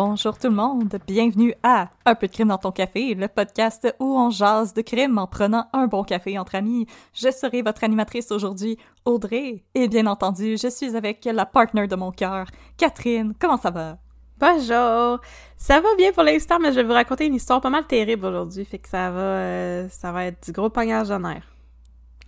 Bonjour 0.00 0.38
tout 0.38 0.46
le 0.46 0.54
monde, 0.54 0.96
bienvenue 1.08 1.54
à 1.64 1.88
Un 2.06 2.14
peu 2.14 2.28
de 2.28 2.32
crime 2.32 2.46
dans 2.46 2.58
ton 2.58 2.70
café, 2.70 3.16
le 3.16 3.26
podcast 3.26 3.92
où 3.98 4.16
on 4.16 4.30
jase 4.30 4.72
de 4.72 4.80
crime 4.80 5.18
en 5.18 5.26
prenant 5.26 5.66
un 5.72 5.88
bon 5.88 6.04
café 6.04 6.38
entre 6.38 6.54
amis. 6.54 6.86
Je 7.12 7.32
serai 7.32 7.62
votre 7.62 7.82
animatrice 7.82 8.30
aujourd'hui, 8.30 8.78
Audrey, 9.04 9.64
et 9.74 9.88
bien 9.88 10.06
entendu, 10.06 10.56
je 10.56 10.68
suis 10.68 10.94
avec 10.94 11.24
la 11.24 11.44
partner 11.46 11.88
de 11.88 11.96
mon 11.96 12.12
cœur, 12.12 12.46
Catherine. 12.76 13.34
Comment 13.40 13.56
ça 13.56 13.72
va? 13.72 13.98
Bonjour! 14.38 15.18
Ça 15.56 15.80
va 15.80 15.88
bien 15.96 16.12
pour 16.12 16.22
l'instant, 16.22 16.60
mais 16.60 16.70
je 16.70 16.76
vais 16.76 16.84
vous 16.84 16.92
raconter 16.92 17.26
une 17.26 17.34
histoire 17.34 17.60
pas 17.60 17.68
mal 17.68 17.84
terrible 17.84 18.26
aujourd'hui, 18.26 18.64
fait 18.64 18.78
que 18.78 18.88
ça 18.88 19.10
va, 19.10 19.18
euh, 19.18 19.88
ça 19.88 20.12
va 20.12 20.26
être 20.26 20.44
du 20.44 20.52
gros 20.52 20.70
pognage 20.70 21.08
de 21.08 21.16
nerfs. 21.16 21.52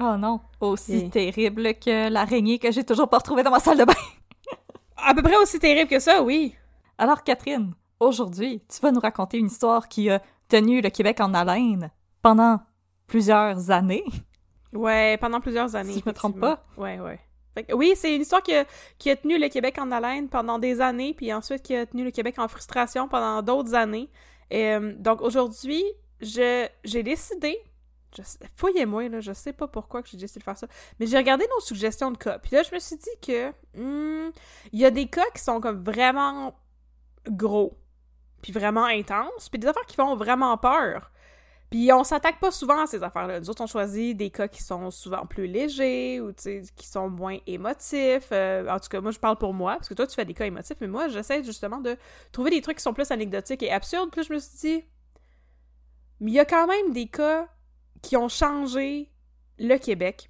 Oh 0.01 0.17
non, 0.19 0.41
aussi 0.61 1.09
terrible 1.09 1.75
que 1.75 2.09
l'araignée 2.09 2.59
que 2.59 2.73
j'ai 2.73 2.83
toujours 2.83 3.09
pas 3.09 3.19
retrouvée 3.19 3.45
dans 3.45 3.53
ma 3.53 3.61
salle 3.61 3.79
de 3.79 3.85
bain. 3.85 3.95
À 4.97 5.15
peu 5.15 5.23
près 5.23 5.37
aussi 5.37 5.61
terrible 5.61 5.89
que 5.89 6.01
ça, 6.01 6.21
oui! 6.21 6.57
Alors 7.01 7.25
Catherine, 7.25 7.73
aujourd'hui, 7.99 8.63
tu 8.69 8.79
vas 8.83 8.93
nous 8.93 9.01
raconter 9.01 9.39
une 9.39 9.47
histoire 9.47 9.89
qui 9.89 10.11
a 10.11 10.21
tenu 10.49 10.83
le 10.83 10.91
Québec 10.91 11.21
en 11.21 11.33
haleine 11.33 11.91
pendant 12.21 12.61
plusieurs 13.07 13.71
années. 13.71 14.05
Ouais, 14.75 15.17
pendant 15.17 15.41
plusieurs 15.41 15.75
années. 15.75 15.95
Si 15.95 16.01
je 16.01 16.05
me 16.05 16.13
trompe 16.13 16.37
effectivement. 16.37 16.59
Ouais, 16.77 17.01
ouais. 17.01 17.19
Que 17.67 17.73
oui, 17.73 17.95
c'est 17.97 18.15
une 18.15 18.21
histoire 18.21 18.43
qui 18.43 18.55
a, 18.55 18.67
qui 18.99 19.09
a 19.09 19.17
tenu 19.17 19.39
le 19.39 19.49
Québec 19.49 19.79
en 19.79 19.91
haleine 19.93 20.29
pendant 20.29 20.59
des 20.59 20.83
années, 20.83 21.15
puis 21.15 21.33
ensuite 21.33 21.63
qui 21.63 21.75
a 21.75 21.87
tenu 21.87 22.05
le 22.05 22.11
Québec 22.11 22.39
en 22.39 22.49
frustration 22.49 23.09
pendant 23.09 23.41
d'autres 23.41 23.75
années. 23.75 24.11
Euh, 24.53 24.93
donc 24.99 25.23
aujourd'hui, 25.23 25.83
je 26.21 26.69
j'ai 26.85 27.03
décidé, 27.03 27.57
fouillez-moi 28.57 29.09
là, 29.09 29.21
je 29.21 29.33
sais 29.33 29.55
pas 29.55 29.69
pourquoi 29.69 30.03
que 30.03 30.11
j'ai 30.11 30.19
décidé 30.19 30.41
de 30.41 30.45
faire 30.45 30.59
ça, 30.59 30.67
mais 30.99 31.07
j'ai 31.07 31.17
regardé 31.17 31.47
nos 31.57 31.61
suggestions 31.61 32.11
de 32.11 32.19
cas, 32.19 32.39
puis 32.39 32.55
là 32.55 32.63
je 32.63 32.75
me 32.75 32.79
suis 32.79 32.97
dit 32.97 33.09
que 33.27 33.49
hmm, 33.75 34.33
il 34.73 34.79
y 34.79 34.85
a 34.85 34.91
des 34.91 35.07
cas 35.07 35.25
qui 35.35 35.43
sont 35.43 35.63
comme 35.63 35.83
vraiment 35.83 36.55
gros, 37.31 37.79
puis 38.43 38.53
vraiment 38.53 38.85
intenses, 38.85 39.49
puis 39.49 39.59
des 39.59 39.67
affaires 39.67 39.87
qui 39.87 39.97
font 39.97 40.17
vraiment 40.17 40.57
peur. 40.59 41.11
Puis 41.71 41.93
on 41.93 42.03
s'attaque 42.03 42.41
pas 42.41 42.51
souvent 42.51 42.83
à 42.83 42.87
ces 42.87 43.03
affaires-là. 43.05 43.39
Nous 43.39 43.49
autres, 43.49 43.63
on 43.63 43.67
choisit 43.69 44.17
des 44.17 44.31
cas 44.31 44.49
qui 44.49 44.61
sont 44.61 44.91
souvent 44.91 45.25
plus 45.25 45.47
légers 45.47 46.21
ou 46.21 46.33
qui 46.33 46.87
sont 46.87 47.09
moins 47.09 47.39
émotifs. 47.47 48.29
Euh, 48.33 48.69
en 48.69 48.81
tout 48.81 48.89
cas, 48.89 49.01
moi, 49.01 49.13
je 49.13 49.21
parle 49.21 49.39
pour 49.39 49.55
moi, 49.55 49.77
parce 49.77 49.89
que 49.89 49.95
toi, 49.95 50.07
tu 50.09 50.15
fais 50.17 50.25
des 50.25 50.35
cas 50.35 50.47
émotifs, 50.47 50.79
mais 50.81 50.89
moi, 50.89 51.07
j'essaie 51.07 51.45
justement 51.45 51.79
de 51.79 51.97
trouver 52.33 52.51
des 52.51 52.61
trucs 52.61 52.79
qui 52.79 52.83
sont 52.83 52.93
plus 52.93 53.09
anecdotiques 53.13 53.63
et 53.63 53.71
absurdes. 53.71 54.11
Puis 54.11 54.25
je 54.25 54.33
me 54.33 54.41
suis 54.41 54.59
dit, 54.59 54.85
mais 56.19 56.33
il 56.33 56.35
y 56.35 56.41
a 56.41 56.45
quand 56.45 56.67
même 56.67 56.93
des 56.93 57.07
cas 57.07 57.47
qui 58.03 58.17
ont 58.17 58.29
changé 58.29 59.13
le 59.59 59.77
Québec 59.77 60.29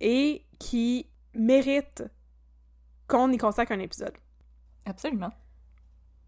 et 0.00 0.44
qui 0.58 1.08
méritent 1.34 2.04
qu'on 3.08 3.32
y 3.32 3.38
consacre 3.38 3.72
un 3.72 3.80
épisode. 3.80 4.14
Absolument. 4.84 5.32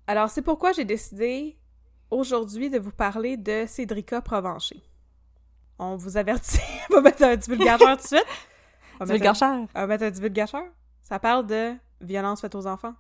Alors, 0.06 0.28
c'est 0.30 0.42
pourquoi 0.42 0.72
j'ai 0.72 0.84
décidé 0.84 1.56
aujourd'hui 2.10 2.70
de 2.70 2.78
vous 2.78 2.92
parler 2.92 3.36
de 3.36 3.64
Cédrica 3.66 4.20
Provencher. 4.20 4.82
On 5.78 5.96
vous 5.96 6.16
avertit. 6.16 6.60
On 6.90 6.94
va 6.96 7.00
mettre 7.02 7.22
un 7.24 7.36
divulgateur 7.36 7.96
tout 7.96 8.02
de 8.02 8.06
suite. 8.06 8.26
On 9.00 9.04
va 9.04 9.14
mettre 9.14 9.42
un- 9.42 9.66
on 9.74 9.80
va 9.80 9.86
mettre 9.86 10.04
un 10.04 10.10
divulgateur. 10.10 10.62
Ça 11.02 11.18
parle 11.18 11.46
de 11.46 11.74
violence 12.00 12.40
faite 12.42 12.54
aux 12.54 12.66
enfants. 12.66 12.94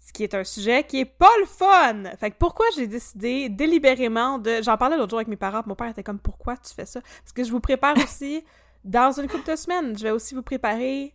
Ce 0.00 0.12
qui 0.12 0.22
est 0.24 0.34
un 0.34 0.44
sujet 0.44 0.84
qui 0.84 1.00
est 1.00 1.04
pas 1.04 1.30
le 1.40 1.46
fun! 1.46 2.04
Fait 2.18 2.30
que 2.30 2.36
pourquoi 2.38 2.64
j'ai 2.74 2.86
décidé 2.86 3.48
délibérément 3.48 4.38
de... 4.38 4.62
J'en 4.62 4.76
parlais 4.76 4.96
l'autre 4.96 5.10
jour 5.10 5.18
avec 5.18 5.28
mes 5.28 5.36
parents, 5.36 5.62
mon 5.66 5.74
père 5.74 5.88
était 5.88 6.04
comme 6.04 6.18
«Pourquoi 6.20 6.56
tu 6.56 6.72
fais 6.72 6.86
ça?» 6.86 7.00
Parce 7.22 7.32
que 7.34 7.42
je 7.44 7.50
vous 7.50 7.60
prépare 7.60 7.96
aussi, 8.02 8.44
dans 8.84 9.12
une 9.20 9.28
couple 9.28 9.50
de 9.50 9.56
semaines, 9.56 9.98
je 9.98 10.04
vais 10.04 10.10
aussi 10.12 10.34
vous 10.34 10.42
préparer 10.42 11.14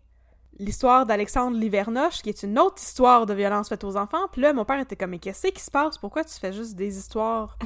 l'histoire 0.59 1.05
d'Alexandre 1.05 1.57
Livernoche, 1.57 2.21
qui 2.21 2.29
est 2.29 2.43
une 2.43 2.59
autre 2.59 2.77
histoire 2.77 3.25
de 3.25 3.33
violence 3.33 3.69
faite 3.69 3.83
aux 3.83 3.97
enfants. 3.97 4.27
Puis 4.31 4.41
là, 4.41 4.53
mon 4.53 4.65
père 4.65 4.79
était 4.79 4.95
comme 4.95 5.09
«Mais 5.11 5.19
qu'est-ce 5.19 5.47
qui 5.47 5.61
se 5.61 5.71
passe? 5.71 5.97
Pourquoi 5.97 6.23
tu 6.23 6.33
fais 6.39 6.53
juste 6.53 6.75
des 6.75 6.97
histoires 6.97 7.57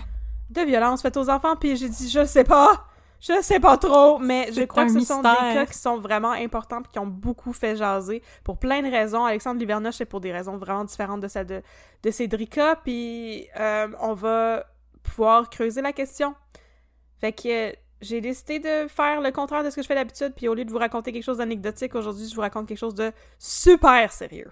de 0.49 0.61
violence 0.61 1.01
faite 1.01 1.17
aux 1.17 1.29
enfants?» 1.29 1.55
Puis 1.59 1.75
j'ai 1.75 1.89
dit 1.89 2.09
«Je 2.11 2.23
sais 2.25 2.43
pas! 2.43 2.85
Je 3.19 3.41
sais 3.41 3.59
pas 3.59 3.77
trop!» 3.77 4.19
Mais 4.19 4.51
je 4.53 4.61
crois 4.61 4.85
que 4.85 4.93
ce 4.93 5.01
sont 5.01 5.21
des 5.21 5.27
cas 5.27 5.65
qui 5.65 5.77
sont 5.77 5.97
vraiment 5.97 6.31
importants 6.31 6.81
qui 6.81 6.99
ont 6.99 7.07
beaucoup 7.07 7.53
fait 7.53 7.75
jaser 7.75 8.23
pour 8.43 8.57
plein 8.57 8.81
de 8.81 8.89
raisons. 8.89 9.25
Alexandre 9.25 9.59
Livernoche, 9.59 9.95
c'est 9.95 10.05
pour 10.05 10.21
des 10.21 10.31
raisons 10.31 10.57
vraiment 10.57 10.85
différentes 10.85 11.21
de 11.21 11.27
celles 11.27 11.47
de, 11.47 11.61
de 12.03 12.11
Cédrica. 12.11 12.79
Puis 12.83 13.47
euh, 13.59 13.87
on 13.99 14.13
va 14.13 14.65
pouvoir 15.03 15.49
creuser 15.49 15.81
la 15.81 15.93
question. 15.93 16.35
Fait 17.19 17.33
que... 17.33 17.73
j'ai 18.01 18.21
décidé 18.21 18.59
de 18.59 18.87
faire 18.87 19.21
le 19.21 19.31
contraire 19.31 19.63
de 19.63 19.69
ce 19.69 19.75
que 19.75 19.81
je 19.81 19.87
fais 19.87 19.95
d'habitude, 19.95 20.33
puis 20.35 20.47
au 20.47 20.53
lieu 20.53 20.65
de 20.65 20.71
vous 20.71 20.77
raconter 20.77 21.11
quelque 21.11 21.23
chose 21.23 21.37
d'anecdotique, 21.37 21.95
aujourd'hui, 21.95 22.27
je 22.27 22.35
vous 22.35 22.41
raconte 22.41 22.67
quelque 22.67 22.77
chose 22.77 22.95
de 22.95 23.11
super 23.39 24.11
sérieux. 24.11 24.49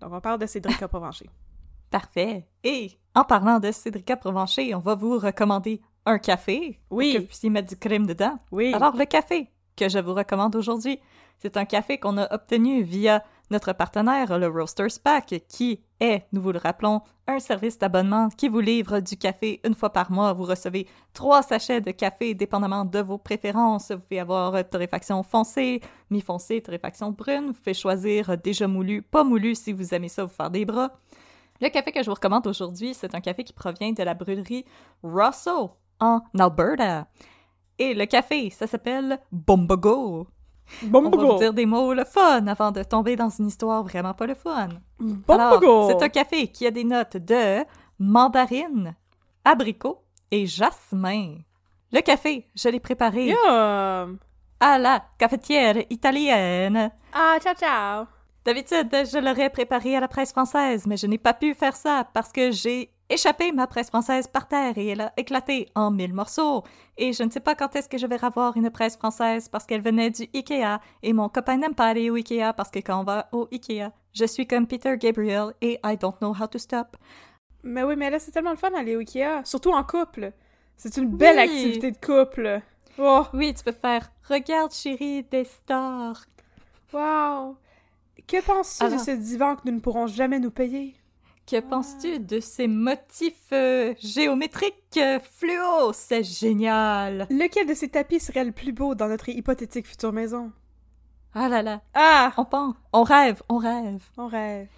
Donc, 0.00 0.12
on 0.12 0.20
parle 0.20 0.38
de 0.38 0.46
Cédrica 0.46 0.88
Provencher. 0.88 1.28
Parfait. 1.90 2.46
Et 2.64 2.92
en 3.14 3.24
parlant 3.24 3.58
de 3.60 3.70
Cédrica 3.70 4.16
Provencher, 4.16 4.74
on 4.74 4.80
va 4.80 4.94
vous 4.94 5.18
recommander 5.18 5.80
un 6.04 6.18
café 6.18 6.80
Oui. 6.90 7.12
pour 7.12 7.14
que 7.14 7.20
vous 7.22 7.26
puissiez 7.28 7.50
mettre 7.50 7.68
du 7.68 7.76
crème 7.76 8.06
dedans. 8.06 8.38
Oui. 8.50 8.72
Alors, 8.74 8.96
le 8.96 9.04
café 9.04 9.50
que 9.76 9.88
je 9.88 9.98
vous 9.98 10.14
recommande 10.14 10.56
aujourd'hui, 10.56 11.00
c'est 11.38 11.56
un 11.56 11.64
café 11.64 11.98
qu'on 11.98 12.18
a 12.18 12.32
obtenu 12.34 12.82
via 12.82 13.22
notre 13.50 13.72
partenaire, 13.72 14.38
le 14.38 14.48
Roasters 14.48 15.00
Pack, 15.02 15.42
qui 15.48 15.80
est, 16.00 16.26
nous 16.32 16.40
vous 16.40 16.52
le 16.52 16.58
rappelons, 16.58 17.00
un 17.26 17.38
service 17.38 17.78
d'abonnement 17.78 18.28
qui 18.28 18.48
vous 18.48 18.60
livre 18.60 19.00
du 19.00 19.16
café 19.16 19.60
une 19.64 19.74
fois 19.74 19.90
par 19.90 20.10
mois. 20.10 20.32
Vous 20.32 20.44
recevez 20.44 20.86
trois 21.12 21.42
sachets 21.42 21.80
de 21.80 21.90
café 21.90 22.34
dépendamment 22.34 22.84
de 22.84 23.00
vos 23.00 23.18
préférences. 23.18 23.90
Vous 23.90 24.00
pouvez 24.00 24.20
avoir 24.20 24.68
torréfaction 24.68 25.22
foncée, 25.22 25.80
mi-foncée, 26.10 26.60
torréfaction 26.60 27.10
brune. 27.10 27.48
Vous 27.48 27.52
pouvez 27.54 27.74
choisir 27.74 28.36
déjà 28.38 28.68
moulu, 28.68 29.02
pas 29.02 29.24
moulu 29.24 29.54
si 29.54 29.72
vous 29.72 29.94
aimez 29.94 30.08
ça 30.08 30.24
vous 30.24 30.32
faire 30.32 30.50
des 30.50 30.64
bras. 30.64 30.92
Le 31.60 31.68
café 31.68 31.90
que 31.90 32.02
je 32.02 32.08
vous 32.08 32.14
recommande 32.14 32.46
aujourd'hui, 32.46 32.92
c'est 32.92 33.14
un 33.14 33.20
café 33.20 33.42
qui 33.42 33.52
provient 33.52 33.92
de 33.92 34.02
la 34.02 34.14
brûlerie 34.14 34.64
Russell 35.02 35.70
en 36.00 36.20
Alberta. 36.38 37.06
Et 37.78 37.94
le 37.94 38.06
café, 38.06 38.50
ça 38.50 38.66
s'appelle 38.66 39.18
Bombago. 39.32 40.26
On 40.92 41.02
va 41.02 41.10
vous 41.10 41.38
dire 41.38 41.52
des 41.52 41.66
mots 41.66 41.94
le 41.94 42.04
fun 42.04 42.46
avant 42.46 42.70
de 42.72 42.82
tomber 42.82 43.16
dans 43.16 43.30
une 43.30 43.46
histoire 43.46 43.82
vraiment 43.82 44.14
pas 44.14 44.26
le 44.26 44.34
fun. 44.34 44.68
Alors, 45.28 45.58
Bombago! 45.58 45.88
c'est 45.88 46.02
un 46.02 46.08
café 46.08 46.48
qui 46.48 46.66
a 46.66 46.70
des 46.70 46.84
notes 46.84 47.16
de 47.16 47.64
mandarine, 47.98 48.94
abricot 49.44 50.02
et 50.30 50.46
jasmin. 50.46 51.36
Le 51.92 52.00
café, 52.00 52.48
je 52.54 52.68
l'ai 52.68 52.80
préparé 52.80 53.28
Yum! 53.28 54.18
à 54.60 54.78
la 54.78 55.04
cafetière 55.18 55.76
italienne. 55.90 56.90
Ah, 57.12 57.36
ciao, 57.40 57.54
ciao! 57.54 58.06
D'habitude, 58.44 58.88
je 58.90 59.18
l'aurais 59.18 59.50
préparé 59.50 59.96
à 59.96 60.00
la 60.00 60.08
presse 60.08 60.30
française, 60.30 60.86
mais 60.86 60.96
je 60.96 61.06
n'ai 61.06 61.18
pas 61.18 61.34
pu 61.34 61.54
faire 61.54 61.74
ça 61.74 62.08
parce 62.12 62.30
que 62.30 62.50
j'ai 62.52 62.90
échappé 63.08 63.52
ma 63.52 63.66
presse 63.66 63.88
française 63.88 64.26
par 64.26 64.48
terre 64.48 64.76
et 64.78 64.86
elle 64.88 65.00
a 65.00 65.12
éclaté 65.16 65.68
en 65.74 65.90
mille 65.90 66.12
morceaux. 66.14 66.64
Et 66.96 67.12
je 67.12 67.22
ne 67.22 67.30
sais 67.30 67.40
pas 67.40 67.54
quand 67.54 67.74
est-ce 67.76 67.88
que 67.88 67.98
je 67.98 68.06
vais 68.06 68.22
avoir 68.24 68.56
une 68.56 68.70
presse 68.70 68.96
française 68.96 69.48
parce 69.48 69.64
qu'elle 69.66 69.82
venait 69.82 70.10
du 70.10 70.28
Ikea 70.34 70.80
et 71.02 71.12
mon 71.12 71.28
copain 71.28 71.56
n'aime 71.56 71.74
pas 71.74 71.86
aller 71.86 72.10
au 72.10 72.16
Ikea 72.16 72.52
parce 72.56 72.70
que 72.70 72.78
quand 72.80 73.00
on 73.00 73.04
va 73.04 73.28
au 73.32 73.48
Ikea, 73.52 73.90
je 74.12 74.24
suis 74.24 74.46
comme 74.46 74.66
Peter 74.66 74.96
Gabriel 74.98 75.52
et 75.60 75.78
I 75.84 75.96
don't 75.96 76.16
know 76.20 76.34
how 76.34 76.46
to 76.46 76.58
stop. 76.58 76.96
Mais 77.62 77.82
oui, 77.82 77.96
mais 77.96 78.10
là, 78.10 78.18
c'est 78.18 78.30
tellement 78.30 78.50
le 78.52 78.56
fun 78.56 78.70
d'aller 78.70 78.96
au 78.96 79.00
Ikea, 79.00 79.42
surtout 79.44 79.72
en 79.72 79.82
couple. 79.84 80.32
C'est 80.76 80.96
une 80.96 81.08
belle 81.08 81.36
Oui. 81.36 81.42
activité 81.42 81.90
de 81.90 81.96
couple. 81.98 82.60
Oh, 82.98 83.24
Oui, 83.34 83.52
tu 83.54 83.62
peux 83.64 83.72
faire 83.72 84.10
Regarde 84.28 84.72
chérie 84.72 85.22
des 85.24 85.44
stars. 85.44 86.24
wow! 86.92 87.56
Que 88.26 88.42
penses-tu 88.44 88.90
de 88.90 88.98
ce 88.98 89.10
divan 89.12 89.54
que 89.56 89.62
nous 89.66 89.72
ne 89.72 89.80
pourrons 89.80 90.06
jamais 90.06 90.40
nous 90.40 90.50
payer? 90.50 90.96
Que 91.46 91.60
penses-tu 91.60 92.18
de 92.18 92.40
ces 92.40 92.66
motifs 92.66 93.52
euh, 93.52 93.94
géométriques 94.00 94.74
euh, 94.96 95.20
fluo? 95.20 95.92
C'est 95.92 96.24
génial! 96.24 97.26
Lequel 97.30 97.68
de 97.68 97.74
ces 97.74 97.88
tapis 97.88 98.18
serait 98.18 98.44
le 98.44 98.50
plus 98.50 98.72
beau 98.72 98.96
dans 98.96 99.06
notre 99.08 99.28
hypothétique 99.28 99.86
future 99.86 100.12
maison? 100.12 100.50
Ah 101.34 101.48
là 101.48 101.62
là, 101.62 101.82
Ah! 101.94 102.32
on 102.36 102.44
pense, 102.44 102.74
on 102.92 103.02
rêve, 103.04 103.42
on 103.48 103.58
rêve. 103.58 104.02
On 104.16 104.26
rêve. 104.26 104.68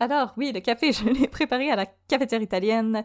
Alors, 0.00 0.34
oui, 0.36 0.52
le 0.52 0.60
café, 0.60 0.92
je 0.92 1.04
l'ai 1.04 1.28
préparé 1.28 1.70
à 1.70 1.76
la 1.76 1.86
cafetière 1.86 2.42
italienne 2.42 3.04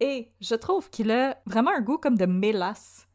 et 0.00 0.30
je 0.40 0.54
trouve 0.54 0.88
qu'il 0.90 1.10
a 1.10 1.36
vraiment 1.44 1.72
un 1.76 1.80
goût 1.80 1.98
comme 1.98 2.16
de 2.16 2.26
mélasse. 2.26 3.07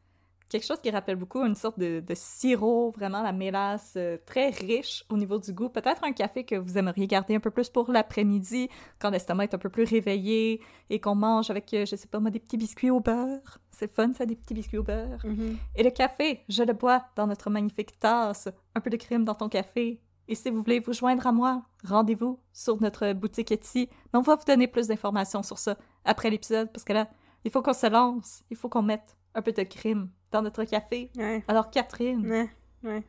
Quelque 0.54 0.68
chose 0.68 0.82
qui 0.82 0.92
rappelle 0.92 1.16
beaucoup 1.16 1.44
une 1.44 1.56
sorte 1.56 1.80
de, 1.80 2.00
de 2.00 2.14
sirop, 2.14 2.92
vraiment 2.92 3.24
la 3.24 3.32
mélasse, 3.32 3.96
euh, 3.98 4.20
très 4.24 4.52
riche 4.52 5.04
au 5.10 5.18
niveau 5.18 5.40
du 5.40 5.52
goût. 5.52 5.68
Peut-être 5.68 6.04
un 6.04 6.12
café 6.12 6.44
que 6.44 6.54
vous 6.54 6.78
aimeriez 6.78 7.08
garder 7.08 7.34
un 7.34 7.40
peu 7.40 7.50
plus 7.50 7.72
pour 7.72 7.92
l'après-midi, 7.92 8.70
quand 9.00 9.10
l'estomac 9.10 9.46
est 9.46 9.56
un 9.56 9.58
peu 9.58 9.70
plus 9.70 9.84
réveillé 9.84 10.62
et 10.92 11.00
qu'on 11.00 11.16
mange 11.16 11.50
avec, 11.50 11.74
euh, 11.74 11.88
je 11.88 11.96
sais 11.96 12.08
pas 12.08 12.20
moi, 12.20 12.30
des 12.30 12.40
petits 12.40 12.58
biscuits 12.58 12.92
au 12.92 13.00
beurre. 13.00 13.58
C'est 13.72 13.92
fun, 13.92 14.14
ça, 14.14 14.28
des 14.28 14.36
petits 14.36 14.54
biscuits 14.54 14.78
au 14.78 14.84
beurre. 14.84 15.26
Mhm. 15.26 15.58
Et 15.76 15.82
le 15.82 15.90
café, 15.90 16.44
je 16.48 16.62
le 16.62 16.74
bois 16.74 17.04
dans 17.16 17.26
notre 17.26 17.50
magnifique 17.50 17.98
tasse. 17.98 18.48
Un 18.76 18.80
peu 18.80 18.92
de 18.92 18.98
crème 18.98 19.26
dans 19.26 19.34
ton 19.34 19.50
café. 19.50 20.04
Et 20.28 20.36
si 20.36 20.52
vous 20.52 20.62
voulez 20.62 20.80
vous 20.80 20.94
joindre 20.94 21.26
à 21.26 21.32
moi, 21.32 21.64
rendez-vous 21.84 22.40
sur 22.54 22.80
notre 22.80 23.14
boutique 23.14 23.52
Etsy. 23.52 23.90
Mais 24.14 24.20
on 24.20 24.22
va 24.22 24.36
vous 24.36 24.46
donner 24.46 24.68
plus 24.68 24.86
d'informations 24.86 25.42
sur 25.42 25.58
ça 25.58 25.80
après 26.06 26.30
l'épisode, 26.30 26.72
parce 26.72 26.84
que 26.84 26.94
là, 26.94 27.10
il 27.44 27.50
faut 27.50 27.64
qu'on 27.64 27.74
se 27.74 27.90
lance. 27.90 28.44
Il 28.52 28.56
faut 28.56 28.70
qu'on 28.70 28.84
mette 28.84 29.18
un 29.34 29.42
peu 29.42 29.52
de 29.52 29.64
crème 29.64 30.10
dans 30.34 30.42
notre 30.42 30.64
café. 30.66 31.10
Ouais. 31.16 31.44
Alors, 31.48 31.70
Catherine, 31.70 32.26
Ouais. 32.30 32.50
Ouais. 32.84 33.04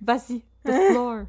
vas-y. 0.00 0.42
The 0.64 0.72
floor 0.90 1.22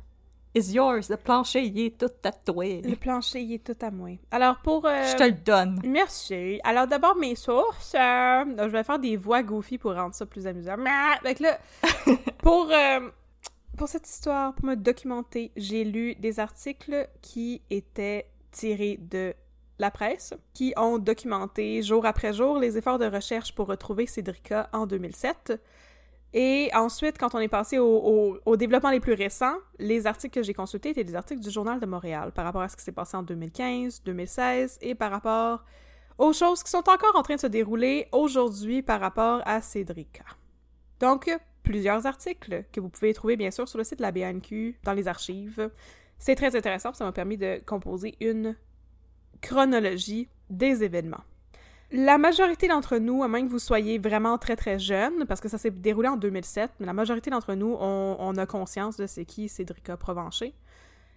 is 0.54 0.74
yours. 0.74 1.10
Le 1.10 1.16
plancher, 1.16 1.64
il 1.64 1.80
est 1.80 1.98
tout 1.98 2.10
tatoué. 2.10 2.82
Le 2.84 2.96
plancher, 2.98 3.42
il 3.42 3.54
est 3.54 3.64
tout 3.64 3.78
à 3.86 3.90
moi. 3.90 4.10
Alors, 4.30 4.58
pour... 4.62 4.86
euh, 4.86 5.04
Je 5.10 5.16
te 5.16 5.24
le 5.24 5.32
donne. 5.32 5.80
Merci. 5.86 6.60
Alors 6.66 6.86
d'abord 6.88 7.16
mes 7.16 7.36
sources. 7.36 7.96
euh, 7.96 8.44
je 8.58 8.68
vais 8.70 8.84
faire 8.84 9.00
des 9.00 9.16
voix 9.16 9.42
goofy 9.42 9.78
pour 9.78 9.94
rendre 9.96 10.14
ça 10.14 10.26
plus 10.26 10.46
amusant. 10.46 10.76
Fait 11.24 11.36
que 11.36 11.44
là, 11.44 11.58
pour 12.40 12.70
euh, 12.72 13.10
pour 13.78 13.88
cette 13.88 14.08
histoire, 14.08 14.54
pour 14.54 14.66
me 14.66 14.76
documenter, 14.76 15.52
j'ai 15.56 15.86
lu 15.86 16.16
des 16.16 16.40
articles 16.42 17.08
qui 17.22 17.62
étaient 17.70 18.28
tirés 18.52 18.98
de 19.02 19.34
la 19.82 19.92
presse, 19.92 20.34
qui 20.54 20.74
ont 20.78 20.98
documenté 20.98 21.82
jour 21.82 22.06
après 22.06 22.34
jour 22.34 22.60
les 22.60 22.78
efforts 22.78 23.00
de 23.00 23.06
recherche 23.06 23.54
pour 23.54 23.68
retrouver 23.68 24.06
Cédrica 24.06 24.70
en 24.72 24.86
2007. 24.86 25.60
Et 26.34 26.70
ensuite, 26.74 27.18
quand 27.18 27.36
on 27.36 27.40
est 27.40 27.50
passé 27.50 27.78
au, 27.78 28.40
au, 28.46 28.56
développement 28.56 28.92
les 28.92 29.02
plus 29.02 29.14
récents, 29.14 29.58
les 29.80 30.08
articles 30.08 30.34
que 30.40 30.44
j'ai 30.44 30.54
consultés 30.54 30.92
étaient 30.92 31.04
des 31.04 31.16
articles 31.16 31.42
du 31.42 31.50
Journal 31.50 31.80
de 31.80 31.86
Montréal 31.86 32.32
par 32.32 32.46
rapport 32.46 32.62
à 32.62 32.70
ce 32.70 32.78
qui 32.78 32.84
s'est 32.84 32.94
passé 32.94 33.18
en 33.18 33.24
2015, 33.24 34.04
2016 34.06 34.78
et 34.82 34.96
par 34.96 35.12
rapport 35.12 35.66
aux 36.18 36.32
choses 36.32 36.64
qui 36.64 36.70
sont 36.70 36.88
encore 36.88 37.16
en 37.16 37.24
train 37.24 37.36
de 37.36 37.42
se 37.42 37.48
dérouler 37.48 38.08
aujourd'hui 38.14 38.82
par 38.82 39.02
rapport 39.02 39.42
à 39.46 39.62
Cédrica. 39.62 40.24
Donc, 41.02 41.30
plusieurs 41.64 42.06
articles 42.06 42.64
que 42.72 42.80
vous 42.80 42.90
pouvez 42.90 43.14
trouver 43.14 43.36
bien 43.36 43.52
sûr 43.52 43.68
sur 43.68 43.78
le 43.78 43.84
site 43.84 43.98
de 43.98 44.04
la 44.04 44.12
BNQ, 44.12 44.80
dans 44.84 44.94
les 44.94 45.08
archives. 45.08 45.70
C'est 46.20 46.36
très 46.36 46.56
intéressant, 46.56 46.94
ça 46.94 47.04
m'a 47.04 47.12
permis 47.12 47.38
de 47.38 47.60
composer 47.66 48.16
une 48.22 48.56
chronologie 49.42 50.28
des 50.50 50.84
événements. 50.84 51.24
La 51.92 52.18
majorité 52.18 52.68
d'entre 52.70 52.98
nous, 52.98 53.22
à 53.24 53.28
moins 53.28 53.42
que 53.46 53.50
vous 53.50 53.60
soyez 53.60 53.98
vraiment 53.98 54.38
très 54.38 54.56
très 54.56 54.80
jeune, 54.80 55.26
parce 55.28 55.42
que 55.42 55.50
ça 55.50 55.58
s'est 55.58 55.72
déroulé 55.72 56.08
en 56.08 56.16
2007, 56.16 56.72
mais 56.80 56.86
la 56.86 56.94
majorité 56.94 57.30
d'entre 57.30 57.54
nous, 57.54 57.76
on, 57.80 58.16
on 58.18 58.38
a 58.38 58.46
conscience 58.46 58.96
de 58.96 59.08
c'est 59.08 59.26
qui 59.26 59.50
Cédrica 59.50 59.98
Provencher. 59.98 60.54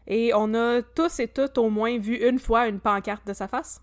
Et 0.07 0.33
on 0.35 0.53
a 0.55 0.83
tous 0.83 1.21
et 1.21 1.29
toutes 1.29 1.59
au 1.59 1.71
moins 1.71 1.97
vu 1.99 2.17
une 2.17 2.39
fois 2.39 2.67
une 2.67 2.81
pancarte 2.81 3.27
de 3.27 3.33
sa 3.33 3.47
face. 3.49 3.81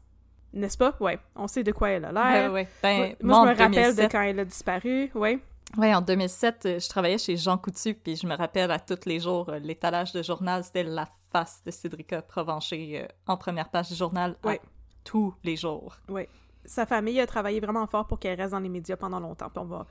N'est-ce 0.54 0.78
pas? 0.78 0.96
Ouais. 1.00 1.18
On 1.36 1.48
sait 1.48 1.64
de 1.64 1.72
quoi 1.72 1.92
elle 1.92 2.06
a 2.06 2.12
l'air. 2.12 2.50
Ben, 2.50 2.52
ouais. 2.52 2.68
Ben, 2.84 2.98
Moi, 3.22 3.46
moi, 3.46 3.46
je 3.46 3.52
me 3.54 3.64
rappelle 3.64 3.70
de 3.70 3.96
2007, 3.96 4.12
quand 4.12 4.22
elle 4.22 4.40
a 4.40 4.46
disparu, 4.46 5.12
ouais. 5.16 5.40
Oui, 5.78 5.94
en 5.96 6.02
2007, 6.02 6.66
euh, 6.66 6.80
je 6.80 6.90
travaillais 6.90 7.18
chez 7.18 7.38
Jean 7.38 7.58
Coutu, 7.58 7.94
puis 7.94 8.16
je 8.18 8.28
me 8.28 8.36
rappelle 8.36 8.72
à 8.72 8.80
tous 8.80 9.06
les 9.06 9.20
jours, 9.22 9.48
euh, 9.50 9.60
l'étalage 9.60 10.12
de 10.12 10.22
journal, 10.22 10.64
c'était 10.64 10.84
la 10.84 11.08
face 11.32 11.62
de 11.66 11.72
Cédrica 11.72 12.22
Provencher 12.22 13.04
euh, 13.04 13.08
en 13.26 13.38
première 13.38 13.70
page 13.70 13.88
du 13.90 13.96
journal 13.96 14.36
à 14.44 14.48
Ouais. 14.48 14.62
tous 15.06 15.34
les 15.44 15.56
jours. 15.56 15.96
Ouais. 16.10 16.28
Sa 16.66 16.86
famille 16.86 17.20
a 17.22 17.26
travaillé 17.26 17.60
vraiment 17.62 17.88
fort 17.88 18.06
pour 18.06 18.20
qu'elle 18.20 18.40
reste 18.40 18.52
dans 18.52 18.60
les 18.60 18.70
médias 18.70 18.98
pendant 18.98 19.20
longtemps, 19.20 19.50
puis 19.50 19.60
on 19.60 19.66
va, 19.66 19.88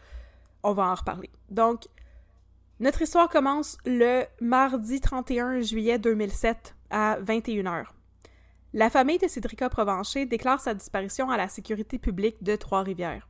on 0.62 0.72
va 0.74 0.84
en 0.88 0.94
reparler. 0.94 1.30
Donc, 1.48 1.88
notre 2.78 3.00
histoire 3.02 3.28
commence 3.30 3.78
le 3.86 4.24
mardi 4.40 5.00
31 5.00 5.60
juillet 5.62 5.98
2007 5.98 6.74
à 6.90 7.18
21h. 7.22 7.84
La 8.74 8.90
famille 8.90 9.18
de 9.18 9.28
Cédrica 9.28 9.68
Provencher 9.70 10.26
déclare 10.26 10.60
sa 10.60 10.74
disparition 10.74 11.30
à 11.30 11.36
la 11.38 11.48
sécurité 11.48 11.98
publique 11.98 12.42
de 12.42 12.54
Trois-Rivières. 12.54 13.28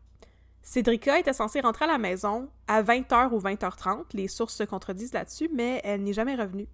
Cédrica 0.63 1.19
était 1.19 1.33
censée 1.33 1.61
rentrer 1.61 1.87
à 1.87 1.89
la 1.89 1.99
maison 1.99 2.49
à 2.69 2.83
20h 2.83 3.31
ou 3.31 3.41
20h30, 3.41 4.05
les 4.13 4.29
sources 4.29 4.55
se 4.57 4.63
contredisent 4.63 5.15
là-dessus, 5.15 5.51
mais 5.53 5.81
elle 5.85 6.03
n'est 6.03 6.13
jamais 6.13 6.35
revenue. 6.35 6.69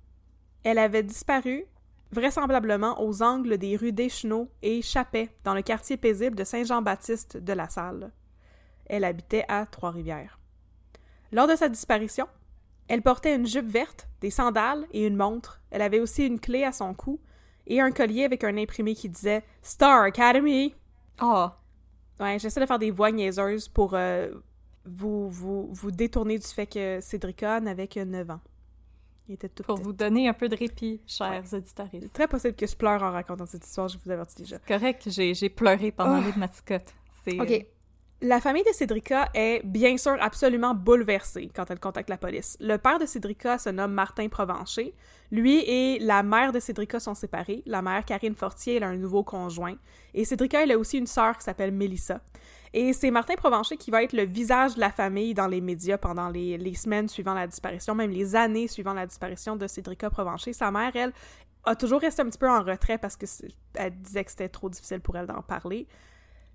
Elle 0.65 0.79
avait 0.79 1.03
disparu 1.03 1.65
vraisemblablement 2.13 3.03
aux 3.03 3.23
angles 3.23 3.59
des 3.59 3.77
rues 3.77 3.93
Deschenaux 3.93 4.49
et 4.63 4.83
Chapet, 4.83 5.31
dans 5.45 5.55
le 5.55 5.63
quartier 5.63 5.97
paisible 5.97 6.37
de 6.37 6.45
Saint-Jean-Baptiste 6.45 7.37
de 7.37 7.53
la 7.53 7.69
Salle. 7.69 8.13
Elle 8.87 9.05
habitait 9.05 9.45
à 9.49 9.67
Trois-Rivières. 9.67 10.39
Lors 11.33 11.49
de 11.49 11.57
sa 11.57 11.69
disparition, 11.69 12.27
elle 12.89 13.03
portait 13.03 13.35
une 13.35 13.47
jupe 13.47 13.69
verte, 13.69 14.09
des 14.21 14.31
sandales 14.31 14.87
et 14.93 15.07
une 15.07 15.17
montre. 15.17 15.61
Elle 15.71 15.83
avait 15.83 16.01
aussi 16.01 16.25
une 16.27 16.39
clé 16.39 16.63
à 16.65 16.73
son 16.73 16.95
cou 16.95 17.21
et 17.67 17.81
un 17.81 17.91
collier 17.91 18.25
avec 18.25 18.45
un 18.45 18.57
imprimé 18.57 18.95
qui 18.95 19.09
disait 19.09 19.43
Star 19.63 20.03
Academy. 20.03 20.75
Ah, 21.19 21.59
Ouais, 22.21 22.39
j'essaie 22.39 22.61
de 22.61 22.67
faire 22.67 22.79
des 22.79 22.91
voix 22.91 23.11
niaiseuses 23.13 23.69
pour 23.69 23.93
euh, 23.95 24.31
vous, 24.85 25.29
vous, 25.31 25.69
vous 25.73 25.91
détourner 25.91 26.39
du 26.39 26.47
fait 26.47 26.67
que 26.67 26.99
Cédrica 27.01 27.61
n'avait 27.61 27.89
que 27.89 28.01
9 28.01 28.31
ans. 28.31 28.41
Il 29.29 29.35
était 29.35 29.49
tout 29.49 29.65
pour 29.65 29.75
petit. 29.75 29.85
vous 29.85 29.93
donner 29.93 30.29
un 30.29 30.33
peu 30.33 30.49
de 30.49 30.57
répit, 30.57 31.01
chers 31.07 31.43
auditeurs. 31.53 31.89
C'est 31.93 32.13
très 32.13 32.29
possible 32.29 32.55
que 32.55 32.67
je 32.67 32.77
pleure 32.77 33.03
en 33.03 33.11
racontant 33.11 33.45
cette 33.45 33.67
histoire, 33.67 33.89
je 33.89 33.99
vous 34.05 34.11
avertis 34.11 34.43
déjà. 34.43 34.59
Correct, 34.61 35.09
j'ai 35.11 35.49
pleuré 35.51 35.91
pendant 35.91 36.21
Oh. 36.21 36.25
les 36.25 36.33
mascotte. 36.39 36.95
C'est, 37.25 37.41
OK. 37.41 37.51
euh, 37.51 37.59
La 38.23 38.41
famille 38.41 38.63
de 38.63 38.73
Cédrica 38.73 39.29
est 39.35 39.63
bien 39.67 39.97
sûr 39.97 40.17
absolument 40.21 40.75
bouleversée 40.75 41.51
quand 41.55 41.69
elle 41.73 41.81
contacte 41.81 42.09
la 42.09 42.19
police. 42.19 42.57
Le 42.61 42.77
père 42.77 43.01
de 43.01 43.05
Cédrica 43.07 43.59
se 43.59 43.69
nomme 43.71 43.93
Martin 43.93 44.29
Provencher. 44.29 44.95
Lui 45.31 45.59
et 45.59 45.99
la 45.99 46.23
mère 46.23 46.53
de 46.53 46.61
Cédrica 46.61 47.01
sont 47.01 47.15
séparés. 47.15 47.63
La 47.67 47.83
mère, 47.83 48.05
Karine 48.05 48.35
Fortier, 48.35 48.77
elle 48.77 48.85
a 48.85 48.89
un 48.89 48.97
nouveau 48.97 49.23
conjoint. 49.23 49.77
Et 50.15 50.25
Cédrica, 50.25 50.63
elle 50.63 50.73
a 50.73 50.79
aussi 50.79 50.99
une 50.99 51.07
sœur 51.07 51.37
qui 51.37 51.45
s'appelle 51.45 51.73
Mélissa. 51.73 52.21
Et 52.73 52.93
c'est 52.93 53.11
Martin 53.11 53.35
Provencher 53.37 53.77
qui 53.77 53.91
va 53.91 54.03
être 54.03 54.13
le 54.13 54.25
visage 54.25 54.75
de 54.75 54.81
la 54.81 54.91
famille 54.91 55.35
dans 55.35 55.47
les 55.47 55.61
médias 55.61 55.99
pendant 55.99 56.29
les, 56.29 56.75
semaines 56.75 57.09
suivant 57.09 57.35
la 57.35 57.47
disparition, 57.47 57.95
même 57.95 58.11
les 58.11 58.37
années 58.37 58.69
suivant 58.69 58.93
la 58.93 59.07
disparition 59.07 59.57
de 59.57 59.67
Cédrica 59.67 60.11
Provencher. 60.11 60.53
Sa 60.53 60.71
mère, 60.71 60.95
elle, 60.95 61.13
a 61.65 61.75
toujours 61.75 62.01
resté 62.01 62.23
un 62.23 62.27
petit 62.27 62.39
peu 62.39 62.49
en 62.49 62.63
retrait 62.63 62.99
parce 62.99 63.17
que 63.17 63.27
c'est- 63.27 63.49
elle 63.75 63.97
disait 64.01 64.25
que 64.25 64.31
c'était 64.31 64.49
trop 64.49 64.69
difficile 64.69 65.01
pour 65.01 65.17
elle 65.17 65.27
d'en 65.27 65.43
parler. 65.43 65.87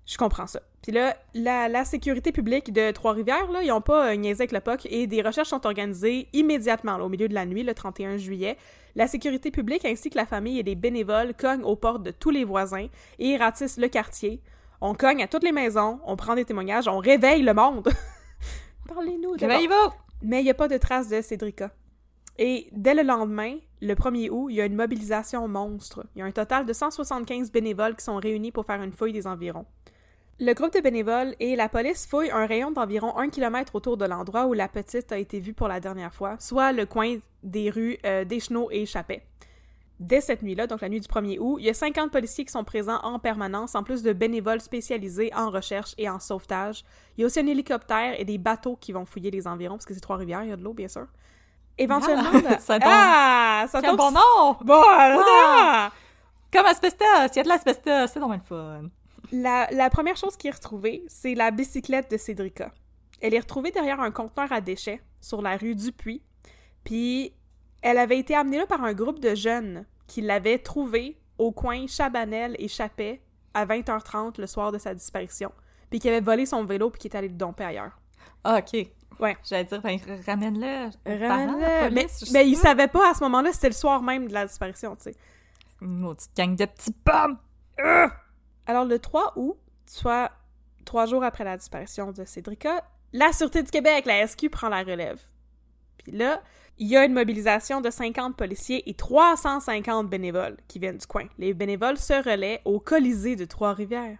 Je 0.06 0.16
comprends 0.18 0.46
ça. 0.46 0.60
Puis 0.82 0.90
là, 0.90 1.16
la, 1.34 1.68
la 1.68 1.84
sécurité 1.84 2.32
publique 2.32 2.72
de 2.72 2.90
Trois-Rivières, 2.90 3.50
là, 3.52 3.62
ils 3.62 3.68
n'ont 3.68 3.80
pas 3.80 4.10
euh, 4.10 4.16
niaisé 4.16 4.42
avec 4.42 4.52
le 4.52 4.60
POC 4.60 4.86
et 4.86 5.06
des 5.06 5.22
recherches 5.22 5.48
sont 5.48 5.64
organisées 5.64 6.28
immédiatement, 6.32 6.98
là, 6.98 7.04
au 7.04 7.08
milieu 7.08 7.28
de 7.28 7.34
la 7.34 7.46
nuit, 7.46 7.62
le 7.62 7.72
31 7.72 8.16
juillet. 8.16 8.56
La 8.96 9.06
sécurité 9.06 9.50
publique 9.50 9.84
ainsi 9.84 10.10
que 10.10 10.18
la 10.18 10.26
famille 10.26 10.58
et 10.58 10.64
des 10.64 10.74
bénévoles 10.74 11.34
cognent 11.34 11.62
aux 11.62 11.76
portes 11.76 12.02
de 12.02 12.10
tous 12.10 12.30
les 12.30 12.44
voisins 12.44 12.88
et 13.20 13.36
ratissent 13.36 13.78
le 13.78 13.88
quartier. 13.88 14.42
On 14.80 14.94
cogne 14.94 15.22
à 15.22 15.28
toutes 15.28 15.44
les 15.44 15.52
maisons, 15.52 16.00
on 16.04 16.16
prend 16.16 16.34
des 16.34 16.44
témoignages, 16.44 16.88
on 16.88 16.98
réveille 16.98 17.42
le 17.42 17.54
monde. 17.54 17.88
Parlez-nous. 18.88 19.32
Réveillez-vous! 19.38 19.92
Mais 20.22 20.40
il 20.40 20.44
n'y 20.44 20.50
a 20.50 20.54
pas 20.54 20.68
de 20.68 20.76
traces 20.76 21.08
de 21.08 21.20
Cédrica. 21.20 21.70
Et 22.38 22.68
dès 22.72 22.94
le 22.94 23.02
lendemain, 23.02 23.56
le 23.80 23.94
1er 23.94 24.30
août, 24.30 24.48
il 24.50 24.56
y 24.56 24.60
a 24.60 24.66
une 24.66 24.74
mobilisation 24.74 25.46
monstre. 25.46 26.06
Il 26.14 26.20
y 26.20 26.22
a 26.22 26.24
un 26.24 26.32
total 26.32 26.66
de 26.66 26.72
175 26.72 27.52
bénévoles 27.52 27.94
qui 27.94 28.04
sont 28.04 28.16
réunis 28.16 28.50
pour 28.50 28.64
faire 28.64 28.82
une 28.82 28.92
fouille 28.92 29.12
des 29.12 29.26
environs. 29.26 29.66
Le 30.40 30.54
groupe 30.54 30.74
de 30.74 30.80
bénévoles 30.80 31.34
et 31.40 31.54
la 31.56 31.68
police 31.68 32.06
fouillent 32.06 32.30
un 32.30 32.46
rayon 32.46 32.72
d'environ 32.72 33.16
un 33.16 33.28
kilomètre 33.28 33.74
autour 33.74 33.96
de 33.96 34.04
l'endroit 34.04 34.46
où 34.46 34.54
la 34.54 34.66
petite 34.66 35.12
a 35.12 35.18
été 35.18 35.38
vue 35.40 35.52
pour 35.52 35.68
la 35.68 35.78
dernière 35.78 36.12
fois, 36.14 36.36
soit 36.40 36.72
le 36.72 36.86
coin 36.86 37.18
des 37.42 37.70
rues 37.70 37.98
euh, 38.04 38.24
Deschenaux 38.24 38.68
et 38.70 38.86
Chapet. 38.86 39.24
Dès 40.00 40.20
cette 40.20 40.42
nuit-là, 40.42 40.66
donc 40.66 40.80
la 40.80 40.88
nuit 40.88 40.98
du 40.98 41.06
1er 41.06 41.38
août, 41.38 41.58
il 41.60 41.66
y 41.66 41.70
a 41.70 41.74
50 41.74 42.10
policiers 42.10 42.44
qui 42.44 42.50
sont 42.50 42.64
présents 42.64 42.98
en 43.04 43.20
permanence, 43.20 43.76
en 43.76 43.84
plus 43.84 44.02
de 44.02 44.12
bénévoles 44.12 44.60
spécialisés 44.60 45.30
en 45.32 45.48
recherche 45.50 45.94
et 45.96 46.08
en 46.08 46.18
sauvetage. 46.18 46.84
Il 47.16 47.20
y 47.20 47.24
a 47.24 47.26
aussi 47.26 47.38
un 47.38 47.46
hélicoptère 47.46 48.18
et 48.18 48.24
des 48.24 48.38
bateaux 48.38 48.74
qui 48.74 48.90
vont 48.90 49.04
fouiller 49.04 49.30
les 49.30 49.46
environs, 49.46 49.76
parce 49.76 49.86
que 49.86 49.94
c'est 49.94 50.00
Trois-Rivières, 50.00 50.42
il 50.42 50.48
y 50.50 50.52
a 50.52 50.56
de 50.56 50.64
l'eau, 50.64 50.72
bien 50.72 50.88
sûr. 50.88 51.06
Éventuellement... 51.78 52.30
Ah, 52.34 52.58
ça 52.58 52.80
tombe. 52.80 52.90
Ah! 52.90 53.64
Ça 53.68 53.80
tombe... 53.80 53.96
bon 53.96 54.10
nom! 54.10 54.56
Bon, 54.64 54.82
ah! 54.84 55.92
Comme 56.52 56.66
asbestos! 56.66 57.04
Il 57.32 57.36
y 57.36 57.40
a 57.40 57.42
de 57.44 57.48
l'asbestos, 57.48 58.10
c'est 58.12 58.18
normal 58.18 58.40
fun. 58.44 58.88
La, 59.32 59.66
la 59.70 59.90
première 59.90 60.16
chose 60.16 60.36
qui 60.36 60.48
est 60.48 60.52
retrouvée, 60.52 61.04
c'est 61.08 61.34
la 61.34 61.50
bicyclette 61.50 62.10
de 62.10 62.16
Cédrica. 62.16 62.70
Elle 63.20 63.34
est 63.34 63.40
retrouvée 63.40 63.70
derrière 63.70 64.00
un 64.00 64.10
conteneur 64.10 64.52
à 64.52 64.60
déchets 64.60 65.00
sur 65.20 65.40
la 65.40 65.56
rue 65.56 65.74
Dupuis. 65.74 66.22
Puis 66.84 67.32
elle 67.80 67.98
avait 67.98 68.18
été 68.18 68.34
amenée 68.34 68.58
là 68.58 68.66
par 68.66 68.82
un 68.84 68.92
groupe 68.92 69.20
de 69.20 69.34
jeunes 69.34 69.86
qui 70.06 70.20
l'avaient 70.20 70.58
trouvée 70.58 71.18
au 71.38 71.52
coin 71.52 71.86
Chabanel 71.86 72.56
et 72.58 72.68
Chapet 72.68 73.22
à 73.54 73.64
20h30 73.64 74.40
le 74.40 74.46
soir 74.46 74.70
de 74.70 74.78
sa 74.78 74.94
disparition. 74.94 75.52
Puis 75.90 75.98
qui 75.98 76.08
avait 76.08 76.20
volé 76.20 76.46
son 76.46 76.64
vélo 76.64 76.90
puis 76.90 77.00
qui 77.00 77.08
est 77.08 77.16
allé 77.16 77.28
le 77.28 77.34
domper 77.34 77.64
ailleurs. 77.64 77.98
Ah, 78.44 78.58
ok. 78.58 78.86
Ouais. 79.20 79.36
J'allais 79.48 79.64
dire, 79.64 79.80
ben, 79.80 79.98
ramène-le. 80.26 80.90
Ramène-le. 81.28 81.90
Mais, 81.90 82.06
mais 82.32 82.48
il 82.48 82.54
pas. 82.54 82.60
savait 82.60 82.88
pas 82.88 83.10
à 83.10 83.14
ce 83.14 83.22
moment-là, 83.24 83.52
c'était 83.52 83.68
le 83.68 83.74
soir 83.74 84.02
même 84.02 84.26
de 84.26 84.32
la 84.32 84.46
disparition, 84.46 84.96
tu 84.96 85.04
sais. 85.04 85.14
Une 85.80 85.98
maudite 85.98 86.30
gang 86.36 86.56
de 86.56 86.64
petits 86.64 86.92
pommes! 86.92 87.38
Alors, 88.66 88.84
le 88.84 88.98
3 88.98 89.34
août, 89.36 89.56
soit 89.86 90.30
trois 90.84 91.06
jours 91.06 91.24
après 91.24 91.44
la 91.44 91.56
disparition 91.56 92.12
de 92.12 92.24
Cédrica, 92.24 92.84
la 93.12 93.32
Sûreté 93.32 93.62
du 93.62 93.70
Québec, 93.70 94.06
la 94.06 94.26
SQ, 94.26 94.48
prend 94.50 94.68
la 94.68 94.82
relève. 94.82 95.20
Puis 95.98 96.12
là, 96.12 96.42
il 96.78 96.88
y 96.88 96.96
a 96.96 97.04
une 97.04 97.12
mobilisation 97.12 97.80
de 97.80 97.90
50 97.90 98.36
policiers 98.36 98.88
et 98.88 98.94
350 98.94 100.08
bénévoles 100.08 100.56
qui 100.66 100.78
viennent 100.78 100.96
du 100.96 101.06
coin. 101.06 101.26
Les 101.38 101.54
bénévoles 101.54 101.98
se 101.98 102.14
relaient 102.14 102.60
au 102.64 102.80
Colisée 102.80 103.36
de 103.36 103.44
Trois-Rivières. 103.44 104.18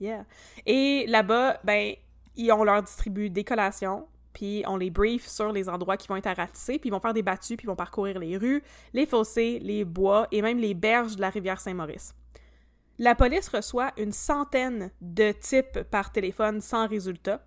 Yeah. 0.00 0.26
Et 0.66 1.06
là-bas, 1.08 1.60
ben, 1.64 1.94
ils, 2.36 2.52
on 2.52 2.64
leur 2.64 2.82
distribue 2.82 3.30
des 3.30 3.44
collations, 3.44 4.06
puis 4.32 4.64
on 4.66 4.76
les 4.76 4.90
brief 4.90 5.26
sur 5.28 5.52
les 5.52 5.68
endroits 5.68 5.96
qui 5.96 6.08
vont 6.08 6.16
être 6.16 6.26
à 6.26 6.34
puis 6.34 6.80
ils 6.84 6.90
vont 6.90 7.00
faire 7.00 7.14
des 7.14 7.22
battues, 7.22 7.56
puis 7.56 7.64
ils 7.64 7.68
vont 7.68 7.76
parcourir 7.76 8.18
les 8.18 8.36
rues, 8.36 8.62
les 8.92 9.06
fossés, 9.06 9.60
les 9.62 9.84
bois 9.84 10.26
et 10.32 10.42
même 10.42 10.58
les 10.58 10.74
berges 10.74 11.16
de 11.16 11.20
la 11.20 11.30
rivière 11.30 11.60
Saint-Maurice. 11.60 12.14
La 12.98 13.14
police 13.14 13.48
reçoit 13.48 13.92
une 13.96 14.12
centaine 14.12 14.90
de 15.00 15.32
types 15.32 15.82
par 15.90 16.12
téléphone 16.12 16.60
sans 16.60 16.86
résultat. 16.86 17.44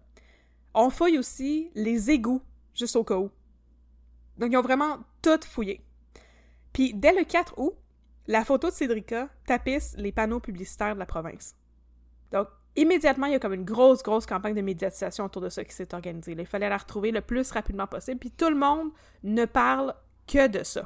On 0.73 0.89
fouille 0.89 1.17
aussi 1.17 1.71
les 1.73 2.11
égouts, 2.11 2.41
juste 2.73 2.95
au 2.95 3.03
cas 3.03 3.17
où. 3.17 3.31
Donc, 4.37 4.51
ils 4.51 4.57
ont 4.57 4.61
vraiment 4.61 4.99
tout 5.21 5.39
fouillé. 5.47 5.81
Puis, 6.73 6.93
dès 6.93 7.13
le 7.13 7.23
4 7.23 7.57
août, 7.57 7.73
la 8.27 8.43
photo 8.43 8.67
de 8.69 8.73
Cédrica 8.73 9.29
tapisse 9.45 9.95
les 9.97 10.11
panneaux 10.11 10.39
publicitaires 10.39 10.93
de 10.93 10.99
la 10.99 11.05
province. 11.05 11.55
Donc, 12.31 12.49
immédiatement, 12.75 13.27
il 13.27 13.31
y 13.31 13.35
a 13.35 13.39
comme 13.39 13.53
une 13.53 13.63
grosse, 13.63 14.03
grosse 14.03 14.25
campagne 14.25 14.53
de 14.53 14.61
médiatisation 14.61 15.25
autour 15.25 15.41
de 15.41 15.49
ça 15.49 15.63
qui 15.63 15.73
s'est 15.73 15.93
organisée. 15.93 16.35
Il 16.37 16.45
fallait 16.45 16.69
la 16.69 16.77
retrouver 16.77 17.11
le 17.11 17.21
plus 17.21 17.49
rapidement 17.51 17.87
possible, 17.87 18.19
puis 18.19 18.31
tout 18.31 18.49
le 18.49 18.57
monde 18.57 18.91
ne 19.23 19.45
parle 19.45 19.95
que 20.27 20.47
de 20.47 20.63
ça. 20.63 20.85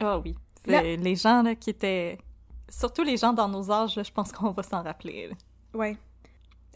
Ah 0.00 0.18
oui. 0.18 0.34
Les 0.66 1.14
gens 1.14 1.42
là, 1.42 1.54
qui 1.54 1.70
étaient. 1.70 2.18
Surtout 2.68 3.02
les 3.02 3.16
gens 3.16 3.32
dans 3.32 3.48
nos 3.48 3.70
âges, 3.70 3.96
là, 3.96 4.02
je 4.02 4.10
pense 4.12 4.32
qu'on 4.32 4.50
va 4.52 4.62
s'en 4.62 4.82
rappeler. 4.82 5.30
Ouais. 5.74 5.96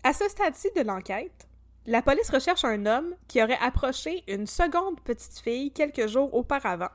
À 0.04 0.12
ce 0.12 0.28
stade-ci 0.28 0.68
de 0.76 0.82
l'enquête, 0.82 1.48
la 1.86 2.02
police 2.02 2.30
recherche 2.30 2.64
un 2.64 2.84
homme 2.86 3.14
qui 3.26 3.42
aurait 3.42 3.58
approché 3.60 4.22
une 4.32 4.46
seconde 4.46 5.00
petite 5.00 5.38
fille 5.38 5.72
quelques 5.72 6.06
jours 6.06 6.32
auparavant 6.34 6.90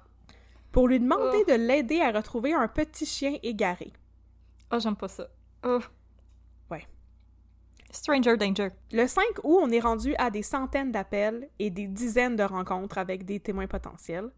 pour 0.72 0.88
lui 0.88 1.00
demander 1.00 1.44
Oh. 1.48 1.52
de 1.52 1.56
l'aider 1.56 2.02
à 2.02 2.12
retrouver 2.12 2.54
un 2.54 2.68
petit 2.68 3.06
chien 3.06 3.38
égaré. 3.44 3.92
Ah, 4.70 4.80
j'aime 4.80 4.96
pas 4.96 5.08
ça. 5.08 5.28
Oh. 5.66 5.80
Ouais. 6.72 6.88
Stranger 7.92 8.38
danger. 8.38 8.70
Le 8.92 9.06
5 9.08 9.24
août, 9.44 9.60
on 9.62 9.70
est 9.70 9.80
rendu 9.80 10.16
à 10.18 10.30
des 10.32 10.42
centaines 10.44 10.92
d'appels 10.92 11.50
et 11.60 11.70
des 11.70 11.88
dizaines 11.88 12.36
de 12.36 12.44
rencontres 12.44 12.98
avec 12.98 13.26
des 13.26 13.40
témoins 13.40 13.68
potentiels. 13.68 14.32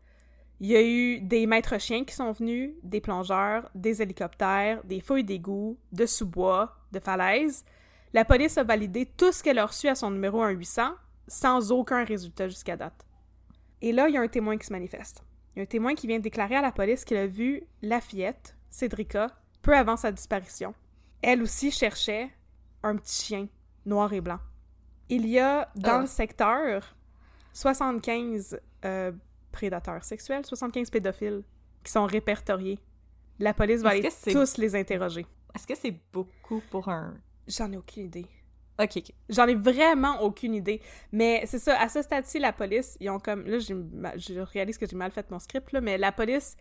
Il 0.61 0.67
y 0.67 0.75
a 0.75 0.81
eu 0.83 1.19
des 1.19 1.47
maîtres 1.47 1.79
chiens 1.79 2.05
qui 2.05 2.15
sont 2.15 2.31
venus, 2.31 2.71
des 2.81 3.01
plongeurs, 3.01 3.69
des 3.75 4.01
hélicoptères, 4.01 4.83
des 4.85 5.01
fouilles 5.01 5.23
d'égout, 5.25 5.77
de 5.91 6.05
sous-bois, 6.05 6.75
de 6.91 6.99
falaises. 6.99 7.65
La 8.13 8.23
police 8.23 8.57
a 8.57 8.63
validé 8.63 9.05
tout 9.05 9.31
ce 9.33 9.43
qu'elle 9.43 9.59
a 9.59 9.65
reçu 9.65 9.87
à 9.89 9.95
son 9.95 10.11
numéro 10.11 10.45
1800 10.45 10.93
sans 11.27 11.71
aucun 11.71 12.05
résultat 12.05 12.47
jusqu'à 12.47 12.77
date. 12.77 13.05
Et 13.81 13.91
là, 13.91 14.07
il 14.07 14.13
y 14.15 14.17
a 14.17 14.21
un 14.21 14.27
témoin 14.27 14.57
qui 14.57 14.65
se 14.65 14.71
manifeste. 14.71 15.23
Il 15.55 15.59
y 15.59 15.61
a 15.61 15.63
un 15.63 15.67
témoin 15.67 15.93
qui 15.95 16.07
vient 16.07 16.19
déclarer 16.19 16.55
à 16.55 16.61
la 16.61 16.71
police 16.71 17.03
qu'il 17.03 17.17
a 17.17 17.27
vu 17.27 17.63
la 17.81 17.99
fillette, 17.99 18.55
Cédrica, 18.69 19.27
peu 19.61 19.75
avant 19.75 19.97
sa 19.97 20.11
disparition. 20.11 20.73
Elle 21.21 21.41
aussi 21.41 21.71
cherchait 21.71 22.29
un 22.83 22.95
petit 22.95 23.23
chien 23.25 23.47
noir 23.85 24.13
et 24.13 24.21
blanc. 24.21 24.39
Il 25.09 25.27
y 25.27 25.39
a 25.39 25.69
dans 25.75 25.97
Ah. 25.97 26.01
le 26.01 26.07
secteur 26.07 26.95
75 27.53 28.59
euh, 28.85 29.11
prédateurs 29.55 30.03
sexuels, 30.03 30.45
75 30.45 30.89
pédophiles 30.91 31.43
qui 31.83 31.91
sont 31.91 32.05
répertoriés. 32.05 32.77
La 33.39 33.53
police 33.53 33.81
va 33.81 33.89
aller 33.89 34.09
tous 34.31 34.57
les 34.57 34.75
interroger. 34.75 35.25
Est-ce 35.55 35.65
que 35.65 35.75
c'est 35.75 35.95
beaucoup 36.11 36.61
pour 36.69 36.89
un. 36.89 37.15
J'en 37.47 37.71
ai 37.71 37.77
aucune 37.77 38.05
idée. 38.05 38.25
Ok, 38.77 38.97
ok. 38.97 39.13
J'en 39.29 39.47
ai 39.47 39.55
vraiment 39.55 40.21
aucune 40.21 40.53
idée. 40.53 40.81
Mais 41.11 41.43
c'est 41.45 41.59
ça, 41.59 41.79
à 41.79 41.87
ce 41.87 42.01
stade-ci, 42.01 42.39
la 42.39 42.51
police, 42.51 42.97
ils 42.99 43.09
ont 43.09 43.19
comme. 43.19 43.45
Là, 43.45 43.59
je 43.59 44.39
réalise 44.39 44.77
que 44.77 44.85
j'ai 44.87 44.97
mal 44.97 45.11
fait 45.11 45.29
mon 45.31 45.39
script, 45.39 45.71
là, 45.71 45.79
mais 45.79 45.97
la 45.97 46.11
police, 46.11 46.57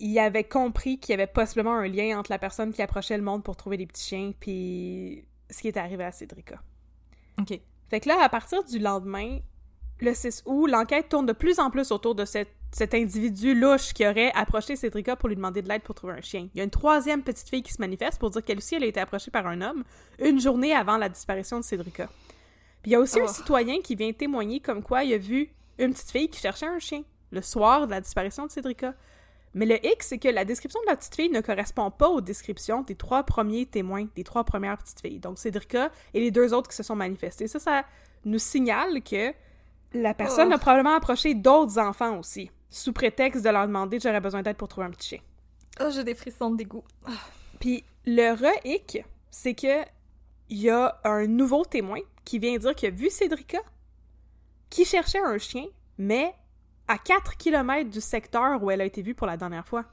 ils 0.00 0.18
avaient 0.18 0.44
compris 0.44 0.98
qu'il 0.98 1.12
y 1.12 1.14
avait 1.14 1.28
possiblement 1.28 1.74
un 1.74 1.86
lien 1.86 2.18
entre 2.18 2.32
la 2.32 2.38
personne 2.38 2.72
qui 2.72 2.82
approchait 2.82 3.16
le 3.16 3.22
monde 3.22 3.44
pour 3.44 3.56
trouver 3.56 3.76
des 3.76 3.86
petits 3.86 4.08
chiens, 4.08 4.32
puis 4.38 5.24
ce 5.50 5.60
qui 5.60 5.68
est 5.68 5.76
arrivé 5.76 6.02
à 6.02 6.10
Cédrica. 6.10 6.60
Ok. 7.40 7.60
Fait 7.88 8.00
que 8.00 8.08
là, 8.08 8.18
à 8.22 8.28
partir 8.28 8.64
du 8.64 8.78
lendemain, 8.78 9.38
le 10.02 10.14
6 10.14 10.42
août, 10.46 10.66
l'enquête 10.66 11.08
tourne 11.08 11.26
de 11.26 11.32
plus 11.32 11.58
en 11.58 11.70
plus 11.70 11.90
autour 11.92 12.14
de 12.14 12.24
cet, 12.24 12.48
cet 12.72 12.94
individu 12.94 13.54
louche 13.54 13.92
qui 13.92 14.06
aurait 14.06 14.32
approché 14.34 14.76
Cédrica 14.76 15.16
pour 15.16 15.28
lui 15.28 15.36
demander 15.36 15.62
de 15.62 15.68
l'aide 15.68 15.82
pour 15.82 15.94
trouver 15.94 16.14
un 16.14 16.20
chien. 16.20 16.48
Il 16.54 16.58
y 16.58 16.60
a 16.60 16.64
une 16.64 16.70
troisième 16.70 17.22
petite 17.22 17.48
fille 17.48 17.62
qui 17.62 17.72
se 17.72 17.80
manifeste 17.80 18.18
pour 18.18 18.30
dire 18.30 18.42
qu'elle 18.44 18.58
aussi, 18.58 18.74
elle 18.74 18.84
a 18.84 18.86
été 18.86 19.00
approchée 19.00 19.30
par 19.30 19.46
un 19.46 19.60
homme 19.60 19.84
une 20.18 20.40
journée 20.40 20.74
avant 20.74 20.96
la 20.96 21.08
disparition 21.08 21.58
de 21.58 21.64
Cédrica. 21.64 22.08
Puis 22.82 22.90
il 22.90 22.92
y 22.92 22.96
a 22.96 23.00
aussi 23.00 23.20
un 23.20 23.24
Oh. 23.24 23.32
citoyen 23.32 23.80
qui 23.80 23.94
vient 23.94 24.12
témoigner 24.12 24.60
comme 24.60 24.82
quoi 24.82 25.04
il 25.04 25.14
a 25.14 25.18
vu 25.18 25.50
une 25.78 25.92
petite 25.92 26.10
fille 26.10 26.28
qui 26.28 26.40
cherchait 26.40 26.66
un 26.66 26.78
chien 26.78 27.02
le 27.30 27.40
soir 27.40 27.86
de 27.86 27.92
la 27.92 28.00
disparition 28.00 28.46
de 28.46 28.50
Cédrica. 28.50 28.94
Mais 29.54 29.66
le 29.66 29.76
hic, 29.84 30.02
c'est 30.02 30.18
que 30.18 30.28
la 30.28 30.44
description 30.44 30.80
de 30.80 30.90
la 30.90 30.96
petite 30.96 31.14
fille 31.14 31.30
ne 31.30 31.40
correspond 31.40 31.90
pas 31.90 32.08
aux 32.08 32.20
descriptions 32.20 32.82
des 32.82 32.94
trois 32.94 33.22
premiers 33.22 33.66
témoins, 33.66 34.06
des 34.16 34.24
trois 34.24 34.44
premières 34.44 34.78
petites 34.78 35.00
filles. 35.00 35.18
Donc 35.18 35.38
Cédrica 35.38 35.90
et 36.14 36.20
les 36.20 36.30
deux 36.30 36.54
autres 36.54 36.70
qui 36.70 36.76
se 36.76 36.82
sont 36.82 36.96
manifestés. 36.96 37.48
Ça, 37.48 37.58
ça 37.58 37.84
nous 38.24 38.38
signale 38.38 39.02
que 39.02 39.32
la 39.94 40.14
personne 40.14 40.48
Oh. 40.50 40.54
a 40.54 40.58
probablement 40.58 40.94
approché 40.96 41.34
d'autres 41.34 41.78
enfants 41.78 42.18
aussi, 42.18 42.50
sous 42.70 42.92
prétexte 42.92 43.44
de 43.44 43.50
leur 43.50 43.66
demander 43.66 43.98
j'aurais 44.00 44.20
besoin 44.20 44.42
d'aide 44.42 44.56
pour 44.56 44.68
trouver 44.68 44.86
un 44.86 44.90
petit 44.90 45.08
chien. 45.10 45.18
Oh, 45.80 45.88
j'ai 45.92 46.04
des 46.04 46.14
frissons 46.14 46.50
de 46.50 46.56
dégoût. 46.56 46.84
Puis 47.60 47.84
le 48.06 48.32
re-hic, 48.32 49.04
c'est 49.30 49.54
que 49.54 49.82
il 50.48 50.58
y 50.60 50.70
a 50.70 51.00
un 51.04 51.26
nouveau 51.26 51.64
témoin 51.64 52.00
qui 52.24 52.38
vient 52.38 52.56
dire 52.58 52.74
qu'il 52.74 52.88
a 52.88 52.90
vu 52.90 53.08
Cédrica 53.08 53.58
qui 54.68 54.84
cherchait 54.84 55.20
un 55.24 55.38
chien, 55.38 55.64
mais 55.98 56.34
à 56.88 56.98
4 56.98 57.36
km 57.36 57.88
du 57.88 58.00
secteur 58.00 58.62
où 58.62 58.70
elle 58.70 58.80
a 58.80 58.84
été 58.84 59.00
vue 59.02 59.14
pour 59.14 59.26
la 59.26 59.36
dernière 59.36 59.66
fois. 59.66 59.84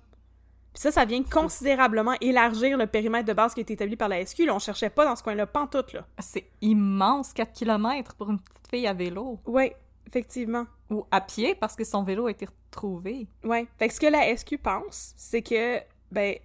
Puis 0.74 0.82
ça, 0.82 0.92
ça 0.92 1.06
vient 1.06 1.24
considérablement 1.24 2.14
élargir 2.22 2.78
le 2.78 2.88
périmètre 2.88 3.26
de 3.28 3.34
base 3.34 3.54
qui 3.54 3.60
a 3.60 3.64
été 3.64 3.74
établi 3.74 3.96
par 3.96 4.08
la 4.10 4.26
SQ. 4.26 4.46
Là, 4.46 4.56
on 4.56 4.60
cherchait 4.60 4.90
pas 4.90 5.06
dans 5.06 5.16
ce 5.16 5.24
coin-là, 5.24 5.48
pantoute, 5.48 5.94
là. 5.94 6.06
C'est 6.20 6.46
immense, 6.62 7.34
4 7.34 7.54
km 7.54 8.16
pour 8.16 8.30
une 8.30 8.40
petite 8.40 8.68
fille 8.70 8.88
à 8.88 8.94
vélo. 8.94 9.40
Oui, 9.46 9.72
effectivement. 10.10 10.66
Ou 10.90 11.06
à 11.12 11.22
pied 11.22 11.56
parce 11.56 11.76
que 11.76 11.84
son 11.84 12.04
vélo 12.04 12.28
a 12.28 12.32
été 12.32 12.46
retrouvé. 12.46 13.28
Ouais. 13.44 13.68
Fait 13.78 13.88
que 13.88 13.94
ce 13.94 14.00
que 14.00 14.08
la 14.08 14.36
SQ 14.36 14.58
pense, 14.58 15.14
c'est 15.16 15.42
que, 15.42 15.80
ben, 16.12 16.36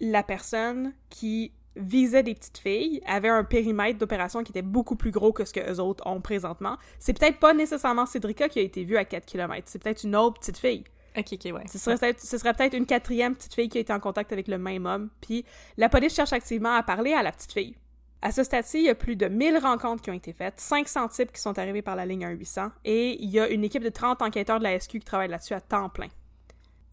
la 0.00 0.22
personne 0.22 0.94
qui 1.10 1.52
visait 1.76 2.22
des 2.22 2.34
petites 2.34 2.58
filles 2.58 3.00
avait 3.06 3.28
un 3.28 3.44
périmètre 3.44 3.98
d'opération 3.98 4.42
qui 4.42 4.50
était 4.52 4.62
beaucoup 4.62 4.96
plus 4.96 5.10
gros 5.10 5.32
que 5.32 5.44
ce 5.44 5.52
que 5.52 5.60
eux 5.60 5.80
autres 5.80 6.04
ont 6.06 6.20
présentement. 6.20 6.76
C'est 6.98 7.16
peut-être 7.16 7.38
pas 7.38 7.54
nécessairement 7.54 8.06
Cédrica 8.06 8.48
qui 8.48 8.58
a 8.58 8.62
été 8.62 8.84
vue 8.84 8.96
à 8.96 9.04
4 9.04 9.24
km, 9.24 9.62
c'est 9.66 9.80
peut-être 9.80 10.02
une 10.02 10.16
autre 10.16 10.40
petite 10.40 10.58
fille. 10.58 10.84
Ok, 11.16 11.26
ok, 11.32 11.52
ouais. 11.52 11.64
Ce 11.70 11.78
serait 11.78 11.96
peut-être 11.96 12.20
ce 12.20 12.38
serait 12.38 12.54
peut-être 12.54 12.74
une 12.74 12.86
quatrième 12.86 13.34
petite 13.34 13.54
fille 13.54 13.68
qui 13.68 13.78
a 13.78 13.80
été 13.80 13.92
en 13.92 14.00
contact 14.00 14.32
avec 14.32 14.48
le 14.48 14.58
même 14.58 14.86
homme. 14.86 15.10
Puis 15.20 15.44
la 15.76 15.88
police 15.88 16.14
cherche 16.14 16.32
activement 16.32 16.74
à 16.74 16.82
parler 16.82 17.12
à 17.12 17.22
la 17.22 17.32
petite 17.32 17.52
fille. 17.52 17.74
À 18.20 18.32
ce 18.32 18.42
stade-ci, 18.42 18.78
il 18.78 18.84
y 18.84 18.88
a 18.88 18.94
plus 18.96 19.14
de 19.14 19.26
1000 19.26 19.58
rencontres 19.58 20.02
qui 20.02 20.10
ont 20.10 20.14
été 20.14 20.32
faites, 20.32 20.58
500 20.58 21.08
types 21.08 21.32
qui 21.32 21.40
sont 21.40 21.56
arrivés 21.58 21.82
par 21.82 21.94
la 21.94 22.04
ligne 22.04 22.26
1800 22.26 22.70
et 22.84 23.22
il 23.22 23.30
y 23.30 23.38
a 23.38 23.48
une 23.48 23.62
équipe 23.62 23.84
de 23.84 23.90
30 23.90 24.22
enquêteurs 24.22 24.58
de 24.58 24.64
la 24.64 24.78
SQ 24.78 24.98
qui 24.98 25.00
travaillent 25.00 25.28
là-dessus 25.28 25.54
à 25.54 25.60
temps 25.60 25.88
plein. 25.88 26.08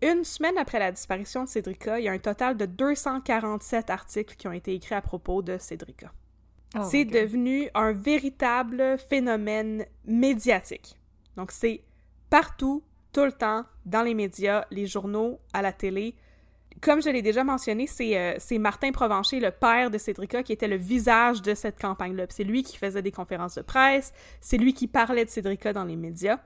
Une 0.03 0.23
semaine 0.23 0.57
après 0.57 0.77
la 0.77 0.91
disparition 0.91 1.43
de 1.43 1.49
Cédrica, 1.49 1.99
il 1.99 2.05
y 2.05 2.09
a 2.09 2.11
un 2.11 2.19
total 2.19 2.57
de 2.57 2.65
247 2.65 3.89
articles 3.89 4.35
qui 4.35 4.47
ont 4.47 4.51
été 4.51 4.73
écrits 4.75 4.93
à 4.93 5.01
propos 5.01 5.41
de 5.41 5.57
Cédrica. 5.57 6.11
Oh 6.77 6.81
c'est 6.83 7.05
devenu 7.05 7.69
un 7.73 7.93
véritable 7.93 8.97
phénomène 9.09 9.85
médiatique. 10.05 10.95
Donc 11.37 11.51
c'est 11.51 11.81
partout, 12.29 12.83
tout 13.13 13.23
le 13.23 13.31
temps, 13.31 13.63
dans 13.85 14.03
les 14.03 14.13
médias, 14.13 14.65
les 14.69 14.85
journaux, 14.85 15.39
à 15.53 15.61
la 15.61 15.71
télé. 15.71 16.15
Comme 16.81 17.01
je 17.01 17.09
l'ai 17.09 17.21
déjà 17.21 17.43
mentionné, 17.43 17.87
c'est 17.87 18.17
euh, 18.17 18.35
c'est 18.37 18.57
Martin 18.57 18.91
Provencher, 18.91 19.39
le 19.39 19.51
père 19.51 19.89
de 19.89 19.97
Cédrica, 19.97 20.43
qui 20.43 20.53
était 20.53 20.67
le 20.67 20.75
visage 20.75 21.41
de 21.41 21.53
cette 21.53 21.79
campagne-là. 21.79 22.25
C'est 22.29 22.43
lui 22.43 22.63
qui 22.63 22.77
faisait 22.77 23.01
des 23.01 23.11
conférences 23.11 23.55
de 23.55 23.61
presse, 23.61 24.13
c'est 24.41 24.57
lui 24.57 24.73
qui 24.73 24.87
parlait 24.87 25.25
de 25.25 25.29
Cédrica 25.29 25.73
dans 25.73 25.85
les 25.85 25.95
médias. 25.95 26.39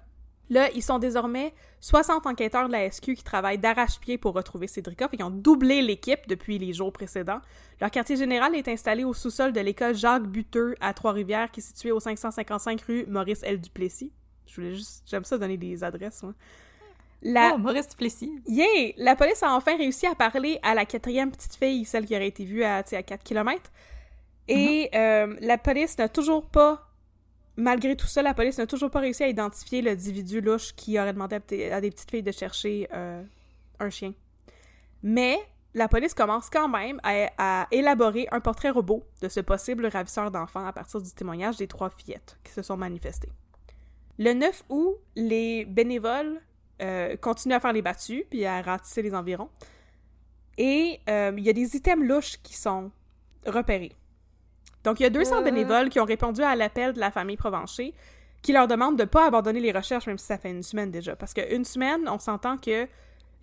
Là, 0.51 0.69
ils 0.74 0.81
sont 0.81 0.98
désormais 0.98 1.53
60 1.79 2.25
enquêteurs 2.25 2.67
de 2.67 2.71
la 2.71 2.89
SQ 2.89 3.13
qui 3.13 3.24
travaillent 3.24 3.59
d'arrache-pied 3.59 4.17
pour 4.17 4.33
retrouver 4.33 4.67
Cédrica, 4.67 5.07
ils 5.13 5.24
ont 5.24 5.29
doublé 5.29 5.81
l'équipe 5.81 6.27
depuis 6.27 6.57
les 6.57 6.74
jours 6.74 6.91
précédents. 6.91 7.39
Leur 7.79 7.91
quartier 7.91 8.15
général 8.15 8.55
est 8.55 8.67
installé 8.67 9.03
au 9.03 9.13
sous-sol 9.13 9.53
de 9.53 9.59
l'école 9.62 9.95
Jacques 9.95 10.25
Buteux 10.25 10.75
à 10.81 10.93
Trois-Rivières, 10.93 11.51
qui 11.51 11.59
est 11.59 11.63
située 11.63 11.91
au 11.91 12.00
555 12.00 12.81
rue 12.81 13.05
Maurice 13.07 13.43
L. 13.43 13.62
Duplessis. 13.62 14.12
Je 14.48 14.55
voulais 14.55 14.75
juste... 14.75 15.03
J'aime 15.05 15.24
ça 15.24 15.38
donner 15.38 15.57
des 15.57 15.83
adresses. 15.83 16.24
La... 17.21 17.53
Oh, 17.53 17.57
Maurice 17.57 17.89
Duplessis. 17.89 18.41
Yeah! 18.47 18.93
La 18.97 19.15
police 19.15 19.43
a 19.43 19.53
enfin 19.53 19.75
réussi 19.77 20.05
à 20.07 20.15
parler 20.15 20.59
à 20.63 20.73
la 20.73 20.85
quatrième 20.85 21.31
petite 21.31 21.55
fille, 21.55 21.85
celle 21.85 22.05
qui 22.05 22.15
aurait 22.15 22.27
été 22.27 22.45
vue 22.45 22.63
à, 22.63 22.77
à 22.77 22.83
4 22.83 23.23
km. 23.23 23.61
Et 24.47 24.89
euh, 24.95 25.35
la 25.41 25.57
police 25.57 25.97
n'a 25.97 26.09
toujours 26.09 26.45
pas, 26.45 26.89
malgré 27.55 27.95
tout 27.95 28.07
ça, 28.07 28.21
la 28.21 28.33
police 28.33 28.57
n'a 28.57 28.65
toujours 28.65 28.89
pas 28.89 28.99
réussi 28.99 29.23
à 29.23 29.27
identifier 29.27 29.81
l'individu 29.81 30.41
louche 30.41 30.73
qui 30.75 30.99
aurait 30.99 31.13
demandé 31.13 31.35
à 31.71 31.81
des 31.81 31.91
petites 31.91 32.09
filles 32.09 32.23
de 32.23 32.31
chercher 32.31 32.88
euh, 32.93 33.21
un 33.79 33.89
chien. 33.89 34.13
Mais 35.03 35.38
la 35.75 35.88
police 35.88 36.15
commence 36.15 36.49
quand 36.49 36.67
même 36.67 36.99
à, 37.03 37.29
à 37.38 37.67
élaborer 37.69 38.27
un 38.31 38.39
portrait 38.39 38.71
robot 38.71 39.03
de 39.21 39.29
ce 39.29 39.39
possible 39.39 39.85
ravisseur 39.85 40.31
d'enfants 40.31 40.65
à 40.65 40.73
partir 40.73 40.99
du 41.01 41.11
témoignage 41.11 41.57
des 41.57 41.67
trois 41.67 41.89
fillettes 41.91 42.39
qui 42.43 42.51
se 42.51 42.63
sont 42.63 42.77
manifestées. 42.77 43.31
Le 44.17 44.33
9 44.33 44.63
août, 44.69 44.95
les 45.15 45.65
bénévoles 45.65 46.41
euh, 46.81 47.15
continuent 47.17 47.53
à 47.55 47.59
faire 47.59 47.74
les 47.74 47.81
battues 47.81 48.25
puis 48.29 48.45
à 48.45 48.62
ratisser 48.62 49.01
les 49.01 49.13
environs. 49.13 49.50
Et 50.57 51.00
euh, 51.09 51.31
il 51.38 51.43
y 51.43 51.50
a 51.50 51.53
des 51.53 51.75
items 51.75 52.05
louches 52.05 52.38
qui 52.43 52.55
sont 52.55 52.91
repérés. 53.45 53.93
Donc, 54.83 55.00
il 55.00 55.03
y 55.03 55.05
a 55.05 55.09
200 55.09 55.38
Euh. 55.38 55.41
bénévoles 55.41 55.89
qui 55.89 56.00
ont 56.00 56.05
répondu 56.05 56.41
à 56.41 56.55
l'appel 56.55 56.93
de 56.93 57.00
la 57.00 57.12
famille 57.12 57.38
Provencher 57.38 57.93
qui 58.41 58.53
leur 58.53 58.67
demande 58.67 58.95
de 58.98 59.03
ne 59.03 59.07
pas 59.07 59.27
abandonner 59.27 59.59
les 59.59 59.71
recherches, 59.74 60.07
même 60.07 60.17
si 60.17 60.25
ça 60.25 60.38
fait 60.38 60.51
une 60.51 60.63
semaine 60.63 60.91
déjà. 60.91 61.15
Parce 61.15 61.33
qu'une 61.33 61.65
semaine, 61.65 62.07
on 62.07 62.19
s'entend 62.19 62.57
que, 62.57 62.88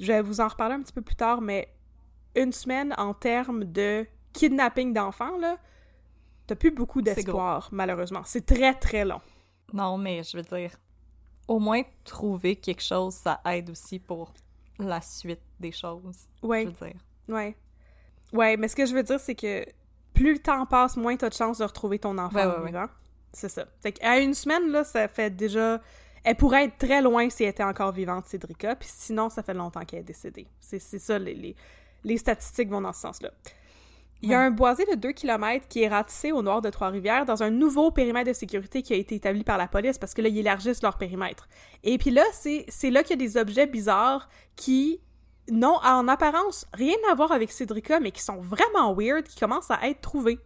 je 0.00 0.06
vais 0.06 0.22
vous 0.22 0.40
en 0.40 0.48
reparler 0.48 0.74
un 0.74 0.82
petit 0.82 0.92
peu 0.92 1.02
plus 1.02 1.16
tard, 1.16 1.40
mais 1.42 1.68
une 2.34 2.52
semaine 2.52 2.94
en 2.96 3.12
termes 3.12 3.64
de 3.64 4.06
kidnapping 4.32 4.94
d'enfants, 4.94 5.36
là, 5.38 5.58
t'as 6.46 6.54
plus 6.54 6.70
beaucoup 6.70 7.02
d'espoir, 7.02 7.68
malheureusement. 7.72 8.22
C'est 8.24 8.46
très, 8.46 8.72
très 8.74 9.04
long. 9.04 9.20
Non, 9.72 9.98
mais 9.98 10.22
je 10.22 10.36
veux 10.36 10.42
dire, 10.42 10.70
au 11.48 11.58
moins 11.58 11.82
trouver 12.04 12.56
quelque 12.56 12.82
chose, 12.82 13.14
ça 13.14 13.40
aide 13.46 13.70
aussi 13.70 13.98
pour 13.98 14.32
la 14.78 15.00
suite 15.00 15.40
des 15.60 15.72
choses. 15.72 16.26
Ouais. 16.42 16.62
Je 16.64 16.68
veux 16.68 16.90
dire. 16.90 17.00
Ouais. 17.28 17.56
Ouais, 18.32 18.56
mais 18.56 18.68
ce 18.68 18.76
que 18.76 18.86
je 18.86 18.94
veux 18.94 19.02
dire, 19.02 19.20
c'est 19.20 19.34
que 19.34 19.64
plus 20.12 20.34
le 20.34 20.38
temps 20.38 20.66
passe, 20.66 20.96
moins 20.96 21.16
t'as 21.16 21.28
de 21.28 21.34
chances 21.34 21.58
de 21.58 21.64
retrouver 21.64 21.98
ton 21.98 22.16
enfant 22.18 22.36
Ouais, 22.36 22.46
ouais, 22.46 22.58
ouais. 22.58 22.66
vivant. 22.66 22.86
C'est 23.32 23.48
ça. 23.48 23.66
Fait 23.80 23.92
qu'à 23.92 24.18
une 24.18 24.34
semaine, 24.34 24.70
là, 24.70 24.82
ça 24.84 25.08
fait 25.08 25.30
déjà... 25.34 25.80
Elle 26.24 26.36
pourrait 26.36 26.64
être 26.64 26.78
très 26.78 27.02
loin 27.02 27.30
si 27.30 27.44
elle 27.44 27.50
était 27.50 27.62
encore 27.62 27.92
vivante, 27.92 28.26
Cédrica, 28.26 28.74
puis 28.74 28.88
sinon, 28.90 29.28
ça 29.30 29.42
fait 29.44 29.54
longtemps 29.54 29.84
qu'elle 29.84 30.00
est 30.00 30.04
décédée. 30.04 30.48
C'est 30.58 30.80
c'est 30.80 30.98
ça, 30.98 31.18
les, 31.20 31.34
les, 31.34 31.54
les 32.02 32.16
statistiques 32.16 32.68
vont 32.68 32.80
dans 32.80 32.92
ce 32.92 33.02
sens-là. 33.02 33.30
Il 34.22 34.30
y 34.30 34.34
a 34.34 34.40
un 34.40 34.50
boisé 34.50 34.84
de 34.86 34.94
2 34.94 35.12
km 35.12 35.68
qui 35.68 35.82
est 35.82 35.88
ratissé 35.88 36.32
au 36.32 36.42
nord 36.42 36.62
de 36.62 36.70
Trois-Rivières 36.70 37.26
dans 37.26 37.42
un 37.42 37.50
nouveau 37.50 37.90
périmètre 37.90 38.28
de 38.28 38.32
sécurité 38.32 38.82
qui 38.82 38.94
a 38.94 38.96
été 38.96 39.14
établi 39.14 39.44
par 39.44 39.58
la 39.58 39.68
police 39.68 39.98
parce 39.98 40.14
que 40.14 40.22
là, 40.22 40.28
ils 40.28 40.38
élargissent 40.38 40.82
leur 40.82 40.96
périmètre. 40.96 41.48
Et 41.84 41.98
puis 41.98 42.10
là, 42.10 42.24
c'est 42.32 42.64
c'est 42.68 42.90
là 42.90 43.02
qu'il 43.02 43.20
y 43.20 43.24
a 43.24 43.26
des 43.26 43.36
objets 43.36 43.66
bizarres 43.66 44.28
qui 44.56 45.00
n'ont 45.50 45.78
en 45.84 46.08
apparence 46.08 46.66
rien 46.72 46.96
à 47.10 47.14
voir 47.14 47.30
avec 47.30 47.52
Cédrica, 47.52 48.00
mais 48.00 48.10
qui 48.10 48.22
sont 48.22 48.40
vraiment 48.40 48.94
weird, 48.94 49.24
qui 49.24 49.38
commencent 49.38 49.70
à 49.70 49.86
être 49.88 50.00
trouvés. 50.00 50.38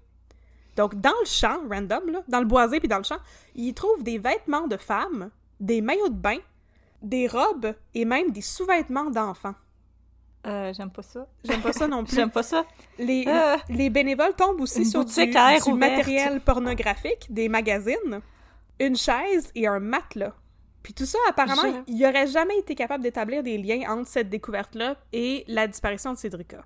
Donc, 0.77 1.01
dans 1.01 1.11
le 1.21 1.27
champ, 1.27 1.61
random, 1.71 2.11
là, 2.11 2.23
dans 2.29 2.41
le 2.41 2.47
boisé 2.47 2.81
puis 2.81 2.89
dans 2.89 2.99
le 2.99 3.05
champ, 3.05 3.19
ils 3.55 3.75
trouvent 3.75 4.03
des 4.03 4.19
vêtements 4.19 4.67
de 4.67 4.77
femmes, 4.77 5.31
des 5.59 5.81
maillots 5.81 6.09
de 6.09 6.15
bain, 6.15 6.39
des 7.03 7.27
robes 7.29 7.75
et 7.95 8.05
même 8.05 8.31
des 8.31 8.43
sous-vêtements 8.43 9.11
d'enfants. 9.11 9.55
Euh, 10.47 10.73
j'aime 10.75 10.91
pas 10.91 11.03
ça. 11.03 11.27
J'aime 11.45 11.61
pas 11.61 11.73
ça 11.73 11.87
non 11.87 12.03
plus. 12.05 12.15
J'aime 12.17 12.31
pas 12.31 12.43
ça. 12.43 12.65
Les, 12.99 13.25
Euh, 13.27 13.57
les 13.69 13.91
bénévoles 13.91 14.35
tombent 14.35 14.61
aussi 14.61 14.85
sur 14.87 15.05
du, 15.05 15.13
du 15.15 15.73
matériel 15.75 16.41
pornographique, 16.41 17.27
des 17.31 17.49
magazines, 17.49 18.21
une 18.79 18.97
chaise 18.97 19.51
et 19.55 19.67
un 19.67 19.81
matelas. 19.81 20.33
Puis 20.83 20.95
tout 20.95 21.05
ça, 21.05 21.19
apparemment, 21.29 21.83
il 21.87 21.95
n'y 21.97 22.07
aurait 22.07 22.27
jamais 22.27 22.57
été 22.59 22.75
capable 22.75 23.03
d'établir 23.03 23.43
des 23.43 23.59
liens 23.59 23.83
entre 23.91 24.09
cette 24.09 24.31
découverte-là 24.31 24.97
et 25.13 25.45
la 25.47 25.67
disparition 25.67 26.13
de 26.15 26.19
Cédrica. 26.19 26.65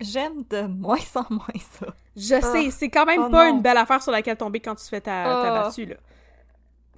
J'aime 0.00 0.42
de 0.48 0.62
moins 0.62 0.96
en 1.14 1.24
moins 1.30 1.60
ça. 1.78 1.86
Je 2.16 2.34
Ah. 2.34 2.40
sais, 2.40 2.70
c'est 2.70 2.88
quand 2.88 3.04
même 3.04 3.24
Oh 3.26 3.30
pas 3.30 3.44
non. 3.50 3.56
une 3.56 3.62
belle 3.62 3.76
affaire 3.76 4.02
sur 4.02 4.12
laquelle 4.12 4.36
tomber 4.38 4.60
quand 4.60 4.74
tu 4.74 4.86
fais 4.86 5.00
ta, 5.02 5.24
ta 5.24 5.54
Ah. 5.54 5.62
battue, 5.64 5.84
là. 5.84 5.96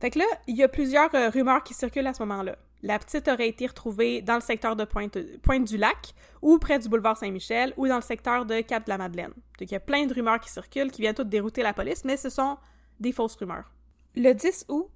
Fait 0.00 0.11
que 0.11 0.20
là, 0.20 0.24
il 0.46 0.56
y 0.56 0.62
a 0.62 0.68
plusieurs 0.68 1.12
euh, 1.16 1.28
rumeurs 1.28 1.64
qui 1.64 1.74
circulent 1.74 2.06
à 2.06 2.14
ce 2.14 2.22
moment-là. 2.24 2.54
La 2.82 2.98
petite 2.98 3.26
aurait 3.28 3.48
été 3.48 3.66
retrouvée 3.66 4.22
dans 4.22 4.36
le 4.36 4.40
secteur 4.40 4.76
de 4.76 4.84
Pointe, 4.84 5.18
Pointe-du-Lac, 5.42 6.14
ou 6.42 6.58
près 6.58 6.78
du 6.78 6.88
boulevard 6.88 7.16
Saint-Michel, 7.16 7.74
ou 7.76 7.88
dans 7.88 7.96
le 7.96 8.02
secteur 8.02 8.46
de 8.46 8.60
Cap-de-la-Madeleine. 8.60 9.32
Donc 9.58 9.70
il 9.70 9.72
y 9.72 9.76
a 9.76 9.80
plein 9.80 10.06
de 10.06 10.14
rumeurs 10.14 10.40
qui 10.40 10.50
circulent, 10.50 10.92
qui 10.92 11.02
viennent 11.02 11.14
toutes 11.14 11.28
dérouter 11.28 11.62
la 11.62 11.72
police, 11.72 12.04
mais 12.04 12.16
ce 12.16 12.30
sont 12.30 12.56
des 13.00 13.12
fausses 13.12 13.36
rumeurs. 13.36 13.72
Le 14.14 14.32
10 14.32 14.66
août, 14.68 14.90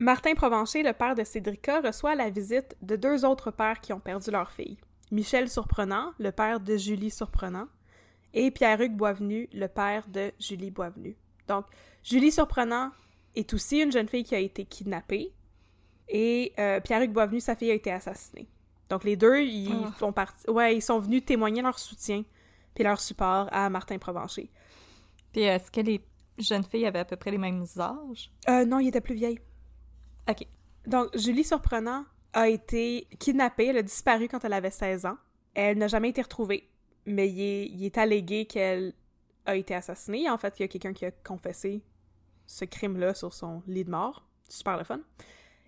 Martin 0.00 0.34
Provencher, 0.34 0.82
le 0.82 0.92
père 0.92 1.14
de 1.14 1.22
Cédrica, 1.22 1.80
reçoit 1.80 2.16
la 2.16 2.30
visite 2.30 2.76
de 2.82 2.96
deux 2.96 3.24
autres 3.24 3.52
pères 3.52 3.80
qui 3.80 3.92
ont 3.92 4.00
perdu 4.00 4.30
leur 4.32 4.50
fille. 4.50 4.76
Michel 5.12 5.48
Surprenant, 5.48 6.12
le 6.18 6.32
père 6.32 6.58
de 6.58 6.76
Julie 6.76 7.10
Surprenant, 7.10 7.68
et 8.32 8.50
Pierre-Hugues 8.50 8.96
Boisvenu, 8.96 9.48
le 9.52 9.68
père 9.68 10.08
de 10.08 10.32
Julie 10.40 10.72
Boisvenu. 10.72 11.16
Donc, 11.46 11.66
Julie 12.02 12.32
Surprenant 12.32 12.90
est 13.36 13.54
aussi 13.54 13.80
une 13.80 13.92
jeune 13.92 14.08
fille 14.08 14.24
qui 14.24 14.34
a 14.34 14.40
été 14.40 14.64
kidnappée, 14.64 15.32
et 16.08 16.52
euh, 16.58 16.80
Pierre-Hugues 16.80 17.12
Boisvenu, 17.12 17.40
sa 17.40 17.56
fille, 17.56 17.70
a 17.70 17.74
été 17.74 17.90
assassinée. 17.90 18.48
Donc, 18.90 19.04
les 19.04 19.16
deux, 19.16 19.40
ils, 19.40 19.72
Ah. 19.86 19.92
font 19.92 20.12
partie... 20.12 20.48
ouais, 20.50 20.76
ils 20.76 20.82
sont 20.82 20.98
venus 20.98 21.24
témoigner 21.24 21.62
leur 21.62 21.78
soutien 21.78 22.24
puis 22.74 22.82
leur 22.84 23.00
support 23.00 23.48
à 23.52 23.70
Martin 23.70 23.98
Provencher. 23.98 24.50
Puis 25.32 25.42
est-ce 25.42 25.70
que 25.70 25.80
les 25.80 26.04
jeunes 26.38 26.64
filles 26.64 26.86
avaient 26.86 26.98
à 26.98 27.04
peu 27.04 27.16
près 27.16 27.30
les 27.30 27.38
mêmes 27.38 27.64
âges? 27.78 28.30
Euh, 28.48 28.64
non, 28.64 28.80
il 28.80 28.88
était 28.88 29.00
plus 29.00 29.14
vieille. 29.14 29.38
Ok. 30.28 30.44
Donc, 30.86 31.16
Julie 31.16 31.44
Surprenant 31.44 32.04
a 32.32 32.48
été 32.48 33.06
kidnappée, 33.20 33.66
elle 33.66 33.76
a 33.78 33.82
disparu 33.82 34.26
quand 34.28 34.44
elle 34.44 34.52
avait 34.52 34.70
16 34.72 35.06
ans. 35.06 35.16
Elle 35.54 35.78
n'a 35.78 35.86
jamais 35.86 36.08
été 36.10 36.20
retrouvée, 36.20 36.68
mais 37.06 37.28
il 37.28 37.40
est, 37.40 37.66
il 37.66 37.84
est 37.84 37.96
allégué 37.96 38.44
qu'elle 38.46 38.92
a 39.46 39.54
été 39.56 39.74
assassinée. 39.74 40.28
En 40.28 40.36
fait, 40.36 40.58
il 40.58 40.62
y 40.62 40.64
a 40.64 40.68
quelqu'un 40.68 40.92
qui 40.92 41.04
a 41.06 41.10
confessé 41.12 41.80
ce 42.46 42.64
crime-là 42.64 43.14
sur 43.14 43.32
son 43.32 43.62
lit 43.68 43.84
de 43.84 43.90
mort. 43.90 44.26
Super 44.48 44.76
le 44.76 44.84
fun. 44.84 45.00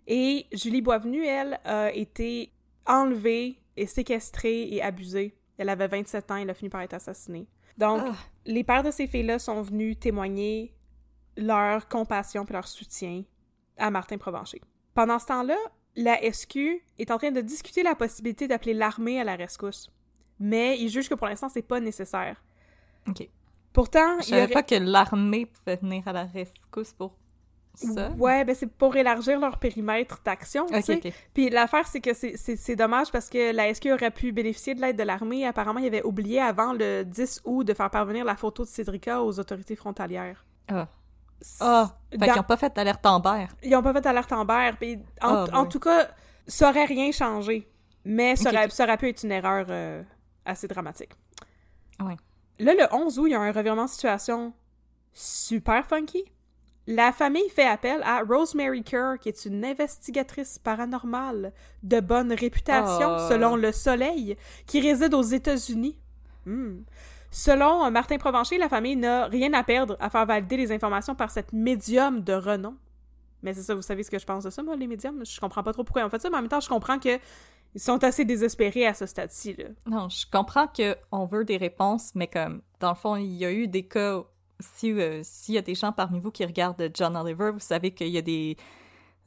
Et 0.07 0.47
Julie 0.53 0.83
Boisvenu, 0.83 1.25
elle, 1.25 1.59
a 1.64 1.92
été 1.92 2.53
enlevée 2.87 3.59
et 3.77 3.87
séquestrée 3.87 4.69
et 4.73 4.83
abusée. 4.83 5.37
Elle 5.59 5.69
avait 5.69 5.88
27 5.88 6.31
ans, 6.31 6.37
elle 6.37 6.51
a 6.51 6.55
fini 6.55 6.69
par 6.69 6.83
être 6.83 6.95
assassinée. 6.95 7.47
Donc, 7.79 8.03
Ah. 8.05 8.14
les 8.45 8.64
pères 8.64 8.83
de 8.83 8.90
ces 8.90 9.07
filles-là 9.07 9.38
sont 9.38 9.62
venus 9.62 9.99
témoigner 9.99 10.75
leur 11.37 11.88
compassion 11.88 12.45
et 12.49 12.53
leur 12.53 12.66
soutien 12.69 13.25
à 13.77 13.90
Martin 13.90 14.16
Provencher. 14.19 14.61
Pendant 14.95 15.19
ce 15.19 15.27
temps-là, 15.27 15.57
la 15.97 16.23
SQ 16.23 16.83
est 16.99 17.11
en 17.11 17.19
train 17.19 17.31
de 17.33 17.40
discuter 17.40 17.83
la 17.83 17.95
possibilité 17.95 18.49
d'appeler 18.49 18.75
l'armée 18.75 19.21
à 19.21 19.25
la 19.25 19.35
rescousse. 19.37 19.90
Mais 20.38 20.79
ils 20.79 20.88
jugent 20.88 21.09
que 21.09 21.14
pour 21.14 21.27
l'instant, 21.27 21.49
c'est 21.49 21.62
pas 21.62 21.81
nécessaire. 21.81 22.42
Ok. 23.09 23.29
Pourtant, 23.73 24.21
Je 24.21 24.25
il 24.25 24.29
y 24.29 24.31
savais 24.31 24.42
aurait- 24.45 24.53
pas 24.53 24.62
que 24.62 24.75
l'armée 24.77 25.47
pouvait 25.47 25.77
venir 25.77 26.07
à 26.09 26.12
la 26.12 26.25
rescousse 26.25 26.92
pour 26.92 27.14
ça. 27.76 28.10
Ouais, 28.18 28.44
ben 28.44 28.54
c'est 28.54 28.66
pour 28.66 28.96
élargir 28.96 29.38
leur 29.38 29.58
périmètre 29.58 30.20
d'action, 30.24 30.66
tu 30.66 30.74
Ok, 30.76 30.82
sais. 30.84 31.12
Puis 31.34 31.50
l'affaire, 31.50 31.86
c'est 31.86 32.00
que 32.00 32.12
c'est- 32.14 32.76
dommage 32.76 33.10
parce 33.12 33.28
que 33.28 33.52
la 33.54 33.68
SQ 33.72 33.92
aurait 33.92 34.10
pu 34.10 34.32
bénéficier 34.32 34.74
de 34.74 34.80
l'aide 34.80 34.96
de 34.96 35.02
l'armée. 35.02 35.46
Apparemment, 35.46 35.78
il 35.80 35.86
avait 35.86 36.02
oublié 36.02 36.40
avant 36.40 36.72
le 36.72 37.04
10 37.04 37.40
août 37.44 37.64
de 37.64 37.74
faire 37.74 37.90
parvenir 37.90 38.24
la 38.24 38.36
photo 38.36 38.64
de 38.64 38.68
Cédrica 38.68 39.22
aux 39.22 39.38
autorités 39.38 39.76
frontalières. 39.76 40.44
Ah. 40.68 40.88
Ah. 41.60 41.96
Fait 42.10 42.16
Dans- 42.18 42.26
qu'ils 42.32 42.40
ont 42.40 42.44
pas 42.44 42.56
fait 42.56 42.74
d'alerte 42.74 43.04
Amber. 43.04 43.46
Ils 43.62 43.76
ont 43.76 43.82
pas 43.82 43.92
fait 43.92 44.06
alerte 44.06 44.32
Amber. 44.32 44.70
Puis 44.80 44.98
en, 45.20 45.44
Ah, 45.44 45.58
en 45.58 45.66
tout 45.66 45.80
cas, 45.80 46.08
ça 46.46 46.70
aurait 46.70 46.86
rien 46.86 47.12
changé. 47.12 47.70
Mais 48.04 48.36
ça, 48.36 48.50
aurait, 48.50 48.70
ça 48.70 48.84
aurait 48.84 48.96
pu 48.96 49.08
être 49.08 49.22
une 49.24 49.32
erreur 49.32 49.66
euh, 49.68 50.02
assez 50.44 50.66
dramatique. 50.68 51.10
Ouais. 52.00 52.16
Là, 52.58 52.72
le 52.74 52.86
11 52.94 53.18
août, 53.18 53.26
il 53.26 53.32
y 53.32 53.34
a 53.34 53.40
un 53.40 53.52
revirement 53.52 53.84
de 53.84 53.90
situation 53.90 54.54
super 55.12 55.84
funky. 55.86 56.24
La 56.87 57.11
famille 57.12 57.49
fait 57.49 57.66
appel 57.66 58.01
à 58.05 58.22
Rosemary 58.22 58.85
Kerr, 58.85 59.18
qui 59.20 59.29
est 59.29 59.44
une 59.44 59.64
investigatrice 59.64 60.59
paranormale 60.59 61.53
de 61.83 61.99
bonne 62.01 62.33
réputation, 62.33 63.16
Oh. 63.16 63.29
selon 63.29 63.57
Le 63.57 63.72
Soleil, 63.72 64.37
qui 64.66 64.81
réside 64.81 65.12
aux 65.14 65.22
États-Unis. 65.22 65.99
Hmm. 66.44 66.83
Selon 67.33 67.90
Martin 67.90 68.18
Provencher, 68.18 68.57
la 68.57 68.68
famille 68.68 68.94
n'a 68.96 69.27
rien 69.27 69.53
à 69.53 69.64
perdre 69.64 69.96
à 69.99 70.11
faire 70.11 70.25
valider 70.27 70.57
les 70.57 70.70
informations 70.70 71.16
par 71.16 71.31
cette 71.33 71.53
médium 71.53 72.20
de 72.20 72.33
renom. 72.35 72.77
Mais 73.42 73.53
c'est 73.53 73.62
ça, 73.62 73.75
vous 73.75 73.83
savez 73.83 74.03
ce 74.05 74.11
que 74.11 74.18
je 74.18 74.25
pense 74.25 74.44
de 74.44 74.51
ça, 74.51 74.62
moi, 74.62 74.77
les 74.77 74.87
médiums? 74.87 75.25
Je 75.27 75.40
comprends 75.40 75.62
pas 75.64 75.72
trop 75.72 75.83
pourquoi 75.85 76.03
ils 76.03 76.05
ont 76.07 76.09
fait 76.09 76.22
ça, 76.22 76.31
mais 76.31 76.37
en 76.37 76.42
même 76.42 76.49
temps, 76.49 76.61
je 76.61 76.68
comprends 76.68 76.99
que 77.01 77.18
ils 77.75 77.81
sont 77.81 78.03
assez 78.05 78.25
désespérés 78.25 78.87
à 78.87 78.94
ce 78.94 79.07
stade-ci. 79.07 79.57
Non, 79.87 80.09
je 80.09 80.25
comprends 80.33 80.66
qu'on 80.68 81.27
veut 81.27 81.44
des 81.44 81.57
réponses, 81.59 82.12
mais 82.14 82.27
comme, 82.29 82.62
dans 82.81 82.90
le 82.90 82.94
fond, 82.96 83.16
il 83.16 83.35
y 83.35 83.44
a 83.44 83.53
eu 83.53 83.66
des 83.66 83.87
cas... 83.87 84.22
Si, 84.61 84.92
euh, 84.92 85.21
s'il 85.23 85.55
y 85.55 85.59
a 85.59 85.62
des 85.62 85.75
gens 85.75 85.92
parmi 85.92 86.19
vous 86.19 86.31
qui 86.31 86.45
regardent 86.45 86.90
John 86.95 87.16
Oliver, 87.16 87.51
vous 87.53 87.61
savez 87.61 87.92
qu'il 87.92 88.09
y 88.09 88.19
a 88.19 88.23
des 88.23 88.57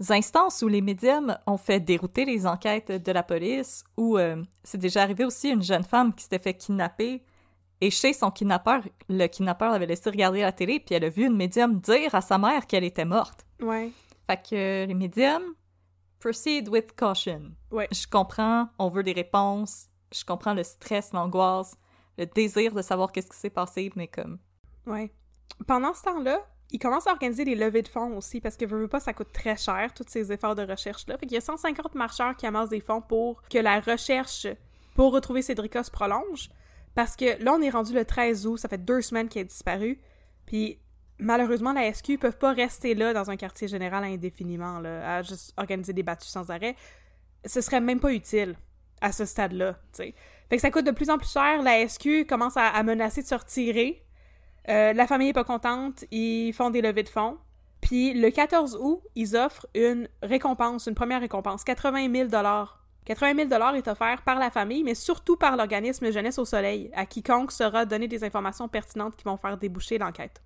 instances 0.09 0.61
où 0.61 0.67
les 0.67 0.81
médiums 0.81 1.37
ont 1.45 1.57
fait 1.57 1.79
dérouter 1.79 2.25
les 2.25 2.47
enquêtes 2.47 2.91
de 2.91 3.11
la 3.11 3.21
police, 3.21 3.83
ou 3.97 4.17
euh, 4.17 4.41
c'est 4.63 4.77
déjà 4.77 5.03
arrivé 5.03 5.25
aussi 5.25 5.49
une 5.49 5.61
jeune 5.61 5.83
femme 5.83 6.13
qui 6.13 6.23
s'était 6.23 6.39
fait 6.39 6.53
kidnapper, 6.53 7.23
et 7.81 7.91
chez 7.91 8.13
son 8.13 8.31
kidnappeur, 8.31 8.81
le 9.07 9.27
kidnappeur 9.27 9.71
l'avait 9.71 9.85
laissé 9.85 10.09
regarder 10.09 10.41
la 10.41 10.51
télé, 10.51 10.79
puis 10.79 10.95
elle 10.95 11.05
a 11.05 11.09
vu 11.09 11.25
une 11.25 11.35
médium 11.35 11.79
dire 11.79 12.13
à 12.15 12.21
sa 12.21 12.37
mère 12.37 12.67
qu'elle 12.67 12.83
était 12.83 13.05
morte. 13.05 13.45
Ouais. 13.61 13.91
Fait 14.27 14.41
que 14.49 14.85
les 14.85 14.93
médiums, 14.93 15.53
proceed 16.19 16.67
with 16.69 16.95
caution. 16.95 17.51
Ouais. 17.71 17.87
Je 17.91 18.05
comprends, 18.07 18.69
on 18.79 18.89
veut 18.89 19.03
des 19.03 19.13
réponses, 19.13 19.87
je 20.13 20.25
comprends 20.25 20.53
le 20.53 20.63
stress, 20.63 21.13
l'angoisse, 21.13 21.75
le 22.17 22.25
désir 22.25 22.73
de 22.73 22.81
savoir 22.81 23.11
qu'est-ce 23.11 23.29
qui 23.29 23.37
s'est 23.37 23.49
passé, 23.49 23.91
mais 23.95 24.07
comme... 24.07 24.39
Ouais. 24.85 25.11
Pendant 25.67 25.93
ce 25.93 26.03
temps-là, 26.03 26.45
ils 26.71 26.79
commencent 26.79 27.07
à 27.07 27.11
organiser 27.11 27.45
des 27.45 27.55
levées 27.55 27.81
de 27.81 27.87
fonds 27.87 28.15
aussi, 28.15 28.41
parce 28.41 28.55
que 28.55 28.65
veux, 28.65 28.81
veux 28.81 28.87
pas, 28.87 28.99
ça 28.99 29.13
coûte 29.13 29.31
très 29.33 29.57
cher, 29.57 29.93
tous 29.93 30.05
ces 30.07 30.31
efforts 30.31 30.55
de 30.55 30.63
recherche-là. 30.63 31.17
Fait 31.17 31.25
qu'il 31.25 31.35
y 31.35 31.37
a 31.37 31.41
150 31.41 31.95
marcheurs 31.95 32.35
qui 32.35 32.45
amassent 32.45 32.69
des 32.69 32.79
fonds 32.79 33.01
pour 33.01 33.41
que 33.43 33.57
la 33.57 33.79
recherche 33.79 34.47
pour 34.95 35.13
retrouver 35.13 35.41
Cédrica 35.41 35.83
se 35.83 35.91
prolonge. 35.91 36.49
Parce 36.93 37.15
que 37.15 37.41
là, 37.43 37.53
on 37.53 37.61
est 37.61 37.69
rendu 37.69 37.93
le 37.93 38.05
13 38.05 38.45
août, 38.45 38.57
ça 38.57 38.67
fait 38.67 38.83
deux 38.83 39.01
semaines 39.01 39.29
qu'elle 39.29 39.43
a 39.43 39.45
disparu. 39.45 39.99
Puis 40.45 40.79
malheureusement, 41.19 41.73
la 41.73 41.91
SQ 41.93 42.17
peuvent 42.19 42.37
pas 42.37 42.53
rester 42.53 42.95
là 42.95 43.13
dans 43.13 43.29
un 43.29 43.37
quartier 43.37 43.67
général 43.67 44.03
indéfiniment, 44.03 44.79
là, 44.79 45.17
à 45.17 45.21
juste 45.21 45.53
organiser 45.57 45.93
des 45.93 46.03
battues 46.03 46.27
sans 46.27 46.49
arrêt. 46.49 46.75
Ce 47.45 47.61
serait 47.61 47.81
même 47.81 47.99
pas 47.99 48.13
utile 48.13 48.55
à 49.01 49.11
ce 49.11 49.25
stade-là. 49.25 49.77
Fait 49.93 50.13
que 50.51 50.59
ça 50.59 50.71
coûte 50.71 50.85
de 50.85 50.91
plus 50.91 51.09
en 51.09 51.17
plus 51.17 51.31
cher, 51.31 51.61
la 51.61 51.87
SQ 51.87 52.25
commence 52.27 52.57
à, 52.57 52.67
à 52.67 52.83
menacer 52.83 53.21
de 53.21 53.27
se 53.27 53.35
retirer. 53.35 54.03
Euh, 54.67 54.93
la 54.93 55.07
famille 55.07 55.29
est 55.29 55.33
pas 55.33 55.43
contente, 55.43 56.05
ils 56.11 56.53
font 56.53 56.69
des 56.69 56.81
levées 56.81 57.03
de 57.03 57.09
fonds. 57.09 57.37
Puis 57.81 58.13
le 58.13 58.29
14 58.29 58.77
août, 58.81 59.01
ils 59.15 59.35
offrent 59.35 59.67
une 59.73 60.09
récompense, 60.21 60.87
une 60.87 60.95
première 60.95 61.21
récompense, 61.21 61.63
80 61.63 62.11
000 62.13 62.29
80 63.05 63.47
000 63.49 63.75
est 63.75 63.87
offert 63.87 64.21
par 64.21 64.37
la 64.37 64.51
famille, 64.51 64.83
mais 64.83 64.93
surtout 64.93 65.35
par 65.35 65.57
l'organisme 65.57 66.11
Jeunesse 66.11 66.37
au 66.37 66.45
Soleil, 66.45 66.91
à 66.93 67.05
quiconque 67.05 67.51
sera 67.51 67.85
donné 67.85 68.07
des 68.07 68.23
informations 68.23 68.67
pertinentes 68.67 69.15
qui 69.15 69.23
vont 69.23 69.37
faire 69.37 69.57
déboucher 69.57 69.97
l'enquête. 69.97 70.43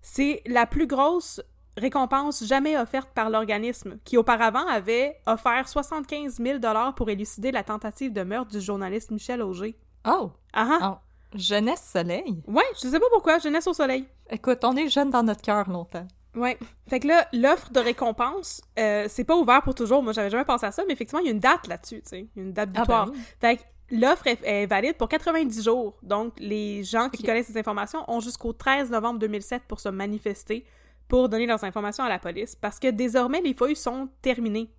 C'est 0.00 0.42
la 0.46 0.66
plus 0.66 0.86
grosse 0.86 1.40
récompense 1.76 2.44
jamais 2.44 2.76
offerte 2.76 3.10
par 3.14 3.30
l'organisme, 3.30 3.98
qui 4.04 4.16
auparavant 4.16 4.66
avait 4.66 5.20
offert 5.26 5.68
75 5.68 6.40
000 6.42 6.58
pour 6.96 7.10
élucider 7.10 7.52
la 7.52 7.62
tentative 7.62 8.12
de 8.12 8.22
meurtre 8.22 8.50
du 8.50 8.60
journaliste 8.60 9.12
Michel 9.12 9.42
Auger. 9.42 9.76
Oh! 10.04 10.32
Ah 10.52 10.78
ah! 10.80 10.92
Oh. 10.94 11.07
Jeunesse 11.34 11.90
Soleil? 11.92 12.42
Ouais, 12.46 12.62
je 12.82 12.88
sais 12.88 12.98
pas 13.00 13.06
pourquoi, 13.12 13.38
Jeunesse 13.38 13.66
au 13.66 13.72
Soleil. 13.74 14.06
Écoute, 14.30 14.58
on 14.64 14.76
est 14.76 14.88
jeune 14.88 15.10
dans 15.10 15.22
notre 15.22 15.42
cœur 15.42 15.68
longtemps. 15.68 16.06
Ouais. 16.34 16.58
Fait 16.88 17.00
que 17.00 17.08
là, 17.08 17.26
l'offre 17.32 17.70
de 17.70 17.80
récompense, 17.80 18.60
euh, 18.78 19.06
c'est 19.08 19.24
pas 19.24 19.36
ouvert 19.36 19.62
pour 19.62 19.74
toujours. 19.74 20.02
Moi, 20.02 20.12
j'avais 20.12 20.30
jamais 20.30 20.44
pensé 20.44 20.66
à 20.66 20.72
ça, 20.72 20.82
mais 20.86 20.92
effectivement, 20.92 21.20
il 21.20 21.26
y 21.26 21.28
a 21.28 21.32
une 21.32 21.40
date 21.40 21.66
là-dessus, 21.66 22.02
tu 22.02 22.08
sais. 22.08 22.26
Une 22.36 22.52
date 22.52 22.70
Ah, 22.74 22.80
butoir. 22.80 23.06
ben 23.06 23.12
oui. 23.12 23.18
Fait 23.40 23.56
que 23.56 23.62
l'offre 23.90 24.26
est, 24.26 24.38
est 24.44 24.66
valide 24.66 24.96
pour 24.96 25.08
90 25.08 25.62
jours. 25.64 25.96
Donc, 26.02 26.34
les 26.38 26.84
gens 26.84 27.08
qui 27.08 27.22
connaissent 27.22 27.46
ces 27.48 27.58
informations 27.58 28.04
ont 28.08 28.20
jusqu'au 28.20 28.52
13 28.52 28.90
novembre 28.90 29.18
2007 29.18 29.62
pour 29.66 29.80
se 29.80 29.88
manifester, 29.88 30.64
pour 31.08 31.28
donner 31.28 31.46
leurs 31.46 31.64
informations 31.64 32.04
à 32.04 32.08
la 32.08 32.18
police. 32.18 32.54
Parce 32.54 32.78
que 32.78 32.88
désormais, 32.88 33.40
les 33.40 33.54
feuilles 33.54 33.74
sont 33.76 34.08
terminées. 34.22 34.70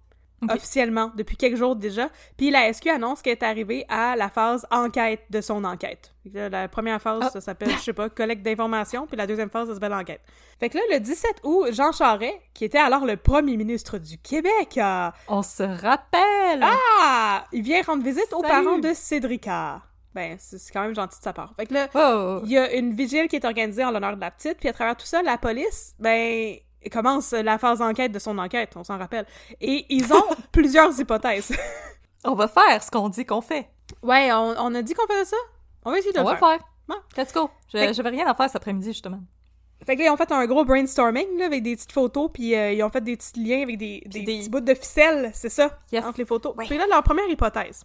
Officiellement, 0.50 1.12
depuis 1.16 1.36
quelques 1.36 1.58
jours 1.58 1.76
déjà. 1.76 2.10
Puis 2.38 2.50
la 2.52 2.72
SQ 2.72 2.88
annonce 2.90 3.22
qu'elle 3.22 3.34
est 3.34 3.44
arrivée 3.44 3.86
à 3.90 4.16
la 4.16 4.30
phase 4.30 4.66
enquête 4.72 5.22
de 5.30 5.42
son 5.42 5.64
enquête. 5.66 6.14
La 6.34 6.68
première 6.68 7.02
phase, 7.02 7.24
Ah. 7.26 7.30
ça 7.30 7.42
s'appelle, 7.42 7.72
je 7.72 7.78
sais 7.80 7.94
pas, 7.94 8.10
collecte 8.10 8.44
d'informations, 8.44 9.08
puis 9.08 9.18
la 9.18 9.26
deuxième 9.28 9.50
phase, 9.50 9.68
ça 9.68 9.74
s'appelle 9.74 9.94
enquête. 9.94 10.22
Fait 10.60 10.70
que 10.70 10.78
là, 10.78 10.84
le 10.92 11.00
17 11.00 11.42
août, 11.44 11.68
Jean 11.72 11.92
Charest, 11.92 12.36
qui 12.54 12.66
était 12.66 12.78
alors 12.78 13.06
le 13.06 13.18
premier 13.18 13.58
ministre 13.58 13.98
du 13.98 14.18
Québec, 14.18 14.78
a- 14.82 15.14
On 15.28 15.42
se 15.42 15.64
rappelle! 15.64 16.62
ah, 16.64 17.46
il 17.52 17.62
vient 17.64 17.82
rendre 17.82 18.04
visite 18.04 18.32
aux 18.34 18.42
parents 18.42 18.78
de 18.78 18.94
Cédrica. 18.94 19.82
Ben, 20.16 20.38
c'est 20.40 20.58
quand 20.74 20.82
même 20.82 20.96
gentil 20.96 21.20
de 21.20 21.24
sa 21.24 21.34
part. 21.34 21.54
Fait 21.56 21.66
que 21.68 21.74
là, 21.74 21.88
Oh! 21.94 22.42
il 22.44 22.52
y 22.52 22.58
a 22.58 22.74
une 22.74 22.94
vigile 22.94 23.28
qui 23.28 23.36
est 23.36 23.46
organisée 23.46 23.84
en 23.84 23.92
l'honneur 23.92 24.16
de 24.16 24.22
la 24.22 24.32
petite, 24.32 24.58
puis 24.58 24.68
à 24.68 24.74
travers 24.74 24.98
tout 24.98 25.06
ça, 25.06 25.22
la 25.22 25.38
police, 25.38 25.94
ben, 26.00 26.56
commence 26.92 27.32
la 27.32 27.58
phase 27.58 27.80
d'enquête 27.80 28.12
de 28.12 28.20
son 28.20 28.38
enquête, 28.38 28.72
on 28.76 28.84
s'en 28.84 28.98
rappelle. 28.98 29.26
Et 29.60 29.86
ils 29.90 30.14
ont 30.14 30.24
plusieurs 30.52 30.98
hypothèses. 31.00 31.52
On 32.24 32.34
va 32.36 32.48
faire 32.48 32.84
ce 32.84 32.90
qu'on 32.92 33.10
dit 33.10 33.26
qu'on 33.26 33.42
fait. 33.42 33.70
ouais, 34.04 34.32
on, 34.34 34.56
on 34.58 34.76
a 34.76 34.82
dit 34.82 34.94
qu'on 34.94 35.08
faisait 35.08 35.26
ça? 35.26 35.38
On 35.86 35.92
va 35.92 35.98
essayer 36.00 36.14
de 36.14 36.20
On 36.20 36.24
le 36.24 36.30
va 36.30 36.38
faire. 36.38 36.50
le 36.52 36.58
faire. 36.58 36.66
Ouais. 36.90 37.24
Let's 37.24 37.34
go. 37.34 37.50
Je- 37.74 37.78
Fait 37.78 37.94
J'avais 37.94 38.10
rien 38.10 38.28
à 38.28 38.34
faire 38.36 38.48
cet 38.48 38.58
après-midi, 38.58 38.88
justement. 38.90 39.20
Fait 39.86 39.96
que 39.96 40.02
là, 40.02 40.08
ils 40.08 40.12
ont 40.12 40.18
fait 40.18 40.32
un 40.34 40.46
gros 40.46 40.66
brainstorming, 40.66 41.38
là, 41.38 41.46
avec 41.46 41.64
des 41.64 41.76
petites 41.76 41.92
photos, 41.94 42.30
puis 42.34 42.54
euh, 42.56 42.74
ils 42.74 42.84
ont 42.84 42.90
fait 42.90 43.00
des 43.02 43.16
petits 43.16 43.40
liens 43.42 43.62
avec 43.64 43.78
des, 43.78 44.04
des, 44.06 44.22
des- 44.24 44.40
petits 44.40 44.50
bouts 44.50 44.60
de 44.60 44.74
ficelle, 44.74 45.32
c'est 45.34 45.48
ça, 45.50 45.80
Yes. 45.94 46.04
entre 46.04 46.18
les 46.20 46.26
photos. 46.26 46.54
Ouais. 46.58 46.66
Puis 46.66 46.78
là, 46.78 46.86
leur 46.90 47.02
première 47.04 47.30
hypothèse. 47.30 47.84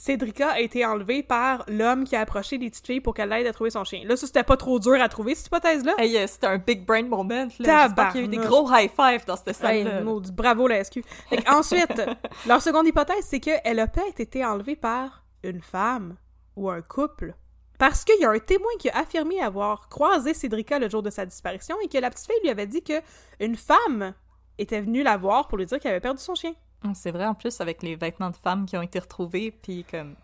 Cédrica 0.00 0.52
a 0.52 0.60
été 0.60 0.86
enlevée 0.86 1.22
par 1.22 1.62
l'homme 1.68 2.04
qui 2.04 2.16
a 2.16 2.20
approché 2.22 2.56
les 2.56 2.70
petites 2.70 2.86
filles 2.86 3.02
pour 3.02 3.12
qu'elle 3.12 3.28
l'aide 3.28 3.46
à 3.46 3.52
trouver 3.52 3.68
son 3.68 3.84
chien. 3.84 4.00
Là, 4.06 4.16
ça, 4.16 4.26
c'était 4.26 4.42
pas 4.44 4.56
trop 4.56 4.78
dur 4.78 4.94
à 4.94 5.10
trouver, 5.10 5.34
cette 5.34 5.48
hypothèse-là. 5.48 5.92
Hey, 5.98 6.16
euh, 6.16 6.26
c'était 6.26 6.46
un 6.46 6.56
big 6.56 6.86
brain 6.86 7.02
moment, 7.02 7.48
là. 7.58 7.84
J'espère 7.84 8.12
qu'il 8.12 8.22
y 8.22 8.24
a 8.24 8.26
eu 8.26 8.28
des 8.30 8.38
gros 8.38 8.66
high 8.72 8.90
five 8.90 9.26
dans 9.26 9.36
cette 9.36 9.48
Hey, 9.48 9.84
salle-là. 9.84 10.00
maudit, 10.00 10.32
bravo 10.32 10.68
la 10.68 10.82
SQ. 10.82 11.02
Fait 11.28 11.46
ensuite, 11.50 12.00
leur 12.48 12.62
seconde 12.62 12.86
hypothèse, 12.86 13.26
c'est 13.26 13.40
qu'elle 13.40 13.78
a 13.78 13.86
peut-être 13.88 14.20
été 14.20 14.42
enlevée 14.42 14.74
par 14.74 15.22
une 15.42 15.60
femme 15.60 16.16
ou 16.56 16.70
un 16.70 16.80
couple. 16.80 17.34
Parce 17.78 18.02
qu'il 18.02 18.18
y 18.20 18.24
a 18.24 18.30
un 18.30 18.38
témoin 18.38 18.72
qui 18.78 18.88
a 18.88 19.00
affirmé 19.00 19.38
avoir 19.42 19.90
croisé 19.90 20.32
Cédrica 20.32 20.78
le 20.78 20.88
jour 20.88 21.02
de 21.02 21.10
sa 21.10 21.26
disparition 21.26 21.76
et 21.84 21.88
que 21.88 21.98
la 21.98 22.08
petite 22.08 22.26
fille 22.26 22.40
lui 22.42 22.48
avait 22.48 22.66
dit 22.66 22.82
que 22.82 23.02
une 23.38 23.56
femme 23.56 24.14
était 24.56 24.80
venue 24.80 25.02
la 25.02 25.18
voir 25.18 25.46
pour 25.46 25.58
lui 25.58 25.66
dire 25.66 25.78
qu'elle 25.78 25.92
avait 25.92 26.00
perdu 26.00 26.22
son 26.22 26.34
chien. 26.34 26.54
Hum, 26.84 26.94
C'est 26.94 27.10
vrai, 27.10 27.26
en 27.26 27.34
plus, 27.34 27.60
avec 27.60 27.82
les 27.82 27.96
vêtements 27.96 28.30
de 28.30 28.36
femmes 28.36 28.66
qui 28.66 28.76
ont 28.76 28.82
été 28.82 28.98
retrouvés, 28.98 29.50
puis 29.50 29.84
comme 29.90 30.14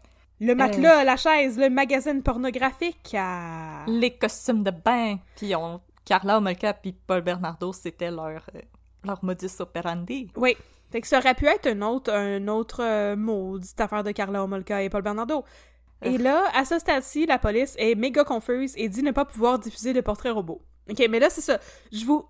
Le 0.41 0.55
matelas, 0.55 1.05
la 1.05 1.17
chaise, 1.17 1.59
le 1.59 1.69
magazine 1.71 2.23
pornographique. 2.23 3.15
ah. 3.19 3.85
les 3.87 4.11
costumes 4.17 4.63
de 4.63 4.71
bain, 4.71 5.19
puis 5.37 5.55
on... 5.55 5.81
Carla 6.07 6.37
Homolka 6.39 6.73
puis 6.73 6.93
Paul 6.93 7.21
Bernardo, 7.23 7.73
c'était 7.73 8.13
leur, 8.13 8.41
euh, 8.55 8.61
leur 9.05 9.25
modus 9.25 9.51
operandi. 9.59 10.29
Oui. 10.37 10.57
Fait 10.93 11.01
que 11.01 11.09
ça 11.09 11.19
aurait 11.19 11.35
pu 11.35 11.47
être 11.47 11.67
un 11.67 11.83
autre, 11.83 12.13
un 12.13 12.47
autre 12.47 12.81
euh, 12.81 13.17
maudite 13.17 13.81
affaire 13.81 14.05
de 14.05 14.13
Carla 14.13 14.45
Homolka 14.45 14.83
et 14.85 14.89
Paul 14.89 15.03
Bernardo. 15.03 15.45
Et 16.03 16.17
là, 16.17 16.45
à 16.55 16.65
ce 16.65 16.79
stade-ci, 16.79 17.27
la 17.27 17.39
police 17.39 17.75
est 17.79 17.97
méga 17.97 18.23
confuse 18.23 18.75
et 18.77 18.89
dit 18.89 19.03
ne 19.03 19.11
pas 19.11 19.25
pouvoir 19.25 19.59
diffuser 19.59 19.93
de 19.93 20.01
portrait 20.01 20.31
robot. 20.31 20.61
OK, 20.89 21.05
mais 21.11 21.19
là, 21.19 21.29
c'est 21.29 21.41
ça. 21.41 21.59
Je 21.91 22.05
vous... 22.05 22.25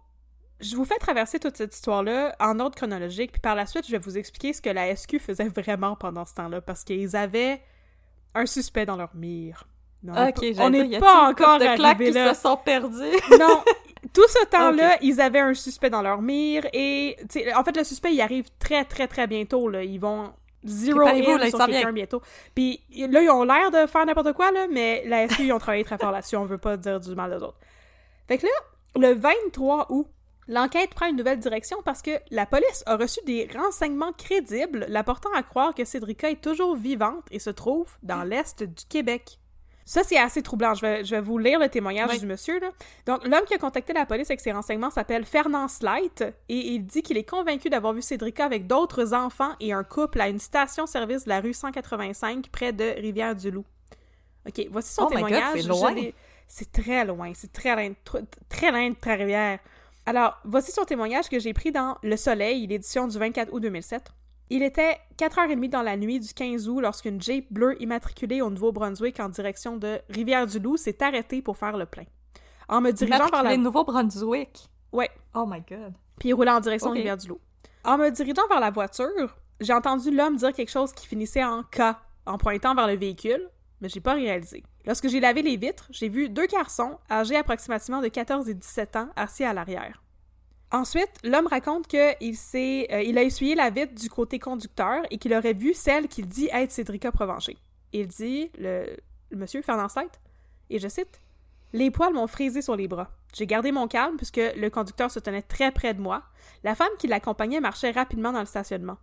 Je 0.60 0.74
vous 0.76 0.84
fais 0.84 0.96
traverser 0.98 1.38
toute 1.38 1.56
cette 1.56 1.74
histoire-là 1.74 2.34
en 2.40 2.58
ordre 2.60 2.76
chronologique, 2.76 3.32
puis 3.32 3.40
par 3.40 3.54
la 3.54 3.66
suite, 3.66 3.86
je 3.86 3.92
vais 3.92 3.98
vous 3.98 4.16
expliquer 4.16 4.52
ce 4.52 4.62
que 4.62 4.70
la 4.70 4.94
SQ 4.94 5.18
faisait 5.18 5.48
vraiment 5.48 5.96
pendant 5.96 6.24
ce 6.24 6.34
temps-là, 6.34 6.60
parce 6.60 6.82
qu'ils 6.82 7.14
avaient 7.14 7.60
un 8.34 8.46
suspect 8.46 8.86
dans 8.86 8.96
leur 8.96 9.14
mire. 9.14 9.64
Non, 10.02 10.28
Ok, 10.28 10.44
on 10.58 10.70
n'est 10.70 10.98
pas 10.98 11.28
encore 11.28 11.58
de 11.58 11.64
arrivé 11.64 12.06
qui 12.06 12.12
là. 12.12 12.34
se 12.34 12.42
sont 12.42 12.56
perdus. 12.56 13.02
Non, 13.38 13.62
tout 14.12 14.28
ce 14.28 14.46
temps-là, 14.46 14.98
ils 15.02 15.20
avaient 15.20 15.40
un 15.40 15.54
suspect 15.54 15.90
dans 15.90 16.02
leur 16.02 16.22
mire 16.22 16.66
et 16.72 17.16
tu 17.30 17.40
sais, 17.40 17.54
en 17.54 17.64
fait 17.64 17.76
le 17.76 17.82
suspect 17.84 18.12
il 18.12 18.20
arrive 18.20 18.46
très 18.58 18.84
très 18.84 19.08
très 19.08 19.26
bientôt 19.26 19.68
là, 19.68 19.82
ils 19.82 19.98
vont 19.98 20.32
zero 20.64 21.00
in 21.00 21.38
là, 21.38 21.48
sur 21.50 21.66
quelqu'un 21.66 21.92
bientôt. 21.92 22.22
Puis 22.54 22.80
là 22.90 23.20
ils 23.22 23.30
ont 23.30 23.42
l'air 23.42 23.70
de 23.70 23.86
faire 23.86 24.06
n'importe 24.06 24.32
quoi 24.34 24.52
là, 24.52 24.66
mais 24.70 25.02
la 25.06 25.28
SQ 25.28 25.40
ils 25.40 25.52
ont 25.52 25.58
travaillé 25.58 25.82
très 25.82 25.98
fort 25.98 26.12
là-dessus, 26.12 26.36
on 26.36 26.44
veut 26.44 26.58
pas 26.58 26.76
dire 26.76 27.00
du 27.00 27.14
mal 27.14 27.30
des 27.30 27.42
autres. 27.42 27.58
Fait 28.28 28.38
que 28.38 28.46
là, 28.46 29.08
le 29.08 29.14
23 29.14 29.86
août, 29.90 30.06
l'enquête 30.48 30.90
prend 30.94 31.06
une 31.06 31.16
nouvelle 31.16 31.38
direction 31.38 31.78
parce 31.84 32.02
que 32.02 32.10
la 32.30 32.46
police 32.46 32.82
a 32.86 32.96
reçu 32.96 33.20
des 33.26 33.48
renseignements 33.54 34.12
crédibles 34.12 34.86
la 34.88 35.02
portant 35.04 35.32
à 35.34 35.42
croire 35.42 35.74
que 35.74 35.84
Cédrica 35.84 36.30
est 36.30 36.40
toujours 36.42 36.76
vivante 36.76 37.24
et 37.30 37.38
se 37.38 37.50
trouve 37.50 37.88
dans 38.02 38.22
l'est 38.22 38.62
du 38.62 38.84
Québec. 38.88 39.38
Ça, 39.88 40.02
c'est 40.02 40.16
assez 40.18 40.42
troublant. 40.42 40.74
Je 40.74 40.80
vais, 40.80 41.04
je 41.04 41.14
vais 41.14 41.20
vous 41.20 41.38
lire 41.38 41.60
le 41.60 41.68
témoignage 41.68 42.10
Oui. 42.10 42.18
du 42.18 42.26
monsieur. 42.26 42.58
Là. 42.58 42.70
Donc, 43.06 43.24
l'homme 43.24 43.44
qui 43.46 43.54
a 43.54 43.58
contacté 43.58 43.92
la 43.92 44.04
police 44.04 44.28
avec 44.28 44.40
ses 44.40 44.50
renseignements 44.50 44.90
s'appelle 44.90 45.24
Fernand 45.24 45.68
Slight 45.68 46.22
et 46.48 46.56
il 46.74 46.80
dit 46.84 47.02
qu'il 47.02 47.16
est 47.16 47.28
convaincu 47.28 47.70
d'avoir 47.70 47.92
vu 47.92 48.02
Cédrica 48.02 48.44
avec 48.44 48.66
d'autres 48.66 49.14
enfants 49.14 49.52
et 49.60 49.72
un 49.72 49.84
couple 49.84 50.20
à 50.20 50.28
une 50.28 50.40
station-service 50.40 51.22
de 51.24 51.28
la 51.28 51.40
rue 51.40 51.54
185 51.54 52.48
près 52.50 52.72
de 52.72 52.84
Rivière-du-Loup. 53.00 53.64
OK, 54.48 54.66
voici 54.70 54.92
son 54.92 55.04
Oh 55.04 55.08
témoignage. 55.08 55.52
c'est 55.54 55.62
loin. 55.68 55.94
très 56.72 57.04
loin. 57.04 57.32
C'est 57.34 57.52
très 57.52 57.74
loin, 57.76 57.94
tr- 58.04 58.24
très 58.48 58.70
loin 58.72 58.90
de 58.90 58.94
Trois-Rivières. 58.96 59.60
Alors, 60.08 60.38
voici 60.44 60.70
son 60.70 60.84
témoignage 60.84 61.28
que 61.28 61.40
j'ai 61.40 61.52
pris 61.52 61.72
dans 61.72 61.98
Le 62.04 62.16
Soleil, 62.16 62.64
l'édition 62.68 63.08
du 63.08 63.18
24 63.18 63.52
août 63.52 63.60
2007. 63.60 64.12
Il 64.50 64.62
était 64.62 64.98
4h30 65.18 65.68
dans 65.68 65.82
la 65.82 65.96
nuit 65.96 66.20
du 66.20 66.32
15 66.32 66.68
août 66.68 66.80
lorsqu'une 66.80 67.20
Jeep 67.20 67.52
bleue 67.52 67.80
immatriculée 67.82 68.40
au 68.40 68.48
Nouveau-Brunswick 68.48 69.18
en 69.18 69.28
direction 69.28 69.76
de 69.76 69.98
Rivière-du-Loup 70.08 70.76
s'est 70.76 71.02
arrêtée 71.02 71.42
pour 71.42 71.56
faire 71.56 71.76
le 71.76 71.86
plein. 71.86 72.04
En 72.68 72.80
me 72.80 72.92
dirigeant 72.92 73.26
vers 73.26 73.42
la... 73.42 73.56
Nouveau-Brunswick? 73.56 74.68
Ouais. 74.92 75.10
Oh 75.34 75.44
my 75.44 75.60
god. 75.68 75.94
puis 76.20 76.28
il 76.28 76.34
roulait 76.34 76.52
en 76.52 76.60
direction 76.60 76.90
de 76.90 76.94
Rivière-du-Loup. 76.94 77.40
En 77.84 77.98
me 77.98 78.08
dirigeant 78.10 78.46
vers 78.48 78.60
la 78.60 78.70
voiture, 78.70 79.36
j'ai 79.60 79.72
entendu 79.72 80.12
l'homme 80.12 80.36
dire 80.36 80.52
quelque 80.52 80.70
chose 80.70 80.92
qui 80.92 81.08
finissait 81.08 81.44
en 81.44 81.64
K 81.64 81.96
en 82.26 82.38
pointant 82.38 82.76
vers 82.76 82.86
le 82.86 82.96
véhicule, 82.96 83.50
mais 83.80 83.88
j'ai 83.88 84.00
pas 84.00 84.14
réalisé. 84.14 84.62
Lorsque 84.86 85.08
j'ai 85.08 85.20
lavé 85.20 85.42
les 85.42 85.56
vitres, 85.56 85.88
j'ai 85.90 86.08
vu 86.08 86.28
deux 86.28 86.46
garçons 86.46 86.98
âgés 87.10 87.36
approximativement 87.36 88.00
de 88.00 88.08
14 88.08 88.48
et 88.48 88.54
17 88.54 88.96
ans 88.96 89.08
assis 89.16 89.44
à 89.44 89.52
l'arrière. 89.52 90.02
Ensuite, 90.70 91.10
l'homme 91.24 91.46
raconte 91.46 91.86
qu'il 91.86 91.98
euh, 92.00 93.02
il 93.02 93.18
a 93.18 93.22
essuyé 93.22 93.54
la 93.54 93.70
vitre 93.70 93.94
du 93.94 94.08
côté 94.08 94.38
conducteur 94.38 95.02
et 95.10 95.18
qu'il 95.18 95.34
aurait 95.34 95.54
vu 95.54 95.74
celle 95.74 96.08
qu'il 96.08 96.26
dit 96.26 96.48
être 96.52 96.72
Cédrica 96.72 97.12
Provencher. 97.12 97.56
Il 97.92 98.08
dit, 98.08 98.50
le, 98.58 98.96
monsieur 99.32 99.62
Fernand 99.62 99.86
et 100.70 100.78
je 100.78 100.88
cite, 100.88 101.20
Les 101.72 101.90
poils 101.90 102.12
m'ont 102.12 102.26
frisé 102.26 102.62
sur 102.62 102.76
les 102.76 102.88
bras. 102.88 103.10
J'ai 103.32 103.46
gardé 103.46 103.70
mon 103.70 103.86
calme 103.86 104.16
puisque 104.16 104.40
le 104.56 104.68
conducteur 104.68 105.10
se 105.10 105.18
tenait 105.18 105.42
très 105.42 105.70
près 105.70 105.94
de 105.94 106.00
moi. 106.00 106.22
La 106.64 106.74
femme 106.74 106.88
qui 106.98 107.06
l'accompagnait 107.06 107.60
marchait 107.60 107.90
rapidement 107.90 108.32
dans 108.32 108.40
le 108.40 108.46
stationnement. 108.46 108.98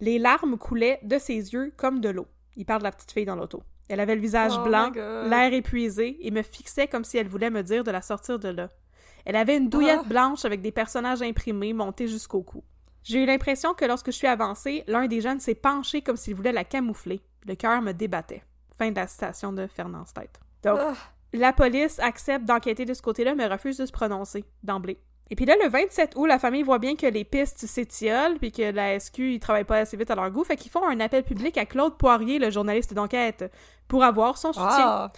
Les 0.00 0.18
larmes 0.18 0.58
coulaient 0.58 1.00
de 1.02 1.18
ses 1.18 1.52
yeux 1.52 1.72
comme 1.76 2.00
de 2.00 2.08
l'eau. 2.08 2.26
Il 2.60 2.66
parle 2.66 2.80
de 2.80 2.84
la 2.84 2.92
petite 2.92 3.10
fille 3.12 3.24
dans 3.24 3.36
l'auto. 3.36 3.62
Elle 3.88 4.00
avait 4.00 4.14
le 4.14 4.20
visage 4.20 4.52
Oh 4.54 4.64
blanc, 4.64 4.90
l'air 4.94 5.50
épuisé, 5.54 6.18
et 6.20 6.30
me 6.30 6.42
fixait 6.42 6.86
comme 6.88 7.04
si 7.04 7.16
elle 7.16 7.26
voulait 7.26 7.48
me 7.48 7.62
dire 7.62 7.84
de 7.84 7.90
la 7.90 8.02
sortir 8.02 8.38
de 8.38 8.50
là. 8.50 8.68
Elle 9.24 9.34
avait 9.34 9.56
une 9.56 9.70
douillette 9.70 10.00
Ah. 10.04 10.08
blanche 10.08 10.44
avec 10.44 10.60
des 10.60 10.70
personnages 10.70 11.22
imprimés 11.22 11.72
montés 11.72 12.06
jusqu'au 12.06 12.42
cou. 12.42 12.62
J'ai 13.02 13.22
eu 13.22 13.26
l'impression 13.26 13.72
que 13.72 13.86
lorsque 13.86 14.08
je 14.12 14.16
suis 14.16 14.26
avancée, 14.26 14.84
l'un 14.86 15.06
des 15.06 15.22
jeunes 15.22 15.40
s'est 15.40 15.54
penché 15.54 16.02
comme 16.02 16.16
s'il 16.18 16.34
voulait 16.34 16.52
la 16.52 16.64
camoufler. 16.64 17.22
Le 17.46 17.54
cœur 17.54 17.80
me 17.80 17.92
débattait. 17.92 18.44
Fin 18.76 18.90
de 18.90 18.96
la 18.96 19.06
citation 19.06 19.54
de 19.54 19.66
Fernand 19.66 20.04
Steit. 20.04 20.28
Donc, 20.62 20.78
Ah. 20.82 20.92
la 21.32 21.54
police 21.54 21.98
accepte 21.98 22.44
d'enquêter 22.44 22.84
de 22.84 22.92
ce 22.92 23.00
côté-là, 23.00 23.34
mais 23.34 23.46
refuse 23.46 23.78
de 23.78 23.86
se 23.86 23.92
prononcer 23.92 24.44
d'emblée. 24.62 24.98
Et 25.30 25.36
puis 25.36 25.44
là, 25.44 25.54
le 25.62 25.68
27 25.68 26.14
août, 26.16 26.26
la 26.26 26.40
famille 26.40 26.64
voit 26.64 26.80
bien 26.80 26.96
que 26.96 27.06
les 27.06 27.24
pistes 27.24 27.64
s'étiolent, 27.66 28.38
puis 28.38 28.50
que 28.50 28.72
la 28.72 28.98
SQ, 28.98 29.34
ils 29.34 29.40
travaillent 29.40 29.64
pas 29.64 29.78
assez 29.78 29.96
vite 29.96 30.10
à 30.10 30.16
leur 30.16 30.28
goût, 30.30 30.42
fait 30.42 30.56
qu'ils 30.56 30.72
font 30.72 30.86
un 30.86 30.98
appel 30.98 31.22
public 31.22 31.56
à 31.56 31.66
Claude 31.66 31.96
Poirier, 31.96 32.40
le 32.40 32.50
journaliste 32.50 32.94
d'enquête, 32.94 33.50
pour 33.86 34.02
avoir 34.02 34.36
son 34.36 34.52
soutien. 34.52 34.68
Ah. 34.68 35.12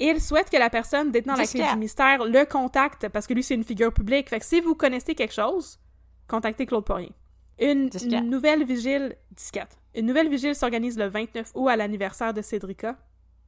Et 0.00 0.06
il 0.06 0.20
souhaite 0.20 0.50
que 0.50 0.56
la 0.56 0.68
personne 0.68 1.12
détenant 1.12 1.36
la 1.36 1.46
clé 1.46 1.64
du 1.72 1.78
mystère 1.78 2.24
le 2.24 2.44
contacte, 2.44 3.08
parce 3.08 3.28
que 3.28 3.34
lui, 3.34 3.44
c'est 3.44 3.54
une 3.54 3.62
figure 3.62 3.92
publique. 3.92 4.30
Fait 4.30 4.40
que 4.40 4.44
si 4.44 4.60
vous 4.60 4.74
connaissez 4.74 5.14
quelque 5.14 5.34
chose, 5.34 5.78
contactez 6.26 6.66
Claude 6.66 6.84
Poirier. 6.84 7.12
Une, 7.60 7.88
une 8.02 8.28
nouvelle 8.28 8.64
vigile... 8.64 9.14
Disquette. 9.30 9.78
Une 9.94 10.06
nouvelle 10.06 10.28
vigile 10.28 10.56
s'organise 10.56 10.98
le 10.98 11.06
29 11.06 11.52
août 11.54 11.68
à 11.68 11.76
l'anniversaire 11.76 12.34
de 12.34 12.42
Cédrica. 12.42 12.96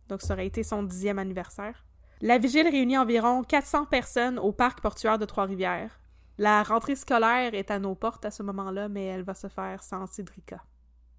Donc, 0.09 0.22
ça 0.22 0.35
aurait 0.35 0.46
été 0.46 0.62
son 0.62 0.85
dixième 0.85 1.18
anniversaire. 1.18 1.85
La 2.20 2.38
vigile 2.38 2.68
réunit 2.68 2.98
environ 2.98 3.42
400 3.42 3.87
personnes 3.87 4.38
au 4.38 4.53
parc 4.53 4.81
portuaire 4.81 5.18
de 5.18 5.24
Trois-Rivières. 5.24 5.98
La 6.38 6.62
rentrée 6.62 6.97
scolaire 6.97 7.55
est 7.55 7.70
à 7.70 7.79
nos 7.79 7.94
portes 7.94 8.25
à 8.25 8.31
ce 8.31 8.42
moment-là, 8.42 8.88
mais 8.88 9.05
elle 9.05 9.23
va 9.23 9.35
se 9.35 9.49
faire 9.49 9.83
sans 9.83 10.07
Cédrica. 10.07 10.62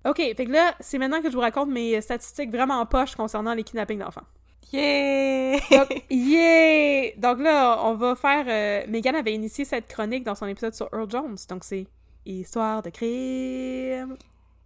OK, 0.05 0.17
fait 0.17 0.45
que 0.45 0.51
là, 0.51 0.75
c'est 0.79 0.97
maintenant 0.97 1.21
que 1.21 1.29
je 1.29 1.35
vous 1.35 1.41
raconte 1.41 1.69
mes 1.69 1.99
statistiques 2.01 2.51
vraiment 2.51 2.85
poches 2.85 3.15
concernant 3.15 3.53
les 3.53 3.63
kidnappings 3.63 3.99
d'enfants. 3.99 4.25
Yeah! 4.71 5.59
Donc, 5.71 6.03
yeah! 6.09 7.11
Donc 7.17 7.39
là, 7.39 7.79
on 7.83 7.95
va 7.95 8.15
faire... 8.15 8.45
euh, 8.47 8.89
Megan 8.89 9.15
avait 9.15 9.33
initié 9.33 9.65
cette 9.65 9.87
chronique 9.87 10.23
dans 10.23 10.35
son 10.35 10.47
épisode 10.47 10.73
sur 10.73 10.89
Earl 10.93 11.09
Jones, 11.09 11.37
donc 11.49 11.63
c'est 11.63 11.87
Histoire 12.27 12.81
de 12.81 12.89
crime. 12.89 14.15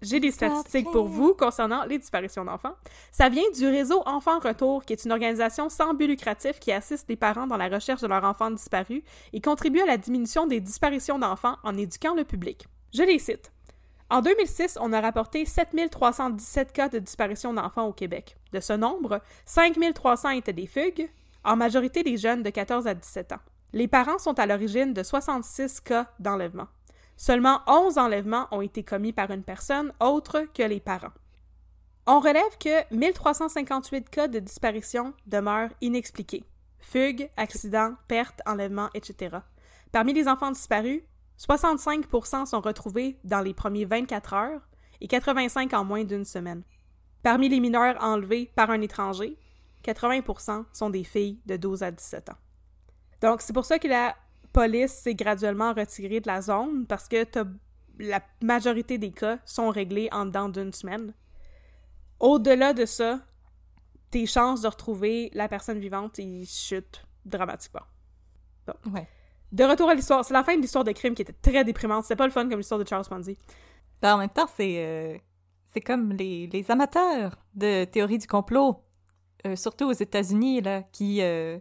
J'ai 0.01 0.19
des 0.19 0.31
statistiques 0.31 0.89
pour 0.91 1.07
vous 1.07 1.33
concernant 1.33 1.83
les 1.83 1.97
disparitions 1.97 2.45
d'enfants. 2.45 2.75
Ça 3.11 3.27
vient 3.27 3.49
du 3.53 3.67
réseau 3.67 4.01
Enfants 4.05 4.39
Retour, 4.39 4.85
qui 4.85 4.93
est 4.93 5.03
une 5.03 5.11
organisation 5.11 5.69
sans 5.69 5.93
but 5.93 6.07
lucratif 6.07 6.59
qui 6.59 6.71
assiste 6.71 7.09
les 7.09 7.17
parents 7.17 7.47
dans 7.47 7.57
la 7.57 7.67
recherche 7.67 8.01
de 8.01 8.07
leurs 8.07 8.23
enfants 8.23 8.51
disparus 8.51 9.03
et 9.33 9.41
contribue 9.41 9.81
à 9.81 9.85
la 9.85 9.97
diminution 9.97 10.47
des 10.47 10.61
disparitions 10.61 11.19
d'enfants 11.19 11.57
en 11.63 11.77
éduquant 11.77 12.15
le 12.15 12.23
public. 12.23 12.65
Je 12.93 13.03
les 13.03 13.19
cite. 13.19 13.51
En 14.09 14.21
2006, 14.21 14.77
on 14.81 14.93
a 14.93 15.01
rapporté 15.01 15.45
7317 15.45 16.71
cas 16.71 16.89
de 16.89 16.99
disparition 16.99 17.53
d'enfants 17.53 17.85
au 17.85 17.93
Québec. 17.93 18.37
De 18.53 18.59
ce 18.59 18.73
nombre, 18.73 19.21
5300 19.45 20.29
étaient 20.31 20.53
des 20.53 20.65
fugues, 20.65 21.09
en 21.43 21.55
majorité 21.55 22.03
des 22.03 22.17
jeunes 22.17 22.41
de 22.41 22.49
14 22.49 22.87
à 22.87 22.93
17 22.93 23.33
ans. 23.33 23.39
Les 23.73 23.87
parents 23.87 24.17
sont 24.17 24.39
à 24.39 24.47
l'origine 24.47 24.93
de 24.93 25.03
66 25.03 25.81
cas 25.81 26.07
d'enlèvement. 26.19 26.67
Seulement 27.19 27.59
11 27.67 27.97
enlèvements 27.97 28.47
ont 28.51 28.61
été 28.61 28.81
commis 28.81 29.11
par 29.11 29.29
une 29.29 29.43
personne 29.43 29.91
autre 29.99 30.45
que 30.53 30.63
les 30.63 30.79
parents. 30.79 31.11
On 32.07 32.21
relève 32.21 32.57
que 32.57 32.95
1358 32.95 34.09
cas 34.09 34.29
de 34.29 34.39
disparition 34.39 35.13
demeurent 35.27 35.73
inexpliqués. 35.81 36.45
Fugues, 36.79 37.29
accidents, 37.35 37.95
pertes, 38.07 38.39
enlèvements, 38.45 38.87
etc. 38.93 39.35
Parmi 39.91 40.13
les 40.13 40.29
enfants 40.29 40.51
disparus, 40.51 41.01
65% 41.37 42.45
sont 42.45 42.61
retrouvés 42.61 43.19
dans 43.25 43.41
les 43.41 43.53
premiers 43.53 43.83
24 43.83 44.33
heures 44.33 44.61
et 45.01 45.09
85 45.09 45.73
en 45.73 45.83
moins 45.83 46.05
d'une 46.05 46.23
semaine. 46.23 46.63
Parmi 47.21 47.49
les 47.49 47.59
mineurs 47.59 48.01
enlevés 48.01 48.49
par 48.55 48.69
un 48.69 48.79
étranger, 48.79 49.37
80% 49.83 50.63
sont 50.71 50.89
des 50.89 51.03
filles 51.03 51.41
de 51.47 51.57
12 51.57 51.83
à 51.83 51.91
17 51.91 52.29
ans. 52.29 52.37
Donc, 53.19 53.41
c'est 53.41 53.51
pour 53.51 53.65
ça 53.65 53.77
que 53.77 53.89
la 53.89 54.15
police 54.53 54.91
s'est 54.93 55.15
graduellement 55.15 55.73
retirée 55.73 56.19
de 56.19 56.27
la 56.27 56.41
zone 56.41 56.85
parce 56.87 57.07
que 57.07 57.23
t'as- 57.23 57.45
la 57.99 58.21
majorité 58.41 58.97
des 58.97 59.11
cas 59.11 59.39
sont 59.45 59.69
réglés 59.69 60.09
en 60.11 60.25
dedans 60.25 60.49
d'une 60.49 60.71
semaine. 60.73 61.13
Au-delà 62.19 62.73
de 62.73 62.85
ça, 62.85 63.19
tes 64.11 64.25
chances 64.25 64.61
de 64.61 64.67
retrouver 64.67 65.29
la 65.33 65.47
personne 65.47 65.79
vivante, 65.79 66.17
ils 66.17 66.45
chutent 66.47 67.05
dramatiquement. 67.25 67.83
Ouais. 68.93 69.07
De 69.51 69.63
retour 69.63 69.89
à 69.89 69.95
l'histoire, 69.95 70.23
c'est 70.23 70.33
la 70.33 70.43
fin 70.43 70.55
de 70.55 70.61
l'histoire 70.61 70.83
de 70.83 70.91
crime 70.91 71.15
qui 71.15 71.23
était 71.23 71.33
très 71.33 71.63
déprimante. 71.63 72.03
C'était 72.03 72.15
pas 72.15 72.25
le 72.27 72.31
fun 72.31 72.47
comme 72.47 72.59
l'histoire 72.59 72.79
de 72.79 72.87
Charles 72.87 73.05
Ponzi. 73.09 73.37
Ben, 74.01 74.15
en 74.15 74.17
même 74.19 74.29
temps, 74.29 74.47
c'est 74.55 74.75
euh, 74.85 75.17
c'est 75.73 75.81
comme 75.81 76.13
les, 76.13 76.47
les 76.47 76.71
amateurs 76.71 77.35
de 77.55 77.85
théorie 77.85 78.17
du 78.19 78.27
complot, 78.27 78.83
euh, 79.45 79.55
surtout 79.55 79.85
aux 79.89 79.93
États-Unis, 79.93 80.61
là, 80.61 80.83
qui 80.83 81.21
euh, 81.21 81.57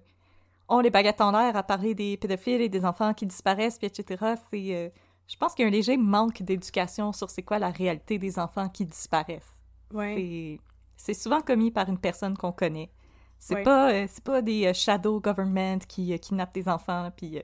ont 0.68 0.80
les 0.80 0.90
baguettes 0.90 1.20
en 1.20 1.30
l'air 1.32 1.56
à 1.56 1.62
parler 1.62 1.94
des 1.94 2.16
pédophiles 2.16 2.60
et 2.60 2.68
des 2.68 2.84
enfants 2.84 3.14
qui 3.14 3.26
disparaissent, 3.26 3.78
puis 3.78 3.86
etc. 3.86 4.34
C'est, 4.50 4.74
euh, 4.76 4.88
je 5.26 5.36
pense 5.36 5.54
qu'il 5.54 5.62
y 5.62 5.66
a 5.66 5.68
un 5.68 5.72
léger 5.72 5.96
manque 5.96 6.42
d'éducation 6.42 7.12
sur 7.12 7.30
c'est 7.30 7.42
quoi 7.42 7.58
la 7.58 7.70
réalité 7.70 8.18
des 8.18 8.38
enfants 8.38 8.68
qui 8.68 8.84
disparaissent. 8.86 9.62
Ouais. 9.92 10.58
C'est- 10.96 11.14
souvent 11.14 11.40
commis 11.40 11.70
par 11.70 11.88
une 11.88 11.98
personne 11.98 12.36
qu'on 12.36 12.52
connaît. 12.52 12.90
C'est 13.38 13.54
Ouais. 13.54 13.62
pas 13.62 13.92
euh, 13.92 14.06
c'est 14.08 14.24
pas 14.24 14.42
des 14.42 14.66
euh, 14.66 14.72
shadow 14.72 15.20
government 15.20 15.78
qui 15.86 16.18
kidnappent 16.18 16.52
des 16.54 16.68
enfants 16.68 17.08
puis 17.16 17.40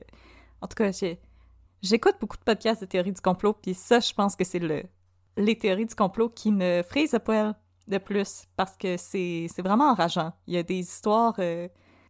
en 0.61 0.67
tout 0.67 0.75
cas 0.75 0.91
j'écoute 1.81 2.15
beaucoup 2.19 2.35
de 2.35 2.43
podcasts 2.43 2.81
de 2.81 2.85
théorie 2.85 3.13
du 3.13 3.21
complot 3.21 3.53
puis 3.53 3.73
ça 3.73 4.01
je 4.01 4.13
pense 4.13 4.35
que 4.35 4.43
c'est 4.43 4.59
le 4.59 4.83
les 5.37 5.57
théories 5.57 5.85
du 5.85 5.95
complot 5.95 6.27
qui 6.29 6.51
me 6.51 6.83
frisent 6.83 7.13
le 7.13 7.19
poil 7.19 7.55
de 7.87 7.97
plus 7.97 8.43
parce 8.57 8.75
que 8.75 8.97
c'est 8.97 9.47
c'est 9.53 9.61
vraiment 9.61 9.89
enrageant. 9.91 10.33
Il 10.47 10.53
y 10.55 10.57
a 10.57 10.63
des 10.63 10.79
histoires 10.79 11.35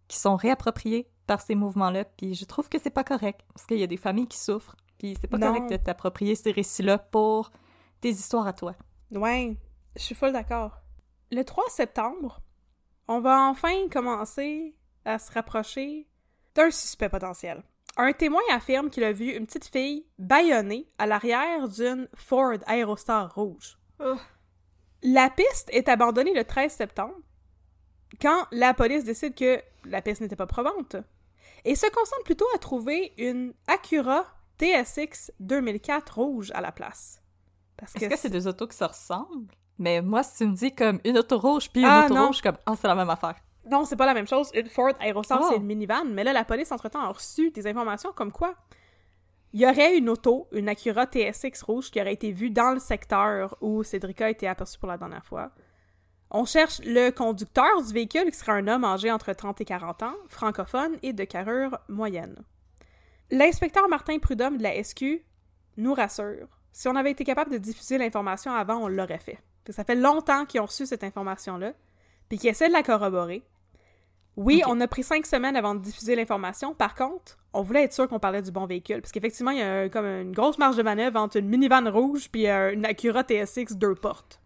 qui 0.08 0.18
sont 0.18 0.36
réappropriées 0.36 1.08
par 1.28 1.41
ces 1.41 1.56
mouvements-là 1.56 2.06
puis 2.06 2.36
je 2.36 2.46
trouve 2.46 2.70
que 2.70 2.78
c'est 2.80 2.89
pas 2.91 3.04
correct 3.04 3.41
parce 3.54 3.65
qu'il 3.65 3.80
y 3.80 3.84
a 3.84 3.88
des 3.88 3.98
familles 3.98 4.28
qui 4.28 4.38
souffrent 4.38 4.76
puis 4.98 5.15
c'est 5.20 5.28
pas 5.28 5.38
Non. 5.38 5.48
correct 5.54 5.70
de 5.72 5.78
t'approprier 5.78 6.36
ces 6.36 6.52
récits-là 6.52 6.98
pour 7.00 7.52
tes 8.02 8.10
histoires 8.10 8.48
à 8.48 8.54
toi. 8.54 8.76
Ouais, 9.12 9.58
je 9.96 10.02
suis 10.02 10.15
full 10.15 10.32
d'accord. 10.32 10.78
Le 11.32 11.44
3 11.44 11.63
septembre, 11.70 12.41
on 13.08 13.20
va 13.20 13.41
enfin 13.50 13.88
commencer 13.91 14.76
à 15.04 15.20
se 15.20 15.32
rapprocher 15.32 16.08
d'un 16.54 16.72
suspect 16.72 17.10
potentiel. 17.10 17.63
Un 17.98 18.12
témoin 18.13 18.41
affirme 18.52 18.89
qu'il 18.89 19.04
a 19.04 19.12
vu 19.12 19.32
une 19.32 19.46
petite 19.46 19.65
fille 19.68 20.06
bâillonnée 20.20 20.88
à 20.98 21.08
l'arrière 21.08 21.68
d'une 21.68 22.08
Ford 22.13 22.58
Aerostar 22.68 23.34
rouge. 23.34 23.78
Oh. 24.00 24.15
La 25.02 25.30
piste 25.30 25.70
est 25.72 25.88
abandonnée 25.89 26.34
le 26.34 26.44
13 26.44 26.72
septembre, 26.74 27.15
quand 28.22 28.48
la 28.52 28.74
police 28.74 29.04
décide 29.04 29.36
que 29.36 29.62
la 29.88 30.02
piste 30.02 30.21
n'était 30.21 30.36
pas 30.36 30.48
probante, 30.48 30.95
et 31.63 31.76
se 31.76 31.86
concentre 31.88 32.24
plutôt 32.24 32.45
à 32.56 32.58
trouver 32.58 33.13
une 33.17 33.54
Acura 33.67 34.26
TSX 34.60 35.32
2004 35.39 36.15
rouge 36.15 36.52
à 36.54 36.62
la 36.62 36.71
place. 36.71 37.21
Parce 37.78 37.95
Est-ce 37.95 38.08
que 38.08 38.17
c'est 38.17 38.30
deux 38.30 38.48
autos 38.48 38.67
qui 38.67 38.78
se 38.78 38.84
ressemblent? 38.84 39.54
Mais 39.78 40.02
moi, 40.02 40.24
si 40.24 40.38
tu 40.38 40.48
me 40.48 40.54
dis 40.54 40.74
comme 40.74 41.00
une 41.04 41.17
auto 41.17 41.38
rouge 41.38 41.69
puis 41.69 41.82
une 41.82 41.88
Ah, 41.88 42.06
auto 42.06 42.13
non. 42.13 42.28
rouge, 42.28 42.41
comme, 42.41 42.58
ah, 42.65 42.74
c'est 42.80 42.88
la 42.88 42.95
même 42.95 43.10
affaire. 43.10 43.36
Non, 43.69 43.84
c'est 43.84 43.95
pas 43.98 44.06
la 44.06 44.13
même 44.13 44.28
chose. 44.28 44.50
Une 44.54 44.69
Ford 44.69 44.93
Aerostar, 45.02 45.39
Oh. 45.41 45.48
c'est 45.50 45.58
une 45.58 45.65
minivan. 45.65 46.06
Mais 46.06 46.24
là, 46.24 46.32
la 46.32 46.45
police, 46.45 46.71
entre-temps, 46.71 47.02
a 47.02 47.08
reçu 47.10 47.52
des 47.52 47.67
informations 47.67 48.12
comme 48.13 48.32
quoi 48.32 48.56
il 49.54 49.62
y 49.62 49.65
aurait 49.65 49.98
une 49.98 50.10
auto, 50.10 50.50
une 50.52 50.67
Acura 50.67 51.06
TSX 51.06 51.62
rouge, 51.63 51.89
qui 51.89 52.02
aurait 52.02 52.12
été 52.13 52.34
vue 52.34 52.50
dans 52.50 52.71
le 52.71 52.80
secteur 52.80 53.56
où 53.62 53.84
Cédrica 53.84 54.26
a 54.26 54.30
été 54.30 54.50
aperçue 54.50 54.78
pour 54.78 54.89
la 54.89 54.98
dernière 54.98 55.24
fois. 55.26 55.50
On 56.38 56.43
cherche 56.43 56.82
le 56.84 57.12
conducteur 57.12 57.82
du 57.82 57.93
véhicule, 57.93 58.30
qui 58.30 58.38
serait 58.38 58.52
un 58.52 58.67
homme 58.67 58.84
âgé 58.84 59.10
entre 59.10 59.32
30 59.32 59.62
et 59.62 59.65
40 59.65 60.04
ans, 60.04 60.15
francophone 60.28 60.98
et 61.02 61.13
de 61.13 61.24
carrure 61.24 61.80
moyenne. 61.88 62.36
L'inspecteur 63.32 63.88
Martin 63.88 64.19
Prudhomme 64.19 64.58
de 64.58 64.63
la 64.63 64.84
SQ 64.84 65.24
nous 65.78 65.93
rassure. 65.93 66.50
Si 66.74 66.89
on 66.89 66.95
avait 66.98 67.12
été 67.12 67.24
capable 67.24 67.52
de 67.52 67.58
diffuser 67.58 67.98
l'information 67.98 68.52
avant, 68.52 68.84
on 68.84 68.89
l'aurait 68.89 69.17
fait. 69.17 69.38
Ça 69.69 69.86
fait 69.86 69.95
longtemps 69.95 70.45
qu'ils 70.45 70.60
ont 70.60 70.65
reçu 70.65 70.86
cette 70.86 71.06
information-là, 71.06 71.71
puis 72.28 72.38
qu'ils 72.38 72.50
essaient 72.50 72.67
de 72.67 72.74
la 72.74 72.84
corroborer. 72.84 73.41
Oui, 74.36 74.62
on 74.67 74.82
a 74.82 74.89
pris 74.89 75.04
cinq 75.04 75.26
semaines 75.26 75.56
avant 75.56 75.74
de 75.74 75.80
diffuser 75.80 76.17
l'information. 76.17 76.74
Par 76.74 76.95
contre, 76.95 77.38
on 77.54 77.62
voulait 77.62 77.84
être 77.84 77.93
sûr 77.93 78.10
qu'on 78.10 78.19
parlait 78.19 78.41
du 78.41 78.52
bon 78.52 78.65
véhicule. 78.65 79.00
Parce 79.00 79.13
qu'effectivement, 79.13 79.52
il 79.52 79.60
y 79.60 79.62
a 79.62 79.88
comme 79.88 80.06
une 80.06 80.34
grosse 80.34 80.58
marge 80.58 80.76
de 80.76 80.84
manœuvre 80.84 81.17
entre 81.17 81.38
une 81.38 81.48
minivan 81.48 81.89
rouge 81.89 82.28
puis 82.30 82.50
euh, 82.50 82.74
une 82.74 82.86
Acura 82.86 83.24
TSX 83.24 83.78
deux 83.78 83.95
portes. 83.95 84.41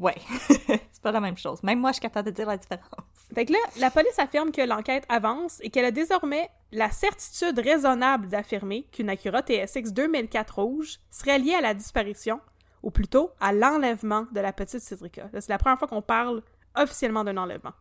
Ouais. 0.00 0.16
c'est 0.96 1.02
pas 1.02 1.12
la 1.12 1.20
même 1.20 1.36
chose. 1.36 1.62
Même 1.62 1.78
moi, 1.78 1.90
je 1.90 1.96
suis 1.96 2.00
capable 2.00 2.30
de 2.30 2.34
dire 2.34 2.46
la 2.46 2.56
différence. 2.56 2.86
Fait 3.34 3.44
que 3.44 3.52
là, 3.52 3.58
la 3.78 3.90
police 3.90 4.18
affirme 4.18 4.50
que 4.50 4.62
l'enquête 4.62 5.04
avance 5.10 5.58
et 5.60 5.68
qu'elle 5.68 5.84
a 5.84 5.90
désormais 5.90 6.48
la 6.72 6.90
certitude 6.90 7.58
raisonnable 7.58 8.28
d'affirmer 8.28 8.84
qu'une 8.92 9.10
Acura 9.10 9.42
TSX 9.42 9.92
2004 9.92 10.58
rouge 10.58 10.98
serait 11.10 11.38
liée 11.38 11.52
à 11.52 11.60
la 11.60 11.74
disparition, 11.74 12.40
ou 12.82 12.90
plutôt 12.90 13.30
à 13.40 13.52
l'enlèvement 13.52 14.26
de 14.32 14.40
la 14.40 14.54
petite 14.54 14.80
Cédrica. 14.80 15.28
C'est 15.34 15.50
la 15.50 15.58
première 15.58 15.78
fois 15.78 15.86
qu'on 15.86 16.00
parle 16.00 16.42
officiellement 16.74 17.24
d'un 17.24 17.36
enlèvement. 17.36 17.74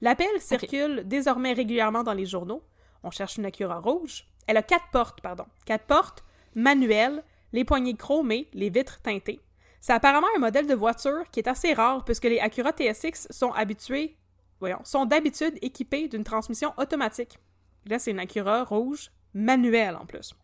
L'appel 0.00 0.40
circule 0.40 1.02
désormais 1.04 1.52
régulièrement 1.52 2.04
dans 2.04 2.14
les 2.14 2.24
journaux. 2.24 2.62
On 3.02 3.10
cherche 3.10 3.36
une 3.36 3.44
Acura 3.44 3.80
rouge. 3.80 4.24
Elle 4.46 4.56
a 4.56 4.62
quatre 4.62 4.88
portes, 4.92 5.20
pardon. 5.20 5.44
Quatre 5.66 5.84
portes, 5.84 6.24
manuelles, 6.54 7.22
les 7.52 7.64
poignées 7.64 7.96
chromées, 7.96 8.48
les 8.54 8.70
vitres 8.70 9.02
teintées. 9.02 9.40
C'est 9.80 9.92
apparemment 9.92 10.26
un 10.36 10.40
modèle 10.40 10.66
de 10.66 10.74
voiture 10.74 11.30
qui 11.30 11.40
est 11.40 11.48
assez 11.48 11.72
rare 11.74 12.04
puisque 12.04 12.24
les 12.24 12.38
Acura 12.38 12.72
TSX 12.72 13.28
sont 13.30 13.52
habitués, 13.52 14.16
voyons, 14.60 14.80
sont 14.84 15.04
d'habitude 15.04 15.58
équipés 15.62 16.08
d'une 16.08 16.24
transmission 16.24 16.72
automatique. 16.76 17.38
Là, 17.86 17.98
c'est 17.98 18.10
une 18.10 18.18
Acura 18.18 18.64
rouge 18.64 19.10
manuelle 19.34 19.96
en 19.96 20.06
plus. 20.06 20.34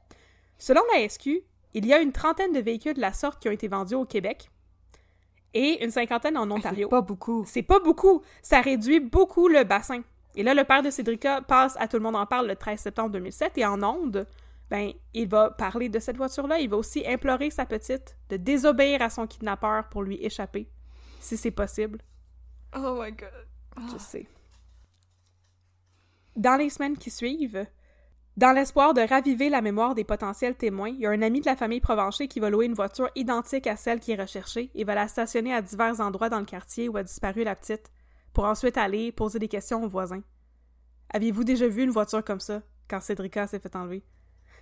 Selon 0.59 0.83
la 0.95 1.09
SQ, 1.09 1.43
il 1.75 1.87
y 1.87 1.93
a 1.93 2.01
une 2.01 2.13
trentaine 2.13 2.53
de 2.53 2.61
véhicules 2.61 2.95
de 2.95 3.01
la 3.01 3.13
sorte 3.13 3.41
qui 3.41 3.49
ont 3.49 3.53
été 3.53 3.67
vendus 3.69 3.95
au 3.95 4.05
Québec 4.05 4.51
et 5.55 5.85
une 5.85 5.91
cinquantaine 5.91 6.37
en 6.37 6.51
Ontario. 6.51 6.87
C'est 6.87 6.91
pas 6.91 7.01
beaucoup. 7.01 7.45
C'est 7.47 7.63
pas 7.63 7.81
beaucoup. 7.81 8.23
Ça 8.43 8.61
réduit 8.61 9.01
beaucoup 9.01 9.49
le 9.49 9.65
bassin. 9.65 10.03
Et 10.35 10.43
là, 10.43 10.55
le 10.55 10.65
père 10.65 10.83
de 10.83 10.91
Cédrica 10.91 11.43
passe 11.43 11.77
à 11.79 11.89
Tout 11.89 11.97
le 11.97 12.03
monde 12.03 12.17
en 12.17 12.27
parle 12.27 12.47
le 12.47 12.57
13 12.57 12.81
septembre 12.81 13.11
2007 13.11 13.59
et 13.59 13.67
en 13.67 13.83
onde, 13.83 14.27
ben, 14.73 14.91
il 15.13 15.29
va 15.29 15.51
parler 15.51 15.91
de 15.91 15.99
cette 15.99 16.17
voiture-là. 16.17 16.59
Il 16.59 16.71
va 16.71 16.79
aussi 16.79 17.07
implorer 17.07 17.51
sa 17.51 17.67
petite 17.67 18.17
de 18.31 18.39
désobéir 18.39 19.03
à 19.03 19.11
son 19.11 19.27
kidnappeur 19.27 19.91
pour 19.91 20.03
lui 20.03 20.25
échapper, 20.25 20.67
si 21.21 21.37
c'est 21.37 21.51
possible. 21.51 21.99
Oh 22.75 22.99
my 22.99 23.13
god. 23.13 23.29
Je 23.93 23.99
sais. 23.99 24.27
Dans 26.37 26.57
les 26.57 26.71
semaines 26.71 26.97
qui 26.97 27.11
suivent, 27.11 27.67
dans 28.39 28.53
l'espoir 28.53 28.95
de 28.95 29.03
raviver 29.03 29.51
la 29.51 29.61
mémoire 29.61 29.95
des 29.95 30.05
potentiels 30.05 30.57
témoins, 30.57 30.89
il 30.89 31.01
y 31.01 31.07
a 31.07 31.11
un 31.11 31.21
ami 31.21 31.43
de 31.43 31.47
la 31.47 31.57
famille 31.57 31.83
Provencher 31.83 32.27
qui 32.27 32.41
va 32.41 32.49
louer 32.49 32.65
une 32.65 32.73
voiture 32.73 33.11
identique 33.15 33.67
à 33.67 33.77
celle 33.77 34.01
qui 34.01 34.13
est 34.13 34.23
recherchée 34.23 34.71
et 34.75 34.85
va 34.85 34.95
la 34.95 35.07
stationner 35.07 35.53
à 35.53 35.61
divers 35.61 36.01
endroits 36.01 36.31
dans 36.31 36.41
le 36.41 36.47
quartier 36.47 36.89
où 36.89 36.97
a 36.97 37.03
disparu 37.03 37.45
la 37.45 37.55
petite, 37.55 37.93
pour 38.33 38.45
ensuite 38.45 38.79
aller 38.79 39.13
poser 39.13 39.39
des 39.39 39.49
questions 39.49 39.85
aux 39.85 39.89
voisins. 39.89 40.23
Aviez-vous 41.11 41.45
déjà 41.45 41.69
vu 41.69 41.83
une 41.83 41.91
voiture 41.91 42.25
comme 42.25 42.41
ça 42.41 42.63
quand 42.89 43.03
Cédrica 43.03 43.47
s'est 43.47 43.59
fait 43.59 43.77
enlever? 43.77 44.03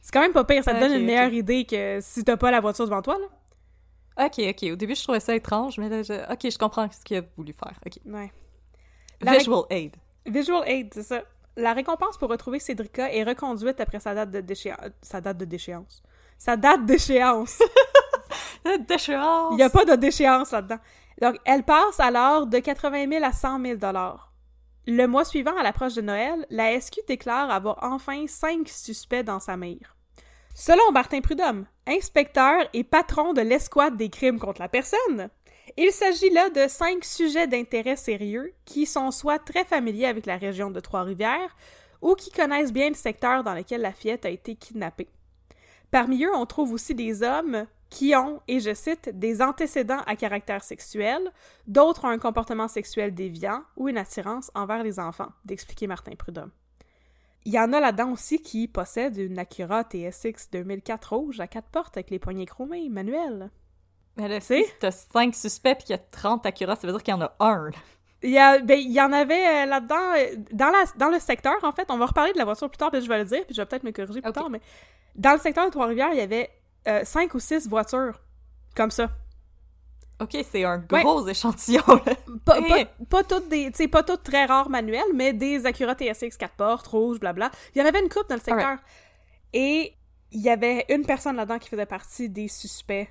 C'est 0.03 0.13
quand 0.13 0.21
même 0.21 0.33
pas 0.33 0.45
pire, 0.45 0.65
ça 0.65 0.75
te 0.75 0.81
donne 0.81 0.93
une 0.93 1.05
meilleure 1.05 1.33
idée 1.33 1.65
que 1.65 1.99
si 2.01 2.25
t'as 2.25 2.37
pas 2.37 2.51
la 2.51 2.61
voiture 2.61 2.87
devant 2.87 3.03
toi, 3.03 3.19
là. 3.19 4.27
Ok, 4.27 4.39
ok. 4.39 4.73
Au 4.73 4.77
début, 4.77 4.95
je 4.95 5.03
trouvais 5.03 5.21
ça 5.21 5.35
étrange, 5.35 5.79
mais 5.79 5.89
là, 5.89 6.03
je... 6.03 6.13
ok, 6.33 6.51
je 6.51 6.59
comprends 6.59 6.89
ce 6.91 7.05
qu'il 7.05 7.19
a 7.19 7.23
voulu 7.37 7.53
faire. 7.53 7.79
Ok. 7.87 7.99
Ouais. 8.07 8.33
La 9.21 9.37
Visual 9.37 9.65
aid. 9.71 9.97
Visual 10.27 10.63
Aid, 10.67 10.89
c'est 10.93 11.03
ça. 11.03 11.23
La 11.57 11.73
récompense 11.73 12.17
pour 12.17 12.29
retrouver 12.31 12.59
Cédrica 12.61 13.13
est 13.13 13.23
reconduite 13.25 13.81
après 13.81 14.01
sa 14.01 14.15
date 14.15 14.31
de 14.31 14.41
déchéance. 14.41 14.79
Sa 15.03 15.21
date 15.21 15.39
de 15.39 15.45
déchéance. 15.45 16.03
Sa 16.39 16.57
date 16.57 16.87
d'échéance. 16.87 17.59
Déchéance. 18.89 19.53
Il 19.53 19.57
n'y 19.57 19.63
a 19.63 19.71
pas 19.71 19.85
de 19.85 19.95
déchéance 19.97 20.53
là-dedans. 20.53 20.79
Donc, 21.21 21.37
elle 21.45 21.63
passe 21.65 21.99
alors 21.99 22.47
de 22.47 22.59
80 22.59 23.09
000 23.09 23.25
à 23.25 23.33
100 23.33 23.63
000 23.63 23.79
Le 24.87 25.07
mois 25.07 25.25
suivant, 25.25 25.57
à 25.57 25.63
l'approche 25.63 25.95
de 25.95 26.01
Noël, 26.01 26.47
la 26.51 26.81
SQ 26.81 27.01
déclare 27.07 27.51
avoir 27.51 27.79
enfin 27.83 28.27
cinq 28.27 28.69
suspects 28.69 29.23
dans 29.23 29.41
sa 29.41 29.57
mire. 29.57 29.97
Selon 30.55 30.91
Martin 30.93 31.21
Prudhomme, 31.21 31.67
inspecteur 31.87 32.69
et 32.73 32.83
patron 32.83 33.33
de 33.33 33.41
l'escouade 33.41 33.97
des 33.97 34.09
crimes 34.09 34.39
contre 34.39 34.61
la 34.61 34.69
personne, 34.69 35.29
il 35.77 35.93
s'agit 35.93 36.31
là 36.31 36.51
de 36.51 36.67
cinq 36.69 37.05
sujets 37.05 37.47
d'intérêt 37.47 37.97
sérieux 37.97 38.53
qui 38.65 38.87
sont 38.87 39.11
soit 39.11 39.39
très 39.39 39.65
familiers 39.65 40.07
avec 40.07 40.27
la 40.27 40.37
région 40.37 40.71
de 40.71 40.81
Trois-Rivières 40.81 41.57
ou 42.03 42.15
qui 42.15 42.31
connaissent 42.31 42.73
bien 42.73 42.89
le 42.89 42.95
secteur 42.95 43.45
dans 43.45 43.55
lequel 43.55 43.83
la 43.83 43.93
fillette 43.93 44.25
a 44.25 44.31
été 44.31 44.57
kidnappée. 44.57 45.09
Parmi 45.91 46.25
eux, 46.25 46.35
on 46.35 46.47
trouve 46.47 46.73
aussi 46.73 46.95
des 46.95 47.23
hommes 47.23 47.67
qui 47.91 48.15
ont, 48.15 48.41
et 48.47 48.61
je 48.61 48.73
cite, 48.73 49.11
des 49.19 49.43
antécédents 49.43 50.01
à 50.07 50.15
caractère 50.17 50.63
sexuel, 50.63 51.21
d'autres 51.67 52.05
ont 52.05 52.11
un 52.11 52.19
comportement 52.19 52.69
sexuel 52.69 53.13
déviant 53.13 53.63
ou 53.77 53.89
une 53.89 53.99
attirance 53.99 54.51
envers 54.55 54.85
les 54.85 55.01
enfants, 55.01 55.33
d'expliquer 55.45 55.89
Martin 55.89 56.13
Prudhomme. 56.17 56.53
Il 57.45 57.53
y 57.53 57.59
en 57.59 57.73
a 57.73 57.81
là-dedans 57.81 58.13
aussi 58.13 58.41
qui 58.41 58.69
possèdent 58.69 59.17
une 59.17 59.39
Acura 59.39 59.83
TSX 59.83 60.51
2004 60.53 61.15
rouge 61.15 61.41
à 61.41 61.47
quatre 61.47 61.69
portes 61.69 61.97
avec 61.97 62.11
les 62.11 62.19
poignées 62.19 62.47
chromées, 62.47 62.89
manuelles. 62.89 63.51
Mais 64.17 64.29
là, 64.29 64.41
si 64.41 64.63
t'as 64.79 64.91
5 64.91 65.35
suspects 65.35 65.75
puis 65.75 65.87
qu'il 65.87 65.97
y 65.97 65.99
a 65.99 66.03
30 66.03 66.47
Acura, 66.47 66.77
ça 66.77 66.87
veut 66.87 66.93
dire 66.93 67.03
qu'il 67.03 67.15
y 67.15 67.17
en 67.17 67.23
a 67.23 67.35
un. 67.41 67.71
Il 68.23 68.31
y, 68.31 68.39
a, 68.39 68.59
ben, 68.59 68.79
il 68.79 68.93
y 68.93 69.01
en 69.01 69.13
avait 69.13 69.65
euh, 69.65 69.67
là-dedans, 69.67 70.13
euh, 70.15 70.37
dans, 70.53 70.69
la, 70.69 70.85
dans 70.99 71.09
le 71.09 71.19
secteur, 71.19 71.57
en 71.63 71.73
fait, 71.73 71.91
on 71.91 71.97
va 71.97 72.05
reparler 72.05 72.35
de 72.35 72.39
la 72.39 72.45
voiture 72.45 72.69
plus 72.69 72.77
tard, 72.77 72.91
puis 72.91 73.01
je 73.01 73.09
vais 73.09 73.19
le 73.19 73.25
dire, 73.25 73.47
puis 73.47 73.55
je 73.55 73.63
vais 73.63 73.67
peut-être 73.67 73.83
me 73.83 73.93
corriger 73.93 74.21
plus 74.21 74.33
tard, 74.33 74.51
mais 74.51 74.61
dans 75.17 75.33
le 75.33 75.39
secteur 75.39 75.65
de 75.65 75.71
Trois-Rivières, 75.71 76.13
il 76.13 76.19
y 76.19 76.23
avait 76.23 76.51
euh, 76.89 77.05
cinq 77.05 77.35
ou 77.35 77.41
six 77.41 77.69
voitures 77.69 78.21
comme 78.77 78.91
ça. 78.91 79.11
Ok, 80.21 80.37
c'est 80.51 80.65
un 80.65 80.85
Ouais. 80.93 81.03
gros 81.03 81.27
échantillon. 81.27 81.83
là. 81.87 82.15
Pas, 82.45 82.59
Eh. 82.59 82.69
pas, 82.69 82.85
pas 83.09 83.25
toutes 83.25 83.49
des, 83.49 83.71
pas 83.89 84.03
toutes 84.03 84.23
très 84.23 84.45
rares 84.45 84.69
manuelles, 84.69 85.13
mais 85.15 85.33
des 85.33 85.65
Acura 85.65 85.95
TSX 85.95 86.37
4 86.37 86.55
portes, 86.57 86.87
rouges, 86.89 87.19
blabla. 87.21 87.51
Il 87.75 87.79
y 87.79 87.83
en 87.83 87.87
avait 87.87 88.01
une 88.03 88.09
coupe 88.11 88.29
dans 88.29 88.35
le 88.35 88.41
secteur. 88.41 88.79
Et 89.55 89.95
il 90.31 90.41
y 90.43 90.51
avait 90.51 90.85
une 90.91 91.07
personne 91.07 91.37
là-dedans 91.37 91.59
qui 91.59 91.69
faisait 91.71 91.87
partie 91.87 92.29
des 92.29 92.49
suspects, 92.49 93.09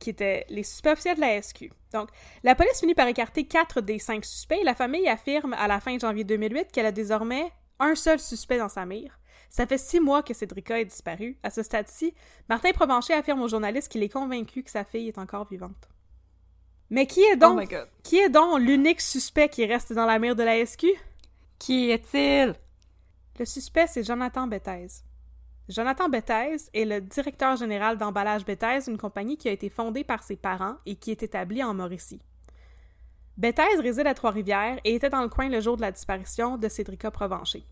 qui 0.00 0.10
étaient 0.10 0.46
les 0.48 0.62
suspects 0.62 0.92
officiels 0.92 1.16
de 1.16 1.20
la 1.20 1.40
SQ. 1.42 1.70
Donc, 1.92 2.08
la 2.42 2.54
police 2.54 2.80
finit 2.80 2.94
par 2.94 3.06
écarter 3.06 3.46
quatre 3.46 3.80
des 3.82 3.98
cinq 3.98 4.24
suspects 4.24 4.58
et 4.60 4.64
la 4.64 4.74
famille 4.74 5.08
affirme 5.08 5.52
à 5.54 5.68
la 5.68 5.78
fin 5.78 5.94
de 5.94 6.00
janvier 6.00 6.24
2008 6.24 6.72
qu'elle 6.72 6.86
a 6.86 6.92
désormais 6.92 7.52
un 7.80 7.94
seul 7.94 8.18
suspect 8.18 8.58
dans 8.58 8.68
sa 8.70 8.84
mire. 8.86 9.18
Ça 9.48 9.66
fait 9.66 9.78
six 9.78 10.00
mois 10.00 10.22
que 10.22 10.34
Cédrica 10.34 10.80
est 10.80 10.84
disparue. 10.84 11.38
À 11.42 11.50
ce 11.50 11.62
stade-ci, 11.62 12.14
Martin 12.48 12.72
Provencher 12.72 13.14
affirme 13.14 13.42
aux 13.42 13.48
journalistes 13.48 13.90
qu'il 13.90 14.02
est 14.02 14.08
convaincu 14.08 14.62
que 14.62 14.70
sa 14.70 14.84
fille 14.84 15.08
est 15.08 15.18
encore 15.18 15.46
vivante. 15.48 15.88
Mais 16.90 17.06
qui 17.06 17.20
est 17.20 17.34
Oh 17.34 17.36
donc 17.36 17.74
qui 18.02 18.18
est 18.18 18.30
donc 18.30 18.60
l'unique 18.60 19.00
suspect 19.00 19.48
qui 19.48 19.66
reste 19.66 19.92
dans 19.92 20.06
la 20.06 20.18
mire 20.18 20.36
de 20.36 20.42
la 20.42 20.64
SQ? 20.64 20.86
Qui 21.58 21.90
est-il? 21.90 22.54
Le 23.38 23.44
suspect, 23.44 23.86
c'est 23.86 24.04
Jonathan 24.04 24.46
Bethez. 24.46 24.86
Jonathan 25.68 26.08
Bethez 26.08 26.56
est 26.72 26.84
le 26.84 27.00
directeur 27.00 27.56
général 27.56 27.98
d'emballage 27.98 28.44
Bethez, 28.44 28.88
une 28.88 28.96
compagnie 28.96 29.36
qui 29.36 29.48
a 29.48 29.52
été 29.52 29.68
fondée 29.68 30.02
par 30.02 30.22
ses 30.22 30.36
parents 30.36 30.76
et 30.86 30.96
qui 30.96 31.10
est 31.10 31.22
établie 31.22 31.62
en 31.62 31.74
Mauricie. 31.74 32.22
Bethez 33.36 33.80
réside 33.80 34.06
à 34.06 34.14
Trois-Rivières 34.14 34.80
et 34.84 34.94
était 34.94 35.10
dans 35.10 35.22
le 35.22 35.28
coin 35.28 35.48
le 35.48 35.60
jour 35.60 35.76
de 35.76 35.82
la 35.82 35.92
disparition 35.92 36.56
de 36.56 36.68
Cédrica 36.68 37.10
Provencher. 37.10 37.64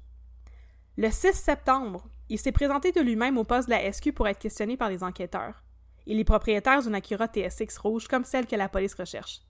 Le 0.97 1.11
6 1.11 1.35
septembre, 1.35 2.05
il 2.29 2.39
s'est 2.39 2.53
présenté 2.53 2.93
de 2.93 3.01
lui-même 3.01 3.39
au 3.39 3.45
poste 3.45 3.69
de 3.69 3.75
la 3.75 3.93
SQ 3.93 4.13
pour 4.13 4.29
être 4.29 4.39
questionné 4.39 4.77
par 4.77 4.89
les 4.89 5.03
enquêteurs. 5.03 5.63
Il 6.07 6.19
est 6.19 6.25
propriétaire 6.25 6.83
d'une 6.83 6.95
Acura 6.95 7.27
TSX 7.29 7.77
rouge 7.79 8.09
comme 8.09 8.25
celle 8.25 8.47
que 8.47 8.57
la 8.57 8.69
police 8.69 8.95
recherche. 8.95 9.43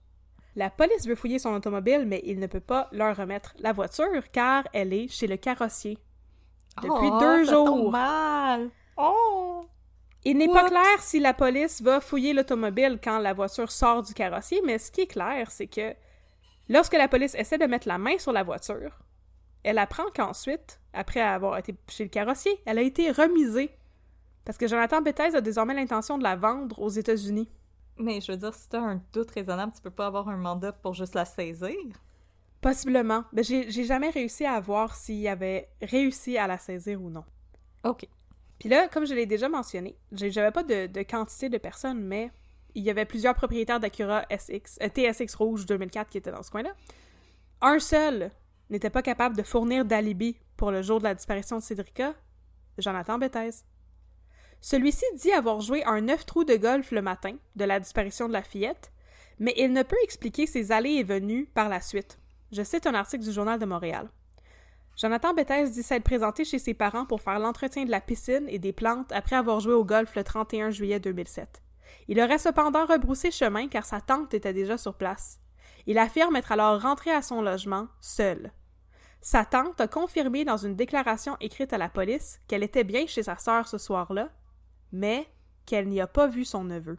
La 0.55 0.69
police 0.69 1.05
veut 1.07 1.15
fouiller 1.15 1.39
son 1.39 1.53
automobile, 1.53 2.05
mais 2.07 2.21
il 2.25 2.39
ne 2.39 2.47
peut 2.47 2.59
pas 2.59 2.89
leur 2.91 3.15
remettre 3.15 3.53
la 3.59 3.73
voiture 3.73 4.23
car 4.31 4.67
elle 4.73 4.91
est 4.91 5.07
chez 5.07 5.27
le 5.27 5.37
carrossier. 5.37 5.97
Depuis 6.81 7.09
Oh, 7.11 7.19
deux 7.19 7.45
ça 7.45 7.51
tombe 7.53 7.67
jours. 7.79 7.91
mal. 7.91 8.69
Oh! 8.97 9.61
Il 10.25 10.37
n'est 10.37 10.47
pas 10.49 10.67
clair 10.67 10.99
si 10.99 11.19
la 11.19 11.33
police 11.33 11.81
va 11.81 12.01
fouiller 12.01 12.33
l'automobile 12.33 12.99
quand 13.01 13.19
la 13.19 13.33
voiture 13.33 13.71
sort 13.71 14.03
du 14.03 14.13
carrossier, 14.13 14.61
mais 14.65 14.77
ce 14.79 14.91
qui 14.91 15.01
est 15.01 15.07
clair, 15.07 15.49
c'est 15.51 15.67
que 15.67 15.93
lorsque 16.67 16.93
la 16.93 17.07
police 17.07 17.35
essaie 17.35 17.57
de 17.57 17.65
mettre 17.65 17.87
la 17.87 17.97
main 17.99 18.17
sur 18.17 18.31
la 18.33 18.43
voiture, 18.43 18.91
elle 19.67 19.79
apprend 19.79 20.05
qu'ensuite, 20.15 20.79
après 20.93 21.19
avoir 21.19 21.57
été 21.57 21.75
chez 21.89 22.05
le 22.05 22.09
carrossier, 22.09 22.51
elle 22.65 22.77
a 22.77 22.81
été 22.81 23.11
remisée. 23.11 23.69
Parce 24.45 24.57
que 24.57 24.65
Jonathan 24.65 25.01
Bethez 25.01 25.35
a 25.35 25.41
désormais 25.41 25.73
l'intention 25.73 26.17
de 26.17 26.23
la 26.23 26.37
vendre 26.37 26.79
aux 26.79 26.87
États-Unis. 26.87 27.49
Mais 27.97 28.21
je 28.21 28.31
veux 28.31 28.37
dire, 28.37 28.53
si 28.53 28.69
t'as 28.69 28.79
un 28.79 29.01
doute 29.11 29.29
raisonnable, 29.31 29.73
tu 29.75 29.81
peux 29.81 29.91
pas 29.91 30.07
avoir 30.07 30.29
un 30.29 30.37
mandat 30.37 30.71
pour 30.71 30.93
juste 30.93 31.15
la 31.15 31.25
saisir. 31.25 31.75
Possiblement. 32.61 33.25
Mais 33.33 33.43
j'ai 33.43 33.83
jamais 33.83 34.09
réussi 34.09 34.45
à 34.45 34.57
voir 34.61 34.95
s'il 34.95 35.27
avait 35.27 35.67
réussi 35.81 36.37
à 36.37 36.47
la 36.47 36.57
saisir 36.57 37.01
ou 37.01 37.09
non. 37.09 37.25
Ok. 37.83 38.07
Puis 38.59 38.69
là, 38.69 38.87
comme 38.87 39.05
je 39.05 39.13
l'ai 39.13 39.25
déjà 39.25 39.49
mentionné, 39.49 39.97
j'avais 40.13 40.51
pas 40.51 40.63
de, 40.63 40.87
de 40.87 41.01
quantité 41.03 41.49
de 41.49 41.57
personnes, 41.57 42.01
mais 42.01 42.31
il 42.73 42.83
y 42.83 42.89
avait 42.89 43.05
plusieurs 43.05 43.35
propriétaires 43.35 43.81
d'Acura 43.81 44.23
SX, 44.31 44.79
euh, 44.81 44.87
TSX 44.87 45.35
rouge 45.35 45.65
2004 45.65 46.09
qui 46.09 46.19
étaient 46.19 46.31
dans 46.31 46.41
ce 46.41 46.51
coin-là. 46.51 46.73
Un 47.59 47.79
seul 47.79 48.31
n'était 48.69 48.89
pas 48.89 49.01
capable 49.01 49.35
de 49.35 49.43
fournir 49.43 49.85
d'alibi 49.85 50.37
pour 50.55 50.71
le 50.71 50.81
jour 50.81 50.99
de 50.99 51.05
la 51.05 51.15
disparition 51.15 51.57
de 51.57 51.63
Cédrica, 51.63 52.13
Jonathan 52.77 53.17
Bethez. 53.17 53.63
Celui-ci 54.61 55.05
dit 55.15 55.31
avoir 55.31 55.61
joué 55.61 55.83
un 55.85 56.01
neuf 56.01 56.25
trous 56.25 56.43
de 56.43 56.55
golf 56.55 56.91
le 56.91 57.01
matin 57.01 57.35
de 57.55 57.65
la 57.65 57.79
disparition 57.79 58.27
de 58.27 58.33
la 58.33 58.41
fillette, 58.41 58.91
mais 59.39 59.53
il 59.57 59.71
ne 59.71 59.83
peut 59.83 59.97
expliquer 60.03 60.47
ses 60.47 60.71
allées 60.71 60.95
et 60.95 61.03
venues 61.03 61.45
par 61.53 61.69
la 61.69 61.79
suite. 61.79 62.19
Je 62.51 62.63
cite 62.63 62.87
un 62.87 62.95
article 62.95 63.23
du 63.23 63.31
Journal 63.31 63.59
de 63.59 63.65
Montréal. 63.65 64.09
Jonathan 64.95 65.33
Bethes 65.33 65.71
dit 65.71 65.83
s'être 65.83 66.03
présenté 66.03 66.43
chez 66.43 66.57
ses 66.57 66.73
parents 66.73 67.05
pour 67.05 67.21
faire 67.21 67.37
l'entretien 67.37 67.85
de 67.85 67.91
la 67.91 68.01
piscine 68.01 68.47
et 68.47 68.57
des 68.57 68.73
plantes 68.73 69.11
après 69.11 69.35
avoir 69.35 69.59
joué 69.59 69.73
au 69.73 69.85
golf 69.85 70.15
le 70.15 70.23
31 70.23 70.71
juillet 70.71 70.99
2007. 70.99 71.61
Il 72.07 72.19
aurait 72.19 72.39
cependant 72.39 72.85
rebroussé 72.85 73.29
chemin 73.29 73.67
car 73.67 73.85
sa 73.85 74.01
tante 74.01 74.33
était 74.33 74.53
déjà 74.53 74.77
sur 74.77 74.95
place. 74.95 75.39
Il 75.85 75.99
affirme 75.99 76.35
être 76.35 76.51
alors 76.51 76.81
rentré 76.81 77.11
à 77.11 77.21
son 77.21 77.41
logement, 77.41 77.87
seul. 78.01 78.51
Sa 79.21 79.45
tante 79.45 79.81
a 79.81 79.87
confirmé 79.87 80.45
dans 80.45 80.57
une 80.57 80.75
déclaration 80.75 81.35
écrite 81.39 81.73
à 81.73 81.77
la 81.77 81.89
police 81.89 82.39
qu'elle 82.47 82.63
était 82.63 82.83
bien 82.83 83.07
chez 83.07 83.23
sa 83.23 83.37
sœur 83.37 83.67
ce 83.67 83.77
soir-là, 83.77 84.29
mais 84.91 85.27
qu'elle 85.65 85.87
n'y 85.87 85.99
a 85.99 86.07
pas 86.07 86.27
vu 86.27 86.45
son 86.45 86.63
neveu. 86.63 86.97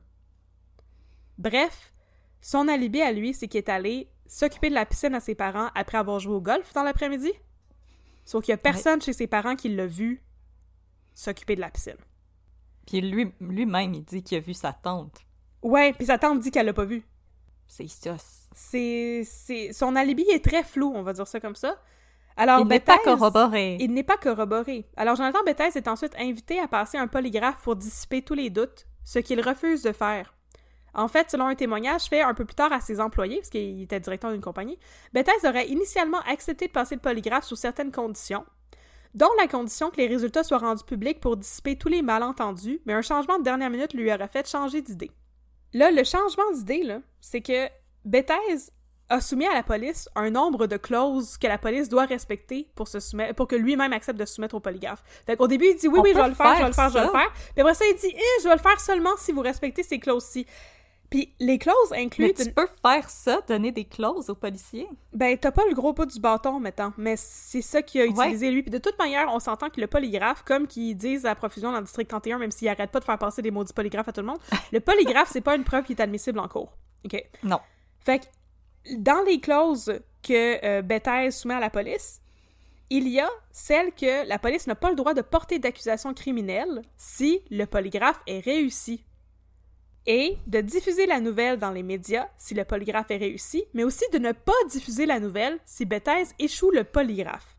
Bref, 1.38 1.92
son 2.40 2.68
alibi 2.68 3.00
à 3.00 3.12
lui, 3.12 3.34
c'est 3.34 3.48
qu'il 3.48 3.58
est 3.58 3.68
allé 3.68 4.10
s'occuper 4.26 4.68
de 4.68 4.74
la 4.74 4.86
piscine 4.86 5.14
à 5.14 5.20
ses 5.20 5.34
parents 5.34 5.70
après 5.74 5.98
avoir 5.98 6.20
joué 6.20 6.34
au 6.34 6.40
golf 6.40 6.72
dans 6.74 6.82
l'après-midi. 6.82 7.32
Sauf 8.24 8.44
qu'il 8.44 8.52
n'y 8.52 8.60
a 8.60 8.62
personne 8.62 9.00
chez 9.00 9.14
ses 9.14 9.26
parents 9.26 9.56
qui 9.56 9.70
l'a 9.70 9.86
vu 9.86 10.22
s'occuper 11.14 11.56
de 11.56 11.60
la 11.60 11.70
piscine. 11.70 11.96
Puis 12.86 13.00
lui, 13.00 13.32
lui-même, 13.40 13.94
il 13.94 14.04
dit 14.04 14.22
qu'il 14.22 14.36
a 14.36 14.40
vu 14.40 14.54
sa 14.54 14.72
tante. 14.72 15.20
Ouais, 15.62 15.92
puis 15.92 16.06
sa 16.06 16.18
tante 16.18 16.40
dit 16.40 16.50
qu'elle 16.50 16.66
l'a 16.66 16.74
pas 16.74 16.84
vu. 16.84 17.02
C'est 17.66 17.88
ça. 17.88 18.16
C'est, 18.54 19.22
c'est... 19.24 19.72
Son 19.72 19.96
alibi 19.96 20.24
est 20.30 20.44
très 20.44 20.62
flou, 20.62 20.92
on 20.94 21.02
va 21.02 21.12
dire 21.12 21.26
ça 21.26 21.40
comme 21.40 21.56
ça. 21.56 21.80
Alors, 22.38 22.60
il 22.60 22.68
n'est 22.68 22.78
pas 22.78 22.98
corroboré. 22.98 23.76
Il 23.80 23.92
n'est 23.92 24.04
pas 24.04 24.16
corroboré. 24.16 24.86
Alors, 24.96 25.16
Jonathan 25.16 25.42
Bethès 25.44 25.74
est 25.74 25.88
ensuite 25.88 26.14
invité 26.16 26.60
à 26.60 26.68
passer 26.68 26.96
un 26.96 27.08
polygraphe 27.08 27.60
pour 27.62 27.74
dissiper 27.74 28.22
tous 28.22 28.34
les 28.34 28.48
doutes, 28.48 28.86
ce 29.04 29.18
qu'il 29.18 29.40
refuse 29.40 29.82
de 29.82 29.90
faire. 29.90 30.32
En 30.94 31.08
fait, 31.08 31.30
selon 31.30 31.46
un 31.46 31.56
témoignage 31.56 32.04
fait 32.04 32.22
un 32.22 32.34
peu 32.34 32.44
plus 32.44 32.54
tard 32.54 32.72
à 32.72 32.80
ses 32.80 33.00
employés, 33.00 33.38
parce 33.38 33.50
qu'il 33.50 33.82
était 33.82 33.98
directeur 33.98 34.30
d'une 34.30 34.40
compagnie, 34.40 34.78
Bethès 35.12 35.44
aurait 35.44 35.68
initialement 35.68 36.20
accepté 36.28 36.68
de 36.68 36.72
passer 36.72 36.94
le 36.94 37.00
polygraphe 37.00 37.44
sous 37.44 37.56
certaines 37.56 37.92
conditions, 37.92 38.46
dont 39.14 39.30
la 39.40 39.48
condition 39.48 39.90
que 39.90 39.96
les 39.96 40.06
résultats 40.06 40.44
soient 40.44 40.58
rendus 40.58 40.84
publics 40.84 41.20
pour 41.20 41.36
dissiper 41.36 41.76
tous 41.76 41.88
les 41.88 42.02
malentendus, 42.02 42.80
mais 42.86 42.94
un 42.94 43.02
changement 43.02 43.38
de 43.38 43.44
dernière 43.44 43.70
minute 43.70 43.94
lui 43.94 44.12
aurait 44.12 44.28
fait 44.28 44.48
changer 44.48 44.80
d'idée. 44.80 45.10
Là, 45.72 45.90
le 45.90 46.04
changement 46.04 46.50
d'idée, 46.54 46.98
c'est 47.20 47.42
que 47.42 47.68
Bethès 48.04 48.72
a 49.10 49.20
soumis 49.20 49.46
à 49.46 49.54
la 49.54 49.62
police 49.62 50.08
un 50.14 50.30
nombre 50.30 50.66
de 50.66 50.76
clauses 50.76 51.36
que 51.36 51.46
la 51.46 51.58
police 51.58 51.88
doit 51.88 52.04
respecter 52.04 52.68
pour 52.74 52.88
se 52.88 53.00
soumettre, 53.00 53.34
pour 53.34 53.48
que 53.48 53.56
lui-même 53.56 53.92
accepte 53.92 54.18
de 54.18 54.24
se 54.24 54.34
soumettre 54.34 54.54
au 54.54 54.60
polygraphe. 54.60 55.02
Fait 55.26 55.36
qu'au 55.36 55.48
début, 55.48 55.66
il 55.66 55.76
dit 55.76 55.88
oui, 55.88 56.00
oui, 56.02 56.10
je 56.14 56.20
vais 56.20 56.28
le 56.28 56.34
faire, 56.34 56.56
je 56.56 56.62
vais 56.62 56.68
le 56.68 56.74
faire, 56.74 56.88
je 56.88 56.94
vais 56.94 57.04
le 57.04 57.10
faire. 57.10 57.32
Puis 57.32 57.60
après 57.60 57.74
ça, 57.74 57.84
il 57.86 57.96
dit 57.96 58.14
eh, 58.14 58.42
je 58.42 58.48
vais 58.48 58.54
le 58.54 58.60
faire 58.60 58.80
seulement 58.80 59.16
si 59.16 59.32
vous 59.32 59.40
respectez 59.40 59.82
ces 59.82 59.98
clauses-ci. 59.98 60.46
Puis 61.10 61.34
les 61.40 61.58
clauses 61.58 61.92
incluent... 61.94 62.26
Mais 62.26 62.44
tu 62.44 62.52
peux 62.52 62.68
faire 62.82 63.08
ça, 63.08 63.40
donner 63.48 63.72
des 63.72 63.84
clauses 63.84 64.28
aux 64.28 64.34
policiers? 64.34 64.86
Ben, 65.12 65.38
t'as 65.38 65.52
pas 65.52 65.62
le 65.66 65.74
gros 65.74 65.92
bout 65.94 66.04
du 66.04 66.20
bâton, 66.20 66.60
mettons, 66.60 66.92
mais 66.98 67.14
c'est 67.16 67.62
ça 67.62 67.80
qu'il 67.80 68.02
a 68.02 68.04
utilisé, 68.04 68.50
lui. 68.50 68.62
Puis 68.62 68.70
de 68.70 68.78
toute 68.78 68.98
manière, 68.98 69.28
on 69.32 69.40
s'entend 69.40 69.70
que 69.70 69.80
le 69.80 69.86
polygraphe, 69.86 70.42
comme 70.44 70.66
qu'ils 70.66 70.96
disent 70.96 71.24
à 71.24 71.34
profusion 71.34 71.72
dans 71.72 71.78
le 71.78 71.84
district 71.84 72.10
31, 72.10 72.38
même 72.38 72.50
s'ils 72.50 72.68
arrêtent 72.68 72.90
pas 72.90 73.00
de 73.00 73.04
faire 73.04 73.18
passer 73.18 73.40
des 73.40 73.50
maudits 73.50 73.72
polygraphes 73.72 74.08
à 74.08 74.12
tout 74.12 74.20
le 74.20 74.26
monde, 74.26 74.38
le 74.72 74.80
polygraphe, 74.80 75.30
c'est 75.32 75.40
pas 75.40 75.56
une 75.56 75.64
preuve 75.64 75.84
qui 75.84 75.92
est 75.92 76.00
admissible 76.00 76.38
en 76.40 76.48
cours. 76.48 76.76
OK? 77.06 77.24
Non. 77.42 77.60
Fait 78.00 78.18
que 78.18 78.24
dans 78.96 79.22
les 79.24 79.40
clauses 79.40 80.00
que 80.22 80.64
euh, 80.64 80.82
Bethesda 80.82 81.30
soumet 81.30 81.54
à 81.54 81.60
la 81.60 81.70
police, 81.70 82.20
il 82.90 83.08
y 83.08 83.20
a 83.20 83.28
celle 83.50 83.92
que 83.92 84.26
la 84.26 84.38
police 84.38 84.66
n'a 84.66 84.74
pas 84.74 84.90
le 84.90 84.96
droit 84.96 85.14
de 85.14 85.20
porter 85.20 85.58
d'accusation 85.58 86.14
criminelle 86.14 86.82
si 86.96 87.42
le 87.50 87.66
polygraphe 87.66 88.20
est 88.26 88.40
réussi. 88.40 89.04
Et 90.06 90.38
de 90.46 90.62
diffuser 90.62 91.04
la 91.04 91.20
nouvelle 91.20 91.58
dans 91.58 91.70
les 91.70 91.82
médias 91.82 92.28
si 92.38 92.54
le 92.54 92.64
polygraphe 92.64 93.10
est 93.10 93.18
réussi, 93.18 93.64
mais 93.74 93.84
aussi 93.84 94.04
de 94.12 94.18
ne 94.18 94.32
pas 94.32 94.52
diffuser 94.70 95.04
la 95.04 95.20
nouvelle 95.20 95.58
si 95.66 95.84
Bethesda 95.84 96.34
échoue 96.38 96.70
le 96.70 96.84
polygraphe. 96.84 97.58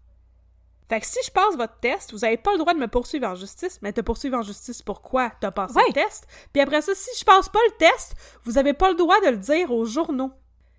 Fait 0.90 1.00
que 1.00 1.06
si 1.06 1.20
je 1.24 1.30
passe 1.30 1.56
votre 1.56 1.78
test, 1.80 2.12
vous 2.12 2.20
n'avez 2.20 2.38
pas 2.38 2.52
le 2.52 2.58
droit 2.58 2.74
de 2.74 2.80
me 2.80 2.88
poursuivre 2.88 3.28
en 3.28 3.36
justice, 3.36 3.80
mais 3.84 3.94
te 3.94 4.02
poursuivre 4.02 4.40
en 4.40 4.42
justice 4.42 4.82
pourquoi 4.82 5.32
t'as 5.40 5.52
passé 5.52 5.80
le 5.88 5.94
test? 5.94 6.26
Puis 6.52 6.64
après 6.64 6.82
ça, 6.82 6.96
si 6.96 7.12
je 7.20 7.24
passe 7.24 7.48
pas 7.48 7.60
le 7.68 7.78
test, 7.78 8.16
vous 8.44 8.58
avez 8.58 8.74
pas 8.74 8.90
le 8.90 8.96
droit 8.96 9.22
de 9.22 9.30
le 9.30 9.38
dire 9.38 9.72
aux 9.72 9.86
journaux. 9.86 10.32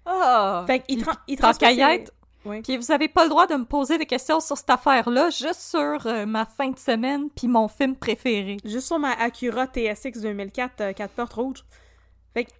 Ah! 0.04 0.64
Fait 0.66 0.80
qu'il 0.80 1.02
tra 1.02 1.24
il 1.28 1.38
Oui. 2.44 2.62
Puis 2.62 2.76
vous 2.76 2.90
avez 2.90 3.08
pas 3.08 3.24
le 3.24 3.30
droit 3.30 3.46
de 3.46 3.54
me 3.54 3.64
poser 3.64 3.98
des 3.98 4.06
questions 4.06 4.40
sur 4.40 4.56
cette 4.56 4.70
affaire-là, 4.70 5.30
juste 5.30 5.60
sur 5.60 6.06
euh, 6.06 6.26
ma 6.26 6.46
fin 6.46 6.70
de 6.70 6.78
semaine 6.78 7.28
puis 7.30 7.48
mon 7.48 7.68
film 7.68 7.96
préféré. 7.96 8.56
Juste 8.64 8.86
sur 8.86 8.98
ma 8.98 9.12
Acura 9.12 9.66
TSX 9.66 10.20
2004 10.20 10.92
4 10.92 11.10
portes 11.12 11.32
rouges. 11.34 11.64
Fait 12.34 12.44
que 12.44 12.50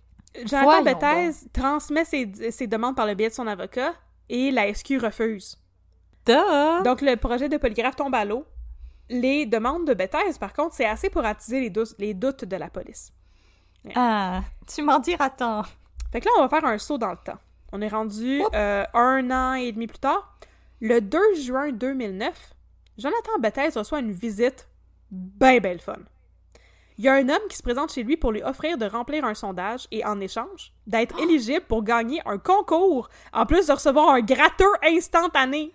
Jonathan 0.47 0.83
Bethesda 0.83 1.49
transmet 1.53 2.05
ses, 2.05 2.51
ses, 2.51 2.67
demandes 2.67 2.95
par 2.95 3.07
le 3.07 3.15
biais 3.15 3.31
de 3.31 3.35
son 3.35 3.47
avocat 3.47 3.95
et 4.29 4.51
la 4.51 4.73
SQ 4.73 4.99
refuse. 4.99 5.59
Duh. 6.27 6.83
Donc 6.85 7.01
le 7.01 7.17
projet 7.17 7.49
de 7.49 7.57
polygraphe 7.57 7.97
tombe 7.97 8.15
à 8.15 8.25
l'eau. 8.25 8.45
Les 9.09 9.45
demandes 9.45 9.87
de 9.87 9.95
Bethesda, 9.95 10.39
par 10.39 10.53
contre, 10.53 10.75
c'est 10.75 10.87
assez 10.87 11.11
pour 11.11 11.25
attiser 11.25 11.69
les, 11.69 11.73
les 11.99 12.15
doutes 12.15 12.45
de 12.45 12.57
la 12.57 12.69
police. 12.69 13.13
Ah, 13.95 14.43
tu 14.73 14.83
m'en 14.83 14.99
diras 14.99 15.31
tant. 15.31 15.63
Fait 16.13 16.21
que 16.21 16.27
là, 16.27 16.33
on 16.39 16.43
va 16.43 16.49
faire 16.49 16.65
un 16.65 16.79
saut 16.79 16.99
dans 16.99 17.11
le 17.11 17.19
temps. 17.25 17.39
On 17.73 17.81
est 17.81 17.89
rendu 17.89 18.43
euh, 18.55 18.85
un 18.95 19.31
an 19.31 19.55
et 19.55 19.71
demi 19.73 19.87
plus 19.87 19.99
tard. 19.99 20.37
Le 20.81 21.01
2 21.01 21.35
juin 21.35 21.71
2009, 21.73 22.55
Jonathan 22.99 23.39
Bethesda 23.39 23.81
reçoit 23.81 24.01
une 24.01 24.13
visite 24.13 24.69
bien 25.11 25.59
belle 25.59 25.81
fun. 25.81 25.99
Il 26.99 27.05
y 27.05 27.09
a 27.09 27.15
un 27.15 27.29
homme 27.31 27.49
qui 27.49 27.57
se 27.57 27.63
présente 27.63 27.93
chez 27.93 28.03
lui 28.03 28.17
pour 28.17 28.33
lui 28.33 28.43
offrir 28.43 28.77
de 28.77 28.85
remplir 28.85 29.25
un 29.25 29.35
sondage 29.35 29.87
et 29.91 30.05
en 30.05 30.21
échange, 30.21 30.73
d'être 30.87 31.19
éligible 31.19 31.65
pour 31.67 31.83
gagner 31.83 32.21
un 32.27 32.37
concours, 32.37 33.09
en 33.33 33.47
plus 33.47 33.69
de 33.69 33.73
recevoir 33.73 34.11
un 34.11 34.21
gratteur 34.21 34.73
instantané. 34.85 35.73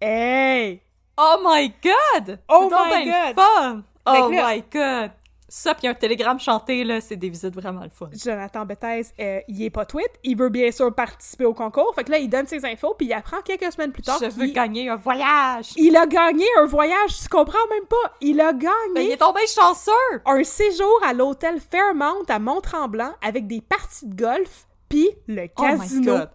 Hey! 0.00 0.82
Oh 1.16 1.38
my 1.42 1.72
god! 1.82 2.38
Oh 2.48 2.70
my 2.70 3.04
god! 3.06 3.34
Fun! 3.34 3.84
Oh 4.04 4.28
my 4.30 4.62
god! 4.70 5.12
Ça, 5.50 5.74
puis 5.74 5.88
un 5.88 5.94
télégramme 5.94 6.38
chanté, 6.38 6.84
là, 6.84 7.00
c'est 7.00 7.16
des 7.16 7.30
visites 7.30 7.54
vraiment 7.54 7.82
le 7.82 7.88
fun. 7.88 8.10
Jonathan 8.12 8.66
Bethesda, 8.66 9.14
euh, 9.18 9.40
il 9.48 9.62
est 9.62 9.70
pas 9.70 9.86
tweet, 9.86 10.10
il 10.22 10.36
veut 10.36 10.50
bien 10.50 10.70
sûr 10.70 10.94
participer 10.94 11.46
au 11.46 11.54
concours, 11.54 11.92
fait 11.94 12.04
que 12.04 12.10
là, 12.10 12.18
il 12.18 12.28
donne 12.28 12.46
ses 12.46 12.64
infos, 12.66 12.94
puis 12.98 13.06
il 13.06 13.12
apprend 13.14 13.40
quelques 13.40 13.72
semaines 13.72 13.92
plus 13.92 14.02
tard 14.02 14.18
Je 14.20 14.26
veux 14.26 14.48
gagner 14.48 14.90
un 14.90 14.96
voyage! 14.96 15.72
Il 15.76 15.96
a 15.96 16.06
gagné 16.06 16.44
un 16.60 16.66
voyage, 16.66 17.18
tu 17.22 17.28
comprends 17.28 17.66
même 17.70 17.86
pas? 17.86 18.14
Il 18.20 18.40
a 18.40 18.52
gagné... 18.52 18.94
Ben, 18.94 19.00
il 19.00 19.10
est 19.12 19.16
tombé 19.16 19.40
chanceux! 19.46 20.20
Un 20.26 20.44
séjour 20.44 21.00
à 21.06 21.14
l'hôtel 21.14 21.60
Fairmount 21.60 22.24
à 22.28 22.38
Mont-Tremblant 22.38 23.14
avec 23.22 23.46
des 23.46 23.62
parties 23.62 24.06
de 24.06 24.14
golf, 24.14 24.66
puis 24.90 25.08
le 25.26 25.46
casino. 25.46 26.12
Oh 26.12 26.16
my 26.16 26.18
God. 26.18 26.30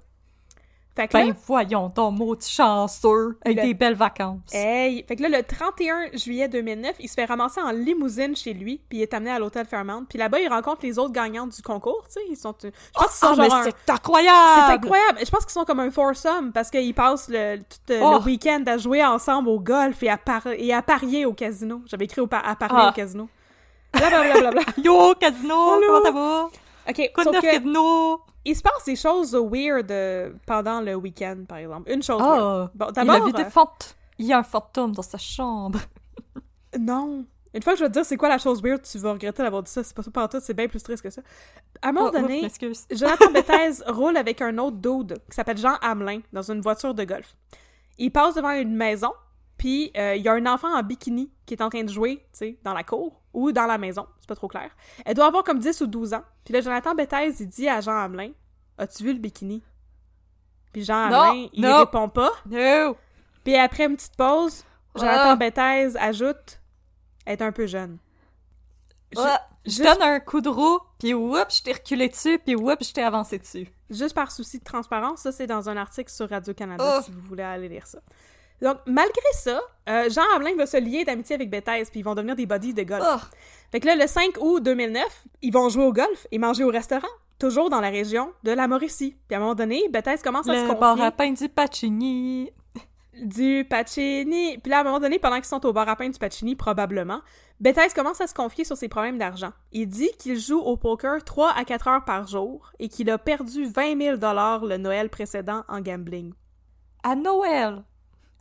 Fait 0.95 1.07
que 1.07 1.13
ben 1.13 1.29
là, 1.29 1.33
voyons 1.47 1.89
ton 1.89 2.11
mot 2.11 2.35
de 2.35 2.43
chanceux 2.43 3.39
avec 3.43 3.61
des 3.61 3.73
belles 3.73 3.95
vacances. 3.95 4.53
Hey! 4.53 5.03
Fait 5.07 5.15
que 5.15 5.23
là, 5.23 5.29
le 5.29 5.43
31 5.43 6.15
juillet 6.15 6.47
2009, 6.47 6.97
il 6.99 7.09
se 7.09 7.15
fait 7.15 7.25
ramasser 7.25 7.61
en 7.61 7.71
limousine 7.71 8.35
chez 8.35 8.53
lui, 8.53 8.79
puis 8.87 8.99
il 8.99 9.01
est 9.01 9.13
amené 9.13 9.31
à 9.31 9.39
l'hôtel 9.39 9.65
Fairmount. 9.65 10.05
Puis 10.07 10.19
là-bas, 10.19 10.39
il 10.39 10.47
rencontre 10.47 10.81
les 10.83 10.99
autres 10.99 11.11
gagnantes 11.11 11.55
du 11.55 11.61
concours, 11.63 12.03
tu 12.05 12.13
sais. 12.13 12.21
Ils 12.29 12.37
sont... 12.37 12.53
Je 12.61 12.69
pense 12.93 13.07
qu'ils 13.07 13.27
sont 13.27 13.33
oh, 13.33 13.43
genre... 13.43 13.63
c'est 13.63 13.91
incroyable! 13.91 14.37
C'est 14.55 14.73
incroyable! 14.73 15.19
Je 15.25 15.31
pense 15.31 15.45
qu'ils 15.45 15.53
sont 15.53 15.65
comme 15.65 15.79
un 15.79 15.89
foursome, 15.89 16.51
parce 16.51 16.69
qu'ils 16.69 16.93
passent 16.93 17.27
le, 17.27 17.57
tout 17.57 17.93
euh, 17.93 17.99
oh. 18.03 18.19
le 18.19 18.25
week-end 18.25 18.63
à 18.67 18.77
jouer 18.77 19.03
ensemble 19.03 19.49
au 19.49 19.59
golf 19.59 20.03
et 20.03 20.09
à, 20.09 20.17
par... 20.17 20.45
et 20.45 20.73
à 20.73 20.83
parier 20.83 21.25
au 21.25 21.33
casino. 21.33 21.81
J'avais 21.87 22.05
écrit 22.05 22.21
au 22.21 22.27
par... 22.27 22.47
à 22.47 22.55
parier 22.55 22.77
ah. 22.79 22.89
au 22.89 22.93
casino. 22.93 23.29
Blablabla. 23.93 24.61
Yo, 24.83 25.15
casino! 25.15 25.79
Comment 25.87 26.03
ça 26.03 26.11
va? 26.11 26.49
OK, 26.87 27.11
Quoi 27.13 27.25
de 27.25 27.31
neuf, 27.31 27.41
casino? 27.41 28.21
il 28.45 28.55
se 28.55 28.61
passe 28.61 28.85
des 28.85 28.95
choses 28.95 29.35
weird 29.35 29.89
euh, 29.91 30.33
pendant 30.45 30.81
le 30.81 30.95
week-end, 30.95 31.43
par 31.47 31.59
exemple. 31.59 31.91
Une 31.91 32.03
chose 32.03 32.21
oh, 32.21 32.67
Bon, 32.75 32.87
il 32.95 33.09
a 33.09 33.19
vu 33.19 33.31
des 33.31 33.45
fant... 33.45 33.71
Il 34.19 34.27
y 34.27 34.33
a 34.33 34.39
un 34.39 34.43
fantôme 34.43 34.91
dans 34.91 35.01
sa 35.01 35.17
chambre. 35.17 35.79
non. 36.79 37.25
Une 37.53 37.61
fois 37.61 37.73
que 37.73 37.79
je 37.79 37.83
vais 37.83 37.89
te 37.89 37.93
dire 37.93 38.05
c'est 38.05 38.17
quoi 38.17 38.29
la 38.29 38.37
chose 38.37 38.61
weird, 38.63 38.81
tu 38.81 38.97
vas 38.97 39.13
regretter 39.13 39.43
d'avoir 39.43 39.61
dit 39.63 39.71
ça. 39.71 39.83
C'est 39.83 39.95
pas 39.95 40.03
ça 40.03 40.27
tout, 40.27 40.39
c'est 40.41 40.53
bien 40.53 40.67
plus 40.67 40.81
triste 40.81 41.03
que 41.03 41.09
ça. 41.09 41.21
À 41.81 41.89
un 41.89 41.91
moment 41.91 42.09
oh, 42.13 42.19
donné, 42.19 42.41
oh, 42.43 42.67
Jonathan 42.91 43.31
Bethesda 43.33 43.91
roule 43.91 44.17
avec 44.17 44.41
un 44.41 44.57
autre 44.57 44.77
dude 44.77 45.19
qui 45.29 45.35
s'appelle 45.35 45.57
Jean 45.57 45.75
Hamelin 45.81 46.21
dans 46.31 46.51
une 46.51 46.61
voiture 46.61 46.93
de 46.93 47.03
golf. 47.03 47.35
Il 47.99 48.11
passe 48.11 48.35
devant 48.35 48.51
une 48.51 48.75
maison, 48.75 49.11
puis 49.63 49.93
euh, 49.95 50.17
il 50.17 50.21
y 50.21 50.27
a 50.27 50.33
un 50.33 50.45
enfant 50.45 50.77
en 50.77 50.83
bikini 50.83 51.31
qui 51.45 51.53
est 51.53 51.61
en 51.61 51.69
train 51.69 51.85
de 51.85 51.89
jouer, 51.89 52.17
tu 52.33 52.39
sais, 52.39 52.59
dans 52.65 52.73
la 52.73 52.83
cour 52.83 53.21
ou 53.31 53.53
dans 53.53 53.65
la 53.65 53.77
maison, 53.77 54.05
c'est 54.19 54.27
pas 54.27 54.35
trop 54.35 54.49
clair. 54.49 54.69
Elle 55.05 55.15
doit 55.15 55.27
avoir 55.27 55.45
comme 55.45 55.59
10 55.59 55.79
ou 55.79 55.87
12 55.87 56.15
ans. 56.15 56.23
Puis 56.43 56.53
là, 56.53 56.59
Jonathan 56.59 56.93
Bethesda, 56.93 57.41
il 57.41 57.47
dit 57.47 57.69
à 57.69 57.79
Jean 57.79 57.95
Hamelin 57.95 58.31
As-tu 58.77 59.05
vu 59.05 59.13
le 59.13 59.19
bikini 59.19 59.63
Puis 60.73 60.83
Jean 60.83 61.05
Hamelin, 61.05 61.47
il 61.53 61.65
répond 61.65 62.09
pas. 62.09 62.31
No. 62.45 62.97
Puis 63.45 63.55
après 63.55 63.85
une 63.85 63.95
petite 63.95 64.17
pause, 64.17 64.65
Jonathan. 64.97 65.37
Bethesda 65.37 66.03
ajoute 66.03 66.59
Elle 67.25 67.39
est 67.39 67.41
un 67.41 67.53
peu 67.53 67.65
jeune. 67.65 67.99
Je, 69.13 69.19
ah, 69.21 69.47
je 69.65 69.81
donne 69.81 70.01
un 70.01 70.19
coup 70.19 70.41
de 70.41 70.49
roue, 70.49 70.79
puis 70.99 71.13
oups, 71.13 71.59
je 71.59 71.63
t'ai 71.63 71.71
reculé 71.71 72.09
dessus, 72.09 72.37
puis 72.37 72.57
oups, 72.57 72.85
je 72.85 72.91
t'ai 72.91 73.03
avancé 73.03 73.39
dessus. 73.39 73.69
Juste 73.89 74.13
par 74.13 74.29
souci 74.29 74.59
de 74.59 74.65
transparence, 74.65 75.21
ça 75.21 75.31
c'est 75.31 75.47
dans 75.47 75.69
un 75.69 75.77
article 75.77 76.11
sur 76.11 76.29
Radio-Canada, 76.29 76.97
oh. 76.97 77.01
si 77.01 77.11
vous 77.11 77.21
voulez 77.21 77.43
aller 77.43 77.69
lire 77.69 77.87
ça. 77.87 77.99
Donc, 78.63 78.77
malgré 78.85 79.21
ça, 79.33 79.61
euh, 79.89 80.09
Jean 80.09 80.23
Hamelin 80.33 80.55
va 80.55 80.65
se 80.65 80.77
lier 80.77 81.03
d'amitié 81.03 81.35
avec 81.35 81.49
Bethesda, 81.49 81.91
puis 81.91 81.99
ils 81.99 82.03
vont 82.03 82.15
devenir 82.15 82.37
des 82.37 82.45
buddies 82.45 82.73
de 82.73 82.83
golf. 82.83 83.03
Oh. 83.05 83.19
Fait 83.73 83.81
que 83.81 83.87
là, 83.87 83.97
le 83.97 84.07
5 84.07 84.37
août 84.39 84.63
2009, 84.63 85.03
ils 85.41 85.51
vont 85.51 85.67
jouer 85.67 85.83
au 85.83 85.91
golf 85.91 86.27
et 86.31 86.37
manger 86.37 86.63
au 86.63 86.69
restaurant, 86.69 87.09
toujours 87.39 87.69
dans 87.69 87.81
la 87.81 87.89
région 87.89 88.31
de 88.43 88.51
la 88.51 88.69
Mauricie. 88.69 89.17
Puis 89.27 89.35
à 89.35 89.39
un 89.39 89.41
moment 89.41 89.55
donné, 89.55 89.83
Bethesda 89.89 90.23
commence 90.23 90.47
le 90.47 90.53
à 90.53 90.55
se 90.55 90.61
confier... 90.61 90.79
bar 90.79 91.01
à 91.01 91.11
pain 91.11 91.31
du 91.31 91.49
Pacini. 91.49 92.51
du 93.21 93.67
Pacini. 93.69 94.57
Puis 94.59 94.69
là, 94.69 94.77
à 94.77 94.81
un 94.81 94.83
moment 94.85 95.01
donné, 95.01 95.19
pendant 95.19 95.35
qu'ils 95.35 95.45
sont 95.45 95.65
au 95.65 95.73
bar 95.73 95.89
à 95.89 95.97
pain 95.97 96.07
du 96.07 96.17
Pacini, 96.17 96.55
probablement, 96.55 97.19
Bethesda 97.59 97.89
commence 97.89 98.21
à 98.21 98.27
se 98.27 98.33
confier 98.33 98.63
sur 98.63 98.77
ses 98.77 98.87
problèmes 98.87 99.17
d'argent. 99.17 99.51
Il 99.73 99.87
dit 99.87 100.11
qu'il 100.17 100.39
joue 100.39 100.59
au 100.59 100.77
poker 100.77 101.21
3 101.21 101.51
à 101.53 101.65
4 101.65 101.87
heures 101.89 102.05
par 102.05 102.27
jour 102.27 102.71
et 102.79 102.87
qu'il 102.87 103.09
a 103.09 103.17
perdu 103.17 103.65
20 103.65 103.99
000 104.01 104.15
le 104.15 104.77
Noël 104.77 105.09
précédent 105.09 105.65
en 105.67 105.81
gambling. 105.81 106.31
À 107.03 107.17
Noël! 107.17 107.83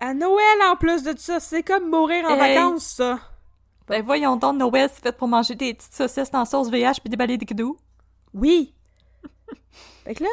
À 0.05 0.15
Noël, 0.15 0.59
en 0.69 0.75
plus 0.75 1.05
de 1.05 1.17
ça, 1.17 1.39
c'est 1.39 1.63
comme 1.63 1.89
mourir 1.89 2.25
en 2.25 2.31
Hey. 2.31 2.57
vacances, 2.57 2.87
ça. 2.87 3.21
Ben 3.87 4.03
voyons 4.03 4.35
donc, 4.35 4.57
Noël, 4.57 4.91
c'est 4.93 5.01
fait 5.01 5.17
pour 5.17 5.29
manger 5.29 5.55
des 5.55 5.75
petites 5.75 5.95
saucisses 5.95 6.33
dans 6.33 6.45
sauce 6.45 6.69
VH 6.71 6.99
puis 7.01 7.09
déballer 7.09 7.39
des 7.39 7.47
cadeaux. 7.47 7.77
Oui. 8.35 8.75
fait 10.05 10.17
que 10.17 10.25
là, 10.25 10.31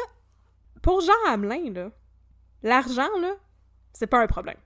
pour 0.82 1.00
Jean 1.02 1.12
Hamelin, 1.28 1.72
là, 1.72 1.90
l'argent, 2.64 3.08
là, 3.20 3.30
c'est 3.92 4.08
pas 4.08 4.18
un 4.18 4.26
problème. 4.26 4.56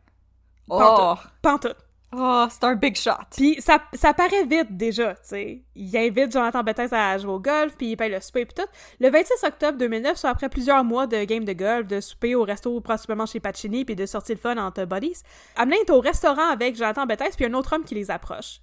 Oh! 0.71 1.15
Pantoute. 1.43 1.77
Oh, 2.17 2.47
c'est 2.49 2.63
un 2.65 2.75
big 2.77 2.95
shot. 2.97 3.11
Puis 3.37 3.61
ça, 3.61 3.83
ça 3.93 4.15
paraît 4.15 4.45
vite 4.45 4.77
déjà, 4.77 5.15
tu 5.15 5.21
sais. 5.25 5.65
Il 5.75 5.97
invite 5.97 6.31
Jonathan 6.33 6.63
Bethesda 6.63 7.11
à 7.11 7.19
jouer 7.19 7.33
au 7.33 7.41
golf, 7.41 7.75
puis 7.77 7.91
il 7.91 7.97
paye 7.97 8.11
le 8.11 8.21
souper 8.21 8.47
puis 8.47 8.55
tout. 8.55 8.69
Le 9.01 9.11
26 9.11 9.45
octobre 9.45 9.79
2009, 9.79 10.17
soit 10.17 10.31
après 10.31 10.49
plusieurs 10.49 10.85
mois 10.85 11.07
de 11.07 11.25
game 11.25 11.45
de 11.45 11.53
golf, 11.53 11.87
de 11.89 12.01
souper 12.01 12.35
au 12.35 12.43
resto 12.45 12.81
principalement 12.81 13.27
chez 13.27 13.41
Pacini, 13.41 13.85
puis 13.85 13.97
de 13.97 14.07
sorties 14.07 14.35
de 14.35 14.41
fun 14.41 14.57
entre 14.59 14.85
buddies, 14.85 15.23
Hamelin 15.57 15.77
est 15.85 15.91
au 15.91 16.01
restaurant 16.01 16.49
avec 16.51 16.77
Jonathan 16.77 17.07
Bethesda 17.07 17.37
puis 17.37 17.47
un 17.47 17.55
autre 17.55 17.75
homme 17.75 17.85
qui 17.85 17.95
les 17.95 18.11
approche. 18.11 18.61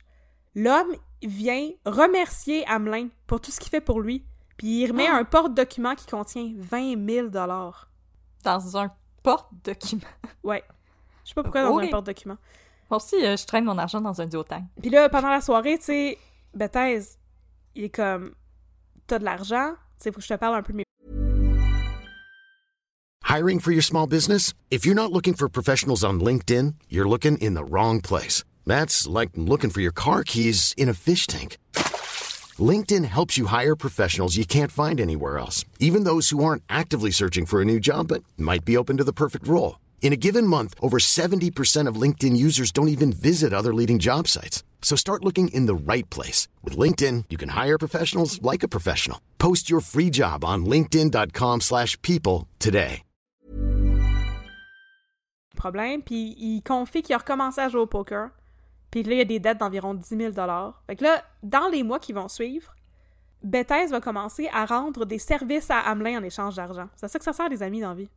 L'homme 0.56 0.96
vient 1.22 1.70
remercier 1.86 2.66
Hamelin 2.68 3.10
pour 3.28 3.42
tout 3.42 3.52
ce 3.52 3.60
qu'il 3.60 3.70
fait 3.70 3.82
pour 3.82 4.00
lui, 4.02 4.26
puis 4.58 4.84
il 4.84 4.88
remet 4.92 5.08
un 5.08 5.24
porte-document 5.24 5.96
qui 5.96 6.06
contient 6.08 6.52
20 6.58 7.08
000 7.10 7.28
Dans 7.30 8.78
un 8.78 8.92
porte-document? 9.24 10.02
Ouais. 10.44 10.64
Je 11.24 11.30
sais 11.30 11.36
pas 11.36 11.44
pourquoi 11.44 11.64
dans 11.64 11.78
Ok. 11.78 11.84
un 11.84 11.88
porte-document. 11.88 12.38
Moi 12.92 12.98
aussi, 12.98 13.26
euh, 13.26 13.38
je 13.38 13.46
traîne 13.46 13.64
mon 13.64 13.78
argent 13.78 14.02
dans 14.02 14.20
un 14.20 14.26
duotang. 14.26 14.68
Puis 14.82 14.90
là, 14.90 15.08
pendant 15.08 15.30
la 15.30 15.40
soirée, 15.40 15.78
tu 15.78 15.86
sais, 15.86 16.18
Bethesda, 16.54 17.16
il 17.74 17.86
est 17.86 17.90
comme, 17.90 18.32
t'as 19.08 19.18
de 19.18 19.24
l'argent, 19.24 19.76
tu 19.98 20.04
sais, 20.04 20.12
faut 20.12 20.18
que 20.18 20.24
je 20.24 20.28
te 20.28 20.38
parle 20.38 20.56
un 20.56 20.62
peu 20.62 20.74
de 20.74 20.78
mes 20.80 20.84
Hiring 23.24 23.62
for 23.62 23.72
your 23.72 23.82
small 23.82 24.08
business? 24.08 24.54
If 24.70 24.86
you're 24.86 24.94
not 24.94 25.14
looking 25.14 25.34
for 25.34 25.48
professionals 25.48 26.04
on 26.04 26.20
LinkedIn, 26.20 26.74
you're 26.90 27.08
looking 27.08 27.38
in 27.38 27.54
the 27.54 27.64
wrong 27.64 28.02
place. 28.02 28.44
That's 28.68 29.08
like 29.08 29.30
looking 29.38 29.70
for 29.70 29.80
your 29.80 29.94
car 29.94 30.26
keys 30.26 30.74
in 30.78 30.90
a 30.90 30.94
fish 30.94 31.28
tank. 31.28 31.58
LinkedIn 32.60 33.06
helps 33.06 33.38
you 33.38 33.46
hire 33.46 33.78
professionals 33.78 34.36
you 34.36 34.44
can't 34.44 34.70
find 34.70 35.00
anywhere 35.00 35.38
else, 35.38 35.64
even 35.80 36.04
those 36.04 36.30
who 36.30 36.44
aren't 36.44 36.64
actively 36.70 37.12
searching 37.12 37.46
for 37.46 37.62
a 37.62 37.66
new 37.66 37.80
job 37.80 38.10
but 38.10 38.22
might 38.38 38.66
be 38.66 38.76
open 38.76 38.98
to 38.98 39.06
the 39.06 39.14
perfect 39.14 39.48
role. 39.48 39.76
In 40.02 40.12
a 40.12 40.18
given 40.18 40.46
month, 40.46 40.74
over 40.82 40.98
70% 40.98 41.88
of 41.88 42.02
LinkedIn 42.02 42.36
users 42.36 42.74
don't 42.74 42.90
even 42.90 43.14
visit 43.14 43.54
other 43.54 43.74
leading 43.74 43.98
job 43.98 44.28
sites. 44.28 44.64
So 44.82 44.98
start 44.98 45.24
looking 45.24 45.48
in 45.54 45.68
the 45.68 45.76
right 45.76 46.10
place. 46.10 46.50
With 46.66 46.76
LinkedIn, 46.78 47.26
you 47.30 47.38
can 47.38 47.50
hire 47.50 47.78
professionals 47.78 48.42
like 48.42 48.64
a 48.64 48.68
professional. 48.68 49.20
Post 49.38 49.70
your 49.70 49.80
free 49.80 50.10
job 50.10 50.44
on 50.44 50.66
linkedin.com/people 50.66 51.62
slash 51.62 51.98
people 52.02 52.48
today. 52.60 53.04
problèmes, 55.62 56.02
puis 56.02 56.36
il 56.40 56.62
confie 56.64 57.04
qu'il 57.04 57.14
a 57.14 57.20
recommencé 57.20 57.62
à 57.62 57.70
jouer 57.70 57.82
au 57.82 57.86
poker, 57.86 58.30
puis 58.90 59.04
là, 59.04 59.14
il 59.14 59.18
y 59.20 59.22
a 59.22 59.26
des 59.26 59.40
dettes 59.40 59.60
d'environ 59.60 59.94
10 59.94 60.18
000 60.18 60.34
Fait 60.88 60.96
que 60.96 61.04
là, 61.04 61.24
dans 61.44 61.68
les 61.68 61.84
mois 61.84 62.00
qui 62.00 62.14
vont 62.14 62.28
suivre, 62.28 62.74
Bethesda 63.44 63.98
va 63.98 64.02
commencer 64.02 64.50
à 64.52 64.66
rendre 64.66 65.06
des 65.06 65.20
services 65.20 65.70
à 65.70 65.80
Hamelin 65.80 66.20
en 66.20 66.24
échange 66.24 66.56
d'argent. 66.56 66.90
C'est 66.96 67.08
ça 67.08 67.20
que 67.20 67.26
ça 67.26 67.34
sert, 67.34 67.50
les 67.50 67.62
amis, 67.64 67.82
dans 67.82 67.90
la 67.90 67.96
vie. 67.96 68.10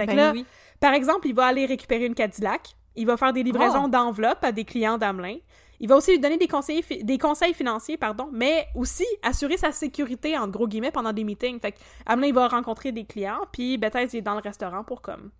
Fait 0.00 0.06
que 0.06 0.12
Ben 0.12 0.16
là, 0.16 0.32
oui. 0.32 0.44
par 0.80 0.92
exemple, 0.94 1.26
il 1.28 1.34
va 1.34 1.46
aller 1.46 1.66
récupérer 1.66 2.06
une 2.06 2.14
Cadillac, 2.14 2.74
il 2.96 3.06
va 3.06 3.16
faire 3.16 3.32
des 3.32 3.42
livraisons 3.42 3.84
Oh. 3.84 3.88
d'enveloppes 3.88 4.42
à 4.44 4.52
des 4.52 4.64
clients 4.64 4.98
d'Hamelin, 4.98 5.36
il 5.82 5.88
va 5.88 5.96
aussi 5.96 6.10
lui 6.12 6.18
donner 6.18 6.36
des 6.36 6.48
conseils, 6.48 6.82
fi- 6.82 7.02
des 7.02 7.16
conseils 7.16 7.54
financiers, 7.54 7.96
pardon, 7.96 8.28
mais 8.32 8.66
aussi 8.74 9.06
assurer 9.22 9.56
sa 9.56 9.72
sécurité, 9.72 10.36
en 10.36 10.46
gros 10.48 10.68
guillemets, 10.68 10.90
pendant 10.90 11.12
des 11.12 11.24
meetings. 11.24 11.58
Fait 11.60 11.72
que 11.72 11.78
Hamelin, 12.06 12.26
il 12.28 12.34
va 12.34 12.48
rencontrer 12.48 12.92
des 12.92 13.04
clients, 13.04 13.40
puis 13.52 13.78
Bethesda, 13.78 14.08
il 14.12 14.16
est 14.18 14.22
dans 14.22 14.34
le 14.34 14.40
restaurant 14.40 14.84
pour, 14.84 15.00
comme, 15.00 15.30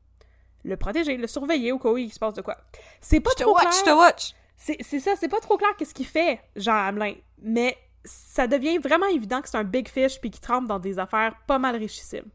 le 0.64 0.76
protéger, 0.76 1.16
le 1.16 1.26
surveiller 1.26 1.72
au 1.72 1.78
cas 1.78 1.90
où 1.90 1.98
il 1.98 2.12
se 2.12 2.18
passe 2.18 2.34
de 2.34 2.42
quoi. 2.42 2.56
C'est 3.00 3.20
pas 3.20 3.30
Je 3.32 3.36
te 3.36 3.42
trop 3.42 3.52
watch, 3.54 3.62
clair. 3.62 3.72
je 3.78 3.84
te 3.84 3.90
watch! 3.96 4.32
C'est 4.56 4.76
c'est 4.80 5.00
ça, 5.00 5.12
c'est 5.16 5.28
pas 5.28 5.40
trop 5.40 5.56
clair 5.56 5.70
qu'est-ce 5.78 5.94
qu'il 5.94 6.06
fait, 6.06 6.38
Jean 6.56 6.74
Hamelin, 6.86 7.14
mais 7.42 7.76
ça 8.04 8.46
devient 8.46 8.78
vraiment 8.78 9.06
évident 9.06 9.40
que 9.42 9.48
c'est 9.48 9.56
un 9.58 9.64
big 9.64 9.88
fish 9.88 10.20
puis 10.20 10.30
qu'il 10.30 10.40
trempe 10.40 10.66
dans 10.66 10.78
des 10.78 10.98
affaires 10.98 11.34
pas 11.46 11.58
mal 11.58 11.76
richissimes. 11.76 12.28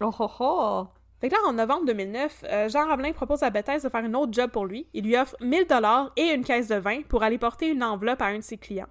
Oh 0.00 0.10
oh 0.18 0.30
oh! 0.40 0.86
Fait 1.24 1.30
que 1.30 1.34
là, 1.36 1.40
en 1.48 1.54
novembre 1.54 1.86
2009, 1.86 2.44
euh, 2.44 2.68
Jean 2.68 2.86
Hamelin 2.90 3.14
propose 3.14 3.42
à 3.42 3.48
Bethesda 3.48 3.88
de 3.88 3.90
faire 3.90 4.04
un 4.04 4.12
autre 4.12 4.34
job 4.34 4.50
pour 4.50 4.66
lui. 4.66 4.86
Il 4.92 5.04
lui 5.06 5.16
offre 5.16 5.34
1000 5.40 5.66
dollars 5.66 6.12
et 6.18 6.34
une 6.34 6.44
caisse 6.44 6.68
de 6.68 6.74
vin 6.74 7.00
pour 7.08 7.22
aller 7.22 7.38
porter 7.38 7.68
une 7.70 7.82
enveloppe 7.82 8.20
à 8.20 8.26
un 8.26 8.36
de 8.36 8.42
ses 8.42 8.58
clients. 8.58 8.90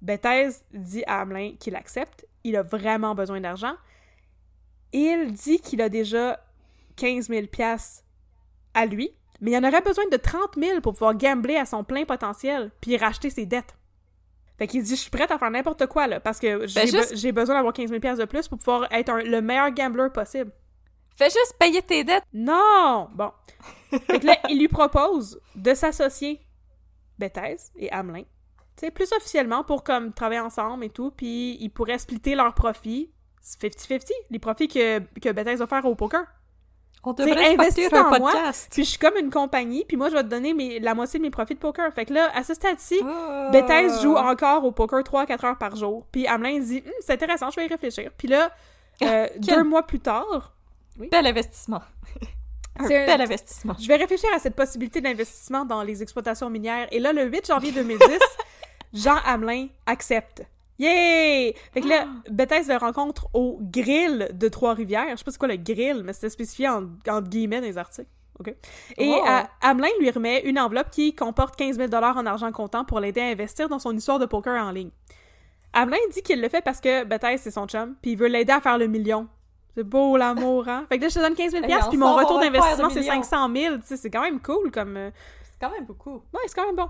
Bethesda 0.00 0.64
dit 0.72 1.04
à 1.06 1.20
Hamelin 1.20 1.52
qu'il 1.60 1.76
accepte. 1.76 2.26
Il 2.42 2.56
a 2.56 2.62
vraiment 2.62 3.14
besoin 3.14 3.38
d'argent. 3.42 3.74
Il 4.94 5.32
dit 5.34 5.60
qu'il 5.60 5.82
a 5.82 5.90
déjà 5.90 6.40
15 6.96 7.28
000 7.28 7.48
piastres 7.48 8.02
à 8.72 8.86
lui, 8.86 9.10
mais 9.42 9.50
il 9.50 9.56
en 9.58 9.68
aurait 9.68 9.82
besoin 9.82 10.04
de 10.10 10.16
30 10.16 10.54
000 10.56 10.80
pour 10.80 10.94
pouvoir 10.94 11.14
gambler 11.18 11.56
à 11.56 11.66
son 11.66 11.84
plein 11.84 12.06
potentiel 12.06 12.70
puis 12.80 12.96
racheter 12.96 13.28
ses 13.28 13.44
dettes. 13.44 13.76
Fait 14.56 14.66
qu'il 14.66 14.82
dit, 14.82 14.96
je 14.96 15.00
suis 15.02 15.10
prête 15.10 15.30
à 15.30 15.38
faire 15.38 15.50
n'importe 15.50 15.84
quoi, 15.86 16.06
là, 16.06 16.18
parce 16.18 16.38
que 16.40 16.66
j'ai 16.66 16.80
Ben, 16.80 16.86
juste- 16.88 17.12
be- 17.12 17.16
j'ai 17.18 17.32
besoin 17.32 17.56
d'avoir 17.56 17.74
15 17.74 17.90
000 17.90 18.00
piastres 18.00 18.20
de 18.20 18.24
plus 18.24 18.48
pour 18.48 18.56
pouvoir 18.56 18.90
être 18.90 19.10
un- 19.10 19.22
le 19.22 19.42
meilleur 19.42 19.70
gambler 19.70 20.08
possible. 20.08 20.50
Fais 21.16 21.30
juste 21.30 21.54
payer 21.58 21.82
tes 21.82 22.04
dettes! 22.04 22.24
Non! 22.32 23.08
Bon. 23.14 23.30
Fait 24.06 24.20
que 24.20 24.26
là, 24.26 24.36
il 24.50 24.58
lui 24.58 24.68
propose 24.68 25.40
de 25.54 25.74
s'associer 25.74 26.40
Bethesda 27.18 27.72
et 27.76 27.90
Hamelin. 27.90 28.22
Tu 28.76 28.84
sais, 28.84 28.90
plus 28.90 29.10
officiellement 29.12 29.64
pour 29.64 29.82
comme 29.84 30.12
travailler 30.12 30.40
ensemble 30.40 30.84
et 30.84 30.90
tout, 30.90 31.10
puis 31.10 31.56
ils 31.60 31.70
pourraient 31.70 31.98
splitter 31.98 32.34
leurs 32.34 32.52
profits. 32.54 33.10
C'est 33.40 33.62
50-50, 33.74 34.10
les 34.30 34.38
profits 34.38 34.68
que, 34.68 34.98
que 34.98 35.30
Bethesda 35.32 35.64
va 35.64 35.66
faire 35.66 35.86
au 35.86 35.94
poker. 35.94 36.24
On 37.04 37.12
devrait 37.12 37.54
investir 37.54 37.94
un 37.94 38.02
dans 38.10 38.18
moi, 38.18 38.32
podcast! 38.32 38.68
puis 38.72 38.84
je 38.84 38.90
suis 38.90 38.98
comme 38.98 39.16
une 39.16 39.30
compagnie, 39.30 39.84
puis 39.86 39.96
moi 39.96 40.08
je 40.08 40.14
vais 40.14 40.24
te 40.24 40.28
donner 40.28 40.52
mes- 40.54 40.80
la 40.80 40.92
moitié 40.94 41.20
de 41.20 41.22
mes 41.22 41.30
profits 41.30 41.54
de 41.54 41.60
poker. 41.60 41.92
Fait 41.94 42.04
que 42.04 42.12
là, 42.12 42.30
à 42.34 42.42
ce 42.42 42.52
stade-ci, 42.52 42.98
Oh. 43.02 43.50
Bethesda 43.52 44.02
joue 44.02 44.16
encore 44.16 44.64
au 44.64 44.72
poker 44.72 45.00
3-4 45.04 45.44
heures 45.46 45.58
par 45.58 45.76
jour. 45.76 46.04
Puis 46.10 46.26
Hamelin 46.26 46.58
dit, 46.58 46.82
Hum, 46.84 46.92
c'est 47.00 47.12
intéressant, 47.12 47.48
je 47.50 47.60
vais 47.60 47.66
y 47.66 47.68
réfléchir. 47.68 48.10
Puis 48.18 48.26
là, 48.26 48.50
euh, 49.02 49.28
deux 49.38 49.62
mois 49.62 49.84
plus 49.86 50.00
tard, 50.00 50.52
Bel 50.98 51.26
investissement. 51.26 51.82
Un 52.78 52.88
bel 52.88 53.20
investissement. 53.22 53.74
Je 53.80 53.88
vais 53.88 53.96
réfléchir 53.96 54.28
à 54.34 54.38
cette 54.38 54.54
possibilité 54.54 55.00
d'investissement 55.00 55.64
dans 55.64 55.82
les 55.82 56.02
exploitations 56.02 56.50
minières. 56.50 56.88
Et 56.92 57.00
là, 57.00 57.12
le 57.12 57.24
8 57.24 57.46
janvier 57.46 57.72
2010, 57.72 58.06
Jean 58.92 59.16
Hamelin 59.24 59.68
accepte. 59.86 60.42
Yay! 60.78 61.54
Fait 61.72 61.80
que 61.80 61.88
là, 61.88 62.06
Bethesda 62.30 62.74
le 62.74 62.78
rencontre 62.80 63.28
au 63.32 63.58
grill 63.62 64.28
de 64.34 64.48
Trois-Rivières. 64.48 65.08
Je 65.12 65.16
sais 65.16 65.24
pas 65.24 65.30
c'est 65.30 65.38
quoi 65.38 65.48
le 65.48 65.56
grill, 65.56 66.02
mais 66.04 66.12
c'était 66.12 66.28
spécifié 66.28 66.68
en, 66.68 66.82
entre 67.08 67.28
guillemets 67.30 67.60
dans 67.62 67.66
les 67.66 67.78
articles. 67.78 68.10
OK? 68.38 68.48
Et 68.98 69.10
Oh. 69.10 69.24
euh, 69.26 69.40
Hamelin 69.62 69.88
lui 69.98 70.10
remet 70.10 70.40
une 70.40 70.58
enveloppe 70.58 70.90
qui 70.90 71.14
comporte 71.14 71.56
15 71.56 71.78
000 71.78 71.90
en 71.94 72.26
argent 72.26 72.52
comptant 72.52 72.84
pour 72.84 73.00
l'aider 73.00 73.22
à 73.22 73.28
investir 73.28 73.70
dans 73.70 73.78
son 73.78 73.96
histoire 73.96 74.18
de 74.18 74.26
poker 74.26 74.62
en 74.62 74.70
ligne. 74.70 74.90
Hamelin 75.72 75.96
dit 76.12 76.20
qu'il 76.22 76.42
le 76.42 76.48
fait 76.50 76.60
parce 76.60 76.82
que 76.82 77.04
Bethesda, 77.04 77.38
c'est 77.38 77.50
son 77.50 77.66
chum, 77.66 77.94
puis 78.02 78.10
il 78.12 78.18
veut 78.18 78.28
l'aider 78.28 78.52
à 78.52 78.60
faire 78.60 78.76
le 78.76 78.86
million. 78.86 79.28
C'est 79.76 79.84
beau 79.84 80.16
l'amour, 80.16 80.66
hein? 80.68 80.86
Fait 80.88 80.96
que 80.96 81.02
là, 81.02 81.08
je 81.10 81.14
te 81.14 81.20
donne 81.20 81.34
15 81.34 81.52
000 81.52 81.64
Hey, 81.64 81.76
puis 81.90 81.98
mon 81.98 82.14
retour 82.14 82.40
d'investissement, 82.40 82.88
c'est 82.88 83.00
million. 83.00 83.22
500 83.22 83.50
000. 83.54 83.76
Tu 83.76 83.82
sais, 83.84 83.96
c'est 83.98 84.10
quand 84.10 84.22
même 84.22 84.40
cool 84.40 84.70
comme... 84.70 84.96
euh, 84.96 85.10
C'est 85.44 85.60
quand 85.60 85.70
même 85.70 85.84
beaucoup. 85.84 86.14
Ouais, 86.32 86.40
c'est 86.46 86.54
quand 86.54 86.66
même 86.66 86.76
bon. 86.76 86.88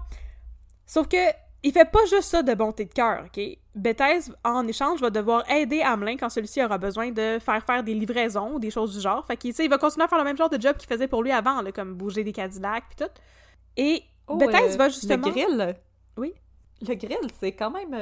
Sauf 0.87 1.09
que 1.09 1.17
il 1.65 1.73
fait 1.73 1.91
pas 1.91 2.05
juste 2.05 2.29
ça 2.31 2.43
de 2.45 2.55
bonté 2.55 2.85
de 2.85 2.93
cœur, 2.93 3.25
OK? 3.27 3.41
Bethesda, 3.75 4.33
en 4.45 4.69
échange, 4.69 5.01
va 5.01 5.11
devoir 5.11 5.51
aider 5.51 5.83
Hamelin 5.83 6.17
quand 6.17 6.29
celui-ci 6.29 6.63
aura 6.63 6.79
besoin 6.79 7.11
de 7.11 7.39
faire 7.41 7.65
faire 7.65 7.83
des 7.83 7.93
livraisons 7.93 8.53
ou 8.55 8.59
des 8.61 8.71
choses 8.71 8.95
du 8.95 9.01
genre. 9.01 9.27
Fait 9.27 9.37
qu'il 9.37 9.53
il 9.59 9.69
va 9.69 9.79
continuer 9.79 10.05
à 10.05 10.09
faire 10.09 10.19
le 10.19 10.25
même 10.25 10.37
genre 10.37 10.49
de 10.49 10.61
job 10.61 10.77
qu'il 10.77 10.89
faisait 10.89 11.09
pour 11.09 11.25
lui 11.25 11.33
avant, 11.33 11.63
là, 11.63 11.73
comme 11.73 11.95
bouger 11.95 12.23
des 12.23 12.33
Cadillacs 12.33 12.85
puis 12.95 13.05
tout. 13.05 13.13
Et 13.77 14.05
Oh, 14.29 14.37
Bethesda 14.37 14.75
euh, 14.75 14.77
va 14.77 14.89
justement... 14.89 15.27
Le 15.27 15.33
grill. 15.33 15.77
Oui? 16.17 16.35
Le 16.87 16.95
grill, 16.95 17.31
c'est 17.41 17.53
quand 17.53 17.71
même 17.71 17.95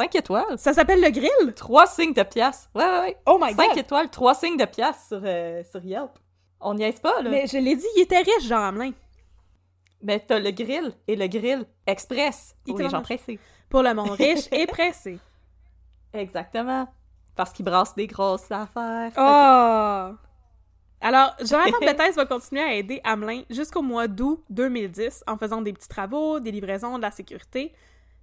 5 0.00 0.14
étoiles. 0.14 0.58
Ça 0.58 0.72
s'appelle 0.72 1.00
le 1.02 1.10
grill? 1.10 1.54
Trois 1.54 1.86
signes 1.86 2.14
de 2.14 2.22
pièces. 2.22 2.70
Ouais, 2.74 2.84
ouais, 2.84 3.00
ouais. 3.00 3.16
Oh 3.26 3.38
my 3.40 3.52
5 3.52 3.68
god! 3.68 3.78
étoiles, 3.78 4.08
trois 4.08 4.34
signes 4.34 4.56
de 4.56 4.64
pièces 4.64 5.08
sur, 5.08 5.20
euh, 5.22 5.62
sur 5.70 5.84
Yelp. 5.84 6.12
On 6.60 6.74
n'y 6.74 6.84
est 6.84 7.02
pas, 7.02 7.20
là. 7.22 7.28
Mais, 7.30 7.42
Mais 7.42 7.46
je 7.46 7.58
l'ai 7.58 7.76
dit, 7.76 7.86
il 7.96 8.02
était 8.02 8.18
riche, 8.18 8.46
Jean 8.46 8.62
Hamelin. 8.62 8.92
t'as 10.26 10.38
le 10.38 10.50
grill 10.52 10.92
et 11.06 11.16
le 11.16 11.26
grill 11.26 11.66
express 11.86 12.54
pour 12.66 12.80
Il 12.80 12.84
les 12.84 12.90
gens 12.90 13.02
pressés. 13.02 13.38
Pour 13.68 13.82
le 13.82 13.92
monde 13.92 14.10
riche 14.10 14.48
et 14.52 14.66
pressé. 14.66 15.18
Exactement. 16.12 16.88
Parce 17.36 17.52
qu'ils 17.52 17.64
brassent 17.64 17.94
des 17.94 18.06
grosses 18.06 18.50
affaires. 18.50 19.12
Oh! 19.16 20.16
Alors, 21.02 21.34
Jonathan 21.40 21.78
Bethesda 21.80 22.22
va 22.22 22.26
continuer 22.26 22.62
à 22.62 22.74
aider 22.74 23.00
Hamelin 23.04 23.42
jusqu'au 23.50 23.82
mois 23.82 24.08
d'août 24.08 24.42
2010 24.50 25.24
en 25.26 25.36
faisant 25.36 25.60
des 25.62 25.72
petits 25.72 25.88
travaux, 25.88 26.40
des 26.40 26.50
livraisons, 26.52 26.96
de 26.96 27.02
la 27.02 27.10
sécurité. 27.10 27.72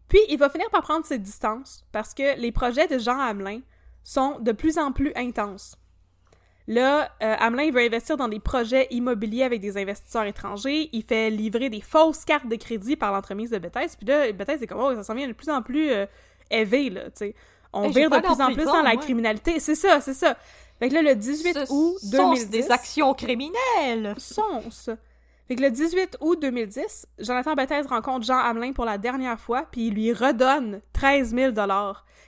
Puis, 0.08 0.20
il 0.30 0.38
va 0.38 0.49
finir 0.49 0.70
par 0.70 0.82
prendre 0.82 1.05
ses 1.05 1.20
distances 1.20 1.86
parce 1.91 2.14
que 2.14 2.39
les 2.39 2.51
projets 2.51 2.88
de 2.88 2.97
Jean 2.97 3.20
Hamelin 3.20 3.62
sont 4.03 4.39
de 4.39 4.51
plus 4.51 4.78
en 4.78 4.91
plus 4.91 5.12
intenses. 5.16 5.78
Là, 6.68 7.10
euh, 7.24 7.36
Hamelin 7.39 7.72
veut 7.72 7.82
investir 7.82 8.18
dans 8.18 8.28
des 8.28 8.41
projets 8.41 8.88
immobiliers 8.91 9.43
avec 9.43 9.62
des 9.62 9.78
investisseurs 9.78 10.26
étrangers. 10.26 10.89
Il 10.91 11.03
fait 11.03 11.30
livrer 11.30 11.70
des 11.70 11.80
fausses 11.80 12.26
cartes 12.26 12.47
de 12.47 12.55
crédit 12.58 12.97
par 12.97 13.14
l'entremise 13.14 13.51
de 13.51 13.58
Bethesda. 13.58 13.97
Puis 13.97 14.08
là, 14.08 14.32
Bethesda, 14.34 14.58
c'est 14.60 14.68
comme, 14.68 14.82
oh, 14.82 14.93
ça 14.93 15.03
s'en 15.03 15.14
vient 15.14 15.28
de 15.28 15.34
plus 15.34 15.49
en 15.49 15.62
plus 15.62 15.91
euh, 15.91 16.05
élevé, 16.51 16.89
là, 16.89 17.05
tu 17.05 17.12
sais. 17.16 17.36
On 17.72 17.84
Hey, 17.84 17.91
vire 17.91 18.10
de 18.10 18.20
plus 18.20 18.41
en 18.41 18.53
plus 18.53 18.66
dans 18.66 18.82
la 18.82 18.95
criminalité. 18.95 19.60
C'est 19.60 19.76
ça, 19.76 20.01
c'est 20.01 20.14
ça. 20.14 20.38
Fait 20.80 20.89
que 20.89 20.93
là, 20.93 21.01
le 21.01 21.16
18 21.16 21.53
Ce 21.53 21.74
août 21.74 21.97
sont 21.99 22.34
2010... 22.34 22.49
des 22.49 22.72
actions 22.72 23.14
criminelles. 23.14 24.16
sont 24.18 24.70
ça. 24.70 24.97
Fait 25.48 25.56
que 25.56 25.62
le 25.62 25.72
18 25.72 26.18
août 26.20 26.39
2010, 26.41 27.08
Jonathan 27.20 27.54
Bethesda 27.56 27.88
rencontre 27.88 28.26
Jean 28.26 28.38
Hamelin 28.39 28.74
pour 28.74 28.84
la 28.86 28.98
dernière 28.98 29.39
fois, 29.39 29.66
puis 29.72 29.88
il 29.88 29.93
lui 29.93 30.12
redonne 30.12 30.82
13 30.93 31.34
000 31.34 31.54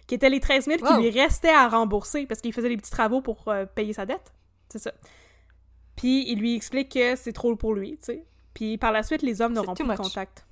qui 0.07 0.15
étaient 0.15 0.29
les 0.29 0.39
13 0.39 0.65
000 0.65 0.77
qui 0.77 0.83
Wow. 0.85 0.99
lui 0.99 1.09
restaient 1.09 1.53
à 1.53 1.67
rembourser 1.67 2.25
parce 2.25 2.39
qu'il 2.41 2.53
faisait 2.53 2.69
des 2.69 2.77
petits 2.77 2.91
travaux 2.91 3.21
pour 3.21 3.43
euh, 3.49 3.65
payer 3.65 3.93
sa 3.93 4.05
dette. 4.05 4.33
C'est 4.69 4.79
ça. 4.79 4.91
Puis 5.95 6.29
il 6.31 6.39
lui 6.39 6.55
explique 6.55 6.93
que 6.93 7.15
c'est 7.15 7.33
trop 7.33 7.55
pour 7.55 7.73
lui, 7.75 7.91
tu 7.97 8.05
sais. 8.05 8.25
Puis 8.53 8.77
par 8.77 8.91
la 8.91 9.03
suite, 9.03 9.21
les 9.21 9.41
hommes 9.41 9.53
n'auront 9.53 9.73
plus 9.73 9.85
de 9.85 9.95
contact. 9.95 10.45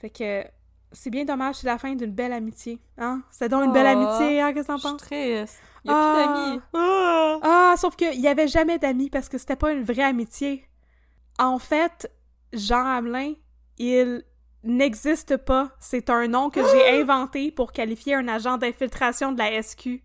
Fait 0.00 0.10
que 0.10 0.44
c'est 0.92 1.10
bien 1.10 1.24
dommage, 1.26 1.56
c'est 1.56 1.66
la 1.66 1.76
fin 1.78 1.94
d'une 1.94 2.12
belle 2.12 2.32
amitié. 2.32 2.78
Hein? 2.96 3.22
C'est 3.30 3.48
donc 3.50 3.64
une 3.64 3.72
belle 3.72 3.86
Oh, 3.94 4.06
amitié, 4.08 4.40
hein? 4.40 4.52
Qu'est-ce 4.54 4.68
que 4.68 4.72
t'en 4.72 4.78
penses? 4.78 4.96
triste. 5.02 5.60
Il 5.84 5.90
y 5.90 5.94
a 5.94 5.96
Ah. 5.96 6.14
plus 6.14 6.24
d'amis. 6.24 6.60
Ah. 6.74 7.38
Ah, 7.42 7.74
sauf 7.76 7.94
qu'il 7.96 8.18
y 8.20 8.26
avait 8.28 8.48
jamais 8.48 8.78
d'amis 8.78 9.10
parce 9.10 9.28
que 9.28 9.36
c'était 9.36 9.56
pas 9.56 9.72
une 9.72 9.82
vraie 9.84 10.02
amitié. 10.02 10.64
En 11.38 11.58
fait, 11.58 12.10
Jean 12.52 12.84
Hamelin, 12.84 13.34
il 13.78 14.22
n'existe 14.64 15.36
pas. 15.36 15.70
C'est 15.78 16.10
un 16.10 16.26
nom 16.28 16.50
que 16.50 16.60
j'ai 16.72 17.00
inventé 17.00 17.50
pour 17.52 17.72
qualifier 17.72 18.14
un 18.14 18.28
agent 18.28 18.58
d'infiltration 18.58 19.32
de 19.32 19.38
la 19.38 19.62
SQ. 19.62 20.02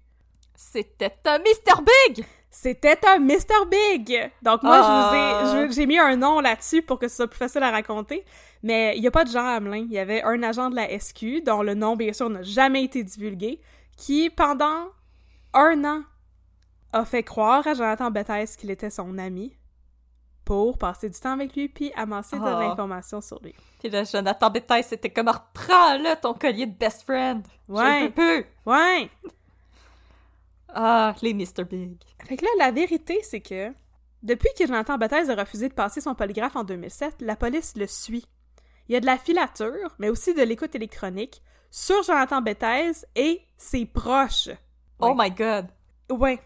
C'était 0.55 1.15
un 1.25 1.39
Mr. 1.39 1.81
Big! 2.07 2.25
C'était 2.51 2.99
un 3.07 3.17
Mr. 3.17 3.65
Big! 3.69 4.31
Donc 4.43 4.61
moi, 4.61 4.79
Ah. 4.83 4.83
je 4.83 5.09
vous 5.09 5.15
ai, 5.15 5.51
je 5.61 5.65
vous- 5.67 5.73
j'ai 5.73 5.85
mis 5.87 5.97
un 5.97 6.15
nom 6.15 6.39
là-dessus 6.39 6.83
pour 6.83 6.99
que 6.99 7.07
ce 7.07 7.15
soit 7.15 7.27
plus 7.27 7.39
facile 7.39 7.63
à 7.63 7.71
raconter. 7.71 8.23
Mais 8.61 8.93
il 8.95 9.01
n'y 9.01 9.07
a 9.07 9.11
pas 9.11 9.23
de 9.25 9.31
Jean 9.31 9.45
Hamelin. 9.45 9.85
Il 9.89 9.91
y 9.91 9.97
avait 9.97 10.21
un 10.21 10.41
agent 10.43 10.69
de 10.69 10.75
la 10.75 10.87
SQ, 10.91 11.41
dont 11.43 11.63
le 11.63 11.73
nom, 11.73 11.95
bien 11.95 12.13
sûr, 12.13 12.29
n'a 12.29 12.43
jamais 12.43 12.83
été 12.83 13.03
divulgué, 13.03 13.59
qui, 13.97 14.29
pendant 14.29 14.85
un 15.55 15.83
an, 15.83 16.03
a 16.93 17.05
fait 17.05 17.23
croire 17.23 17.65
à 17.65 17.73
Jonathan 17.73 18.11
Bethesda 18.11 18.55
qu'il 18.59 18.69
était 18.69 18.91
son 18.91 19.17
ami 19.17 19.57
pour 20.45 20.77
passer 20.77 21.09
du 21.09 21.19
temps 21.19 21.31
avec 21.33 21.55
lui 21.55 21.69
puis 21.69 21.91
amasser 21.95 22.37
de 22.37 22.43
Ah. 22.45 22.59
l'information 22.59 23.21
sur 23.21 23.39
lui. 23.41 23.53
Puis 23.79 23.89
là, 23.89 24.03
Jonathan 24.03 24.49
Bethesda, 24.49 24.83
c'était 24.83 25.09
comme 25.09 25.29
reprends-le 25.29 26.19
ton 26.21 26.33
collier 26.33 26.65
de 26.65 26.75
best 26.75 27.03
friend. 27.03 27.45
Ouais. 27.69 28.03
Je 28.03 28.07
peux. 28.07 28.45
Ouais! 28.65 29.09
Ah, 30.69 31.13
les 31.21 31.33
Mr. 31.33 31.63
Big. 31.69 31.97
Fait 32.27 32.37
que 32.37 32.45
là, 32.45 32.51
la 32.57 32.71
vérité, 32.71 33.19
c'est 33.23 33.41
que 33.41 33.71
depuis 34.23 34.49
que 34.57 34.65
Jonathan 34.65 34.97
Bethesda 34.97 35.33
a 35.33 35.35
refusé 35.43 35.69
de 35.69 35.73
passer 35.73 36.01
son 36.01 36.15
polygraphe 36.15 36.55
en 36.55 36.63
2007, 36.63 37.15
la 37.21 37.35
police 37.35 37.73
le 37.75 37.87
suit. 37.87 38.25
Il 38.89 38.93
y 38.93 38.95
a 38.95 38.99
de 38.99 39.05
la 39.05 39.17
filature, 39.17 39.95
mais 39.99 40.09
aussi 40.09 40.33
de 40.33 40.41
l'écoute 40.41 40.75
électronique 40.75 41.41
sur 41.69 42.01
Jonathan 42.03 42.41
Bethesda 42.41 43.07
et 43.15 43.41
ses 43.57 43.85
proches. 43.85 44.49
Oh 44.99 45.13
my 45.15 45.29
god. 45.31 45.67
Ouais. 46.09 46.39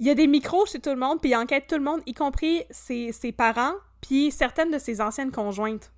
Il 0.00 0.06
y 0.06 0.10
a 0.10 0.14
des 0.14 0.26
micros 0.26 0.66
chez 0.66 0.80
tout 0.80 0.90
le 0.90 0.96
monde, 0.96 1.20
puis 1.20 1.30
il 1.30 1.36
enquête 1.36 1.66
tout 1.68 1.76
le 1.76 1.82
monde, 1.82 2.00
y 2.06 2.14
compris 2.14 2.64
ses, 2.70 3.12
parents, 3.36 3.74
puis 4.00 4.30
certaines 4.32 4.70
de 4.70 4.78
ses 4.78 5.00
anciennes 5.00 5.30
conjointes. 5.30 5.92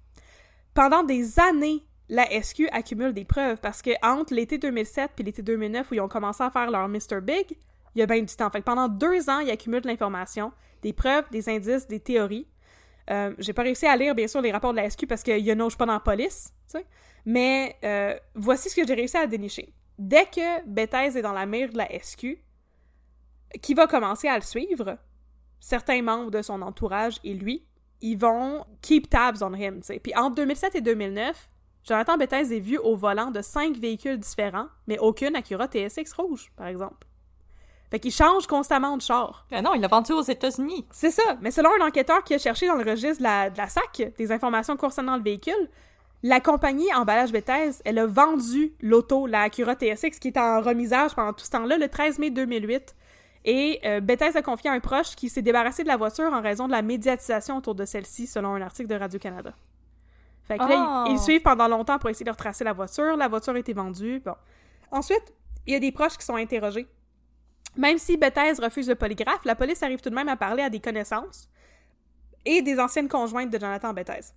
Pendant 0.75 1.03
des 1.03 1.41
années, 1.41 1.83
la 2.09 2.27
SQ 2.31 2.69
accumule 2.73 3.15
des 3.15 3.25
preuves 3.25 3.59
parce 3.61 3.83
que 3.83 3.91
entre 4.03 4.35
l'été 4.35 4.59
2007 4.59 5.13
puis 5.17 5.25
l'été 5.25 5.43
2009 5.43 5.91
où 5.91 5.95
ils 5.95 6.01
ont 6.01 6.09
commencé 6.09 6.43
à 6.45 6.51
faire 6.51 6.71
leur 6.71 6.87
Mr. 6.89 7.21
Big, 7.23 7.57
il 7.95 8.01
y 8.01 8.03
a 8.03 8.07
bien 8.07 8.21
du 8.21 8.37
temps. 8.37 8.51
Fait 8.51 8.61
que 8.61 8.65
pendant 8.65 8.89
deux 8.89 9.29
ans, 9.31 9.41
ils 9.41 9.51
accumulent 9.51 9.81
de 9.81 9.89
l'information, 9.89 10.53
des 10.83 10.93
preuves, 10.93 11.25
des 11.31 11.49
indices, 11.49 11.89
des 11.89 11.99
théories. 11.99 12.47
Euh, 13.11 13.35
J'ai 13.39 13.55
pas 13.55 13.63
réussi 13.63 13.87
à 13.87 13.97
lire, 13.97 14.15
bien 14.15 14.29
sûr, 14.29 14.43
les 14.43 14.53
rapports 14.53 14.73
de 14.73 14.77
la 14.77 14.89
SQ 14.89 15.07
parce 15.07 15.23
qu'il 15.23 15.39
y 15.39 15.53
en 15.53 15.61
a 15.61 15.71
pas 15.71 15.87
dans 15.87 15.95
la 15.95 16.01
police, 16.01 16.53
tu 16.71 16.79
sais. 16.79 16.87
Mais 17.25 17.77
euh, 17.83 18.15
voici 18.35 18.69
ce 18.69 18.77
que 18.77 18.87
j'ai 18.87 18.95
réussi 18.95 19.17
à 19.17 19.27
dénicher. 19.27 19.73
Dès 19.99 20.27
que 20.27 20.65
Bethesda 20.67 21.19
est 21.19 21.23
dans 21.23 21.33
la 21.33 21.47
mire 21.47 21.73
de 21.73 21.79
la 21.79 21.89
SQ, 21.99 22.39
qui 23.63 23.75
va 23.75 23.87
commencer 23.87 24.29
à 24.29 24.37
le 24.37 24.43
suivre, 24.43 24.99
certains 25.61 26.03
membres 26.03 26.31
de 26.31 26.43
son 26.43 26.63
entourage 26.63 27.19
et 27.25 27.35
lui, 27.35 27.65
ils 28.01 28.17
vont 28.17 28.65
keep 28.83 29.09
tabs 29.09 29.43
on 29.43 29.55
him, 29.55 29.81
tu 29.81 29.87
sais. 29.87 29.99
Puis 29.99 30.15
entre 30.17 30.37
2007 30.37 30.77
et 30.77 30.81
2009, 30.81 31.49
Jonathan 31.85 32.17
Bethesda 32.17 32.55
est 32.55 32.61
vu 32.61 32.79
au 32.79 32.97
volant 32.97 33.31
de 33.31 33.41
cinq 33.41 33.77
véhicules 33.77 34.19
différents, 34.19 34.67
mais 34.87 34.99
aucune 34.99 35.37
Acura 35.37 35.67
TSX 35.69 36.13
rouge, 36.17 36.53
par 36.57 36.67
exemple. 36.67 37.07
Fait 37.91 38.01
qu'il 38.01 38.11
change 38.11 38.49
constamment 38.49 38.97
de 38.97 39.03
char. 39.03 39.47
Ah 39.53 39.63
non, 39.63 39.75
il 39.75 39.81
l'a 39.81 39.87
vendu 39.87 40.13
aux 40.13 40.23
États-Unis. 40.23 40.85
C'est 40.91 41.13
ça. 41.13 41.37
Mais 41.41 41.53
selon 41.53 41.71
un 41.81 41.87
enquêteur 41.87 42.25
qui 42.25 42.35
a 42.35 42.39
cherché 42.39 42.67
dans 42.67 42.75
le 42.75 42.83
registre 42.83 43.19
de 43.19 43.23
la, 43.23 43.51
de 43.51 43.57
la 43.57 43.69
SAC 43.69 44.13
des 44.19 44.33
informations 44.33 44.77
concernant 44.77 45.17
le 45.17 45.23
véhicule, 45.23 45.71
la 46.25 46.41
compagnie 46.41 46.93
Emballage 46.93 47.31
Bethesda, 47.31 47.83
elle 47.85 47.99
a 48.01 48.07
vendu 48.07 48.75
l'auto, 48.81 49.29
la 49.29 49.43
Acura 49.43 49.77
TSX, 49.77 50.19
qui 50.19 50.29
est 50.29 50.39
en 50.39 50.61
remisage 50.61 51.15
pendant 51.15 51.33
tout 51.33 51.45
ce 51.45 51.51
temps-là, 51.51 51.79
le 51.79 51.89
13 51.89 52.19
mai 52.19 52.31
2008. 52.31 52.97
Et 53.47 53.81
euh, 53.85 54.01
Bethesda 54.01 54.41
a 54.41 54.43
confié 54.43 54.69
à 54.69 54.73
un 54.73 54.81
proche 54.81 55.15
qui 55.15 55.29
s'est 55.29 55.41
débarrassé 55.41 55.85
de 55.85 55.89
la 55.89 55.97
voiture 55.97 56.33
en 56.33 56.43
raison 56.43 56.67
de 56.67 56.73
la 56.73 56.83
médiatisation 56.83 57.57
autour 57.57 57.77
de 57.77 57.85
celle-ci, 57.85 58.27
selon 58.27 58.55
un 58.55 58.61
article 58.61 58.89
de 58.89 58.97
Radio-Canada. 58.97 59.55
Fait 60.43 60.59
que 60.59 60.65
là, 60.65 61.05
ils, 61.07 61.13
ils 61.13 61.19
suivent 61.19 61.43
pendant 61.43 61.69
longtemps 61.69 61.99
pour 61.99 62.11
essayer 62.11 62.25
de 62.25 62.31
retracer 62.31 62.65
la 62.65 62.73
voiture. 62.73 63.17
La 63.17 63.29
voiture 63.29 63.55
a 63.55 63.59
été 63.59 63.73
vendue. 63.73 64.21
Bon. 64.25 64.35
Ensuite, 64.91 65.33
il 65.65 65.73
y 65.73 65.77
a 65.77 65.81
des 65.81 65.93
proches 65.93 66.17
qui 66.17 66.25
sont 66.25 66.37
interrogés. 66.37 66.89
Même 67.77 67.99
si 67.99 68.17
Bethesda 68.17 68.65
refuse 68.65 68.89
le 68.89 68.95
polygraphe, 68.95 69.45
la 69.45 69.55
police 69.55 69.83
arrive 69.83 70.01
tout 70.01 70.11
de 70.11 70.15
même 70.15 70.29
à 70.29 70.37
parler 70.37 70.63
à 70.63 70.71
des 70.71 70.81
connaissances 70.81 71.49
et 72.45 72.63
des 72.63 72.81
anciennes 72.81 73.09
conjointes 73.09 73.51
de 73.51 73.59
Jonathan 73.59 73.93
Bethesda. 73.93 74.35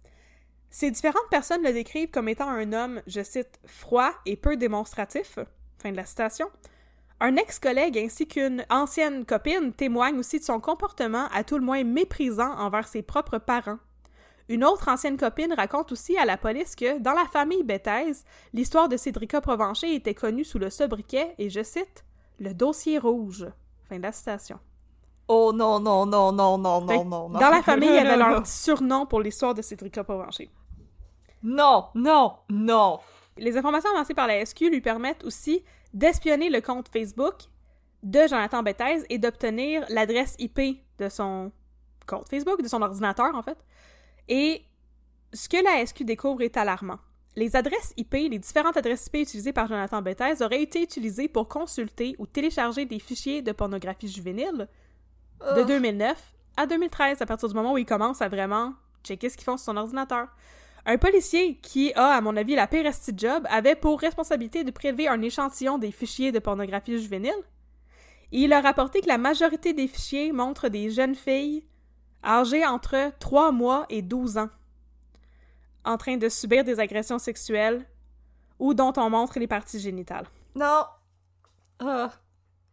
Ces 0.69 0.91
différentes 0.91 1.29
personnes 1.31 1.63
le 1.63 1.73
décrivent 1.73 2.11
comme 2.11 2.29
étant 2.29 2.49
un 2.49 2.73
homme, 2.73 3.01
je 3.07 3.23
cite, 3.23 3.59
froid 3.65 4.11
et 4.25 4.35
peu 4.35 4.55
démonstratif. 4.55 5.39
Fin 5.79 5.91
de 5.91 5.97
la 5.97 6.05
citation. 6.05 6.47
Un 7.21 7.35
ex-collègue 7.35 7.97
ainsi 7.97 8.27
qu'une 8.27 8.65
ancienne 8.69 9.25
copine 9.25 9.73
témoignent 9.73 10.19
aussi 10.19 10.39
de 10.39 10.43
son 10.45 10.59
comportement 10.59 11.27
à 11.33 11.43
tout 11.43 11.57
le 11.57 11.65
moins 11.65 11.83
méprisant 11.83 12.57
envers 12.57 12.87
ses 12.87 13.01
propres 13.01 13.39
parents. 13.39 13.79
Une 14.47 14.63
autre 14.63 14.87
ancienne 14.87 15.17
copine 15.17 15.53
raconte 15.53 15.91
aussi 15.91 16.17
à 16.17 16.25
la 16.25 16.37
police 16.37 16.75
que, 16.75 16.97
dans 16.97 17.13
la 17.13 17.25
famille 17.25 17.63
Bethesda, 17.63 18.25
l'histoire 18.53 18.89
de 18.89 18.97
Cédrica 18.97 19.41
Provencher 19.41 19.93
était 19.93 20.15
connue 20.15 20.45
sous 20.45 20.57
le 20.57 20.69
sobriquet, 20.69 21.35
et 21.37 21.49
je 21.49 21.61
cite, 21.61 22.03
le 22.39 22.53
dossier 22.53 22.97
rouge. 22.97 23.47
Fin 23.89 23.97
de 23.97 24.03
la 24.03 24.11
citation. 24.11 24.57
Oh 25.27 25.51
non, 25.53 25.79
non, 25.79 26.07
non, 26.07 26.31
non, 26.31 26.57
non, 26.57 26.87
Fait 26.87 26.97
non, 26.97 27.05
non, 27.05 27.29
non. 27.29 27.39
Dans 27.39 27.49
la 27.49 27.61
famille, 27.61 27.89
il 27.91 27.95
y 27.95 27.99
avait 27.99 28.17
leur 28.17 28.41
petit 28.41 28.51
surnom 28.51 29.05
pour 29.05 29.21
l'histoire 29.21 29.53
de 29.53 29.61
Cédrica 29.61 30.03
Provencher. 30.03 30.49
Non, 31.43 31.85
non, 31.93 32.37
non. 32.49 32.99
Les 33.37 33.55
informations 33.55 33.91
avancées 33.91 34.15
par 34.15 34.27
la 34.27 34.43
SQ 34.43 34.61
lui 34.71 34.81
permettent 34.81 35.23
aussi 35.23 35.63
d'espionner 35.93 36.49
le 36.49 36.61
compte 36.61 36.89
Facebook 36.89 37.35
de 38.03 38.27
Jonathan 38.27 38.63
Bethesda 38.63 39.05
et 39.09 39.17
d'obtenir 39.17 39.85
l'adresse 39.89 40.35
IP 40.39 40.81
de 40.99 41.09
son 41.09 41.51
compte 42.07 42.29
Facebook, 42.29 42.61
de 42.61 42.67
son 42.67 42.81
ordinateur 42.81 43.35
en 43.35 43.41
fait. 43.41 43.57
Et 44.27 44.63
ce 45.33 45.49
que 45.49 45.57
la 45.63 45.85
SQ 45.85 46.03
découvre 46.03 46.41
est 46.41 46.57
alarmant. 46.57 46.99
Les 47.35 47.55
adresses 47.55 47.93
IP, 47.97 48.13
les 48.13 48.39
différentes 48.39 48.77
adresses 48.77 49.07
IP 49.07 49.15
utilisées 49.15 49.53
par 49.53 49.67
Jonathan 49.67 50.01
Bethesda 50.01 50.45
auraient 50.45 50.61
été 50.61 50.81
utilisées 50.81 51.27
pour 51.27 51.47
consulter 51.47 52.15
ou 52.17 52.25
télécharger 52.25 52.85
des 52.85 52.99
fichiers 52.99 53.41
de 53.41 53.51
pornographie 53.51 54.07
juvénile 54.07 54.67
de 55.55 55.61
Ugh. 55.61 55.67
2009 55.67 56.17
à 56.57 56.65
2013, 56.65 57.21
à 57.21 57.25
partir 57.25 57.47
du 57.47 57.55
moment 57.55 57.73
où 57.73 57.77
il 57.77 57.85
commence 57.85 58.21
à 58.21 58.27
vraiment 58.27 58.73
checker 59.03 59.29
ce 59.29 59.37
qu'ils 59.37 59.45
font 59.45 59.57
sur 59.57 59.65
son 59.65 59.77
ordinateur. 59.77 60.27
Un 60.89 60.97
policier 60.97 61.57
qui 61.57 61.93
a, 61.93 62.15
à 62.15 62.21
mon 62.21 62.35
avis, 62.35 62.55
la 62.55 62.65
pire 62.65 62.91
job 63.15 63.45
avait 63.51 63.75
pour 63.75 63.99
responsabilité 63.99 64.63
de 64.63 64.71
prélever 64.71 65.07
un 65.07 65.21
échantillon 65.21 65.77
des 65.77 65.91
fichiers 65.91 66.31
de 66.31 66.39
pornographie 66.39 66.99
juvénile. 66.99 67.43
Il 68.31 68.53
a 68.53 68.59
rapporté 68.59 69.01
que 69.01 69.07
la 69.07 69.19
majorité 69.19 69.73
des 69.73 69.87
fichiers 69.87 70.31
montrent 70.31 70.67
des 70.67 70.89
jeunes 70.89 71.13
filles 71.13 71.63
âgées 72.25 72.65
entre 72.65 73.13
3 73.19 73.51
mois 73.51 73.85
et 73.89 74.01
12 74.01 74.39
ans 74.39 74.49
en 75.85 75.97
train 75.97 76.17
de 76.17 76.27
subir 76.27 76.63
des 76.63 76.79
agressions 76.79 77.19
sexuelles 77.19 77.85
ou 78.57 78.73
dont 78.73 78.93
on 78.97 79.11
montre 79.11 79.37
les 79.37 79.45
parties 79.45 79.79
génitales. 79.79 80.25
Non. 80.55 80.85
Ah. 81.77 82.09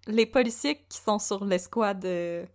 Les 0.06 0.24
policiers 0.24 0.86
qui 0.88 0.96
sont 0.96 1.18
sur 1.18 1.44
l'escouade 1.44 2.00
de... 2.00 2.46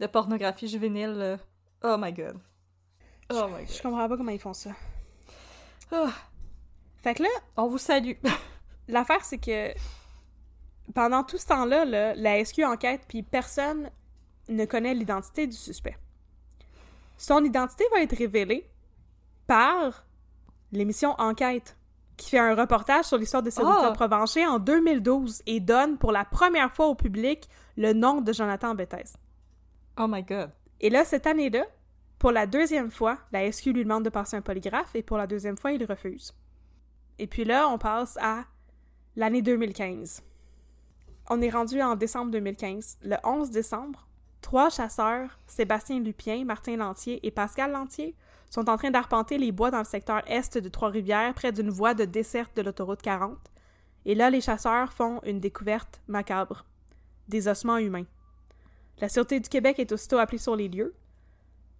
de 0.00 0.06
pornographie 0.06 0.68
juvénile. 0.68 1.38
Oh 1.84 1.96
my 1.98 2.10
god. 2.10 2.38
Oh 3.34 3.48
my 3.48 3.64
god. 3.64 3.74
Je 3.74 3.82
comprends 3.82 4.08
pas 4.08 4.16
comment 4.16 4.30
ils 4.30 4.40
font 4.40 4.54
ça. 4.54 4.70
Ah. 5.90 6.12
Fait 7.02 7.14
que 7.14 7.22
là, 7.22 7.28
On 7.56 7.66
vous 7.66 7.78
salue. 7.78 8.12
L'affaire, 8.88 9.24
c'est 9.24 9.38
que 9.38 9.72
pendant 10.94 11.22
tout 11.22 11.38
ce 11.38 11.46
temps-là, 11.46 11.84
là, 11.84 12.14
la 12.14 12.44
SQ 12.44 12.64
enquête, 12.64 13.02
puis 13.08 13.22
personne 13.22 13.90
ne 14.48 14.64
connaît 14.64 14.94
l'identité 14.94 15.46
du 15.46 15.56
suspect. 15.56 15.96
Son 17.16 17.44
identité 17.44 17.84
va 17.92 18.02
être 18.02 18.16
révélée 18.16 18.68
par 19.46 20.04
l'émission 20.72 21.14
Enquête, 21.18 21.76
qui 22.16 22.30
fait 22.30 22.38
un 22.38 22.54
reportage 22.54 23.04
sur 23.04 23.18
l'histoire 23.18 23.42
de 23.42 23.50
Cédrica 23.50 23.88
Ah! 23.88 23.92
Provencher 23.92 24.46
en 24.46 24.58
2012 24.58 25.42
et 25.46 25.60
donne 25.60 25.98
pour 25.98 26.12
la 26.12 26.24
première 26.24 26.72
fois 26.72 26.86
au 26.86 26.94
public 26.94 27.48
le 27.76 27.92
nom 27.92 28.20
de 28.20 28.32
Jonathan 28.32 28.74
Bethesda. 28.74 29.18
Oh 29.98 30.06
my 30.08 30.22
god. 30.22 30.50
Et 30.80 30.90
là, 30.90 31.04
cette 31.04 31.26
année-là, 31.26 31.64
pour 32.22 32.30
la 32.30 32.46
deuxième 32.46 32.92
fois, 32.92 33.18
la 33.32 33.50
SQ 33.50 33.72
lui 33.72 33.82
demande 33.82 34.04
de 34.04 34.08
passer 34.08 34.36
un 34.36 34.42
polygraphe 34.42 34.94
et 34.94 35.02
pour 35.02 35.18
la 35.18 35.26
deuxième 35.26 35.56
fois, 35.56 35.72
il 35.72 35.84
refuse. 35.84 36.32
Et 37.18 37.26
puis 37.26 37.42
là, 37.42 37.68
on 37.68 37.78
passe 37.78 38.16
à 38.22 38.44
l'année 39.16 39.42
2015. 39.42 40.22
On 41.30 41.42
est 41.42 41.50
rendu 41.50 41.82
en 41.82 41.96
décembre 41.96 42.30
2015. 42.30 42.98
Le 43.02 43.16
11 43.24 43.50
décembre, 43.50 44.06
trois 44.40 44.70
chasseurs, 44.70 45.36
Sébastien 45.48 45.98
Lupien, 45.98 46.44
Martin 46.44 46.76
Lantier 46.76 47.18
et 47.26 47.32
Pascal 47.32 47.72
Lantier, 47.72 48.14
sont 48.50 48.70
en 48.70 48.76
train 48.76 48.92
d'arpenter 48.92 49.36
les 49.36 49.50
bois 49.50 49.72
dans 49.72 49.78
le 49.78 49.84
secteur 49.84 50.22
est 50.28 50.56
de 50.56 50.68
Trois-Rivières, 50.68 51.34
près 51.34 51.50
d'une 51.50 51.70
voie 51.70 51.94
de 51.94 52.04
desserte 52.04 52.56
de 52.56 52.62
l'autoroute 52.62 53.02
40. 53.02 53.36
Et 54.04 54.14
là, 54.14 54.30
les 54.30 54.40
chasseurs 54.40 54.92
font 54.92 55.20
une 55.24 55.40
découverte 55.40 56.00
macabre. 56.06 56.66
Des 57.26 57.48
ossements 57.48 57.78
humains. 57.78 58.06
La 59.00 59.08
Sûreté 59.08 59.40
du 59.40 59.48
Québec 59.48 59.80
est 59.80 59.90
aussitôt 59.90 60.18
appelée 60.18 60.38
sur 60.38 60.54
les 60.54 60.68
lieux. 60.68 60.94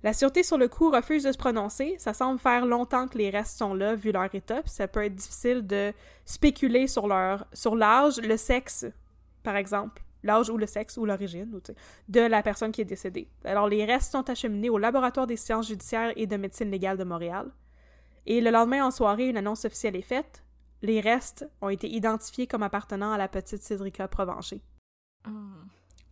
La 0.04 0.12
Sûreté 0.12 0.42
sur 0.42 0.58
le 0.58 0.66
coup 0.68 0.90
refuse 0.90 1.22
de 1.22 1.30
se 1.30 1.38
prononcer. 1.38 1.94
Ça 1.98 2.12
semble 2.12 2.40
faire 2.40 2.66
longtemps 2.66 3.06
que 3.06 3.18
les 3.18 3.30
restes 3.30 3.56
sont 3.56 3.72
là, 3.72 3.94
vu 3.94 4.10
leur 4.10 4.34
état, 4.34 4.62
puis 4.62 4.70
ça 4.70 4.88
peut 4.88 5.04
être 5.04 5.14
difficile 5.14 5.64
de 5.66 5.92
spéculer 6.24 6.88
sur 6.88 7.06
leur 7.06 7.46
sur 7.52 7.76
l'âge, 7.76 8.18
le 8.20 8.36
sexe, 8.36 8.86
par 9.42 9.56
exemple. 9.56 10.02
L'âge 10.24 10.50
ou 10.50 10.56
le 10.56 10.66
sexe 10.66 10.96
ou 10.96 11.04
l'origine 11.04 11.60
de 12.08 12.20
la 12.20 12.42
personne 12.42 12.70
qui 12.70 12.80
est 12.80 12.84
décédée. 12.84 13.28
Alors, 13.44 13.68
les 13.68 13.84
restes 13.84 14.12
sont 14.12 14.30
acheminés 14.30 14.70
au 14.70 14.78
Laboratoire 14.78 15.26
des 15.26 15.36
sciences 15.36 15.66
judiciaires 15.66 16.12
et 16.14 16.28
de 16.28 16.36
médecine 16.36 16.70
légale 16.70 16.96
de 16.96 17.02
Montréal. 17.02 17.50
Et 18.26 18.40
le 18.40 18.50
lendemain 18.50 18.86
en 18.86 18.92
soirée, 18.92 19.28
une 19.28 19.36
annonce 19.36 19.64
officielle 19.64 19.96
est 19.96 20.02
faite. 20.02 20.44
Les 20.80 21.00
restes 21.00 21.48
ont 21.60 21.70
été 21.70 21.88
identifiés 21.88 22.46
comme 22.46 22.62
appartenant 22.62 23.12
à 23.12 23.18
la 23.18 23.26
petite 23.26 23.62
Cédrica 23.62 24.06
Provencher. 24.06 24.60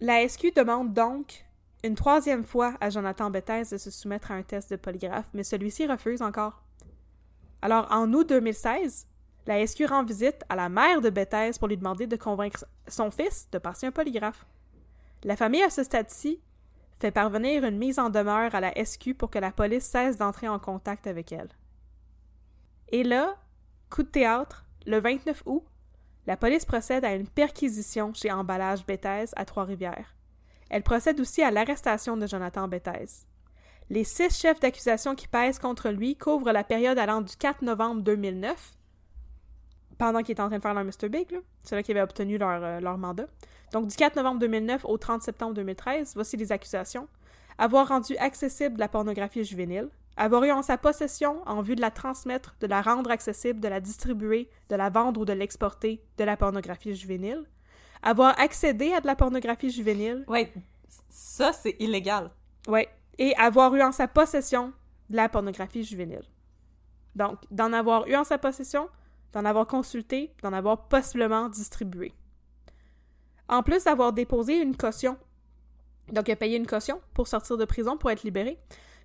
La 0.01 0.27
SQ 0.29 0.55
demande 0.57 0.93
donc 0.93 1.45
une 1.83 1.95
troisième 1.95 2.45
fois 2.45 2.75
à 2.81 2.91
Jonathan 2.91 3.31
Bethes 3.31 3.71
de 3.73 3.79
se 3.79 3.91
soumettre 3.91 4.31
à 4.31 4.35
un 4.35 4.43
test 4.43 4.71
de 4.71 4.77
polygraphe, 4.77 5.29
mais 5.33 5.45
celui-ci 5.45 5.87
refuse 5.87 6.23
encore. 6.23 6.63
Alors, 7.63 7.87
en 7.91 8.13
août 8.13 8.29
2016, 8.29 9.07
la 9.47 9.67
SQ 9.67 9.87
rend 9.87 10.05
visite 10.05 10.45
à 10.49 10.57
la 10.57 10.69
mère 10.69 11.01
de 11.01 11.11
Bethes 11.11 11.59
pour 11.59 11.69
lui 11.69 11.77
demander 11.77 12.07
de 12.07 12.17
convaincre 12.17 12.67
son 12.89 13.11
fils 13.11 13.49
de 13.51 13.59
passer 13.59 13.87
un 13.87 13.93
polygraphe. 13.93 14.47
La 15.25 15.37
famille, 15.37 15.63
à 15.63 15.71
ce 15.71 15.83
stade-ci, 15.83 16.41
fait 17.01 17.11
parvenir 17.11 17.65
une 17.65 17.79
mise 17.79 17.99
en 17.99 18.11
demeure 18.11 18.55
à 18.55 18.61
la 18.61 18.73
SQ 18.85 19.15
pour 19.15 19.31
que 19.31 19.39
la 19.39 19.53
police 19.53 19.85
cesse 19.85 20.19
d'entrer 20.19 20.49
en 20.49 20.59
contact 20.59 21.07
avec 21.07 21.33
elle. 21.33 21.49
Et 22.91 23.03
là, 23.03 23.37
coup 23.89 24.03
de 24.03 24.09
théâtre, 24.09 24.67
le 24.87 25.01
29 25.01 25.43
août, 25.47 25.65
la 26.27 26.37
police 26.37 26.67
procède 26.67 27.05
à 27.05 27.15
une 27.15 27.27
perquisition 27.27 28.13
chez 28.13 28.31
Emballage 28.31 28.85
Bethes 28.85 29.33
à 29.35 29.45
Trois-Rivières. 29.45 30.15
Elle 30.71 30.83
procède 30.85 31.21
aussi 31.21 31.43
à 31.43 31.51
l'arrestation 31.51 32.17
de 32.17 32.27
Jonathan 32.27 32.69
Bethes. 32.69 33.27
Les 33.91 34.05
six 34.05 34.31
chefs 34.39 34.61
d'accusation 34.61 35.17
qui 35.17 35.27
pèsent 35.27 35.59
contre 35.59 35.91
lui 35.91 36.17
couvrent 36.17 36.53
la 36.53 36.63
période 36.63 36.97
allant 36.97 37.21
du 37.21 37.37
4 37.37 37.63
novembre 37.63 38.03
2009, 38.03 38.77
pendant 39.99 40.23
qu'il 40.23 40.33
était 40.33 40.41
en 40.41 40.49
train 40.49 40.59
de 40.59 40.63
faire 40.63 40.75
leur 40.75 40.85
Mr. 40.85 41.09
Big, 41.09 41.41
c'est 41.65 41.75
là 41.75 41.83
qu'ils 41.83 41.97
avaient 41.97 42.05
obtenu 42.05 42.39
leur, 42.39 42.63
euh, 42.63 42.81
leur 42.81 42.97
mandat. 42.97 43.27
Donc 43.73 43.89
du 43.89 43.97
4 43.97 44.17
novembre 44.17 44.39
2009 44.39 44.85
au 44.85 44.97
30 44.97 45.23
septembre 45.23 45.55
2013, 45.55 46.13
voici 46.15 46.37
les 46.37 46.53
accusations. 46.53 47.09
Avoir 47.59 47.89
rendu 47.89 48.17
accessible 48.17 48.79
la 48.79 48.89
pornographie 48.89 49.45
juvénile, 49.45 49.89
avoir 50.17 50.45
eu 50.45 50.53
en 50.53 50.63
sa 50.63 50.79
possession 50.79 51.43
en 51.47 51.61
vue 51.61 51.75
de 51.75 51.81
la 51.81 51.91
transmettre, 51.91 52.57
de 52.61 52.67
la 52.67 52.83
rendre 52.83 53.11
accessible, 53.11 53.61
de 53.61 53.69
la 53.69 53.81
distribuer, 53.81 54.49
de 54.69 54.77
la 54.77 54.89
vendre 54.89 55.21
ou 55.21 55.25
de 55.25 55.33
l'exporter 55.33 56.03
de 56.17 56.25
la 56.25 56.37
pornographie 56.37 56.95
juvénile, 56.95 57.45
avoir 58.03 58.39
accédé 58.41 58.93
à 58.93 59.01
de 59.01 59.07
la 59.07 59.17
pornographie 59.17 59.71
juvénile. 59.71 60.25
Ouais, 60.29 60.53
ça 61.09 61.53
c'est 61.53 61.77
illégal. 61.79 62.31
Ouais, 62.69 62.89
et 63.19 63.35
avoir 63.37 63.75
eu 63.75 63.83
en 63.83 63.93
sa 63.93 64.09
possession 64.09 64.73
de 65.09 65.17
la 65.17 65.29
pornographie 65.29 65.85
juvénile. 65.85 66.25
Donc, 67.15 67.39
d'en 67.51 67.73
avoir 67.73 68.07
eu 68.07 68.15
en 68.15 68.25
sa 68.25 68.39
possession, 68.39 68.89
d'en 69.33 69.45
avoir 69.45 69.67
consulté, 69.67 70.33
d'en 70.43 70.53
avoir 70.53 70.89
possiblement 70.89 71.49
distribué. 71.49 72.13
En 73.49 73.63
plus 73.63 73.85
d'avoir 73.85 74.13
déposé 74.13 74.59
une 74.59 74.77
caution, 74.77 75.17
donc 76.13 76.29
il 76.29 76.33
a 76.33 76.37
payé 76.37 76.57
une 76.57 76.67
caution 76.67 77.01
pour 77.15 77.29
sortir 77.29 77.57
de 77.57 77.65
prison 77.65 77.97
pour 77.97 78.11
être 78.11 78.23
libéré, 78.23 78.59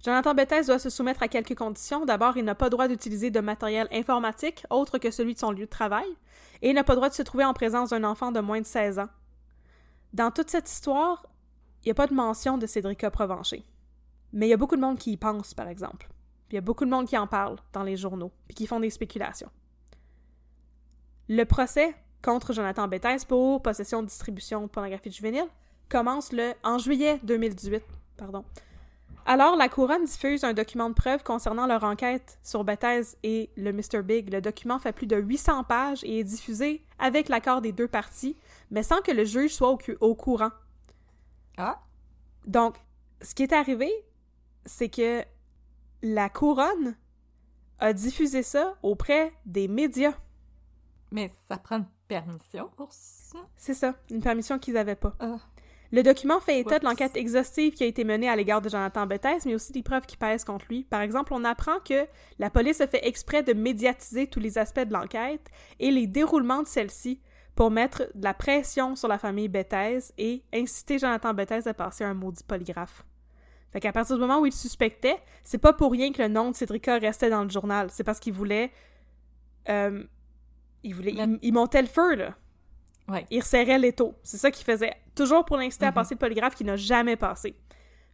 Jonathan 0.03 0.33
Bethes 0.33 0.67
doit 0.67 0.79
se 0.79 0.89
soumettre 0.89 1.23
à 1.23 1.27
quelques 1.27 1.55
conditions. 1.55 2.05
D'abord, 2.05 2.37
il 2.37 2.45
n'a 2.45 2.55
pas 2.55 2.69
droit 2.69 2.87
d'utiliser 2.87 3.31
de 3.31 3.39
matériel 3.39 3.87
informatique 3.91 4.65
autre 4.69 4.97
que 4.97 5.11
celui 5.11 5.33
de 5.33 5.39
son 5.39 5.51
lieu 5.51 5.65
de 5.65 5.69
travail, 5.69 6.07
et 6.61 6.69
il 6.69 6.75
n'a 6.75 6.83
pas 6.83 6.95
droit 6.95 7.09
de 7.09 7.13
se 7.13 7.23
trouver 7.23 7.45
en 7.45 7.53
présence 7.53 7.89
d'un 7.89 8.03
enfant 8.03 8.31
de 8.31 8.39
moins 8.39 8.61
de 8.61 8.65
16 8.65 8.99
ans. 8.99 9.09
Dans 10.13 10.31
toute 10.31 10.49
cette 10.49 10.69
histoire, 10.69 11.25
il 11.83 11.87
n'y 11.87 11.91
a 11.91 11.95
pas 11.95 12.07
de 12.07 12.13
mention 12.13 12.57
de 12.57 12.65
Cédrica 12.65 13.11
Provencher. 13.11 13.65
Mais 14.33 14.47
il 14.47 14.49
y 14.49 14.53
a 14.53 14.57
beaucoup 14.57 14.75
de 14.75 14.81
monde 14.81 14.97
qui 14.97 15.11
y 15.11 15.17
pense, 15.17 15.53
par 15.53 15.67
exemple. 15.67 16.09
Il 16.49 16.55
y 16.55 16.57
a 16.57 16.61
beaucoup 16.61 16.85
de 16.85 16.89
monde 16.89 17.07
qui 17.07 17.17
en 17.17 17.27
parle 17.27 17.57
dans 17.73 17.83
les 17.83 17.97
journaux, 17.97 18.31
puis 18.47 18.55
qui 18.55 18.67
font 18.67 18.79
des 18.79 18.89
spéculations. 18.89 19.49
Le 21.27 21.43
procès 21.43 21.95
contre 22.21 22.53
Jonathan 22.53 22.87
Bethes 22.87 23.25
pour 23.27 23.61
possession 23.61 24.03
distribution 24.03 24.61
de 24.61 24.67
pornographie 24.67 25.11
juvénile 25.11 25.47
commence 25.89 26.31
le 26.31 26.53
en 26.63 26.77
juillet 26.77 27.19
2018, 27.23 27.83
pardon. 28.17 28.43
Alors, 29.27 29.55
la 29.55 29.69
couronne 29.69 30.05
diffuse 30.05 30.43
un 30.43 30.53
document 30.53 30.87
de 30.87 30.93
preuve 30.93 31.23
concernant 31.23 31.65
leur 31.65 31.83
enquête 31.83 32.37
sur 32.43 32.63
Bethes 32.63 33.17
et 33.23 33.49
le 33.57 33.73
Mr. 33.73 34.03
Big. 34.03 34.31
Le 34.31 34.39
document 34.39 34.77
fait 34.77 34.93
plus 34.93 35.07
de 35.07 35.15
800 35.15 35.63
pages 35.63 36.03
et 36.03 36.19
est 36.19 36.23
diffusé 36.23 36.85
avec 36.99 37.27
l'accord 37.27 37.61
des 37.61 37.71
deux 37.71 37.87
parties, 37.87 38.37
mais 38.69 38.83
sans 38.83 39.01
que 39.01 39.11
le 39.11 39.25
juge 39.25 39.55
soit 39.55 39.71
au, 39.71 39.79
au 39.99 40.13
courant. 40.13 40.51
Ah. 41.57 41.81
Donc, 42.45 42.77
ce 43.21 43.33
qui 43.33 43.41
est 43.41 43.53
arrivé, 43.53 43.91
c'est 44.65 44.89
que 44.89 45.23
la 46.03 46.29
couronne 46.29 46.95
a 47.79 47.93
diffusé 47.93 48.43
ça 48.43 48.75
auprès 48.83 49.33
des 49.47 49.67
médias. 49.67 50.13
Mais 51.11 51.31
ça 51.47 51.57
prend 51.57 51.77
une 51.77 51.87
permission 52.07 52.69
pour 52.75 52.91
ça? 52.91 53.39
C'est 53.55 53.73
ça, 53.73 53.95
une 54.11 54.21
permission 54.21 54.59
qu'ils 54.59 54.75
n'avaient 54.75 54.95
pas. 54.95 55.15
Ah. 55.19 55.39
Le 55.91 56.03
document 56.03 56.39
fait 56.39 56.59
état 56.59 56.79
de 56.79 56.85
l'enquête 56.85 57.15
exhaustive 57.15 57.73
qui 57.73 57.83
a 57.83 57.87
été 57.87 58.03
menée 58.03 58.29
à 58.29 58.35
l'égard 58.35 58.61
de 58.61 58.69
Jonathan 58.69 59.05
Bethes, 59.05 59.45
mais 59.45 59.55
aussi 59.55 59.71
des 59.71 59.83
preuves 59.83 60.05
qui 60.05 60.17
pèsent 60.17 60.43
contre 60.43 60.65
lui. 60.69 60.83
Par 60.83 61.01
exemple, 61.01 61.33
on 61.33 61.43
apprend 61.43 61.79
que 61.79 62.05
la 62.39 62.49
police 62.49 62.81
a 62.81 62.87
fait 62.87 63.05
exprès 63.07 63.43
de 63.43 63.53
médiatiser 63.53 64.27
tous 64.27 64.39
les 64.39 64.57
aspects 64.57 64.79
de 64.79 64.93
l'enquête 64.93 65.49
et 65.79 65.91
les 65.91 66.07
déroulements 66.07 66.63
de 66.63 66.67
celle-ci 66.67 67.21
pour 67.55 67.71
mettre 67.71 68.09
de 68.13 68.23
la 68.23 68.33
pression 68.33 68.95
sur 68.95 69.07
la 69.07 69.17
famille 69.17 69.47
Bethes 69.47 70.13
et 70.17 70.43
inciter 70.53 70.99
Jonathan 70.99 71.33
Bethes 71.33 71.67
à 71.67 71.73
passer 71.73 72.03
un 72.03 72.13
maudit 72.13 72.43
polygraphe. 72.43 73.05
Fait 73.71 73.79
qu'à 73.79 73.91
partir 73.91 74.15
du 74.15 74.21
moment 74.21 74.39
où 74.39 74.45
il 74.45 74.53
suspectait, 74.53 75.17
c'est 75.43 75.57
pas 75.57 75.73
pour 75.73 75.91
rien 75.91 76.11
que 76.11 76.21
le 76.21 76.29
nom 76.29 76.51
de 76.51 76.55
Cédrica 76.55 76.97
restait 76.97 77.29
dans 77.29 77.43
le 77.43 77.49
journal. 77.49 77.89
C'est 77.91 78.03
parce 78.03 78.19
qu'il 78.19 78.33
voulait. 78.33 78.71
Euh, 79.69 80.03
il 80.83 80.95
voulait. 80.95 81.13
Il 81.41 81.53
montait 81.53 81.81
le 81.81 81.87
feu, 81.87 82.15
là. 82.15 82.35
Ouais. 83.07 83.25
Il 83.29 83.39
resserrait 83.39 83.77
l'étau. 83.77 84.15
C'est 84.23 84.37
ça 84.37 84.51
qu'il 84.51 84.65
faisait. 84.65 84.93
Toujours 85.15 85.45
pour 85.45 85.57
l'inciter 85.57 85.85
à 85.85 85.91
passer 85.91 86.15
le 86.15 86.19
polygraphe 86.19 86.55
qui 86.55 86.63
n'a 86.63 86.75
jamais 86.75 87.15
passé. 87.15 87.55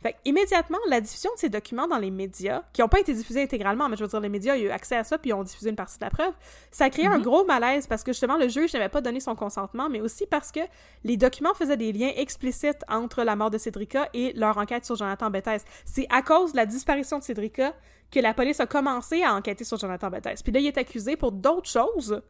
Fait 0.02 0.16
immédiatement, 0.26 0.80
la 0.90 1.00
diffusion 1.00 1.30
de 1.36 1.40
ces 1.40 1.50
documents 1.50 1.88
dans 1.88 2.00
les 2.00 2.10
médias, 2.10 2.64
qui 2.74 2.82
n'ont 2.82 2.88
pas 2.88 3.00
été 3.00 3.14
diffusés 3.14 3.44
intégralement, 3.44 3.88
mais 3.88 3.96
je 3.96 4.04
veux 4.04 4.10
dire, 4.10 4.20
les 4.20 4.30
médias 4.30 4.56
ont 4.56 4.60
eu 4.60 4.70
accès 4.70 4.96
à 4.96 5.04
ça 5.04 5.20
puis 5.20 5.32
ont 5.32 5.44
diffusé 5.44 5.70
une 5.70 5.76
partie 5.76 6.00
de 6.00 6.04
la 6.04 6.10
preuve, 6.10 6.34
ça 6.72 6.86
a 6.86 6.90
créé 6.90 7.06
un 7.06 7.20
gros 7.20 7.46
malaise 7.46 7.86
parce 7.86 8.04
que 8.04 8.12
justement, 8.12 8.38
le 8.38 8.48
juge 8.48 8.74
n'avait 8.74 8.90
pas 8.90 9.02
donné 9.02 9.20
son 9.20 9.36
consentement, 9.36 9.90
mais 9.90 10.02
aussi 10.02 10.26
parce 10.26 10.52
que 10.52 10.62
les 11.04 11.18
documents 11.18 11.54
faisaient 11.54 11.78
des 11.78 11.94
liens 11.94 12.12
explicites 12.16 12.84
entre 12.90 13.24
la 13.24 13.36
mort 13.36 13.52
de 13.52 13.60
Cédrica 13.60 14.10
et 14.16 14.34
leur 14.34 14.58
enquête 14.58 14.86
sur 14.86 14.96
Jonathan 14.96 15.30
Bethes. 15.30 15.64
C'est 15.86 16.08
à 16.10 16.24
cause 16.24 16.54
de 16.54 16.58
la 16.58 16.66
disparition 16.66 17.20
de 17.20 17.24
Cédrica 17.24 17.76
que 18.10 18.20
la 18.20 18.34
police 18.34 18.60
a 18.60 18.66
commencé 18.66 19.22
à 19.22 19.36
enquêter 19.36 19.64
sur 19.64 19.78
Jonathan 19.78 20.10
Bethes. 20.10 20.42
Puis 20.44 20.52
là, 20.52 20.60
il 20.60 20.66
est 20.66 20.80
accusé 20.80 21.16
pour 21.16 21.32
d'autres 21.32 21.70
choses, 21.70 22.24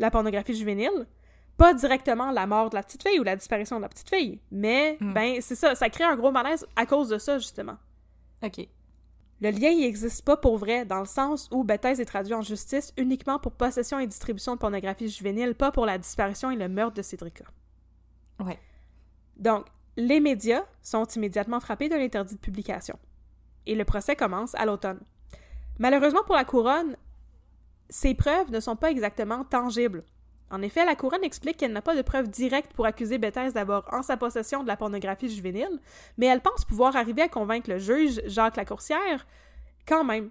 la 0.00 0.10
pornographie 0.10 0.54
juvénile, 0.54 1.06
pas 1.56 1.72
directement 1.74 2.30
la 2.30 2.46
mort 2.46 2.70
de 2.70 2.74
la 2.74 2.82
petite 2.82 3.06
fille 3.06 3.20
ou 3.20 3.22
la 3.22 3.36
disparition 3.36 3.76
de 3.76 3.82
la 3.82 3.88
petite 3.88 4.08
fille, 4.08 4.40
mais 4.50 4.96
Mm. 5.00 5.12
ben 5.12 5.40
c'est 5.40 5.54
ça, 5.54 5.74
ça 5.74 5.88
crée 5.90 6.04
un 6.04 6.16
gros 6.16 6.32
malaise 6.32 6.66
à 6.76 6.86
cause 6.86 7.08
de 7.08 7.18
ça 7.18 7.38
justement. 7.38 7.76
OK. 8.42 8.66
Le 9.40 9.50
lien 9.50 9.68
il 9.70 9.84
existe 9.84 10.24
pas 10.24 10.36
pour 10.36 10.58
vrai 10.58 10.84
dans 10.84 11.00
le 11.00 11.06
sens 11.06 11.48
où 11.52 11.64
Bethes 11.64 11.84
est 12.00 12.04
traduit 12.04 12.34
en 12.34 12.40
justice 12.42 12.92
uniquement 12.96 13.38
pour 13.38 13.52
possession 13.52 13.98
et 13.98 14.06
distribution 14.06 14.54
de 14.54 14.58
pornographie 14.58 15.08
juvénile, 15.08 15.54
pas 15.54 15.70
pour 15.70 15.86
la 15.86 15.98
disparition 15.98 16.50
et 16.50 16.56
le 16.56 16.68
meurtre 16.68 16.94
de 16.94 17.02
Cédrica. 17.02 17.44
Ouais. 18.40 18.58
Donc, 19.36 19.66
les 19.96 20.20
médias 20.20 20.62
sont 20.82 21.04
immédiatement 21.04 21.60
frappés 21.60 21.88
d'un 21.88 22.00
interdit 22.00 22.34
de 22.34 22.40
publication. 22.40 22.98
Et 23.66 23.74
le 23.74 23.84
procès 23.84 24.16
commence 24.16 24.54
à 24.56 24.66
l'automne. 24.66 25.00
Malheureusement 25.78 26.22
pour 26.24 26.36
la 26.36 26.44
couronne, 26.44 26.96
ces 27.88 28.14
preuves 28.14 28.50
ne 28.50 28.60
sont 28.60 28.76
pas 28.76 28.90
exactement 28.90 29.44
tangibles. 29.44 30.04
En 30.50 30.62
effet, 30.62 30.84
la 30.84 30.94
couronne 30.94 31.24
explique 31.24 31.56
qu'elle 31.56 31.72
n'a 31.72 31.82
pas 31.82 31.96
de 31.96 32.02
preuves 32.02 32.28
directes 32.28 32.72
pour 32.74 32.86
accuser 32.86 33.18
Bethes 33.18 33.54
d'avoir 33.54 33.92
en 33.92 34.02
sa 34.02 34.16
possession 34.16 34.62
de 34.62 34.68
la 34.68 34.76
pornographie 34.76 35.28
juvénile, 35.28 35.80
mais 36.18 36.26
elle 36.26 36.40
pense 36.40 36.64
pouvoir 36.64 36.96
arriver 36.96 37.22
à 37.22 37.28
convaincre 37.28 37.70
le 37.70 37.78
juge 37.78 38.20
Jacques 38.26 38.56
Lacourcière 38.56 39.26
quand 39.86 40.04
même. 40.04 40.30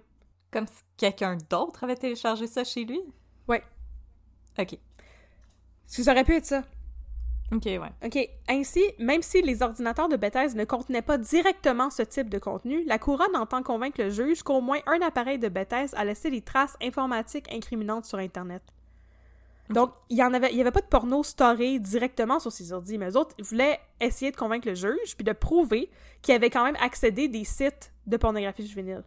Comme 0.50 0.66
si 0.66 0.82
quelqu'un 0.96 1.36
d'autre 1.50 1.84
avait 1.84 1.96
téléchargé 1.96 2.46
ça 2.46 2.64
chez 2.64 2.84
lui? 2.84 3.00
Ouais. 3.48 3.62
OK. 4.58 4.78
Ça 5.86 6.12
aurait 6.12 6.24
pu 6.24 6.36
être 6.36 6.46
ça. 6.46 6.62
Ok, 7.52 7.66
ouais. 7.66 7.80
OK. 8.04 8.28
Ainsi, 8.48 8.82
même 8.98 9.22
si 9.22 9.42
les 9.42 9.62
ordinateurs 9.62 10.08
de 10.08 10.16
Bethesda 10.16 10.58
ne 10.58 10.64
contenaient 10.64 11.02
pas 11.02 11.18
directement 11.18 11.90
ce 11.90 12.02
type 12.02 12.30
de 12.30 12.38
contenu, 12.38 12.84
la 12.84 12.98
couronne 12.98 13.36
entend 13.36 13.62
convaincre 13.62 14.00
le 14.02 14.10
juge 14.10 14.42
qu'au 14.42 14.60
moins 14.60 14.80
un 14.86 15.02
appareil 15.02 15.38
de 15.38 15.48
Bethesda 15.48 15.98
a 15.98 16.04
laissé 16.04 16.30
des 16.30 16.40
traces 16.40 16.76
informatiques 16.82 17.52
incriminantes 17.52 18.06
sur 18.06 18.18
Internet. 18.18 18.62
Donc, 19.70 19.92
il 20.10 20.18
y 20.18 20.22
en 20.22 20.34
avait, 20.34 20.52
y 20.54 20.60
avait 20.60 20.70
pas 20.70 20.82
de 20.82 20.86
porno 20.86 21.22
storé 21.22 21.78
directement 21.78 22.38
sur 22.38 22.52
ces 22.52 22.72
ordi, 22.72 22.98
mais 22.98 23.10
eux 23.10 23.16
autres 23.16 23.34
voulaient 23.38 23.80
essayer 24.00 24.30
de 24.30 24.36
convaincre 24.36 24.68
le 24.68 24.74
juge 24.74 25.16
puis 25.16 25.24
de 25.24 25.32
prouver 25.32 25.90
qu'il 26.20 26.34
avait 26.34 26.50
quand 26.50 26.64
même 26.64 26.76
accédé 26.80 27.28
des 27.28 27.44
sites 27.44 27.92
de 28.06 28.16
pornographie 28.16 28.66
juvénile. 28.66 29.04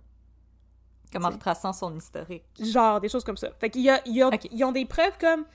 Comme 1.14 1.26
en 1.26 1.30
retraçant 1.30 1.74
son 1.74 1.96
historique. 1.96 2.44
Genre, 2.60 3.00
des 3.00 3.08
choses 3.08 3.24
comme 3.24 3.38
ça. 3.38 3.52
Fait 3.60 3.70
qu'il 3.70 3.82
y 3.82 3.90
a, 3.90 4.02
y 4.06 4.64
ont 4.64 4.72
des 4.72 4.86
preuves 4.86 5.18
comme 5.20 5.46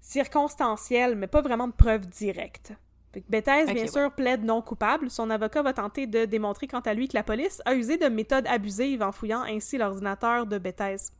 circonstancielles, 0.00 1.16
mais 1.16 1.26
pas 1.26 1.42
vraiment 1.42 1.68
de 1.68 1.72
preuves 1.72 2.06
directes. 2.06 2.72
Fait 3.12 3.22
que 3.22 3.26
Bethesda, 3.28 3.72
bien 3.72 3.82
ouais. 3.82 3.88
sûr, 3.88 4.12
plaide 4.12 4.44
non 4.44 4.62
coupable. 4.62 5.10
Son 5.10 5.30
avocat 5.30 5.62
va 5.62 5.72
tenter 5.72 6.06
de 6.06 6.24
démontrer 6.24 6.68
quant 6.68 6.80
à 6.80 6.94
lui 6.94 7.08
que 7.08 7.16
la 7.16 7.24
police 7.24 7.60
a 7.64 7.74
usé 7.74 7.96
de 7.96 8.06
méthodes 8.06 8.46
abusives 8.46 9.02
en 9.02 9.10
fouillant 9.10 9.42
ainsi 9.42 9.78
l'ordinateur 9.78 10.46
de 10.46 10.58
Bethesda. 10.58 11.12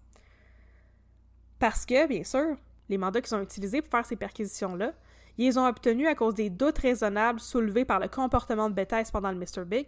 Parce 1.61 1.87
que, 1.87 2.09
bien 2.09 2.25
sûr, 2.25 2.57
les 2.89 2.99
mandats 2.99 3.21
qu'ils 3.21 3.37
ont 3.37 3.43
utilisés 3.43 3.83
pour 3.83 3.91
faire 3.91 4.05
ces 4.05 4.17
perquisitions-là, 4.17 4.93
ils 5.39 5.47
les 5.47 5.59
ont 5.59 5.67
obtenus 5.67 6.09
à 6.09 6.17
cause 6.17 6.35
des 6.35 6.51
doutes 6.51 6.79
raisonnables 6.79 7.39
soulevés 7.39 7.85
par 7.85 8.01
le 8.01 8.09
comportement 8.09 8.69
de 8.69 8.75
Bethesda 8.75 9.13
pendant 9.13 9.31
le 9.31 9.39
Mr. 9.39 9.65
Big. 9.65 9.87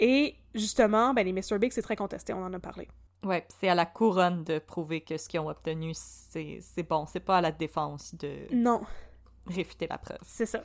Et 0.00 0.34
justement, 0.54 1.14
ben, 1.14 1.24
les 1.24 1.32
Mr. 1.32 1.58
Big, 1.58 1.70
c'est 1.70 1.82
très 1.82 1.96
contesté, 1.96 2.32
on 2.32 2.42
en 2.42 2.52
a 2.52 2.58
parlé. 2.58 2.88
Puis 3.22 3.40
c'est 3.60 3.68
à 3.68 3.76
la 3.76 3.86
couronne 3.86 4.42
de 4.42 4.58
prouver 4.58 5.02
que 5.02 5.16
ce 5.16 5.28
qu'ils 5.28 5.38
ont 5.38 5.48
obtenu, 5.48 5.92
c'est 5.94 6.58
c'est 6.60 6.82
bon. 6.82 7.06
C'est 7.06 7.20
pas 7.20 7.38
à 7.38 7.40
la 7.40 7.52
défense 7.52 8.14
de 8.16 8.52
Non, 8.52 8.82
réfuter 9.46 9.86
la 9.86 9.98
preuve. 9.98 10.18
C'est 10.22 10.46
ça. 10.46 10.60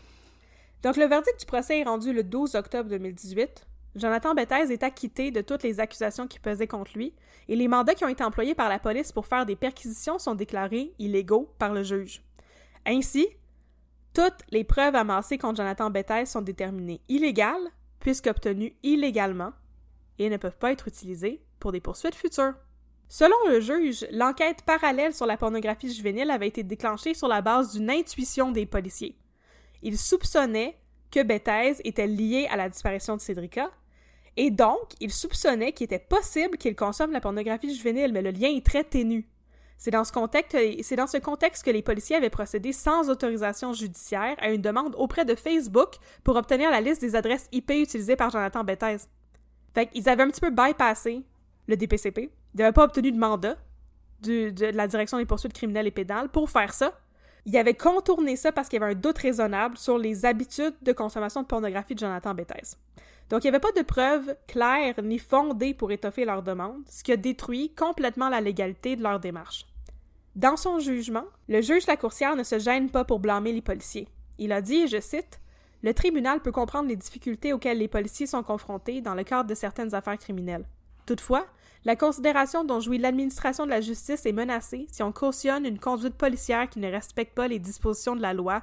Donc, 0.82 0.96
le 0.96 1.06
verdict 1.06 1.40
du 1.40 1.46
procès 1.46 1.80
est 1.80 1.84
rendu 1.84 2.14
le 2.14 2.24
12 2.24 2.56
octobre 2.56 2.90
2018. 2.90 3.68
Jonathan 3.98 4.36
Bethesda 4.36 4.74
est 4.74 4.84
acquitté 4.84 5.32
de 5.32 5.42
toutes 5.42 5.64
les 5.64 5.80
accusations 5.80 6.28
qui 6.28 6.40
pesaient 6.40 6.68
contre 6.68 6.92
lui, 6.96 7.14
et 7.48 7.56
les 7.56 7.68
mandats 7.68 7.96
qui 7.96 8.06
ont 8.06 8.10
été 8.10 8.24
employés 8.24 8.56
par 8.56 8.70
la 8.70 8.80
police 8.80 9.12
pour 9.12 9.26
faire 9.26 9.46
des 9.46 9.56
perquisitions 9.56 10.20
sont 10.20 10.36
déclarés 10.36 10.94
illégaux 11.00 11.52
par 11.58 11.74
le 11.74 11.84
juge. 11.84 12.22
Ainsi, 12.86 13.28
toutes 14.14 14.44
les 14.50 14.64
preuves 14.64 14.96
amassées 14.96 15.38
contre 15.38 15.58
Jonathan 15.58 15.90
Bethesda 15.90 16.26
sont 16.26 16.42
déterminées 16.42 17.02
illégales, 17.10 17.72
puisqu'obtenues 18.00 18.76
illégalement, 18.84 19.52
et 20.20 20.30
ne 20.30 20.38
peuvent 20.38 20.58
pas 20.58 20.72
être 20.72 20.88
utilisées 20.88 21.42
pour 21.60 21.72
des 21.72 21.82
poursuites 21.82 22.16
futures. 22.16 22.54
Selon 23.10 23.36
le 23.48 23.62
juge, 23.62 24.06
l'enquête 24.12 24.64
parallèle 24.64 25.14
sur 25.14 25.26
la 25.26 25.38
pornographie 25.38 25.94
juvénile 25.94 26.30
avait 26.30 26.48
été 26.48 26.64
déclenchée 26.64 27.14
sur 27.14 27.28
la 27.28 27.42
base 27.42 27.74
d'une 27.74 27.90
intuition 27.90 28.52
des 28.52 28.66
policiers. 28.66 29.18
Ils 29.82 29.98
soupçonnaient 29.98 30.78
que 31.10 31.24
Bethesda 31.24 31.82
était 31.84 32.08
lié 32.08 32.48
à 32.52 32.58
la 32.58 32.70
disparition 32.70 33.16
de 33.16 33.22
Cédrica, 33.22 33.72
et 34.38 34.52
donc 34.52 34.94
ils 35.02 35.12
soupçonnaient 35.12 35.74
qu'il 35.74 35.86
était 35.86 36.00
possible 36.00 36.58
qu'il 36.58 36.76
consomme 36.76 37.12
la 37.12 37.20
pornographie 37.20 37.76
juvénile, 37.76 38.14
mais 38.14 38.22
le 38.22 38.32
lien 38.32 38.50
est 38.50 38.66
très 38.66 38.84
ténu. 38.86 39.28
C'est 39.80 39.92
dans, 39.92 40.04
ce 40.04 40.12
contexte, 40.12 41.64
que 41.64 41.70
les 41.70 41.84
policiers 41.84 42.16
avaient 42.16 42.32
procédé 42.32 42.74
sans 42.74 43.10
autorisation 43.12 43.74
judiciaire 43.74 44.36
à 44.40 44.50
une 44.50 44.62
demande 44.62 44.96
auprès 44.98 45.24
de 45.24 45.36
Facebook 45.36 45.96
pour 46.24 46.36
obtenir 46.36 46.72
la 46.72 46.82
liste 46.82 47.02
des 47.02 47.16
adresses 47.16 47.48
IP 47.52 47.70
utilisées 47.72 48.16
par 48.16 48.32
Jonathan 48.32 48.64
Bethesda. 48.64 49.08
Fait 49.76 49.86
qu'ils 49.86 50.10
avaient 50.10 50.24
un 50.24 50.32
petit 50.32 50.42
peu 50.42 50.50
bypassé 50.50 51.22
le 51.68 51.78
DPCP. 51.78 52.32
Ils 52.56 52.58
n'avaient 52.58 52.72
pas 52.74 52.86
obtenu 52.86 53.12
de 53.12 53.20
mandat 53.20 53.58
du- 54.22 54.52
de 54.52 54.66
la 54.68 54.88
direction 54.88 55.20
des 55.20 55.26
poursuites 55.26 55.54
criminelles 55.54 55.86
et 55.86 55.92
pénales 55.92 56.30
pour 56.30 56.50
faire 56.50 56.74
ça. 56.74 57.00
Ils 57.48 57.56
avaient 57.56 57.76
contourné 57.76 58.36
ça 58.36 58.52
parce 58.52 58.68
qu'il 58.68 58.78
y 58.78 58.84
avait 58.84 58.92
un 58.92 59.00
doute 59.00 59.20
raisonnable 59.20 59.78
sur 59.78 59.98
les 59.98 60.26
habitudes 60.26 60.76
de 60.82 60.92
consommation 60.92 61.42
de 61.42 61.48
pornographie 61.48 61.96
de 61.96 62.00
Jonathan 62.00 62.34
Bethesda. 62.34 62.78
Donc, 63.30 63.44
il 63.44 63.48
n'y 63.48 63.56
avait 63.56 63.62
pas 63.62 63.72
de 63.72 63.84
preuves 63.86 64.36
claires 64.48 65.02
ni 65.02 65.18
fondées 65.18 65.74
pour 65.74 65.94
étoffer 65.94 66.26
leur 66.26 66.44
demande, 66.44 66.84
ce 66.90 67.04
qui 67.04 67.14
a 67.14 67.18
détruit 67.18 67.74
complètement 67.74 68.28
la 68.28 68.42
légalité 68.42 68.98
de 68.98 69.04
leur 69.04 69.22
démarche. 69.22 69.66
Dans 70.36 70.58
son 70.58 70.80
jugement, 70.80 71.24
le 71.48 71.62
juge 71.62 71.88
Lacourcière 71.88 72.36
ne 72.36 72.44
se 72.44 72.60
gêne 72.60 72.90
pas 72.90 73.06
pour 73.06 73.20
blâmer 73.20 73.54
les 73.54 73.62
policiers. 73.62 74.10
Il 74.38 74.52
a 74.52 74.62
dit, 74.62 74.88
je 74.88 75.00
cite, 75.00 75.40
Le 75.84 75.94
tribunal 75.94 76.42
peut 76.42 76.52
comprendre 76.52 76.90
les 76.90 76.98
difficultés 76.98 77.54
auxquelles 77.54 77.80
les 77.80 77.88
policiers 77.88 78.28
sont 78.28 78.44
confrontés 78.44 79.00
dans 79.00 79.16
le 79.16 79.24
cadre 79.24 79.50
de 79.50 79.56
certaines 79.56 79.96
affaires 79.96 80.18
criminelles. 80.18 80.66
Toutefois, 81.06 81.46
la 81.88 81.96
considération 81.96 82.66
dont 82.66 82.82
jouit 82.82 82.98
l'administration 82.98 83.64
de 83.64 83.70
la 83.70 83.80
justice 83.80 84.26
est 84.26 84.34
menacée 84.34 84.88
si 84.92 85.02
on 85.04 85.14
cautionne 85.14 85.66
une 85.66 85.80
conduite 85.80 86.16
policière 86.16 86.70
qui 86.70 86.80
ne 86.80 86.92
respecte 86.92 87.34
pas 87.34 87.48
les 87.48 87.60
dispositions 87.60 88.14
de 88.14 88.22
la 88.22 88.34
loi 88.34 88.62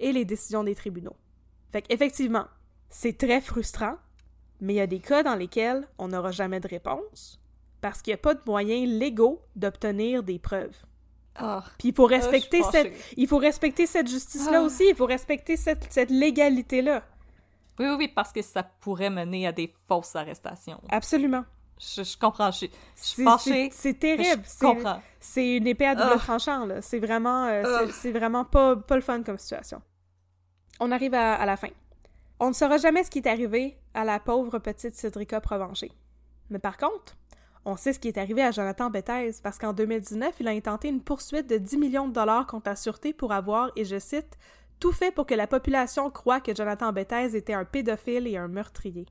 et 0.00 0.12
les 0.12 0.24
décisions 0.24 0.64
des 0.64 0.74
tribunaux. 0.74 1.14
Fait 1.70 1.82
qu'effectivement, 1.82 2.46
c'est 2.90 3.16
très 3.16 3.40
frustrant, 3.40 3.94
mais 4.60 4.72
il 4.74 4.76
y 4.78 4.80
a 4.80 4.88
des 4.88 4.98
cas 4.98 5.22
dans 5.22 5.36
lesquels 5.36 5.86
on 5.98 6.08
n'aura 6.08 6.32
jamais 6.32 6.58
de 6.58 6.66
réponse 6.66 7.40
parce 7.80 8.02
qu'il 8.02 8.10
n'y 8.10 8.16
a 8.16 8.18
pas 8.18 8.34
de 8.34 8.40
moyens 8.44 8.90
légaux 8.90 9.40
d'obtenir 9.54 10.24
des 10.24 10.40
preuves. 10.40 10.74
Ah, 11.36 11.62
Puis 11.78 11.90
il 11.90 11.94
faut 11.94 12.08
suis 12.08 12.16
respecter 12.16 12.60
cette, 12.72 12.92
il 13.16 13.28
faut 13.28 13.38
respecter 13.38 13.86
cette 13.86 14.08
justice-là 14.08 14.58
Ah. 14.62 14.64
aussi, 14.64 14.84
il 14.88 14.96
faut 14.96 15.06
respecter 15.06 15.56
cette, 15.56 15.92
cette 15.92 16.10
légalité-là. 16.10 17.04
oui, 17.78 17.86
oui, 17.88 17.94
oui, 17.98 18.08
parce 18.08 18.32
que 18.32 18.42
ça 18.42 18.64
pourrait 18.64 19.10
mener 19.10 19.46
à 19.46 19.52
des 19.52 19.72
fausses 19.86 20.16
arrestations. 20.16 20.80
Absolument. 20.88 21.44
Je, 21.78 22.02
je 22.02 22.16
comprends, 22.16 22.50
je 22.50 22.58
suis, 22.58 22.70
je 22.96 23.70
C'est- 23.70 23.98
terrible. 23.98 24.42
Je 24.44 24.58
comprends. 24.64 25.02
C'est 25.20 25.56
une 25.56 25.66
épée 25.66 25.86
à 25.86 25.94
double 25.94 26.12
Ah. 26.14 26.18
tranchant, 26.18 26.66
là. 26.66 26.80
C'est 26.82 26.98
vraiment, 27.00 27.46
euh, 27.46 27.62
Ah. 27.66 27.92
c'est- 27.92 28.12
vraiment 28.12 28.44
pas, 28.44 28.76
pas 28.76 28.94
le 28.96 29.02
fun 29.02 29.22
comme 29.22 29.38
situation. 29.38 29.82
On 30.80 30.90
arrive 30.92 31.14
à, 31.14 31.34
à 31.34 31.46
la 31.46 31.56
fin. 31.56 31.68
On 32.40 32.48
ne 32.48 32.52
saura 32.52 32.78
jamais 32.78 33.04
ce 33.04 33.10
qui 33.10 33.18
est 33.18 33.28
arrivé 33.28 33.76
à 33.94 34.04
la 34.04 34.18
pauvre 34.20 34.58
petite 34.58 34.94
Cédrica 34.94 35.40
Provencher. 35.40 35.92
Mais 36.50 36.58
par 36.58 36.76
contre, 36.76 37.16
on 37.64 37.76
sait 37.76 37.92
ce 37.92 37.98
qui 37.98 38.08
est 38.08 38.18
arrivé 38.18 38.42
à 38.42 38.50
Jonathan 38.50 38.90
Bethesda 38.90 39.40
parce 39.42 39.58
qu'en 39.58 39.72
2019, 39.72 40.34
il 40.40 40.48
a 40.48 40.50
intenté 40.50 40.88
une 40.88 41.00
poursuite 41.02 41.48
de 41.48 41.56
10 41.58 41.78
millions 41.78 42.08
de 42.08 42.12
dollars 42.12 42.46
contre 42.46 42.68
la 42.68 42.76
Sûreté 42.76 43.12
pour 43.12 43.32
avoir, 43.32 43.70
et 43.76 43.84
je 43.84 43.98
cite, 43.98 44.36
tout 44.80 44.92
fait 44.92 45.12
pour 45.12 45.26
que 45.26 45.34
la 45.34 45.46
population 45.46 46.10
croie 46.10 46.40
que 46.40 46.54
Jonathan 46.54 46.92
Bethesda 46.92 47.38
était 47.38 47.54
un 47.54 47.64
pédophile 47.64 48.26
et 48.26 48.36
un 48.36 48.48
meurtrier. 48.48 49.06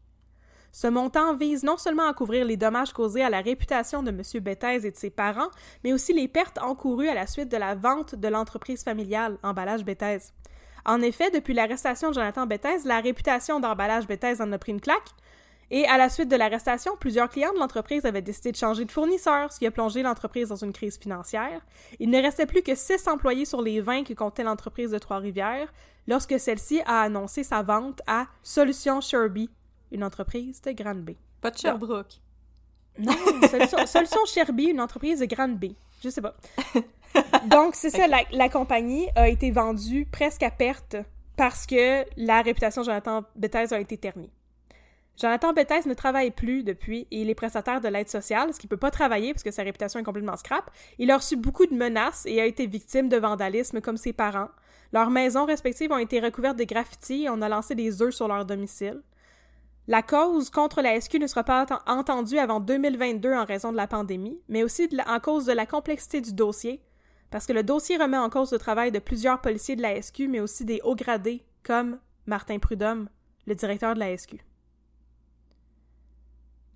Ce 0.73 0.87
montant 0.87 1.35
vise 1.35 1.63
non 1.63 1.77
seulement 1.77 2.07
à 2.07 2.13
couvrir 2.13 2.45
les 2.45 2.57
dommages 2.57 2.93
causés 2.93 3.23
à 3.23 3.29
la 3.29 3.41
réputation 3.41 4.01
de 4.01 4.09
M. 4.09 4.21
Bethesda 4.41 4.87
et 4.87 4.91
de 4.91 4.97
ses 4.97 5.11
parents, 5.11 5.51
mais 5.83 5.93
aussi 5.93 6.13
les 6.13 6.27
pertes 6.27 6.57
encourues 6.57 7.07
à 7.07 7.13
la 7.13 7.27
suite 7.27 7.49
de 7.49 7.57
la 7.57 7.75
vente 7.75 8.15
de 8.15 8.27
l'entreprise 8.27 8.83
familiale 8.83 9.37
Emballage 9.43 9.85
Bethesda. 9.85 10.33
En 10.83 10.99
effet, 11.01 11.29
depuis 11.29 11.53
l'arrestation 11.53 12.09
de 12.09 12.15
Jonathan 12.15 12.47
Bethesda, 12.47 12.89
la 12.89 13.01
réputation 13.01 13.59
d'Emballage 13.59 14.07
Bethesda 14.07 14.43
en 14.43 14.51
a 14.51 14.57
pris 14.57 14.71
une 14.71 14.81
claque, 14.81 15.11
et 15.69 15.85
à 15.87 15.97
la 15.97 16.09
suite 16.09 16.27
de 16.27 16.35
l'arrestation, 16.35 16.97
plusieurs 16.99 17.29
clients 17.29 17.53
de 17.53 17.59
l'entreprise 17.59 18.05
avaient 18.05 18.23
décidé 18.23 18.51
de 18.51 18.57
changer 18.57 18.83
de 18.83 18.91
fournisseur, 18.91 19.53
ce 19.53 19.59
qui 19.59 19.67
a 19.67 19.71
plongé 19.71 20.01
l'entreprise 20.01 20.49
dans 20.49 20.55
une 20.55 20.73
crise 20.73 20.97
financière. 20.97 21.61
Il 21.99 22.09
ne 22.09 22.21
restait 22.21 22.47
plus 22.47 22.63
que 22.63 22.73
six 22.73 23.07
employés 23.07 23.45
sur 23.45 23.61
les 23.61 23.79
20 23.79 24.03
que 24.05 24.13
comptait 24.13 24.43
l'entreprise 24.43 24.91
de 24.91 24.97
Trois-Rivières 24.97 25.71
lorsque 26.07 26.39
celle-ci 26.39 26.81
a 26.85 27.01
annoncé 27.01 27.43
sa 27.43 27.61
vente 27.61 28.01
à 28.07 28.25
Solutions 28.41 29.01
Sherby, 29.01 29.49
une 29.93 30.03
entreprise 30.03 30.61
de 30.61 30.71
Granby. 30.71 31.15
Pas 31.41 31.51
de 31.51 31.57
Sherbrooke. 31.57 32.19
Non, 32.97 33.13
Solution, 33.49 33.85
Solution 33.85 34.25
Sherby, 34.25 34.65
une 34.65 34.81
entreprise 34.81 35.19
de 35.19 35.25
Granby. 35.25 35.75
Je 36.03 36.09
sais 36.09 36.21
pas. 36.21 36.35
Donc, 37.45 37.75
c'est 37.75 37.89
ça, 37.89 38.07
la, 38.09 38.23
la 38.31 38.49
compagnie 38.49 39.07
a 39.15 39.29
été 39.29 39.51
vendue 39.51 40.05
presque 40.11 40.43
à 40.43 40.51
perte 40.51 40.97
parce 41.35 41.65
que 41.65 42.05
la 42.17 42.41
réputation 42.41 42.81
de 42.81 42.87
Jonathan 42.87 43.23
Bethesda 43.35 43.77
a 43.77 43.79
été 43.79 43.97
ternie. 43.97 44.29
Jonathan 45.19 45.53
Bethesda 45.53 45.89
ne 45.89 45.93
travaille 45.93 46.31
plus 46.31 46.63
depuis 46.63 47.07
et 47.11 47.21
il 47.21 47.29
est 47.29 47.35
prestataire 47.35 47.81
de 47.81 47.87
l'aide 47.87 48.09
sociale, 48.09 48.53
ce 48.53 48.59
qui 48.59 48.67
peut 48.67 48.77
pas 48.77 48.89
travailler 48.89 49.33
parce 49.33 49.43
que 49.43 49.51
sa 49.51 49.63
réputation 49.63 49.99
est 49.99 50.03
complètement 50.03 50.37
scrap. 50.37 50.71
Il 50.97 51.11
a 51.11 51.17
reçu 51.17 51.35
beaucoup 51.35 51.67
de 51.67 51.75
menaces 51.75 52.25
et 52.25 52.41
a 52.41 52.45
été 52.45 52.65
victime 52.65 53.09
de 53.09 53.17
vandalisme 53.17 53.79
comme 53.79 53.97
ses 53.97 54.13
parents. 54.13 54.49
Leurs 54.91 55.11
maisons 55.11 55.45
respectives 55.45 55.91
ont 55.91 55.97
été 55.97 56.19
recouvertes 56.19 56.57
de 56.57 56.63
graffitis 56.63 57.25
et 57.25 57.29
on 57.29 57.41
a 57.41 57.49
lancé 57.49 57.75
des 57.75 58.01
œufs 58.01 58.13
sur 58.13 58.27
leur 58.27 58.45
domicile. 58.45 59.01
La 59.87 60.01
cause 60.01 60.49
contre 60.49 60.81
la 60.81 60.99
SQ 60.99 61.15
ne 61.15 61.27
sera 61.27 61.43
pas 61.43 61.65
ent- 61.69 61.91
entendue 61.91 62.37
avant 62.39 62.59
2022 62.61 63.33
en 63.33 63.43
raison 63.45 63.71
de 63.71 63.77
la 63.77 63.87
pandémie, 63.87 64.39
mais 64.47 64.63
aussi 64.63 64.89
en 65.07 65.19
cause 65.19 65.45
de 65.45 65.51
la 65.51 65.65
complexité 65.65 66.21
du 66.21 66.31
dossier, 66.33 66.81
parce 67.31 67.45
que 67.45 67.53
le 67.53 67.63
dossier 67.63 67.97
remet 67.97 68.17
en 68.17 68.29
cause 68.29 68.51
le 68.53 68.59
travail 68.59 68.91
de 68.91 68.99
plusieurs 68.99 69.41
policiers 69.41 69.75
de 69.75 69.81
la 69.81 70.01
SQ, 70.01 70.27
mais 70.29 70.39
aussi 70.39 70.63
des 70.63 70.79
hauts 70.83 70.95
gradés, 70.95 71.43
comme 71.63 71.99
Martin 72.27 72.59
Prudhomme, 72.59 73.09
le 73.45 73.55
directeur 73.55 73.93
de 73.93 73.99
la 73.99 74.17
SQ. 74.17 74.35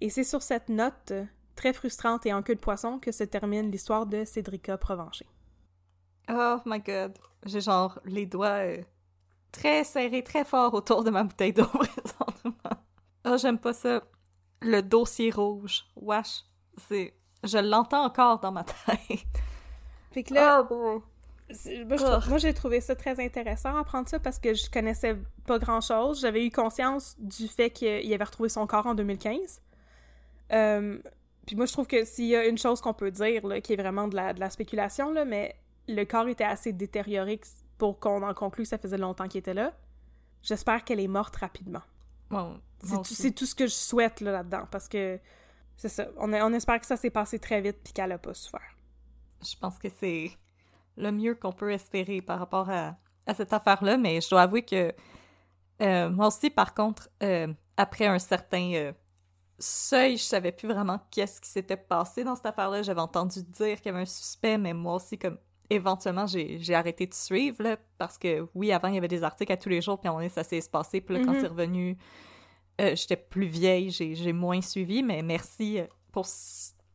Et 0.02 0.10
c'est 0.10 0.24
sur 0.26 0.42
cette 0.42 0.70
note 0.70 1.14
très 1.56 1.74
frustrante 1.74 2.26
et 2.26 2.34
en 2.34 2.44
queue 2.44 2.56
de 2.56 2.60
poisson 2.60 3.00
que 3.00 3.12
se 3.12 3.24
termine 3.24 3.72
l'histoire 3.72 4.06
de 4.06 4.26
Cédrica 4.26 4.78
Provencher. 4.78 5.26
Oh 6.30 6.58
my 6.66 6.80
god. 6.80 7.18
J'ai 7.46 7.62
genre 7.62 8.00
les 8.06 8.26
doigts 8.26 8.66
euh, 8.66 8.82
très 9.52 9.84
serrés, 9.84 10.24
très 10.24 10.44
fort 10.44 10.74
autour 10.74 11.04
de 11.04 11.10
ma 11.10 11.24
bouteille 11.24 11.54
d'eau 11.54 11.66
présentement. 11.68 12.77
Oh, 13.30 13.38
j'aime 13.38 13.60
pas 13.60 13.74
ça. 13.74 14.04
Le 14.62 14.82
dossier 14.82 15.32
rouge. 15.32 15.86
Wesh. 15.96 16.44
C'est. 16.78 17.14
Je 17.44 17.58
l'entends 17.58 18.04
encore 18.04 18.40
dans 18.40 18.52
ma 18.52 18.64
tête. 18.64 19.20
Fait 20.12 20.24
que 20.24 20.34
là, 20.34 20.62
Oh 20.62 20.66
boy. 20.66 21.02
Moi, 22.28 22.38
j'ai 22.40 22.54
trouvé 22.54 22.82
ça 22.82 22.96
très 22.96 23.24
intéressant 23.24 23.76
à 23.76 23.80
apprendre 23.80 24.10
ça 24.10 24.20
parce 24.20 24.38
que 24.38 24.54
je 24.54 24.70
connaissais 24.70 25.16
pas 25.46 25.60
grand-chose. 25.60 26.20
J'avais 26.20 26.46
eu 26.46 26.52
conscience 26.52 27.16
du 27.20 27.48
fait 27.48 27.70
qu'il 27.70 28.14
avait 28.14 28.24
retrouvé 28.24 28.50
son 28.50 28.68
corps 28.68 28.86
en 28.86 28.96
2015. 28.96 29.62
Euh, 30.52 30.98
puis 31.46 31.56
moi, 31.56 31.66
je 31.66 31.72
trouve 31.72 31.88
que 31.88 32.04
s'il 32.04 32.26
y 32.26 32.36
a 32.36 32.46
une 32.46 32.58
chose 32.58 32.82
qu'on 32.82 32.94
peut 32.94 33.12
dire, 33.12 33.48
là, 33.48 33.62
qui 33.62 33.74
est 33.74 33.78
vraiment 33.78 34.10
de 34.10 34.16
la, 34.16 34.34
de 34.34 34.42
la 34.42 34.50
spéculation, 34.50 35.12
là, 35.12 35.24
mais 35.24 35.56
le 35.88 36.04
corps 36.04 36.28
était 36.28 36.44
assez 36.44 36.74
détérioré 36.74 37.40
pour 37.78 38.00
qu'on 38.00 38.24
en 38.24 38.34
conclue 38.34 38.64
que 38.64 38.70
ça 38.70 38.78
faisait 38.78 38.98
longtemps 38.98 39.30
qu'il 39.30 39.40
était 39.40 39.54
là. 39.54 39.74
J'espère 40.42 40.84
qu'elle 40.84 41.00
est 41.00 41.08
morte 41.08 41.36
rapidement. 41.38 41.82
Bon, 42.30 42.60
c'est 43.04 43.32
tout, 43.32 43.46
ce 43.46 43.56
que 43.56 43.68
je 43.68 43.74
souhaite 43.74 44.22
là-dedans, 44.22 44.68
parce 44.70 44.88
que 44.88 45.20
c'est 45.76 45.90
ça. 45.90 46.08
On, 46.18 46.32
on 46.34 46.54
espère 46.54 46.80
que 46.80 46.86
ça 46.86 46.98
s'est 46.98 47.10
passé 47.10 47.40
très 47.40 47.62
vite 47.62 47.78
puis 47.84 47.94
qu'elle 47.94 48.12
a 48.12 48.18
pas 48.18 48.34
souffert. 48.34 48.76
Je 49.44 49.56
pense 49.58 49.78
que 49.78 49.88
c'est 50.00 50.32
le 50.98 51.12
mieux 51.12 51.36
qu'on 51.36 51.52
peut 51.52 51.72
espérer 51.72 52.22
par 52.22 52.40
rapport 52.40 52.70
à, 52.70 52.96
cette 53.36 53.52
affaire-là, 53.52 53.98
mais 53.98 54.22
je 54.22 54.30
dois 54.30 54.44
avouer 54.44 54.64
que 54.64 54.94
euh, 55.82 56.10
moi 56.10 56.28
aussi, 56.28 56.50
par 56.50 56.74
contre, 56.74 57.10
euh, 57.22 57.48
après 57.76 58.08
un 58.08 58.20
certain 58.20 58.72
euh, 58.74 58.94
seuil, 59.60 60.18
je 60.18 60.24
savais 60.24 60.54
plus 60.54 60.68
vraiment 60.68 61.00
qu'est-ce 61.12 61.42
qui 61.42 61.50
s'était 61.50 61.78
passé 61.78 62.24
dans 62.24 62.36
cette 62.36 62.46
affaire-là. 62.46 62.84
J'avais 62.84 63.02
entendu 63.02 63.44
dire 63.44 63.78
qu'il 63.78 63.88
y 63.88 63.90
avait 63.90 64.04
un 64.04 64.06
suspect, 64.06 64.58
mais 64.58 64.74
moi 64.74 64.96
aussi, 64.96 65.18
comme 65.18 65.38
éventuellement, 65.70 66.26
j'ai 66.28 66.74
arrêté 66.74 67.06
de 67.08 67.14
suivre, 67.14 67.64
là, 67.64 67.78
parce 67.98 68.18
que 68.18 68.48
oui, 68.56 68.72
avant, 68.72 68.88
il 68.88 68.96
y 68.96 68.98
avait 68.98 69.08
des 69.08 69.24
articles 69.24 69.52
à 69.52 69.58
tous 69.58 69.70
les 69.70 69.82
jours, 69.82 70.00
puis 70.00 70.08
à 70.08 70.12
un 70.12 70.14
moment 70.14 70.22
donné, 70.22 70.30
ça 70.30 70.44
s'est 70.44 70.58
espacé, 70.58 71.02
puis 71.02 71.16
là, 71.16 71.26
quand 71.26 71.34
mm-hmm. 71.34 71.42
c'est 71.42 71.48
revenu, 71.48 71.98
j'étais 72.80 73.18
plus 73.18 73.48
vieille, 73.48 73.90
j'ai 73.90 74.34
moins 74.34 74.62
suivi, 74.62 75.04
mais 75.04 75.22
merci 75.24 75.80
pour 76.12 76.26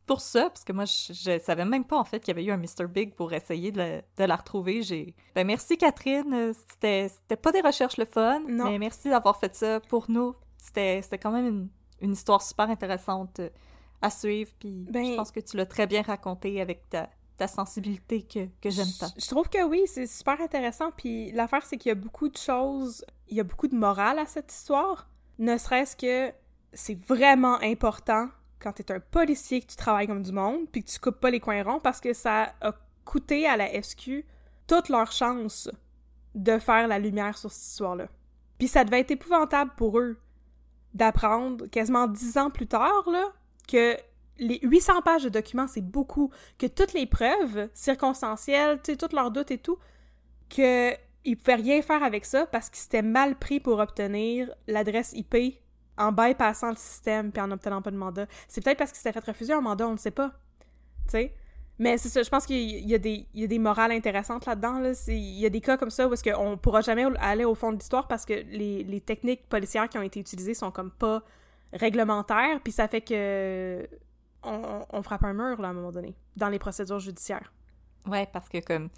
pour 0.05 0.19
ça, 0.21 0.49
parce 0.49 0.63
que 0.63 0.73
moi, 0.73 0.85
je, 0.85 1.39
savais 1.39 1.65
même 1.65 1.85
pas, 1.85 1.97
en 1.97 2.03
fait, 2.03 2.19
qu'il 2.19 2.29
y 2.29 2.31
avait 2.31 2.43
eu 2.43 2.51
un 2.51 2.57
Mr. 2.57 2.87
Big 2.89 3.13
pour 3.15 3.33
essayer 3.33 3.71
de, 3.71 4.01
la 4.17 4.35
retrouver. 4.35 4.81
J'ai... 4.81 5.15
Ben, 5.35 5.45
merci, 5.45 5.77
Catherine. 5.77 6.53
C'était, 6.69 7.09
pas 7.37 7.51
des 7.51 7.61
recherches 7.61 7.97
le 7.97 8.05
fun, 8.05 8.41
mais 8.47 8.77
merci 8.79 9.09
d'avoir 9.09 9.37
fait 9.37 9.55
ça 9.55 9.79
pour 9.79 10.09
nous. 10.09 10.35
C'était, 10.57 11.01
quand 11.21 11.31
même 11.31 11.69
une, 12.01 12.11
histoire 12.11 12.41
super 12.41 12.69
intéressante 12.69 13.39
euh, 13.39 13.49
à 14.01 14.09
suivre, 14.09 14.51
puis 14.59 14.85
ben 14.89 15.05
je 15.05 15.15
pense 15.15 15.31
que 15.31 15.39
tu 15.39 15.55
l'as 15.55 15.65
très 15.65 15.87
bien 15.87 16.01
raconté 16.01 16.59
avec 16.59 16.89
ta, 16.89 17.09
sensibilité 17.47 18.21
que, 18.21 18.47
que 18.61 18.69
j'aime 18.69 18.87
tant. 18.99 19.07
Je 19.17 19.27
trouve 19.27 19.49
que 19.49 19.63
oui, 19.63 19.83
c'est 19.87 20.07
super 20.07 20.39
intéressant, 20.41 20.91
puis 20.95 21.31
l'affaire, 21.31 21.65
c'est 21.65 21.77
qu'il 21.77 21.89
y 21.89 21.91
a 21.91 21.95
beaucoup 21.95 22.29
de 22.29 22.37
choses, 22.37 23.05
il 23.27 23.37
y 23.37 23.39
a 23.39 23.43
beaucoup 23.43 23.67
de 23.67 23.75
morale 23.75 24.19
à 24.19 24.25
cette 24.25 24.51
histoire, 24.51 25.07
ne 25.39 25.57
serait-ce 25.57 25.95
que 25.95 26.33
c'est 26.73 26.99
vraiment 27.07 27.59
important 27.61 28.29
quand 28.59 28.73
t'es 28.73 28.91
un 28.91 28.99
policier, 28.99 29.61
que 29.61 29.67
tu 29.67 29.75
travailles 29.75 30.07
comme 30.07 30.23
du 30.23 30.31
monde, 30.31 30.67
puis 30.71 30.83
que 30.83 30.89
tu 30.89 30.99
coupes 30.99 31.19
pas 31.19 31.29
les 31.29 31.39
coins 31.39 31.63
ronds, 31.63 31.79
parce 31.79 31.99
que 31.99 32.13
ça 32.13 32.53
a 32.61 32.73
coûté 33.03 33.45
à 33.45 33.57
la 33.57 33.81
SQ 33.81 34.25
toute 34.67 34.89
leur 34.89 35.11
chance 35.11 35.69
de 36.35 36.57
faire 36.57 36.87
la 36.87 36.99
lumière 36.99 37.37
sur 37.37 37.51
cette 37.51 37.71
histoire-là. 37.71 38.07
Puis 38.57 38.67
ça 38.67 38.83
devait 38.85 39.01
être 39.01 39.11
épouvantable 39.11 39.71
pour 39.75 39.99
eux 39.99 40.17
d'apprendre 40.93 41.65
quasiment 41.67 42.07
dix 42.07 42.37
ans 42.37 42.49
plus 42.49 42.67
tard, 42.67 43.03
là, 43.11 43.33
que 43.67 43.97
les 44.43 44.59
800 44.61 45.01
pages 45.01 45.23
de 45.23 45.29
documents, 45.29 45.67
c'est 45.67 45.81
beaucoup, 45.81 46.31
que 46.57 46.67
toutes 46.67 46.93
les 46.93 47.05
preuves 47.05 47.69
circonstancielles, 47.73 48.79
tu 48.83 48.91
sais, 48.91 48.97
tous 48.97 49.15
leurs 49.15 49.31
doutes 49.31 49.51
et 49.51 49.57
tout, 49.57 49.77
qu'ils 50.49 51.37
pouvaient 51.37 51.55
rien 51.55 51.81
faire 51.81 52.03
avec 52.03 52.25
ça 52.25 52.45
parce 52.45 52.69
qu'ils 52.69 52.79
s'étaient 52.79 53.01
mal 53.01 53.35
pris 53.35 53.59
pour 53.59 53.79
obtenir 53.79 54.53
l'adresse 54.67 55.13
IP 55.13 55.59
en 55.97 56.11
bypassant 56.11 56.69
le 56.69 56.75
système 56.75 57.31
puis 57.31 57.41
en 57.41 57.51
obtenant 57.51 57.81
pas 57.81 57.91
de 57.91 57.97
mandat. 57.97 58.27
C'est 58.47 58.63
peut-être 58.63 58.77
parce 58.77 58.91
qu'il 58.91 58.99
s'était 58.99 59.19
fait 59.19 59.31
refuser 59.31 59.53
un 59.53 59.61
mandat, 59.61 59.87
on 59.87 59.93
ne 59.93 59.97
sait 59.97 60.11
pas. 60.11 60.29
Tu 61.05 61.11
sais? 61.11 61.33
Mais 61.79 61.97
c'est 61.97 62.09
ça, 62.09 62.21
je 62.21 62.29
pense 62.29 62.45
qu'il 62.45 62.87
y, 62.87 62.93
a 62.93 62.99
des, 62.99 63.59
morales 63.59 63.91
intéressantes 63.91 64.45
là-dedans. 64.45 64.79
Là. 64.79 64.91
Il 65.07 65.39
y 65.39 65.45
a 65.45 65.49
des 65.49 65.59
cas 65.59 65.75
comme 65.75 65.89
ça 65.89 66.07
où 66.07 66.13
est-ce 66.13 66.23
qu'on 66.23 66.55
pourra 66.55 66.81
jamais 66.81 67.05
aller 67.19 67.45
au 67.45 67.55
fond 67.55 67.71
de 67.71 67.77
l'histoire 67.77 68.07
parce 68.07 68.25
que 68.25 68.33
les, 68.33 68.83
les, 68.83 69.01
techniques 69.01 69.49
policières 69.49 69.89
qui 69.89 69.97
ont 69.97 70.03
été 70.03 70.19
utilisées 70.19 70.53
sont 70.53 70.69
comme 70.69 70.91
pas 70.91 71.23
réglementaires, 71.73 72.59
puis 72.63 72.71
ça 72.71 72.87
fait 72.87 73.01
que 73.01 73.87
on, 74.43 74.85
on, 74.91 75.01
frappe 75.01 75.23
un 75.23 75.33
mur 75.33 75.61
là, 75.61 75.69
à 75.69 75.71
un 75.71 75.73
moment 75.73 75.91
donné, 75.91 76.15
dans 76.35 76.49
les 76.49 76.59
procédures 76.59 76.99
judiciaires. 76.99 77.53
Ouais, 78.05 78.27
parce 78.31 78.49
que 78.49 78.59
comme 78.63 78.89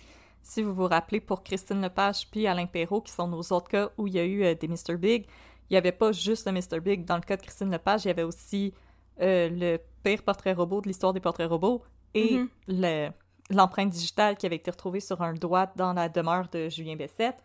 si 0.41 0.61
vous 0.61 0.73
vous 0.73 0.87
rappelez 0.87 1.19
pour 1.19 1.43
Christine 1.43 1.81
Lepage 1.81 2.29
puis 2.29 2.47
Alain 2.47 2.67
Perrault, 2.67 3.01
qui 3.01 3.11
sont 3.11 3.27
nos 3.27 3.41
autres 3.41 3.67
cas 3.67 3.89
où 3.97 4.07
il 4.07 4.13
y 4.13 4.19
a 4.19 4.25
eu 4.25 4.43
euh, 4.43 4.55
des 4.55 4.67
Mr. 4.67 4.97
Big, 4.97 5.25
il 5.69 5.73
n'y 5.73 5.77
avait 5.77 5.91
pas 5.91 6.11
juste 6.11 6.45
le 6.45 6.53
Mr. 6.53 6.79
Big. 6.79 7.05
Dans 7.05 7.15
le 7.15 7.21
cas 7.21 7.37
de 7.37 7.41
Christine 7.41 7.71
Lepage, 7.71 8.05
il 8.05 8.09
y 8.09 8.11
avait 8.11 8.23
aussi 8.23 8.73
euh, 9.21 9.49
le 9.49 9.79
pire 10.03 10.21
portrait 10.23 10.53
robot 10.53 10.81
de 10.81 10.87
l'histoire 10.87 11.13
des 11.13 11.19
portraits 11.19 11.49
robots 11.49 11.83
et 12.13 12.37
mm-hmm. 12.67 13.11
l'empreinte 13.49 13.89
digitale 13.89 14.37
qui 14.37 14.45
avait 14.45 14.57
été 14.57 14.69
retrouvée 14.69 14.99
sur 14.99 15.21
un 15.21 15.33
doigt 15.33 15.71
dans 15.75 15.93
la 15.93 16.09
demeure 16.09 16.47
de 16.49 16.69
Julien 16.69 16.95
Bessette. 16.95 17.43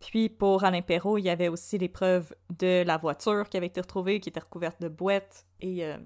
Puis 0.00 0.28
pour 0.28 0.64
Alain 0.64 0.82
Perrault, 0.82 1.18
il 1.18 1.24
y 1.24 1.30
avait 1.30 1.48
aussi 1.48 1.78
les 1.78 1.88
preuves 1.88 2.34
de 2.58 2.82
la 2.82 2.96
voiture 2.96 3.48
qui 3.48 3.56
avait 3.56 3.66
été 3.66 3.80
retrouvée, 3.80 4.20
qui 4.20 4.30
était 4.30 4.40
recouverte 4.40 4.80
de 4.80 4.88
boîtes, 4.88 5.46
et 5.60 5.84
euh, 5.84 5.96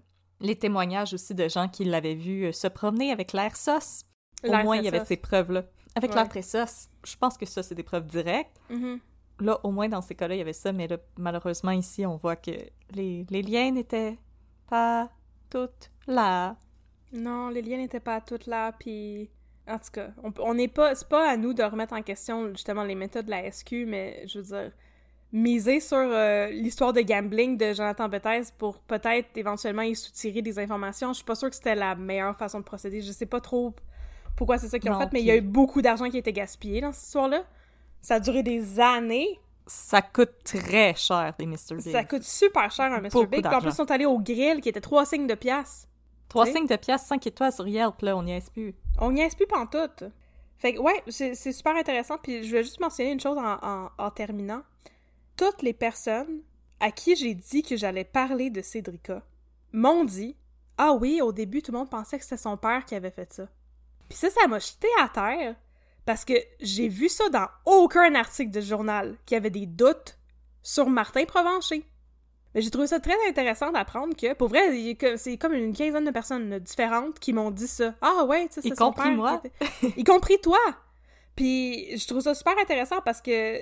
les 0.40 0.56
témoignages 0.56 1.14
aussi 1.14 1.34
de 1.34 1.48
gens 1.48 1.68
qui 1.68 1.84
l'avaient 1.84 2.14
vu 2.14 2.44
euh, 2.44 2.52
se 2.52 2.66
promener 2.68 3.10
avec 3.12 3.32
l'air 3.32 3.56
sauce. 3.56 4.04
Au 4.44 4.50
moins, 4.50 4.76
il 4.76 4.84
y 4.84 4.88
avait 4.88 5.04
ces 5.04 5.16
preuves-là. 5.16 5.64
Avec 5.94 6.14
l'air 6.14 6.28
très 6.28 6.42
sauce, 6.42 6.88
je 7.04 7.16
pense 7.16 7.38
que 7.38 7.46
ça, 7.46 7.62
c'est 7.62 7.74
des 7.74 7.82
preuves 7.82 8.06
directes. 8.06 8.54
Mm-hmm 8.70 9.00
là, 9.40 9.60
au 9.64 9.70
moins 9.70 9.88
dans 9.88 10.02
ces 10.02 10.14
cas-là, 10.14 10.34
il 10.34 10.38
y 10.38 10.42
avait 10.42 10.52
ça, 10.52 10.72
mais 10.72 10.88
là, 10.88 10.98
malheureusement, 11.18 11.72
ici, 11.72 12.06
on 12.06 12.16
voit 12.16 12.36
que 12.36 12.52
les, 12.94 13.26
les 13.28 13.42
liens 13.42 13.70
n'étaient 13.70 14.18
pas 14.68 15.10
toutes 15.50 15.90
là. 16.06 16.56
Non, 17.12 17.48
les 17.48 17.62
liens 17.62 17.78
n'étaient 17.78 18.00
pas 18.00 18.20
toutes 18.20 18.46
là, 18.46 18.72
puis... 18.72 19.30
En 19.68 19.78
tout 19.78 19.90
cas, 19.92 20.10
on 20.38 20.54
n'est 20.54 20.68
pas... 20.68 20.94
C'est 20.94 21.08
pas 21.08 21.28
à 21.28 21.36
nous 21.36 21.52
de 21.52 21.62
remettre 21.64 21.92
en 21.92 22.02
question, 22.02 22.50
justement, 22.50 22.84
les 22.84 22.94
méthodes 22.94 23.26
de 23.26 23.30
la 23.30 23.50
SQ, 23.50 23.84
mais, 23.86 24.26
je 24.28 24.38
veux 24.38 24.44
dire, 24.44 24.72
miser 25.32 25.80
sur 25.80 25.96
euh, 25.98 26.48
l'histoire 26.48 26.92
de 26.92 27.00
gambling 27.00 27.56
de 27.56 27.72
Jonathan 27.72 28.08
Bethesda 28.08 28.52
pour 28.58 28.78
peut-être 28.78 29.28
éventuellement 29.36 29.82
y 29.82 29.94
soutirer 29.94 30.42
des 30.42 30.58
informations, 30.58 31.08
je 31.12 31.16
suis 31.16 31.24
pas 31.24 31.34
sûre 31.34 31.50
que 31.50 31.56
c'était 31.56 31.74
la 31.74 31.94
meilleure 31.94 32.36
façon 32.36 32.60
de 32.60 32.64
procéder. 32.64 33.00
Je 33.00 33.12
sais 33.12 33.26
pas 33.26 33.40
trop 33.40 33.74
pourquoi 34.36 34.58
c'est 34.58 34.68
ça 34.68 34.78
qu'ils 34.78 34.90
ont 34.90 34.98
fait, 34.98 35.12
mais 35.12 35.20
il 35.20 35.26
y 35.26 35.30
a 35.30 35.36
eu 35.36 35.40
beaucoup 35.40 35.82
d'argent 35.82 36.08
qui 36.10 36.16
a 36.16 36.20
été 36.20 36.32
gaspillé 36.32 36.80
dans 36.80 36.92
cette 36.92 37.06
histoire-là. 37.06 37.44
Ça 38.02 38.16
a 38.16 38.20
duré 38.20 38.42
des 38.42 38.78
années. 38.78 39.40
Ça 39.66 40.00
coûte 40.00 40.30
très 40.44 40.94
cher, 40.94 41.34
des 41.38 41.46
Mr. 41.46 41.74
Big. 41.76 41.92
Ça 41.92 42.04
coûte 42.04 42.22
super 42.22 42.70
cher, 42.70 42.92
un 42.92 43.00
Mr. 43.00 43.26
Big. 43.26 43.46
en 43.46 43.60
plus, 43.60 43.70
ils 43.70 43.74
sont 43.74 43.90
allés 43.90 44.06
au 44.06 44.18
grill, 44.18 44.60
qui 44.60 44.68
était 44.68 44.80
trois 44.80 45.04
signes 45.06 45.26
de 45.26 45.34
pièces. 45.34 45.88
Trois 46.28 46.46
signes 46.46 46.66
de 46.66 46.76
pièces, 46.76 47.04
5 47.06 47.26
étoiles 47.26 47.52
sur 47.52 47.66
Yelp, 47.66 48.02
là, 48.02 48.16
on 48.16 48.22
n'y 48.22 48.32
est 48.32 48.50
plus. 48.52 48.74
On 49.00 49.12
n'y 49.12 49.22
est 49.22 49.34
plus 49.34 49.46
pantoute. 49.46 50.04
Fait 50.58 50.74
que, 50.74 50.78
ouais, 50.80 51.02
c'est 51.08 51.34
super 51.34 51.74
intéressant. 51.74 52.16
Puis 52.22 52.44
je 52.44 52.52
vais 52.52 52.62
juste 52.62 52.80
mentionner 52.80 53.12
une 53.12 53.20
chose 53.20 53.38
en, 53.38 53.88
en 53.96 54.10
terminant. 54.10 54.62
Toutes 55.36 55.62
les 55.62 55.72
personnes 55.72 56.42
à 56.80 56.90
qui 56.90 57.16
j'ai 57.16 57.34
dit 57.34 57.62
que 57.62 57.76
j'allais 57.76 58.04
parler 58.04 58.50
de 58.50 58.62
Cédrica 58.62 59.22
m'ont 59.72 60.04
dit 60.04 60.36
Ah 60.78 60.92
oui, 60.92 61.20
au 61.20 61.32
début, 61.32 61.62
tout 61.62 61.72
le 61.72 61.78
monde 61.78 61.90
pensait 61.90 62.18
que 62.18 62.24
c'était 62.24 62.36
son 62.36 62.56
père 62.56 62.84
qui 62.84 62.94
avait 62.94 63.10
fait 63.10 63.32
ça. 63.32 63.48
Puis 64.08 64.18
ça, 64.18 64.30
ça 64.30 64.46
m'a 64.46 64.58
jeté 64.58 64.88
à 65.00 65.08
terre. 65.08 65.56
Parce 66.04 66.24
que 66.24 66.34
j'ai 66.60 66.88
vu 66.88 67.08
ça 67.08 67.28
dans 67.30 67.48
aucun 67.64 68.14
article 68.14 68.52
de 68.52 68.60
journal 68.60 69.16
qui 69.26 69.34
avait 69.34 69.50
des 69.50 69.66
doutes 69.66 70.16
sur 70.62 70.88
Martin 70.88 71.24
Provencher. 71.24 71.84
Mais 72.54 72.62
j'ai 72.62 72.70
trouvé 72.70 72.86
ça 72.86 73.00
très 73.00 73.16
intéressant 73.28 73.72
d'apprendre 73.72 74.16
que, 74.16 74.32
pour 74.32 74.48
vrai, 74.48 74.96
c'est 75.16 75.36
comme 75.36 75.52
une 75.52 75.74
quinzaine 75.74 76.04
de 76.04 76.10
personnes 76.12 76.58
différentes 76.60 77.18
qui 77.18 77.32
m'ont 77.32 77.50
dit 77.50 77.66
ça. 77.66 77.94
Ah 78.00 78.24
ouais, 78.24 78.46
tu 78.48 78.54
sais, 78.54 78.62
c'est 78.62 78.76
son 78.76 78.92
compris 78.92 79.10
moi. 79.10 79.42
y 79.96 80.04
compris 80.04 80.40
toi. 80.40 80.58
Puis 81.34 81.98
je 81.98 82.06
trouve 82.06 82.20
ça 82.20 82.34
super 82.34 82.56
intéressant 82.58 83.00
parce 83.04 83.20
que 83.20 83.60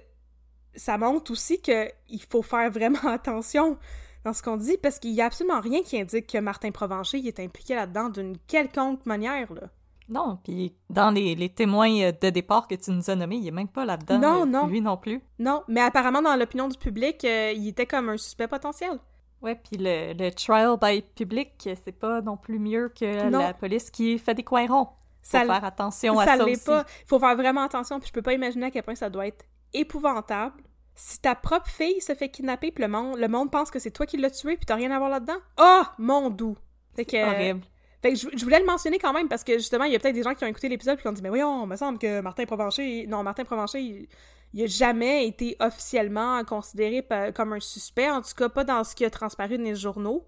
ça 0.76 0.98
montre 0.98 1.32
aussi 1.32 1.60
qu'il 1.60 2.22
faut 2.28 2.42
faire 2.42 2.70
vraiment 2.70 2.98
attention 3.08 3.78
dans 4.24 4.32
ce 4.32 4.42
qu'on 4.42 4.56
dit 4.56 4.76
parce 4.82 4.98
qu'il 4.98 5.12
y 5.12 5.20
a 5.20 5.26
absolument 5.26 5.60
rien 5.60 5.82
qui 5.82 6.00
indique 6.00 6.26
que 6.26 6.38
Martin 6.38 6.70
Provencher 6.70 7.18
est 7.18 7.40
impliqué 7.40 7.74
là-dedans 7.74 8.08
d'une 8.08 8.38
quelconque 8.46 9.04
manière, 9.06 9.52
là. 9.52 9.68
Non, 10.08 10.38
puis 10.44 10.74
dans 10.90 11.10
les, 11.10 11.48
témoins 11.48 12.10
de 12.10 12.30
départ 12.30 12.68
que 12.68 12.74
tu 12.74 12.90
nous 12.90 13.08
as 13.08 13.14
nommés, 13.14 13.36
il 13.36 13.48
est 13.48 13.52
même 13.52 13.68
pas 13.68 13.86
là-dedans. 13.86 14.18
Non, 14.18 14.42
euh, 14.42 14.44
non. 14.44 14.66
Lui 14.66 14.82
non 14.82 14.98
plus. 14.98 15.22
Non, 15.38 15.62
mais 15.66 15.80
apparemment, 15.80 16.20
dans 16.20 16.36
l'opinion 16.36 16.68
du 16.68 16.76
public, 16.76 17.24
euh, 17.24 17.52
il 17.56 17.68
était 17.68 17.86
comme 17.86 18.10
un 18.10 18.18
suspect 18.18 18.48
potentiel. 18.48 18.98
Ouais, 19.40 19.54
puis 19.54 19.78
le, 19.78 20.30
trial 20.30 20.76
by 20.80 21.02
public, 21.02 21.68
c'est 21.84 21.98
pas 21.98 22.20
non 22.20 22.36
plus 22.36 22.58
mieux 22.58 22.90
que 22.98 23.30
la 23.30 23.54
police 23.54 23.90
qui 23.90 24.18
fait 24.18 24.34
des 24.34 24.42
coins 24.42 24.66
ronds. 24.66 24.88
Faut 25.22 25.38
ça 25.38 25.44
faire 25.46 25.64
attention 25.64 26.18
à 26.18 26.26
ça, 26.26 26.36
ça 26.36 26.44
aussi. 26.44 26.64
pas. 26.64 26.84
Il 27.02 27.08
faut 27.08 27.18
faire 27.18 27.34
vraiment 27.34 27.62
attention, 27.62 27.98
puis 27.98 28.08
je 28.08 28.12
peux 28.12 28.20
pas 28.20 28.34
imaginer 28.34 28.66
à 28.66 28.70
quel 28.70 28.82
point 28.82 28.94
ça 28.94 29.08
doit 29.08 29.26
être 29.26 29.46
épouvantable. 29.74 30.62
Si 30.94 31.20
ta 31.20 31.34
propre 31.34 31.68
fille 31.68 32.00
se 32.00 32.14
fait 32.14 32.28
kidnapper, 32.28 32.70
puis 32.70 32.82
le 32.82 32.88
monde, 32.88 33.18
le 33.18 33.28
monde 33.28 33.50
pense 33.50 33.70
que 33.70 33.78
c'est 33.78 33.90
toi 33.90 34.06
qui 34.06 34.16
l'as 34.16 34.30
tué, 34.30 34.56
puis 34.56 34.64
t'as 34.64 34.76
rien 34.76 34.90
à 34.92 34.98
voir 34.98 35.10
là-dedans. 35.10 35.38
Oh, 35.58 35.82
mon 35.98 36.30
doux! 36.30 36.56
C'est 36.96 37.24
horrible. 37.24 37.62
Fait 38.00 38.12
que 38.12 38.18
je, 38.18 38.44
voulais 38.44 38.60
le 38.60 38.66
mentionner 38.66 38.98
quand 38.98 39.12
même 39.12 39.28
parce 39.28 39.42
que 39.42 39.54
justement, 39.54 39.84
il 39.84 39.92
y 39.92 39.96
a 39.96 39.98
peut-être 39.98 40.14
des 40.14 40.22
gens 40.22 40.34
qui 40.34 40.44
ont 40.44 40.46
écouté 40.46 40.68
l'épisode 40.68 40.98
et 40.98 41.02
qui 41.02 41.08
ont 41.08 41.12
dit 41.12 41.22
Mais 41.22 41.30
voyons, 41.30 41.64
il 41.64 41.68
me 41.68 41.76
semble 41.76 41.98
que 41.98 42.20
Martin 42.20 42.44
Provencher. 42.44 43.06
Non, 43.06 43.22
Martin 43.22 43.44
Provencher, 43.44 43.80
il, 43.80 44.08
il 44.54 44.62
a 44.62 44.66
jamais 44.66 45.26
été 45.26 45.56
officiellement 45.58 46.44
considéré 46.44 47.04
comme 47.34 47.54
un 47.54 47.60
suspect, 47.60 48.08
en 48.08 48.22
tout 48.22 48.34
cas 48.36 48.48
pas 48.48 48.62
dans 48.62 48.84
ce 48.84 48.94
qui 48.94 49.04
a 49.04 49.10
transparu 49.10 49.58
dans 49.58 49.64
les 49.64 49.74
journaux. 49.74 50.24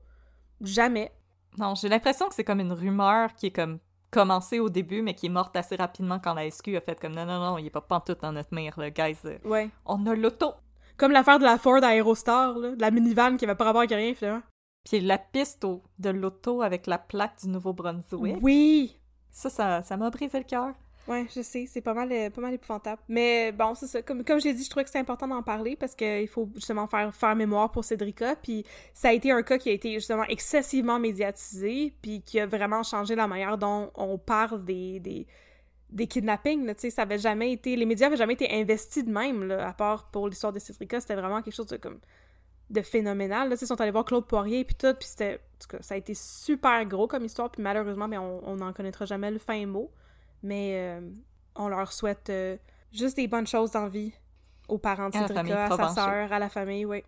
Jamais. 0.61 1.13
Non, 1.59 1.75
j'ai 1.77 1.89
l'impression 1.89 2.29
que 2.29 2.35
c'est 2.35 2.45
comme 2.45 2.61
une 2.61 2.73
rumeur 2.73 3.35
qui 3.35 3.47
est 3.47 3.51
comme 3.51 3.79
commencé 4.11 4.61
au 4.61 4.69
début, 4.69 5.03
mais 5.03 5.15
qui 5.15 5.27
est 5.27 5.31
morte 5.31 5.57
assez 5.57 5.77
rapidement 5.77 6.19
quand 6.19 6.35
la 6.35 6.51
SQ 6.51 6.77
a 6.77 6.81
fait 6.81 6.99
comme 7.01 7.15
non, 7.15 7.27
non, 7.27 7.39
non, 7.41 7.59
il 7.59 7.67
est 7.67 7.71
pas 7.71 7.81
pantoute 7.81 8.21
dans 8.23 8.33
notre 8.33 8.55
mire, 8.55 8.75
le 8.79 8.91
guys. 8.91 9.19
Ouais. 9.45 9.71
On 9.85 10.05
a 10.07 10.15
l'auto. 10.15 10.53
Comme 10.97 11.13
l'affaire 11.13 11.39
de 11.39 11.45
la 11.45 11.59
Ford 11.59 11.83
Aerostar, 11.85 12.57
là, 12.59 12.71
de 12.77 12.81
la 12.81 12.91
minivan 12.91 13.37
qui 13.37 13.45
avait 13.45 13.55
pas 13.55 13.65
rapport 13.65 13.81
avec 13.81 13.91
rien, 13.91 14.15
finalement. 14.15 14.43
Puis 14.89 15.01
la 15.01 15.19
piste 15.19 15.65
au- 15.65 15.83
de 15.99 16.11
l'auto 16.11 16.63
avec 16.63 16.87
la 16.87 16.97
plaque 16.99 17.41
du 17.43 17.49
Nouveau-Brunswick. 17.49 18.39
Oui! 18.41 18.97
Ça, 19.31 19.51
ça, 19.51 19.83
ça 19.83 19.97
m'a 19.97 20.09
brisé 20.11 20.39
le 20.39 20.45
cœur. 20.45 20.73
Ouais, 21.09 21.27
je 21.35 21.41
sais, 21.41 21.67
c'est 21.67 21.81
pas 21.81 21.95
mal, 21.95 22.11
euh, 22.11 22.31
pas 22.31 22.41
mal 22.41 22.55
épouvantable. 22.55 23.01
Mais 23.09 23.53
bon, 23.53 23.75
c'est 23.77 23.87
ça. 23.87 24.03
Comme, 24.03 24.25
comme 24.25 24.41
je 24.41 24.47
l'ai 24.47 24.55
dit, 24.55 24.65
je 24.65 24.71
trouvais 24.71 24.83
que 24.83 24.91
c'est 24.91 24.99
important 24.99 25.29
d'en 25.29 25.43
parler 25.43 25.77
parce 25.77 25.95
qu'il 25.95 26.27
faut 26.27 26.49
justement 26.55 26.89
faire, 26.89 27.15
faire 27.15 27.37
mémoire 27.37 27.71
pour 27.71 27.85
Cédrica. 27.85 28.35
Puis 28.35 28.65
ça 28.93 29.11
a 29.11 29.13
été 29.13 29.31
un 29.31 29.43
cas 29.43 29.57
qui 29.59 29.69
a 29.69 29.73
été 29.73 29.93
justement 29.95 30.25
excessivement 30.25 30.99
médiatisé, 30.99 31.95
puis 32.03 32.23
qui 32.23 32.41
a 32.41 32.47
vraiment 32.47 32.83
changé 32.83 33.15
la 33.15 33.29
manière 33.29 33.57
dont 33.57 33.91
on 33.95 34.19
parle 34.19 34.65
des, 34.65 34.99
des, 34.99 35.27
des 35.91 36.09
kidnappings. 36.09 36.67
là. 36.67 36.75
Ça 36.77 37.03
avait 37.03 37.19
jamais 37.19 37.53
été. 37.53 37.77
Les 37.77 37.87
médias 37.87 38.09
avaient 38.09 38.17
jamais 38.17 38.35
été 38.35 38.51
investis 38.53 39.05
de 39.05 39.11
même, 39.13 39.45
là, 39.45 39.69
à 39.69 39.73
part 39.73 40.11
pour 40.11 40.29
l'histoire 40.29 40.53
de 40.53 40.59
Cédrica. 40.59 41.01
C'était 41.01 41.15
vraiment 41.15 41.41
quelque 41.41 41.55
chose 41.55 41.67
de 41.67 41.77
comme 41.77 42.01
de 42.69 42.83
phénoménal. 42.83 43.49
Là, 43.49 43.55
ils 43.61 43.67
sont 43.67 43.81
allés 43.81 43.93
voir 43.93 44.05
Claude 44.05 44.27
Poirier 44.27 44.65
puis 44.65 44.75
tout, 44.75 44.93
puis 44.95 45.07
c'était... 45.09 45.35
En 45.35 45.59
tout 45.63 45.77
cas, 45.77 45.83
ça 45.83 45.95
a 45.95 45.97
été 45.97 46.15
super 46.15 46.85
gros 46.85 47.07
comme 47.07 47.25
histoire, 47.25 47.49
puis 47.49 47.63
malheureusement, 47.63 48.09
ben, 48.09 48.19
on 48.19 48.43
on 48.45 48.57
n'en 48.57 48.73
connaîtra 48.73 49.05
jamais 49.05 49.31
le 49.31 49.39
fin 49.39 49.65
mot. 49.67 49.91
Mais 50.47 50.73
euh, 50.77 51.01
on 51.57 51.69
leur 51.69 51.93
souhaite 51.93 52.31
euh, 52.31 52.57
juste 52.93 53.17
des 53.17 53.27
bonnes 53.27 53.47
choses 53.47 53.73
dans 53.73 53.83
la 53.83 53.89
vie 53.89 54.13
aux 54.69 54.79
parents 54.79 55.09
de 55.11 55.17
À 55.17 55.23
la 55.23 55.27
Cédrica, 55.29 55.45
famille 55.45 55.53
à 55.53 55.77
sa 55.77 55.89
sœur, 55.89 56.33
à 56.33 56.39
la 56.39 56.49
famille, 56.49 56.85
oui. 56.87 57.03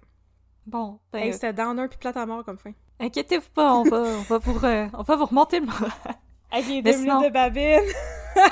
Bon, 0.66 0.98
ben, 1.12 1.20
Hey, 1.20 1.32
c'était 1.32 1.52
downer 1.52 1.86
puis 1.88 1.98
plate 1.98 2.16
à 2.16 2.26
mort 2.26 2.44
comme 2.44 2.58
fin. 2.58 2.72
inquiétez-vous 3.00 3.50
pas, 3.54 3.74
on 3.74 3.84
va, 3.84 3.96
on 3.98 4.22
va 4.22 4.38
vous, 4.38 4.52
re- 4.58 4.90
on 4.92 5.02
va 5.02 5.16
vous 5.16 5.24
remonter 5.26 5.60
le 5.60 5.66
moral. 5.66 5.90
Avec 6.50 6.66
les 6.68 6.82
deux 6.82 6.92
sinon- 6.92 7.18
minutes 7.20 7.28
de 7.28 7.32
babine! 7.32 7.92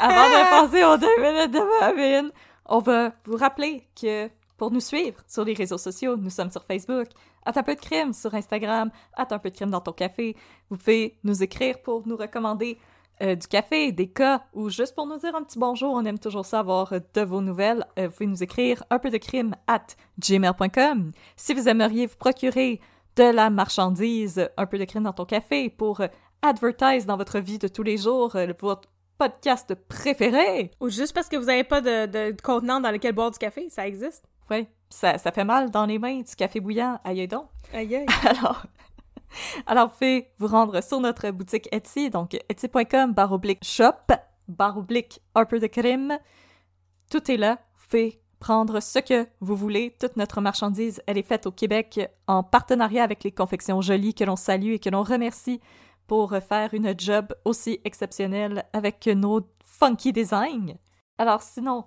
Avant 0.00 0.28
de 0.28 0.50
passer 0.70 0.84
aux 0.84 0.96
deux 0.96 1.20
minutes 1.20 1.52
de 1.52 1.80
Babine, 1.80 2.30
on 2.66 2.78
va 2.80 3.12
vous 3.24 3.36
rappeler 3.36 3.86
que 4.00 4.28
pour 4.56 4.70
nous 4.70 4.80
suivre 4.80 5.20
sur 5.28 5.44
les 5.44 5.52
réseaux 5.54 5.78
sociaux, 5.78 6.16
nous 6.16 6.30
sommes 6.30 6.50
sur 6.50 6.64
Facebook, 6.64 7.08
à 7.44 7.50
un 7.58 7.62
peu 7.62 7.74
de 7.74 7.80
crime 7.80 8.12
sur 8.12 8.34
Instagram, 8.34 8.90
à 9.14 9.26
un 9.32 9.38
peu 9.38 9.50
de 9.50 9.54
crime 9.54 9.70
dans 9.70 9.80
ton 9.82 9.92
café. 9.92 10.34
Vous 10.70 10.76
pouvez 10.78 11.18
nous 11.22 11.42
écrire 11.42 11.80
pour 11.82 12.06
nous 12.08 12.16
recommander 12.16 12.78
euh, 13.22 13.34
du 13.34 13.46
café, 13.46 13.92
des 13.92 14.08
cas, 14.08 14.44
ou 14.52 14.68
juste 14.68 14.94
pour 14.94 15.06
nous 15.06 15.16
dire 15.16 15.34
un 15.34 15.42
petit 15.42 15.58
bonjour. 15.58 15.92
On 15.92 16.04
aime 16.04 16.18
toujours 16.18 16.44
savoir 16.44 16.92
euh, 16.92 16.98
de 17.14 17.22
vos 17.22 17.40
nouvelles. 17.40 17.86
Euh, 17.98 18.08
vous 18.08 18.12
pouvez 18.12 18.26
nous 18.26 18.42
écrire 18.42 18.84
un 18.90 18.98
peu 18.98 19.10
de 19.10 19.16
crime 19.16 19.54
at 19.66 19.86
gmail.com. 20.18 21.12
Si 21.36 21.54
vous 21.54 21.68
aimeriez 21.68 22.06
vous 22.06 22.16
procurer 22.16 22.80
de 23.16 23.24
la 23.24 23.48
marchandise, 23.48 24.50
un 24.56 24.66
peu 24.66 24.78
de 24.78 24.84
crime 24.84 25.04
dans 25.04 25.12
ton 25.14 25.24
café 25.24 25.70
pour 25.70 26.02
advertise 26.42 27.06
dans 27.06 27.16
votre 27.16 27.38
vie 27.38 27.58
de 27.58 27.68
tous 27.68 27.82
les 27.82 27.96
jours, 27.96 28.36
votre 28.60 28.88
podcast 29.16 29.74
préféré. 29.88 30.70
Ou 30.80 30.90
juste 30.90 31.14
parce 31.14 31.30
que 31.30 31.36
vous 31.36 31.48
avez 31.48 31.64
pas 31.64 31.80
de, 31.80 32.06
de 32.06 32.36
contenant 32.42 32.80
dans 32.80 32.90
lequel 32.90 33.14
boire 33.14 33.30
du 33.30 33.38
café, 33.38 33.70
ça 33.70 33.86
existe. 33.88 34.24
Ouais, 34.50 34.68
ça, 34.90 35.18
ça 35.18 35.32
fait 35.32 35.44
mal 35.44 35.70
dans 35.70 35.86
les 35.86 35.98
mains 35.98 36.20
du 36.20 36.36
café 36.36 36.60
bouillant, 36.60 37.00
aïe 37.04 37.26
donc. 37.26 37.48
Aïe 37.72 37.96
aïe. 37.96 38.06
Alors, 38.28 38.66
alors 39.66 39.88
vous 39.88 39.92
pouvez 39.94 40.30
vous 40.38 40.46
rendre 40.46 40.82
sur 40.82 41.00
notre 41.00 41.30
boutique 41.30 41.68
Etsy, 41.72 42.10
donc 42.10 42.36
etsy.com 42.48 43.12
barre 43.12 43.32
oblique 43.32 43.64
shop, 43.64 44.12
barre 44.48 44.78
oblique 44.78 45.20
un 45.34 45.44
peu 45.44 45.58
de 45.58 45.66
crime. 45.66 46.18
Tout 47.10 47.30
est 47.30 47.36
là. 47.36 47.58
Vous 47.76 47.86
pouvez 47.88 48.20
prendre 48.38 48.80
ce 48.80 48.98
que 48.98 49.26
vous 49.40 49.56
voulez. 49.56 49.94
Toute 49.98 50.16
notre 50.16 50.40
marchandise, 50.40 51.02
elle 51.06 51.18
est 51.18 51.22
faite 51.22 51.46
au 51.46 51.52
Québec 51.52 52.00
en 52.26 52.42
partenariat 52.42 53.02
avec 53.02 53.24
les 53.24 53.32
confections 53.32 53.80
jolies 53.80 54.14
que 54.14 54.24
l'on 54.24 54.36
salue 54.36 54.72
et 54.72 54.78
que 54.78 54.90
l'on 54.90 55.02
remercie 55.02 55.60
pour 56.06 56.36
faire 56.36 56.72
une 56.74 56.94
job 56.98 57.34
aussi 57.44 57.80
exceptionnelle 57.84 58.64
avec 58.72 59.06
nos 59.06 59.40
funky 59.64 60.12
designs. 60.12 60.76
Alors 61.18 61.42
sinon, 61.42 61.84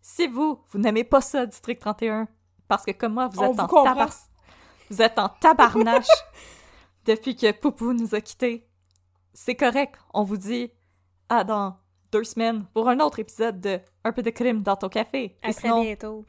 si 0.00 0.26
vous, 0.26 0.60
vous 0.70 0.78
n'aimez 0.78 1.04
pas 1.04 1.20
ça, 1.20 1.46
District 1.46 1.78
31, 1.78 2.28
parce 2.68 2.84
que 2.84 2.92
comme 2.92 3.14
moi, 3.14 3.28
vous 3.28 3.42
êtes 3.42 3.52
vous 3.52 3.60
en 3.60 3.66
comprend. 3.66 3.84
tabar... 3.84 4.10
Vous 4.90 5.02
êtes 5.02 5.18
en 5.18 5.28
tabarnache 5.28 6.06
depuis 7.06 7.36
que 7.36 7.52
Poupou 7.52 7.92
nous 7.92 8.14
a 8.14 8.20
quittés. 8.20 8.66
C'est 9.32 9.54
correct, 9.54 9.96
on 10.12 10.22
vous 10.24 10.36
dit 10.36 10.70
à 11.28 11.44
dans 11.44 11.76
deux 12.12 12.24
semaines 12.24 12.64
pour 12.74 12.88
un 12.88 12.98
autre 13.00 13.20
épisode 13.20 13.60
de 13.60 13.78
Un 14.04 14.12
peu 14.12 14.22
de 14.22 14.30
crime 14.30 14.62
dans 14.62 14.76
ton 14.76 14.88
café. 14.88 15.36
À 15.42 15.50
Et 15.50 15.52
très 15.52 15.62
sinon, 15.62 15.82
bientôt. 15.82 16.24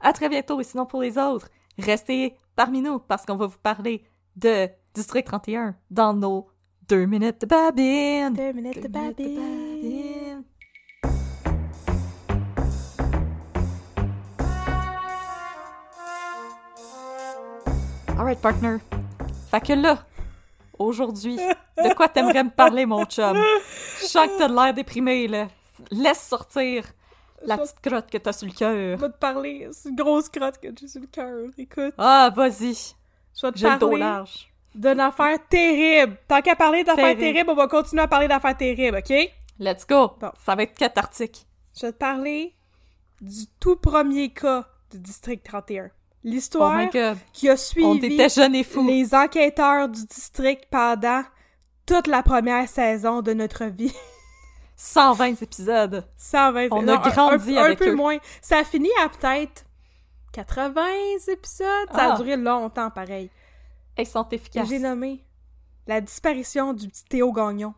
à 0.00 0.12
très 0.12 0.28
bientôt. 0.28 0.60
Et 0.60 0.64
sinon, 0.64 0.86
pour 0.86 1.02
les 1.02 1.18
autres, 1.18 1.48
restez 1.78 2.36
parmi 2.54 2.80
nous 2.80 2.98
parce 3.00 3.26
qu'on 3.26 3.36
va 3.36 3.46
vous 3.46 3.58
parler 3.58 4.04
de 4.36 4.68
District 4.94 5.26
31 5.26 5.74
dans 5.90 6.14
nos 6.14 6.46
deux 6.88 7.06
minutes 7.06 7.40
de 7.40 7.46
babine. 7.46 8.32
Deux 8.34 8.52
minutes 8.52 8.82
de 8.82 8.88
minutes 8.88 9.18
de 9.18 9.24
babine. 9.24 9.34
babine. 9.82 10.44
Alright, 18.18 18.40
partner. 18.40 18.78
Fait 19.50 19.60
que 19.60 19.72
là, 19.72 19.98
aujourd'hui, 20.78 21.36
de 21.36 21.94
quoi 21.94 22.08
t'aimerais 22.08 22.44
me 22.44 22.50
parler, 22.50 22.86
mon 22.86 23.04
chum? 23.04 23.36
Je 24.00 24.06
sens 24.06 24.26
que 24.28 24.38
t'as 24.38 24.48
de 24.48 24.54
l'air 24.54 24.74
déprimé, 24.74 25.28
là. 25.28 25.48
Laisse 25.90 26.20
sortir 26.26 26.84
la 27.44 27.58
petite 27.58 27.80
crotte 27.82 28.10
que 28.10 28.18
t'as 28.18 28.32
sur 28.32 28.46
le 28.46 28.52
cœur. 28.52 28.96
Je 28.98 29.02
vais 29.02 29.10
te 29.12 29.18
parler, 29.18 29.68
c'est 29.72 29.90
une 29.90 29.96
grosse 29.96 30.28
crotte 30.28 30.58
que 30.58 30.68
j'ai 30.78 30.88
sur 30.88 31.00
le 31.00 31.06
cœur. 31.06 31.48
Écoute, 31.58 31.94
Ah, 31.98 32.30
vas-y. 32.34 32.74
je 33.34 33.46
vais 33.46 33.52
te 33.52 33.58
J'ai 33.58 33.68
le 33.70 33.78
dos 33.78 33.88
parler 33.88 33.98
large. 34.00 34.48
d'une 34.74 35.00
affaire 35.00 35.38
terrible. 35.48 36.16
Tant 36.26 36.40
qu'à 36.42 36.56
parler 36.56 36.82
d'affaires 36.82 37.04
Terrible. 37.16 37.20
terribles, 37.20 37.50
on 37.50 37.54
va 37.54 37.68
continuer 37.68 38.02
à 38.02 38.08
parler 38.08 38.26
d'affaires 38.28 38.56
terribles, 38.56 38.98
OK? 38.98 39.14
Let's 39.58 39.86
go. 39.86 40.12
Bon. 40.20 40.30
Ça 40.44 40.54
va 40.54 40.62
être 40.64 40.76
cathartique. 40.76 41.46
Je 41.78 41.86
vais 41.86 41.92
te 41.92 41.98
parler 41.98 42.54
du 43.20 43.46
tout 43.60 43.76
premier 43.76 44.30
cas 44.30 44.66
du 44.90 44.98
District 44.98 45.42
31. 45.44 45.90
Oh 46.26 46.28
L'histoire 46.28 46.88
qui 47.32 47.48
a 47.48 47.56
suivi 47.56 48.16
les 48.16 49.14
enquêteurs 49.14 49.88
du 49.88 50.04
district 50.06 50.64
pendant 50.70 51.22
toute 51.86 52.08
la 52.08 52.22
première 52.24 52.68
saison 52.68 53.22
de 53.22 53.32
notre 53.32 53.66
vie. 53.66 53.94
120 54.76 55.40
épisodes. 55.42 56.04
120 56.16 56.68
On 56.72 56.82
non, 56.82 56.94
a 56.94 57.10
grandi 57.10 57.56
un, 57.56 57.62
avec 57.64 57.80
un 57.80 57.84
peu 57.84 57.90
eux. 57.92 57.94
moins. 57.94 58.18
Ça 58.42 58.58
a 58.58 58.64
fini 58.64 58.88
à 59.02 59.08
peut-être 59.08 59.64
80 60.32 60.82
épisodes. 61.28 61.88
Ça 61.92 62.10
Ah. 62.10 62.12
a 62.14 62.16
duré 62.16 62.36
longtemps, 62.36 62.90
pareil. 62.90 63.30
Ils 63.96 64.06
sont 64.06 64.28
efficaces. 64.30 64.68
J'ai 64.68 64.80
nommé 64.80 65.24
la 65.86 66.00
disparition 66.00 66.72
du 66.74 66.88
petit 66.88 67.04
Théo 67.04 67.32
Gagnon. 67.32 67.72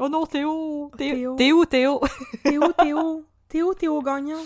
Oh 0.00 0.08
non, 0.08 0.26
Théo. 0.26 0.90
Théo. 0.98 1.36
Théo. 1.36 1.60
Où, 1.60 1.64
Théo? 1.66 2.00
Théo, 2.42 2.72
Théo, 2.78 3.24
Théo, 3.48 3.74
Théo 3.74 4.02
Gagnon. 4.02 4.44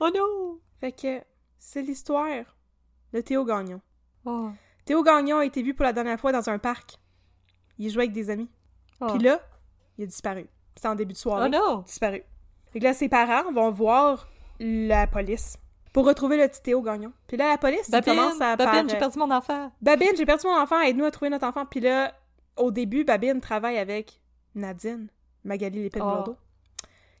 Oh 0.00 0.08
non. 0.12 0.58
Fait 0.80 0.92
que 0.92 1.20
c'est 1.60 1.82
l'histoire 1.82 2.44
de 3.12 3.20
Théo 3.20 3.44
Gagnon. 3.44 3.80
Oh. 4.24 4.50
Théo 4.84 5.02
Gagnon 5.04 5.38
a 5.38 5.44
été 5.44 5.62
vu 5.62 5.74
pour 5.74 5.84
la 5.84 5.92
dernière 5.92 6.18
fois 6.18 6.32
dans 6.32 6.48
un 6.50 6.58
parc. 6.58 6.96
Il 7.78 7.90
jouait 7.90 8.04
avec 8.04 8.12
des 8.12 8.30
amis. 8.30 8.48
Oh. 9.00 9.06
Puis 9.14 9.22
là, 9.22 9.40
il 9.98 10.04
a 10.04 10.06
disparu. 10.06 10.48
C'était 10.74 10.88
en 10.88 10.94
début 10.94 11.12
de 11.12 11.18
soirée. 11.18 11.46
Oh 11.46 11.48
non. 11.48 11.78
disparu. 11.82 12.22
Fait 12.72 12.78
que 12.80 12.84
là, 12.84 12.94
ses 12.94 13.08
parents 13.08 13.52
vont 13.52 13.70
voir 13.70 14.28
la 14.58 15.06
police 15.06 15.56
pour 15.92 16.06
retrouver 16.06 16.36
le 16.38 16.48
petit 16.48 16.62
Théo 16.62 16.82
Gagnon. 16.82 17.12
Puis 17.26 17.36
là, 17.36 17.48
la 17.48 17.58
police, 17.58 17.90
Babine, 17.90 18.14
commence 18.14 18.40
à 18.40 18.56
Babine, 18.56 18.80
par- 18.82 18.88
j'ai 18.88 18.98
perdu 18.98 19.18
mon 19.18 19.30
enfant. 19.30 19.72
Babine, 19.80 20.16
j'ai 20.16 20.26
perdu 20.26 20.46
mon 20.46 20.56
enfant, 20.58 20.80
aide-nous 20.80 21.04
à 21.04 21.10
trouver 21.10 21.30
notre 21.30 21.46
enfant. 21.46 21.66
Puis 21.66 21.80
là, 21.80 22.14
au 22.56 22.70
début, 22.70 23.04
Babine 23.04 23.40
travaille 23.40 23.78
avec 23.78 24.20
Nadine, 24.54 25.08
Magali 25.44 25.82
Lépine 25.82 26.02
Oh. 26.04 26.36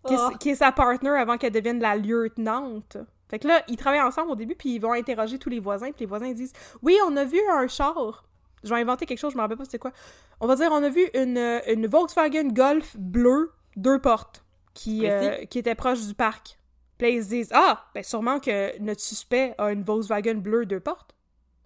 Qui, 0.06 0.14
est- 0.14 0.18
Oh. 0.18 0.30
qui 0.38 0.50
est 0.50 0.54
sa 0.54 0.72
partner 0.72 1.10
avant 1.10 1.36
qu'elle 1.36 1.52
devienne 1.52 1.80
la 1.80 1.96
lieutenante. 1.96 2.96
Fait 3.30 3.38
que 3.38 3.46
là, 3.46 3.62
ils 3.68 3.76
travaillent 3.76 4.02
ensemble 4.02 4.32
au 4.32 4.34
début, 4.34 4.56
puis 4.56 4.74
ils 4.74 4.80
vont 4.80 4.92
interroger 4.92 5.38
tous 5.38 5.48
les 5.48 5.60
voisins, 5.60 5.92
puis 5.92 6.00
les 6.00 6.06
voisins 6.06 6.32
disent 6.32 6.52
«Oui, 6.82 6.98
on 7.06 7.16
a 7.16 7.24
vu 7.24 7.38
un 7.52 7.68
char.» 7.68 8.24
Je 8.64 8.74
vais 8.74 8.80
inventer 8.80 9.06
quelque 9.06 9.18
chose, 9.18 9.32
je 9.32 9.36
me 9.36 9.42
rappelle 9.42 9.56
pas 9.56 9.64
c'était 9.64 9.78
quoi. 9.78 9.92
On 10.40 10.46
va 10.46 10.56
dire, 10.56 10.70
on 10.72 10.82
a 10.82 10.88
vu 10.88 11.08
une, 11.14 11.38
une 11.66 11.86
Volkswagen 11.86 12.48
Golf 12.48 12.96
bleue, 12.98 13.52
deux 13.76 14.00
portes, 14.00 14.44
qui, 14.74 15.08
euh, 15.08 15.44
qui 15.46 15.58
était 15.60 15.74
proche 15.74 16.04
du 16.06 16.14
parc. 16.14 16.58
Puis 16.98 17.06
là, 17.06 17.14
ils 17.14 17.24
se 17.24 17.28
disent 17.28 17.50
«Ah, 17.54 17.84
ben 17.94 18.02
sûrement 18.02 18.40
que 18.40 18.78
notre 18.80 19.00
suspect 19.00 19.54
a 19.58 19.72
une 19.72 19.84
Volkswagen 19.84 20.34
bleue, 20.34 20.66
deux 20.66 20.80
portes.» 20.80 21.14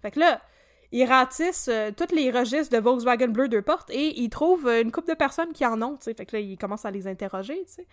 Fait 0.02 0.10
que 0.10 0.20
là, 0.20 0.40
ils 0.92 1.06
ratissent 1.06 1.68
euh, 1.68 1.90
tous 1.90 2.14
les 2.14 2.30
registres 2.30 2.76
de 2.76 2.80
Volkswagen 2.80 3.28
bleu 3.28 3.48
deux 3.48 3.62
portes 3.62 3.90
et 3.90 4.20
ils 4.20 4.28
trouvent 4.28 4.68
une 4.68 4.92
couple 4.92 5.08
de 5.08 5.14
personnes 5.14 5.52
qui 5.52 5.66
en 5.66 5.82
ont, 5.82 5.96
tu 5.96 6.04
sais. 6.04 6.14
Fait 6.14 6.26
que 6.26 6.36
là, 6.36 6.40
ils 6.40 6.56
commencent 6.56 6.84
à 6.84 6.90
les 6.92 7.08
interroger, 7.08 7.64
tu 7.66 7.72
sais. 7.72 7.86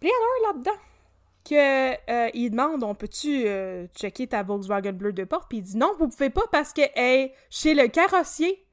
Puis 0.00 0.10
il 0.10 0.12
y 0.12 0.12
en 0.12 0.48
a 0.48 0.50
un 0.50 0.52
là-dedans 0.52 0.78
que 1.48 1.92
euh, 2.10 2.30
il 2.34 2.50
demande 2.50 2.82
on 2.82 2.94
peut-tu 2.94 3.44
euh, 3.46 3.86
checker 3.94 4.26
ta 4.26 4.42
Volkswagen 4.42 4.92
bleu 4.92 5.12
deux 5.12 5.26
portes 5.26 5.46
puis 5.48 5.58
il 5.58 5.62
dit 5.62 5.76
non 5.76 5.92
vous 5.98 6.08
pouvez 6.08 6.30
pas 6.30 6.44
parce 6.50 6.72
que 6.72 6.82
elle, 6.94 7.30
chez 7.50 7.74
le 7.74 7.88
carrossier 7.88 8.66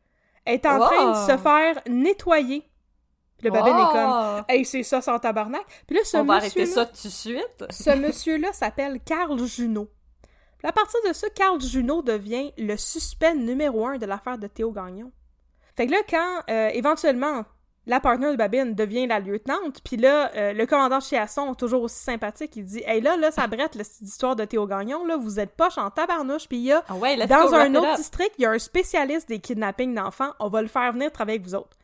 elle 0.45 0.55
est 0.55 0.65
en 0.65 0.79
train 0.79 1.11
de 1.11 1.31
se 1.31 1.37
faire 1.37 1.81
nettoyer 1.87 2.63
le 3.43 3.51
babine 3.51 3.75
est 3.75 3.91
comme 3.91 4.45
hey 4.47 4.65
c'est 4.65 4.83
ça 4.83 5.01
sans 5.01 5.19
tabarnak 5.19 5.65
puis 5.85 5.97
là 5.97 6.03
ce 6.03 6.17
On 6.17 6.23
va 6.23 6.35
monsieur 6.35 6.61
arrêter 6.61 6.65
ça 6.65 6.85
tout 6.85 6.93
de 6.93 7.11
suite. 7.11 7.65
ce 7.69 7.89
monsieur-là 7.95 8.53
s'appelle 8.53 8.99
Carl 9.05 9.37
Junot. 9.45 9.89
Puis 10.57 10.69
à 10.69 10.71
partir 10.71 10.99
de 11.05 11.11
ça, 11.11 11.27
Carl 11.29 11.59
Junot 11.59 12.01
devient 12.03 12.53
le 12.57 12.77
suspect 12.77 13.35
numéro 13.35 13.85
un 13.85 13.97
de 13.97 14.05
l'affaire 14.05 14.37
de 14.37 14.47
Théo 14.47 14.71
Gagnon. 14.71 15.11
Fait 15.75 15.87
que 15.87 15.91
là, 15.91 15.97
quand 16.09 16.41
euh, 16.49 16.69
éventuellement 16.69 17.43
la 17.85 17.99
partenaire 17.99 18.31
de 18.31 18.38
Babine 18.38 18.76
devient 18.76 19.07
la 19.07 19.19
lieutenante, 19.19 19.81
puis 19.84 19.97
là, 19.97 20.31
euh, 20.35 20.53
le 20.53 20.65
commandant 20.65 20.99
Chiasson, 20.99 21.53
toujours 21.53 21.84
aussi 21.84 22.01
sympathique, 22.01 22.55
il 22.55 22.64
dit 22.64 22.81
«Hey, 22.85 23.01
là, 23.01 23.18
là, 23.18 23.31
ça 23.31 23.47
brette, 23.47 23.76
l'histoire 23.76 24.35
de 24.35 24.45
Théo 24.45 24.65
Gagnon, 24.65 25.05
là, 25.05 25.18
vous 25.18 25.39
êtes 25.39 25.55
poche 25.55 25.77
en 25.77 25.89
tabarnouche, 25.89 26.47
puis 26.47 26.57
il 26.57 26.64
y 26.64 26.72
a, 26.72 26.84
Ah 26.88 26.95
ouais, 26.95 27.18
dans 27.27 27.53
un 27.53 27.76
autre 27.76 27.97
district, 27.97 28.34
il 28.38 28.43
y 28.43 28.45
a 28.45 28.51
un 28.51 28.60
spécialiste 28.60 29.27
des 29.27 29.39
kidnappings 29.39 29.93
d'enfants, 29.93 30.31
on 30.39 30.47
va 30.47 30.61
le 30.61 30.68
faire 30.68 30.93
venir 30.93 31.11
travailler 31.11 31.39
avec 31.39 31.47
vous 31.47 31.55
autres. 31.55 31.77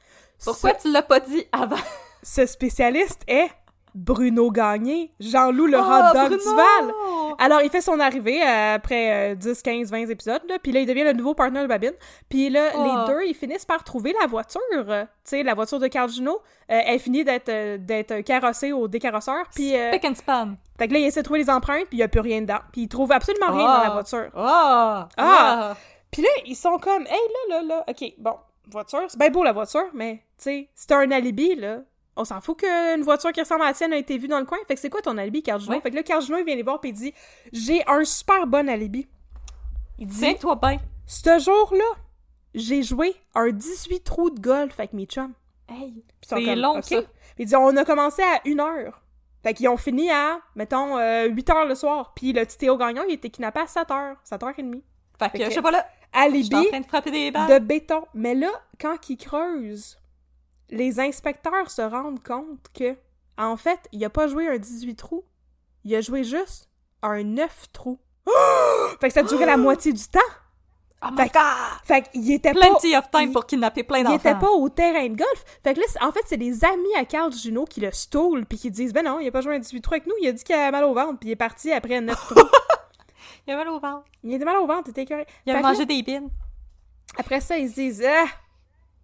Pourquoi 0.43 0.73
tu 0.73 0.89
l'as 0.91 1.01
pas 1.01 1.19
dit 1.19 1.45
avant? 1.51 1.75
Ce, 1.75 1.81
ce 2.23 2.45
spécialiste 2.45 3.21
est 3.27 3.49
Bruno 3.95 4.51
Gagné, 4.51 5.11
Jean-Loup 5.19 5.67
le 5.67 5.77
Oh, 5.77 5.81
hot 5.81 6.13
dog 6.13 6.27
Bruno! 6.29 6.37
du 6.37 6.55
Val. 6.55 6.93
Alors, 7.39 7.61
il 7.61 7.69
fait 7.69 7.81
son 7.81 7.99
arrivée 7.99 8.41
euh, 8.41 8.75
après 8.75 9.31
euh, 9.31 9.35
10, 9.35 9.61
15, 9.61 9.91
20 9.91 9.97
épisodes, 10.09 10.41
là, 10.47 10.57
puis 10.61 10.71
là, 10.71 10.79
il 10.81 10.85
devient 10.85 11.03
le 11.03 11.13
nouveau 11.13 11.33
partner 11.33 11.61
de 11.61 11.67
Babine. 11.67 11.93
Puis 12.29 12.49
là, 12.49 12.69
Oh. 12.75 12.83
les 12.83 13.13
deux, 13.13 13.25
ils 13.27 13.33
finissent 13.35 13.65
par 13.65 13.83
trouver 13.83 14.13
la 14.19 14.27
voiture, 14.27 14.59
tu 14.85 14.93
sais, 15.23 15.43
la 15.43 15.53
voiture 15.53 15.79
de 15.79 15.87
Carl 15.87 16.09
Juno. 16.09 16.39
Euh, 16.71 16.79
elle 16.85 16.99
finit 16.99 17.23
d'être 17.23 17.49
euh, 17.49 17.77
d'être 17.77 18.19
carrossée 18.21 18.71
au 18.73 18.87
décarrosseur, 18.87 19.45
puis... 19.55 19.75
euh, 19.77 19.91
Pick 19.91 20.05
and 20.05 20.15
span. 20.15 20.49
fait 20.77 20.87
que 20.87 20.93
là, 20.93 20.99
il 20.99 21.05
essaie 21.05 21.21
de 21.21 21.25
trouver 21.25 21.39
les 21.39 21.49
empreintes, 21.49 21.85
puis 21.87 21.97
il 21.97 21.99
y 21.99 22.03
a 22.03 22.07
plus 22.07 22.19
rien 22.21 22.41
dedans. 22.41 22.59
Puis 22.71 22.81
il 22.81 22.87
trouve 22.87 23.11
absolument 23.11 23.47
rien 23.51 23.65
dans 23.65 23.83
la 23.83 23.89
Oh. 23.89 23.93
voiture. 23.93 24.29
Ah! 24.35 25.07
Ah! 25.17 25.75
Puis 26.11 26.21
là, 26.21 26.29
ils 26.45 26.55
sont 26.55 26.77
comme, 26.79 27.03
hey, 27.03 27.19
là, 27.49 27.61
là, 27.61 27.67
là, 27.67 27.83
ok, 27.87 28.13
bon, 28.17 28.33
voiture, 28.67 29.03
c'est 29.07 29.19
bien 29.19 29.29
beau 29.29 29.43
la 29.43 29.51
voiture, 29.51 29.85
mais, 29.93 30.15
tu 30.37 30.43
sais, 30.43 30.69
c'est 30.75 30.91
un 30.91 31.09
alibi, 31.11 31.55
là. 31.55 31.79
On 32.19 32.25
s'en 32.25 32.41
fout 32.41 32.59
qu'une 32.59 33.01
voiture 33.01 33.31
qui 33.31 33.39
ressemble 33.39 33.61
à 33.61 33.67
la 33.67 33.73
tienne 33.73 33.93
a 33.93 33.97
été 33.97 34.17
vue 34.17 34.27
dans 34.27 34.39
le 34.39 34.45
coin. 34.45 34.57
Fait 34.67 34.75
que 34.75 34.81
c'est 34.81 34.89
quoi 34.89 35.01
ton 35.01 35.17
alibi? 35.17 35.41
Ouais. 35.47 35.79
Fait 35.79 35.89
que 35.89 35.95
là, 35.95 36.03
Carl 36.03 36.21
Juno, 36.21 36.37
il 36.37 36.43
vient 36.45 36.55
les 36.55 36.63
voir, 36.63 36.81
puis 36.81 36.89
il 36.89 36.93
dit, 36.93 37.13
j'ai 37.53 37.81
un 37.87 38.03
super 38.03 38.45
bon 38.45 38.67
alibi. 38.67 39.07
Il 39.97 40.07
dit, 40.07 40.19
Tiens-toi 40.19 40.55
bien. 40.61 40.79
ce 41.05 41.39
jour-là, 41.39 41.85
j'ai 42.53 42.83
joué 42.83 43.15
un 43.35 43.51
18 43.51 44.01
trous 44.03 44.31
de 44.31 44.39
golf 44.41 44.77
avec 44.79 44.91
mes 44.91 45.05
chums. 45.05 45.31
Hey, 45.69 46.03
c'est 46.21 46.55
long, 46.55 46.79
OK. 46.79 46.83
ça. 46.83 47.01
Il 47.37 47.45
dit, 47.45 47.55
on 47.55 47.75
a 47.77 47.85
commencé 47.85 48.21
à 48.21 48.41
une 48.45 48.59
heure. 48.59 49.01
Fait 49.43 49.53
qu'ils 49.53 49.69
ont 49.69 49.77
fini 49.77 50.11
à, 50.11 50.41
mettons, 50.55 50.97
euh, 50.97 51.27
8 51.27 51.49
heures 51.51 51.65
le 51.65 51.75
soir. 51.75 52.11
Puis 52.15 52.33
le 52.33 52.43
petit 52.43 52.57
Théo 52.57 52.75
Gagnon, 52.75 53.03
il 53.07 53.13
était 53.13 53.29
kidnappé 53.29 53.61
à 53.61 53.67
7 53.67 53.91
heures, 53.91 54.17
7 54.25 54.43
heures 54.43 54.53
et 54.57 54.63
demie. 54.63 54.83
Fait 55.17 55.29
Fait 55.29 55.37
que, 55.39 55.45
je 55.45 55.51
sais 55.51 55.61
pas 55.61 55.71
là, 55.71 55.87
Alibi 56.11 56.53
en 56.55 56.63
train 56.65 56.79
de 56.81 56.85
frapper 56.85 57.11
des 57.11 57.31
balles. 57.31 57.47
de 57.49 57.59
béton. 57.65 58.03
Mais 58.13 58.35
là, 58.35 58.49
quand 58.81 59.09
ils 59.09 59.15
creusent, 59.17 59.97
les 60.69 60.99
inspecteurs 60.99 61.69
se 61.71 61.81
rendent 61.81 62.21
compte 62.23 62.67
que, 62.73 62.95
en 63.37 63.57
fait, 63.57 63.79
il 63.91 64.03
a 64.05 64.09
pas 64.09 64.27
joué 64.27 64.47
un 64.47 64.57
18 64.57 64.95
trous. 64.95 65.23
Il 65.83 65.95
a 65.95 66.01
joué 66.01 66.23
juste 66.23 66.69
un 67.01 67.23
9 67.23 67.71
trous. 67.71 67.99
Fait 69.01 69.07
que 69.07 69.13
ça 69.13 69.23
durait 69.23 69.45
la 69.45 69.57
moitié 69.57 69.93
du 69.93 70.03
temps. 70.07 70.19
Oh 71.01 71.07
my 71.11 71.17
Fait- 71.17 71.31
god! 71.33 71.41
Fait 71.85 72.01
qu'il 72.11 72.29
était 72.33 72.51
pas... 72.53 72.59
Plenty 72.59 72.93
of 72.97 73.09
time 73.09 73.29
il- 73.29 73.31
pour 73.31 73.45
kidnapper 73.45 73.83
plein 73.83 73.99
Il 73.99 74.03
d'enfants. 74.03 74.15
était 74.17 74.35
pas 74.35 74.49
au 74.51 74.67
terrain 74.67 75.07
de 75.07 75.15
golf. 75.15 75.45
Fait 75.63 75.73
que 75.73 75.79
là, 75.79 75.85
c'est- 75.87 76.03
en 76.03 76.11
fait, 76.11 76.19
c'est 76.25 76.35
des 76.37 76.65
amis 76.65 76.93
à 76.97 77.05
Carl 77.05 77.31
Juno 77.31 77.63
qui 77.63 77.79
le 77.79 77.91
stole 77.93 78.45
puis 78.45 78.57
qui 78.57 78.69
disent 78.69 78.91
Ben 78.91 79.05
non, 79.05 79.19
il 79.21 79.27
a 79.29 79.31
pas 79.31 79.39
joué 79.39 79.55
un 79.55 79.59
18 79.59 79.79
trous 79.81 79.93
avec 79.93 80.07
nous, 80.07 80.13
il 80.21 80.27
a 80.27 80.33
dit 80.33 80.43
qu'il 80.43 80.55
avait 80.55 80.71
mal 80.71 80.83
au 80.83 80.93
ventre 80.93 81.17
puis 81.19 81.29
il 81.29 81.31
est 81.31 81.37
parti 81.37 81.71
après 81.71 82.01
9 82.01 82.15
trous. 82.15 82.35
Il 83.47 83.53
a 83.53 83.55
mal 83.57 83.69
au 83.69 83.79
ventre. 83.79 84.03
Il 84.23 84.39
a 84.39 84.45
mal 84.45 84.57
au 84.57 84.67
ventre, 84.67 84.83
il 84.87 84.89
était 84.91 85.03
écœuré. 85.03 85.25
Il 85.45 85.51
a 85.51 85.55
Fait 85.55 85.61
mangé 85.63 85.79
là, 85.79 85.85
des 85.85 86.03
bines. 86.03 86.29
après 87.17 87.39
ça, 87.41 87.57
ils 87.57 87.67
se 87.69 87.75
disent 87.75 88.03
Ah 88.05 88.25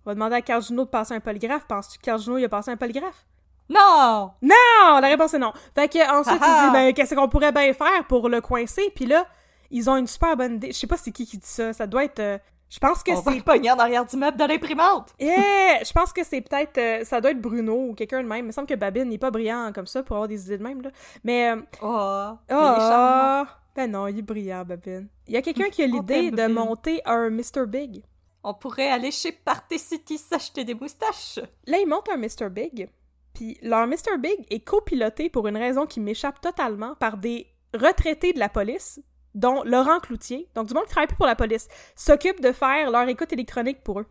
On 0.06 0.12
va 0.12 0.14
demander 0.16 0.36
à 0.36 0.42
Carl 0.42 0.62
Juno 0.62 0.86
de 0.86 0.90
passer 0.90 1.14
un 1.14 1.20
polygraphe. 1.20 1.66
Penses-tu 1.68 1.98
que 2.00 2.04
Carl 2.04 2.20
Juno, 2.22 2.38
il 2.38 2.46
a 2.46 2.50
passé 2.50 2.72
un 2.72 2.78
polygraphe? 2.78 3.26
Non! 3.70 4.32
Non 4.42 5.00
La 5.02 5.08
réponse 5.08 5.34
est 5.34 5.40
non. 5.40 5.52
Fait 5.74 5.88
que 5.88 5.98
ensuite, 6.20 6.40
Ah 6.42 6.46
ils 6.48 6.52
ah. 6.56 6.62
disent 6.66 6.74
Ben, 6.74 6.94
qu'est-ce 6.94 7.16
qu'on 7.16 7.28
pourrait 7.28 7.52
bien 7.52 7.74
faire 7.74 8.06
pour 8.08 8.30
le 8.30 8.40
coincer? 8.42 8.92
Puis 8.96 9.06
là, 9.08 9.26
ils 9.72 9.90
ont 9.90 9.98
une 9.98 10.06
super 10.08 10.38
bonne 10.38 10.56
idée. 10.56 10.68
Je 10.72 10.78
sais 10.78 10.88
pas 10.88 10.98
c'est 10.98 11.12
qui 11.12 11.26
qui 11.26 11.38
dit 11.40 11.48
ça. 11.48 11.74
Ça 11.74 11.88
doit 11.88 12.04
être. 12.04 12.20
euh, 12.20 12.38
Je 12.70 12.78
pense 12.78 13.02
que 13.02 13.12
c'est 13.16 13.36
le 13.36 13.42
pogner 13.42 13.72
en 13.72 13.80
arrière 13.80 14.06
du 14.06 14.16
meuble 14.18 14.38
de 14.38 14.44
l'imprimante. 14.46 15.10
Yeah! 15.20 15.84
Je 15.84 15.92
pense 15.92 16.14
que 16.14 16.24
c'est 16.24 16.42
peut-être. 16.42 16.78
euh, 16.78 17.04
ça 17.04 17.20
doit 17.20 17.32
être 17.32 17.42
Bruno 17.42 17.88
ou 17.90 17.94
quelqu'un 17.96 18.22
de 18.22 18.28
même. 18.28 18.46
Il 18.46 18.48
me 18.48 18.52
semble 18.52 18.68
que 18.68 18.76
Babine 18.76 19.10
n'est 19.10 19.18
pas 19.18 19.32
brillant 19.32 19.72
comme 19.74 19.88
ça 19.88 20.04
pour 20.04 20.18
avoir 20.18 20.28
des 20.28 20.46
idées 20.46 20.60
de 20.60 20.64
même, 20.64 20.84
là. 20.84 20.90
Mais. 21.24 21.50
euh, 21.52 21.62
Oh! 21.82 22.38
il. 22.48 22.54
Ah! 22.56 23.46
Ben 23.76 23.92
non, 23.92 24.08
il 24.08 24.20
est 24.20 24.22
brillant, 24.22 24.64
Babine. 24.64 25.08
Il 25.28 25.34
y 25.34 25.38
a 25.38 25.42
quelqu'un 25.42 25.70
qui 25.70 25.82
a 25.82 25.88
l'idée 25.88 26.30
de 26.32 26.46
monter 26.48 27.02
un 27.06 27.30
Mr. 27.32 27.66
Big. 27.68 28.04
On 28.48 28.54
pourrait 28.54 28.90
aller 28.92 29.10
chez 29.12 29.32
Party 29.32 29.80
City 29.80 30.18
s'acheter 30.20 30.64
des 30.64 30.76
moustaches. 30.76 31.40
Là, 31.66 31.80
ils 31.80 31.88
montent 31.88 32.10
un 32.10 32.18
Mr. 32.18 32.50
Big. 32.52 32.90
Puis 33.34 33.58
leur 33.64 33.88
Mr. 33.88 34.18
Big 34.20 34.46
est 34.52 34.60
copiloté 34.60 35.30
pour 35.30 35.48
une 35.48 35.58
raison 35.58 35.86
qui 35.88 36.00
m'échappe 36.00 36.40
totalement 36.40 36.94
par 36.96 37.18
des 37.18 37.48
retraités 37.74 38.34
de 38.34 38.40
la 38.40 38.48
police, 38.48 39.02
dont 39.34 39.64
Laurent 39.64 40.00
Cloutier, 40.00 40.48
donc 40.56 40.68
du 40.68 40.74
monde 40.76 40.86
qui 40.86 40.92
travaille 40.92 41.08
plus 41.08 41.18
pour 41.18 41.26
la 41.26 41.36
police, 41.36 41.68
s'occupe 41.96 42.40
de 42.40 42.52
faire 42.52 42.92
leur 42.92 43.08
écoute 43.10 43.34
électronique 43.34 43.84
pour 43.84 44.00
eux. 44.02 44.06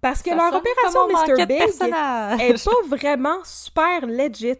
Parce 0.00 0.22
que 0.22 0.30
Ça 0.30 0.36
leur 0.36 0.50
opération 0.54 1.08
Mr. 1.08 1.34
Big 1.46 1.58
est 2.40 2.64
pas 2.64 2.96
vraiment 2.96 3.38
super 3.44 4.06
legit. 4.06 4.54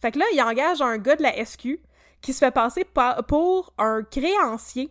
Fait 0.00 0.12
que 0.12 0.18
là, 0.18 0.24
il 0.32 0.40
engage 0.40 0.80
un 0.80 0.98
gars 0.98 1.16
de 1.16 1.22
la 1.22 1.44
SQ 1.44 1.80
qui 2.20 2.32
se 2.32 2.38
fait 2.38 2.50
passer 2.52 2.84
pa- 2.84 3.22
pour 3.26 3.74
un 3.76 4.02
créancier. 4.04 4.90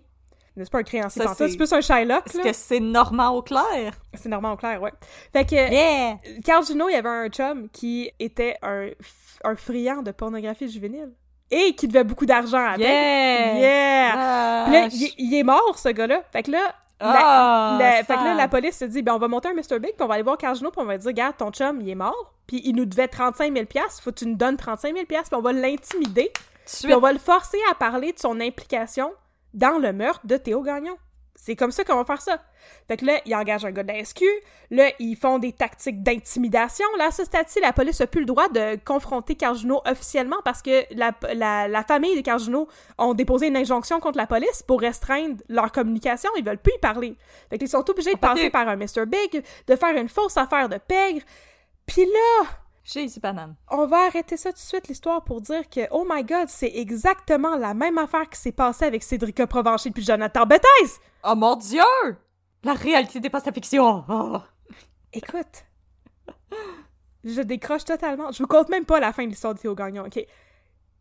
C'est 0.58 0.70
pas 0.70 0.80
un 0.80 0.84
créancier, 0.84 1.22
Ça, 1.24 1.34
c'est- 1.34 1.58
plus 1.58 1.72
un 1.74 1.82
Shylock, 1.82 2.28
Est-ce 2.28 2.38
que 2.42 2.54
c'est 2.54 2.80
Normand 2.80 3.30
au 3.30 3.42
clair? 3.42 3.94
C'est 4.14 4.28
normal, 4.30 4.54
au 4.54 4.58
clair, 4.58 4.82
ouais. 4.82 4.92
Fait 5.32 5.46
que, 5.46 5.56
Yeah! 5.56 6.18
Carl 6.44 6.66
Juno, 6.66 6.90
il 6.90 6.94
y 6.94 6.96
avait 6.96 7.08
un 7.10 7.30
chum 7.30 7.70
qui 7.70 8.12
était 8.20 8.58
un, 8.62 8.88
un 9.44 9.56
friand 9.56 10.02
de 10.02 10.12
pornographie 10.12 10.70
juvénile. 10.70 11.12
Et 11.50 11.74
qui 11.76 11.88
devait 11.88 12.04
beaucoup 12.06 12.26
d'argent 12.26 12.66
avec. 12.66 12.80
Yeah! 12.86 13.56
Yeah! 13.58 14.14
Ah, 14.16 14.64
Puis 14.66 14.74
là, 14.74 14.90
je- 14.90 14.96
il, 14.96 15.04
est- 15.06 15.14
il 15.18 15.36
est 15.36 15.44
mort, 15.44 15.78
ce 15.78 15.90
gars-là. 15.90 16.22
Fait 16.32 16.44
que 16.44 16.52
là, 16.52 16.74
la, 17.00 17.14
Ah, 17.14 17.78
la- 17.80 18.04
fait 18.04 18.16
que 18.16 18.24
là, 18.24 18.34
la 18.36 18.48
police 18.48 18.78
se 18.78 18.86
dit, 18.86 19.02
ben, 19.02 19.14
on 19.16 19.18
va 19.18 19.28
monter 19.28 19.50
un 19.50 19.54
Mr. 19.54 19.80
Big, 19.80 19.94
puis 19.96 20.02
on 20.04 20.08
va 20.08 20.14
aller 20.16 20.24
voir 20.24 20.38
Carl 20.38 20.56
Juno, 20.56 20.70
puis 20.72 20.82
on 20.82 20.86
va 20.86 20.98
dire, 20.98 21.08
regarde, 21.08 21.36
ton 21.38 21.50
chum, 21.52 21.82
il 21.82 21.90
est 21.90 21.96
mort, 21.96 22.34
puis 22.46 22.62
il 22.64 22.76
nous 22.76 22.86
devait 22.86 23.08
35 23.08 23.54
000 23.54 23.66
faut 24.02 24.12
que 24.12 24.16
tu 24.20 24.28
nous 24.28 24.36
donnes 24.36 24.56
35 24.58 24.94
000 24.94 25.06
puis 25.08 25.18
on 25.34 25.42
va 25.42 25.52
l'intimider, 25.52 26.32
puis 26.84 26.94
on 26.94 27.00
va 27.00 27.12
le 27.12 27.20
forcer 27.20 27.58
à 27.72 27.76
parler 27.76 28.14
de 28.14 28.20
son 28.20 28.40
implication 28.40 29.12
dans 29.54 29.78
le 29.78 29.94
meurtre 29.94 30.26
de 30.26 30.38
Théo 30.38 30.62
Gagnon. 30.62 30.96
C'est 31.36 31.56
comme 31.56 31.72
ça 31.72 31.84
qu'on 31.84 31.96
va 31.96 32.06
faire 32.06 32.22
ça. 32.22 32.40
Fait 32.88 32.98
que 32.98 33.06
là, 33.06 33.20
il 33.26 33.34
engage 33.34 33.66
un 33.66 33.72
gars 33.72 33.82
de 33.82 33.88
la 33.88 34.04
SQ. 34.06 34.24
Là, 34.70 34.92
ils 35.00 35.16
font 35.16 35.40
des 35.40 35.54
tactiques 35.54 36.04
d'intimidation. 36.04 36.86
Là, 37.00 37.08
à 37.08 37.12
ce 37.12 37.24
stade-ci, 37.26 37.60
la 37.62 37.74
police 37.74 38.00
n'a 38.00 38.06
plus 38.06 38.20
le 38.20 38.28
droit 38.28 38.48
de 38.50 38.78
confronter 38.86 39.34
Carjuno 39.34 39.82
officiellement 39.86 40.36
parce 40.46 40.62
que 40.62 40.84
la, 40.94 41.14
la, 41.34 41.68
la 41.68 41.84
famille 41.84 42.16
de 42.16 42.22
Carjuno 42.22 42.68
ont 43.00 43.16
déposé 43.16 43.48
une 43.48 43.58
injonction 43.58 44.00
contre 44.00 44.18
la 44.18 44.28
police 44.28 44.62
pour 44.62 44.82
restreindre 44.82 45.42
leur 45.50 45.72
communication. 45.72 46.30
Ils 46.38 46.46
veulent 46.46 46.60
plus 46.60 46.74
y 46.76 46.80
parler. 46.80 47.16
Fait 47.50 47.58
qu'ils 47.58 47.70
sont 47.70 47.90
obligés 47.90 48.12
de 48.14 48.20
Ah, 48.22 48.28
passer 48.36 48.52
par 48.52 48.68
un 48.68 48.76
Mr. 48.76 49.08
Big, 49.08 49.44
de 49.68 49.76
faire 49.76 49.96
une 49.96 50.10
fausse 50.10 50.38
affaire 50.38 50.70
de 50.70 50.78
pègre. 50.78 51.22
Puis 51.88 52.06
là, 52.06 52.48
Jésus 52.84 53.20
banane. 53.20 53.56
on 53.70 53.86
va 53.86 54.06
arrêter 54.08 54.38
ça 54.38 54.52
tout 54.52 54.58
de 54.58 54.62
suite, 54.62 54.88
l'histoire, 54.88 55.24
pour 55.24 55.42
dire 55.42 55.70
que, 55.70 55.82
oh 55.92 56.06
my 56.10 56.24
god, 56.24 56.48
c'est 56.48 56.72
exactement 56.76 57.56
la 57.56 57.74
même 57.74 57.98
affaire 57.98 58.28
qui 58.30 58.40
s'est 58.40 58.52
passée 58.52 58.86
avec 58.86 59.04
Cédrica 59.04 59.46
Provencher 59.46 59.92
puis 59.92 60.04
Jonathan 60.04 60.46
Bethesda! 60.46 61.02
Oh 61.24 61.36
mon 61.36 61.56
dieu! 61.56 61.84
La 62.64 62.74
réalité 62.74 63.20
dépasse 63.20 63.46
la 63.46 63.52
fiction! 63.52 64.04
Oh. 64.10 64.38
Écoute, 65.14 65.66
je 67.24 67.42
décroche 67.42 67.86
totalement. 67.86 68.32
Je 68.32 68.40
vous 68.40 68.48
compte 68.48 68.70
même 68.70 68.86
pas 68.86 69.00
la 69.00 69.14
fin 69.14 69.24
de 69.24 69.30
l'histoire 69.30 69.54
de 69.54 69.60
Théo 69.60 69.76
Gagnon, 69.76 70.06
ok? 70.06 70.26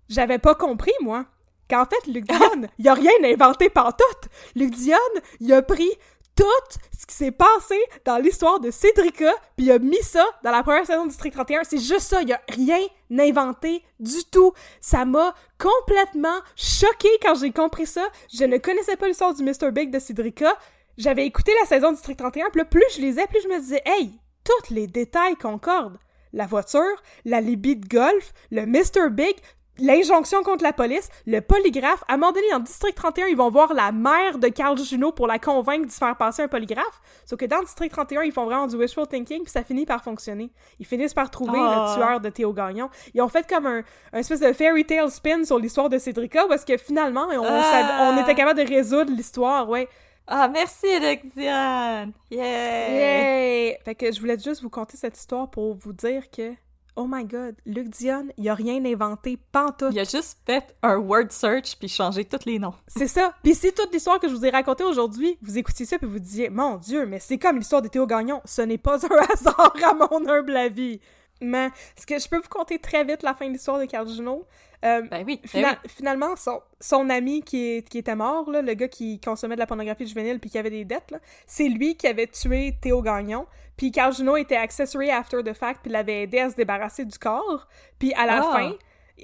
J'avais 0.09 0.39
pas 0.39 0.55
compris, 0.55 0.93
moi, 1.01 1.27
qu'en 1.69 1.85
fait, 1.85 2.11
Luc 2.11 2.27
Dion, 2.27 2.69
il 2.79 2.89
a 2.89 2.95
rien 2.95 3.13
inventé 3.25 3.71
par 3.71 3.97
tout. 3.97 4.29
Luc 4.57 4.73
Dion, 4.73 4.97
il 5.39 5.53
a 5.53 5.63
pris 5.63 5.91
tout 6.37 6.79
ce 6.99 7.07
qui 7.07 7.15
s'est 7.15 7.31
passé 7.31 7.79
dans 8.05 8.19
l'histoire 8.19 8.61
de 8.61 8.71
Cédrica, 8.71 9.33
puis 9.57 9.67
il 9.67 9.73
a 9.73 9.79
mis 9.79 10.03
ça 10.03 10.25
dans 10.43 10.51
la 10.51 10.63
première 10.63 10.87
saison 10.87 11.05
de 11.05 11.11
District 11.11 11.33
31. 11.33 11.65
C'est 11.65 11.79
juste 11.79 12.01
ça, 12.01 12.23
il 12.23 12.33
a 12.33 12.41
rien 12.49 12.81
inventé 13.19 13.83
du 13.99 14.25
tout. 14.31 14.53
Ça 14.81 15.05
m'a 15.05 15.35
complètement 15.59 16.39
choqué 16.57 17.09
quand 17.23 17.35
j'ai 17.35 17.51
compris 17.51 17.87
ça. 17.87 18.07
Je 18.33 18.45
ne 18.45 18.59
connaissais 18.59 18.97
pas 18.97 19.09
l'histoire 19.09 19.35
du 19.35 19.43
Mr. 19.43 19.71
Big 19.73 19.91
de 19.91 19.99
Cédrica. 19.99 20.57
J'avais 20.97 21.27
écouté 21.27 21.53
la 21.61 21.67
saison 21.67 21.89
du 21.91 21.97
District 21.97 22.19
31, 22.19 22.51
puis 22.51 22.65
plus 22.65 22.85
je 22.95 23.01
lisais, 23.01 23.27
plus 23.27 23.43
je 23.43 23.49
me 23.49 23.59
disais, 23.59 23.83
hey, 23.87 24.13
tous 24.45 24.75
les 24.75 24.87
détails 24.87 25.37
concordent. 25.37 25.99
La 26.33 26.47
voiture, 26.47 27.03
la 27.25 27.41
libye 27.41 27.77
golf, 27.77 28.33
le 28.51 28.65
Mr. 28.65 29.11
Big, 29.11 29.35
l'injonction 29.81 30.43
contre 30.43 30.63
la 30.65 30.73
police, 30.73 31.09
le 31.27 31.41
polygraphe. 31.41 32.03
À 32.09 32.15
un 32.15 32.17
moment 32.17 32.33
donné, 32.33 32.47
dans 32.53 32.61
District 32.61 32.95
31, 32.95 33.27
ils 33.27 33.37
vont 33.37 33.51
voir 33.51 33.75
la 33.75 33.93
mère 33.93 34.39
de 34.39 34.49
Carl 34.49 34.79
Juno 34.79 35.13
pour 35.13 35.27
la 35.27 35.39
convaincre 35.39 35.87
de 35.87 35.91
se 35.91 35.99
faire 35.99 36.17
passer 36.17 36.43
un 36.43 36.49
polygraphe. 36.49 37.01
Sauf 37.27 37.39
que 37.39 37.45
dans 37.47 37.61
District 37.61 37.91
31, 37.91 38.23
ils 38.23 38.33
font 38.33 38.45
vraiment 38.45 38.67
du 38.67 38.77
wishful 38.77 39.07
thinking, 39.07 39.43
puis 39.43 39.51
ça 39.53 39.63
finit 39.63 39.87
par 39.87 40.03
fonctionner. 40.05 40.51
Ils 40.79 40.87
finissent 40.87 41.15
par 41.15 41.31
trouver 41.31 41.59
Ah. 41.61 41.95
le 41.95 41.95
tueur 42.03 42.21
de 42.21 42.29
Théo 42.29 42.53
Gagnon. 42.53 42.91
Ils 43.15 43.23
ont 43.23 43.29
fait 43.29 43.49
comme 43.49 43.67
un, 43.67 43.83
un 44.13 44.19
espèce 44.19 44.41
de 44.41 44.53
fairy 44.53 44.85
tale 44.85 45.11
spin 45.11 45.45
sur 45.45 45.59
l'histoire 45.59 45.89
de 45.89 45.99
Cédrica, 45.99 46.45
parce 46.49 46.65
que 46.65 46.77
finalement, 46.77 47.27
on, 47.31 47.45
Ah. 47.47 48.13
on 48.15 48.23
était 48.23 48.35
capable 48.35 48.63
de 48.63 48.69
résoudre 48.69 49.11
l'histoire, 49.13 49.69
ouais. 49.69 49.89
Ah, 50.33 50.47
merci, 50.49 50.87
Dion! 51.35 52.13
Yeah! 52.31 52.89
Yay! 52.91 53.79
Fait 53.85 53.95
que 53.95 54.13
je 54.13 54.21
voulais 54.21 54.39
juste 54.39 54.63
vous 54.63 54.71
conter 54.71 54.97
cette 54.97 55.19
histoire 55.19 55.51
pour 55.51 55.75
vous 55.75 55.93
dire 55.93 56.31
que 56.31 56.53
Oh 56.97 57.07
my 57.09 57.25
god, 57.25 57.55
Luc 57.67 57.89
Dion, 57.89 58.29
il 58.37 58.49
a 58.49 58.55
rien 58.55 58.85
inventé, 58.85 59.39
pantoute. 59.53 59.93
Il 59.93 59.99
a 59.99 60.05
juste 60.05 60.39
fait 60.45 60.75
un 60.83 60.97
word 60.99 61.31
search 61.31 61.77
puis 61.79 61.89
changé 61.89 62.25
tous 62.25 62.45
les 62.47 62.59
noms. 62.59 62.75
C'est 62.89 63.09
ça. 63.09 63.33
Puis 63.43 63.55
c'est 63.55 63.73
toute 63.73 63.93
l'histoire 63.93 64.19
que 64.21 64.29
je 64.29 64.35
vous 64.35 64.45
ai 64.45 64.51
racontée 64.51 64.85
aujourd'hui. 64.85 65.39
Vous 65.43 65.57
écoutiez 65.59 65.87
ça 65.87 65.99
puis 65.99 66.09
vous 66.09 66.19
disiez, 66.19 66.51
mon 66.51 66.77
Dieu, 66.77 67.07
mais 67.07 67.19
c'est 67.21 67.39
comme 67.39 67.59
l'histoire 67.59 67.83
de 67.83 67.89
Théo 67.89 68.07
Gagnon. 68.07 68.41
Ce 68.45 68.63
n'est 68.63 68.79
pas 68.79 69.05
un 69.07 69.17
hasard 69.33 69.75
à 69.85 69.95
mon 69.95 70.29
humble 70.29 70.57
avis. 70.57 71.01
Mais 71.41 71.71
ce 71.99 72.05
que 72.07 72.19
je 72.19 72.29
peux 72.29 72.37
vous 72.39 72.49
conter 72.49 72.79
très 72.79 73.05
vite 73.05 73.23
la 73.23 73.35
fin 73.35 73.47
de 73.49 73.53
l'histoire 73.53 73.79
de 73.79 73.85
Carl 73.87 74.09
Juno. 74.09 74.47
Euh, 74.85 75.03
Ben 75.11 75.25
oui, 75.27 75.39
ben 75.43 75.49
fina- 75.49 75.79
oui. 75.85 75.91
Finalement, 75.95 76.37
son, 76.37 76.63
son 76.81 77.11
ami 77.11 77.43
qui, 77.43 77.77
est- 77.77 77.89
qui 77.89 77.99
était 77.99 78.17
mort, 78.17 78.51
là, 78.51 78.63
le 78.63 78.73
gars 78.75 78.89
qui 78.89 79.21
consommait 79.21 79.55
de 79.55 79.61
la 79.61 79.67
pornographie 79.67 80.07
juvénile 80.07 80.41
puis 80.41 80.49
qui 80.49 80.57
avait 80.59 80.71
des 80.71 80.87
dettes, 80.87 81.15
c'est 81.47 81.69
lui 81.69 81.97
qui 81.97 82.07
avait 82.07 82.27
tué 82.27 82.75
Théo 82.81 83.03
Gagnon. 83.03 83.47
Puis 83.77 83.93
Carl 83.93 84.15
Juno 84.15 84.37
était 84.37 84.57
accessory 84.57 85.11
after 85.11 85.43
the 85.45 85.53
fact 85.53 85.81
puis 85.83 85.91
l'avait 85.93 86.23
aidé 86.23 86.39
à 86.39 86.49
se 86.51 86.57
débarrasser 86.57 87.05
du 87.05 87.19
corps. 87.19 87.69
Puis 87.99 88.15
à 88.15 88.25
la 88.25 88.39
Ah. 88.43 88.53
fin, 88.53 88.75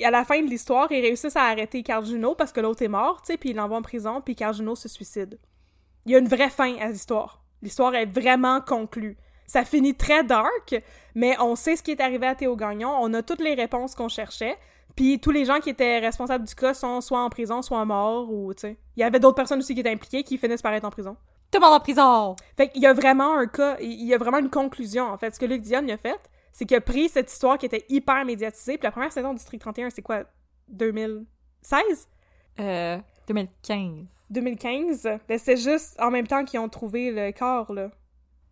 à 0.05 0.11
la 0.11 0.25
fin 0.25 0.43
de 0.43 0.47
l'histoire, 0.49 0.93
ils 0.93 1.01
réussissent 1.01 1.37
à 1.37 1.45
arrêter 1.45 1.83
Carl 1.83 2.05
Juno 2.05 2.35
parce 2.35 2.53
que 2.53 2.61
l'autre 2.61 2.83
est 2.83 2.89
mort, 2.89 3.23
tu 3.23 3.33
sais, 3.33 3.39
puis 3.39 3.51
ils 3.51 3.57
l'envoient 3.57 3.79
en 3.79 3.83
prison 3.83 4.21
puis 4.21 4.35
Carl 4.37 4.55
Juno 4.55 4.75
se 4.77 4.89
suicide. 4.89 5.39
Il 6.05 6.13
y 6.13 6.15
a 6.15 6.19
une 6.19 6.29
vraie 6.29 6.51
fin 6.51 6.77
à 6.79 6.89
l'histoire. 6.89 7.43
L'histoire 7.63 7.95
est 7.95 8.05
vraiment 8.07 8.61
conclue. 8.61 9.17
Ça 9.47 9.65
finit 9.65 9.95
très 9.95 10.25
dark, 10.25 10.75
mais 11.15 11.37
on 11.41 11.57
sait 11.57 11.77
ce 11.77 11.83
qui 11.83 11.93
est 11.93 12.01
arrivé 12.01 12.27
à 12.27 12.35
Théo 12.35 12.57
Gagnon, 12.57 12.91
on 13.01 13.13
a 13.15 13.23
toutes 13.23 13.41
les 13.41 13.55
réponses 13.55 13.95
qu'on 13.95 14.09
cherchait, 14.09 14.57
puis 14.97 15.21
tous 15.21 15.31
les 15.31 15.45
gens 15.45 15.61
qui 15.61 15.71
étaient 15.71 15.99
responsables 15.99 16.45
du 16.45 16.55
cas 16.55 16.75
sont 16.75 17.01
soit 17.01 17.23
en 17.23 17.31
prison, 17.31 17.63
soit 17.63 17.85
morts, 17.85 18.31
ou, 18.31 18.55
tu 18.55 18.63
sais... 18.63 18.77
Il 18.97 19.01
y 19.01 19.05
avait 19.05 19.21
d'autres 19.21 19.37
personnes 19.37 19.59
aussi 19.59 19.75
qui 19.75 19.81
étaient 19.81 19.91
impliquées 19.91 20.23
qui 20.23 20.39
finissent 20.39 20.63
par 20.63 20.73
être 20.73 20.85
en 20.85 20.91
prison. 20.91 21.17
Tout 21.51 21.61
le 21.61 21.67
monde 21.67 21.75
en 21.75 21.81
prison! 21.81 22.37
Fait 22.57 22.69
qu'il 22.69 22.83
y 22.83 22.87
a 22.87 22.93
vraiment 22.93 23.37
un 23.37 23.47
cas, 23.47 23.77
il 23.81 24.05
y 24.05 24.15
a 24.15 24.19
vraiment 24.19 24.39
une 24.39 24.51
conclusion, 24.51 25.05
en 25.05 25.19
fait. 25.19 25.35
Ce 25.35 25.39
que 25.39 25.45
Luc 25.47 25.63
Dion 25.63 25.87
a 25.89 25.97
fait, 25.97 26.19
c'est 26.53 26.65
qu'il 26.65 26.77
a 26.77 26.81
pris 26.81 27.11
cette 27.11 27.31
histoire 27.31 27.59
qui 27.59 27.67
était 27.67 27.85
hyper 27.91 28.25
médiatisée, 28.25 28.79
puis 28.79 28.87
la 28.87 28.91
première 28.91 29.13
saison 29.13 29.33
de 29.33 29.39
District 29.39 29.61
31, 29.61 29.91
c'est 29.91 30.03
quoi? 30.03 30.25
2016? 30.69 32.09
Euh, 32.59 32.99
2015. 33.29 34.09
2015? 34.31 35.09
Ben 35.29 35.39
c'est 35.39 35.57
juste 35.57 36.01
en 36.01 36.11
même 36.11 36.27
temps 36.27 36.45
qu'ils 36.45 36.59
ont 36.59 36.69
trouvé 36.69 37.11
le 37.11 37.31
corps, 37.33 37.73
là. 37.73 37.91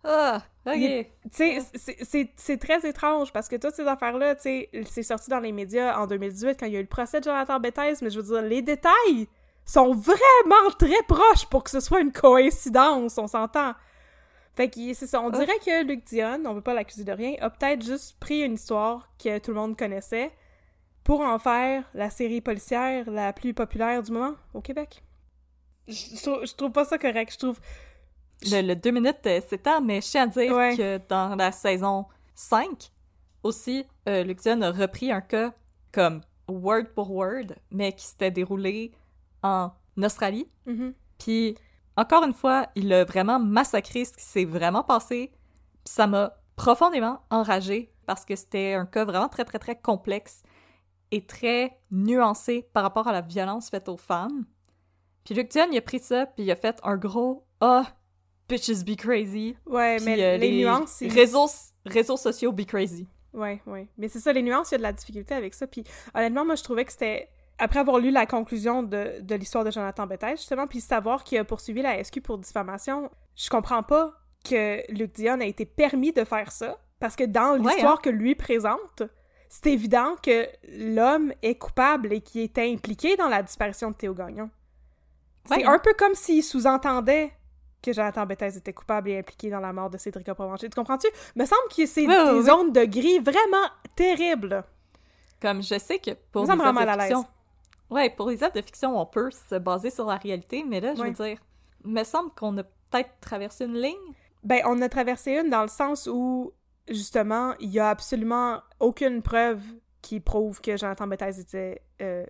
Ah, 0.05 0.43
ok. 0.67 0.75
Tu 0.75 1.61
sais, 2.03 2.29
c'est- 2.37 2.57
très 2.59 2.87
étrange 2.89 3.33
parce 3.33 3.49
que 3.49 3.57
toutes 3.57 3.75
ces 3.75 3.87
affaires-là, 3.87 4.35
tu 4.35 4.43
sais, 4.43 4.71
c'est 4.85 5.03
sorti 5.03 5.31
dans 5.31 5.41
les 5.41 5.53
médias 5.53 5.99
en 5.99 6.07
2018 6.07 6.59
quand 6.61 6.67
il 6.67 6.73
y 6.73 6.77
a 6.77 6.81
eu 6.81 6.83
le 6.83 6.89
procès 6.89 7.21
de 7.21 7.25
Jonathan 7.25 7.59
Bethes, 7.59 8.03
mais 8.03 8.11
je 8.11 8.21
veux 8.21 8.27
dire, 8.35 8.43
les 8.43 8.61
détails 8.63 9.29
sont 9.65 9.95
vraiment 9.95 10.71
très 10.79 11.03
proches 11.09 11.47
pour 11.51 11.65
que 11.65 11.71
ce 11.71 11.81
soit 11.81 12.01
une 12.01 12.13
coïncidence, 12.13 13.17
on 13.17 13.27
s'entend. 13.27 13.73
Fait 14.57 14.69
que 14.69 14.93
c'est 14.95 15.07
ça, 15.07 15.21
on 15.23 15.29
Ah. 15.33 15.39
dirait 15.39 15.59
que 15.65 15.85
Luc 15.85 16.05
Dion, 16.05 16.43
on 16.47 16.53
veut 16.55 16.61
pas 16.61 16.75
l'accuser 16.75 17.05
de 17.05 17.13
rien, 17.13 17.35
a 17.41 17.49
peut-être 17.51 17.83
juste 17.85 18.19
pris 18.21 18.43
une 18.43 18.55
histoire 18.55 19.09
que 19.23 19.39
tout 19.39 19.51
le 19.53 19.57
monde 19.57 19.77
connaissait 19.77 20.31
pour 21.03 21.23
en 21.23 21.39
faire 21.39 21.85
la 21.95 22.09
série 22.11 22.41
policière 22.41 23.11
la 23.11 23.33
plus 23.33 23.53
populaire 23.55 24.03
du 24.03 24.13
moment 24.13 24.35
au 24.53 24.61
Québec. 24.61 25.03
Je, 25.89 25.95
je 25.95 26.23
trouve, 26.23 26.47
je 26.47 26.55
trouve 26.55 26.73
pas 26.73 26.85
ça 26.85 26.99
correct, 26.99 27.33
je 27.33 27.39
trouve... 27.39 27.59
Le, 28.51 28.63
le 28.63 28.77
deux 28.77 28.91
minutes, 28.91 29.27
euh, 29.27 29.41
temps, 29.63 29.81
mais 29.81 30.01
je 30.01 30.09
tiens 30.11 30.25
à 30.25 30.27
dire 30.27 30.55
Ouais. 30.55 30.77
que 30.77 31.01
dans 31.09 31.35
la 31.37 31.53
saison 31.53 32.07
5, 32.35 32.91
aussi, 33.43 33.87
euh, 34.09 34.25
a 34.25 34.71
repris 34.71 35.13
un 35.13 35.21
cas 35.21 35.53
comme 35.93 36.21
word 36.49 36.85
pour 36.95 37.11
word, 37.11 37.55
mais 37.71 37.93
qui 37.93 38.05
s'était 38.05 38.31
déroulé 38.31 38.93
en 39.43 39.71
Australie. 39.99 40.49
Mhm. 40.67 40.95
Puis, 41.19 41.57
encore 41.97 42.25
une 42.25 42.33
fois, 42.33 42.67
il 42.75 42.93
a 42.93 43.05
vraiment 43.05 43.39
massacré 43.39 44.05
ce 44.05 44.13
qui 44.13 44.25
s'est 44.25 44.45
vraiment 44.45 44.83
passé. 44.83 45.31
Puis 45.85 45.95
ça 45.95 46.07
m'a 46.07 46.33
profondément 46.57 47.21
enragée 47.31 47.93
parce 48.07 48.25
que 48.25 48.37
c'était 48.37 48.75
un 48.75 48.87
cas 48.87 49.05
vraiment 49.05 49.29
très, 49.29 49.45
très, 49.45 49.59
très 49.59 49.77
complexe 49.81 50.43
et 51.11 51.25
très 51.25 51.79
nuancé 51.91 52.69
par 52.73 52.83
rapport 52.83 53.07
à 53.07 53.13
la 53.13 53.21
violence 53.21 53.71
faite 53.71 53.89
aux 53.89 53.97
femmes. 53.97 54.45
Puis 55.25 55.35
Luc 55.35 55.51
Dion, 55.51 55.67
il 55.71 55.79
a 55.79 55.83
pris 55.83 56.01
ça, 56.01 56.27
puis 56.27 56.45
il 56.45 56.51
a 56.51 56.57
fait 56.57 56.81
un 56.83 56.97
gros 56.97 57.47
«Ah, 57.61 57.87
bitches 58.55 58.85
be 58.85 58.97
crazy 58.97 59.57
Ouais,». 59.67 59.97
Puis, 59.99 60.05
mais 60.07 60.23
euh, 60.23 60.37
les, 60.37 60.51
nuances. 60.53 61.03
Réseaux, 61.03 61.47
réseaux 61.85 62.17
sociaux 62.17 62.53
be 62.53 62.65
crazy. 62.65 63.07
Ouais, 63.33 63.61
ouais. 63.67 63.89
Mais 63.99 64.09
c'est 64.09 64.21
ça, 64.21 64.33
les 64.33 64.43
nuances, 64.43 64.71
il 64.71 64.73
y 64.73 64.77
a 64.77 64.79
de 64.79 64.83
la 64.83 64.93
difficulté 64.93 65.35
avec 65.35 65.55
ça. 65.55 65.67
Puis 65.67 65.85
honnêtement, 66.15 66.45
moi, 66.45 66.55
je 66.55 66.63
trouvais 66.63 66.85
que 66.85 66.93
c'était... 66.93 67.29
Après 67.59 67.79
avoir 67.79 67.99
lu 68.01 68.11
la 68.11 68.27
conclusion 68.27 68.83
de, 68.83 69.21
de 69.21 69.35
l'histoire 69.37 69.65
de 69.65 69.71
Jonathan 69.71 70.07
Bethes, 70.07 70.37
justement, 70.37 70.67
puis 70.67 70.81
savoir 70.81 71.23
qu'il 71.23 71.39
a 71.39 71.45
poursuivi 71.45 71.83
la 71.83 72.03
SQ 72.03 72.21
pour 72.21 72.39
diffamation, 72.39 73.11
je 73.37 73.49
comprends 73.49 73.85
pas 73.85 74.13
que 74.45 74.83
Luc 74.93 75.13
Dion 75.15 75.41
a 75.41 75.45
été 75.45 75.65
permis 75.65 76.13
de 76.13 76.25
faire 76.25 76.51
ça, 76.51 76.79
parce 76.99 77.15
que 77.15 77.25
dans 77.25 77.53
Ouais, 77.53 77.59
l'histoire 77.71 77.95
hein. 77.95 78.01
que 78.03 78.11
lui 78.11 78.35
présente, 78.35 79.03
c'est 79.49 79.73
évident 79.73 80.17
que 80.21 80.49
l'homme 80.69 81.33
est 81.43 81.55
coupable 81.55 82.13
et 82.13 82.21
qu'il 82.23 82.41
était 82.41 82.69
impliqué 82.69 83.17
dans 83.17 83.29
la 83.29 83.43
disparition 83.43 83.91
de 83.93 83.97
Théo 83.97 84.15
Gagnon. 84.15 84.51
Ouais, 85.49 85.59
C'est 85.59 85.65
hein. 85.65 85.75
un 85.75 85.79
peu 85.79 85.95
comme 85.97 86.15
s'il 86.15 86.43
sous-entendait 86.43 87.33
que 87.85 87.93
Jonathan 87.93 88.25
Bethes 88.25 88.57
était 88.57 88.73
coupable 88.73 89.11
et 89.11 89.19
impliqué 89.19 89.51
dans 89.51 89.61
la 89.61 89.73
mort 89.73 89.91
de 89.91 89.99
Cédric 89.99 90.33
Provencher. 90.33 90.69
Tu 90.71 90.75
comprends-tu? 90.75 91.07
Me 91.37 91.45
semble 91.45 91.69
que 91.77 91.85
c'est 91.87 92.07
des 92.07 92.43
zones 92.43 92.73
de 92.73 92.85
gris 92.85 93.19
vraiment 93.19 93.69
terribles. 93.95 94.65
Comme 95.41 95.63
je 95.63 95.79
sais 95.79 95.99
que 95.99 96.13
pour 96.33 96.45
les 96.45 96.51
œuvres 96.51 96.73
de 96.73 97.01
fiction... 97.01 97.27
Ouais, 97.91 98.09
pour 98.09 98.31
les 98.31 98.43
œuvres 98.43 98.55
de 98.55 98.63
fiction, 98.63 98.99
on 98.99 99.05
peut 99.05 99.31
se 99.31 99.57
baser 99.57 99.91
sur 99.91 100.07
la 100.07 100.17
réalité, 100.17 100.65
mais 100.67 100.81
là, 100.81 100.95
je 100.95 101.03
veux 101.03 101.11
dire, 101.11 101.39
me 101.85 102.03
semble 102.03 102.31
qu'on 102.31 102.57
a 102.57 102.63
peut-être 102.63 103.11
traversé 103.21 103.67
une 103.67 103.79
ligne. 103.79 103.95
Ben, 104.43 104.63
on 104.65 104.81
a 104.81 104.89
traversé 104.89 105.33
une 105.33 105.51
dans 105.51 105.63
le 105.63 105.69
sens 105.69 106.09
où, 106.11 106.53
justement, 106.89 107.55
il 107.61 107.71
y 107.71 107.79
a 107.79 107.91
absolument 107.91 108.61
aucune 108.81 109.21
preuve 109.21 109.61
qui 110.01 110.21
prouve 110.21 110.61
que 110.63 110.77
Jonathan 110.77 111.07
Bethes 111.07 111.39
était 111.39 111.83
euh, 112.01 112.25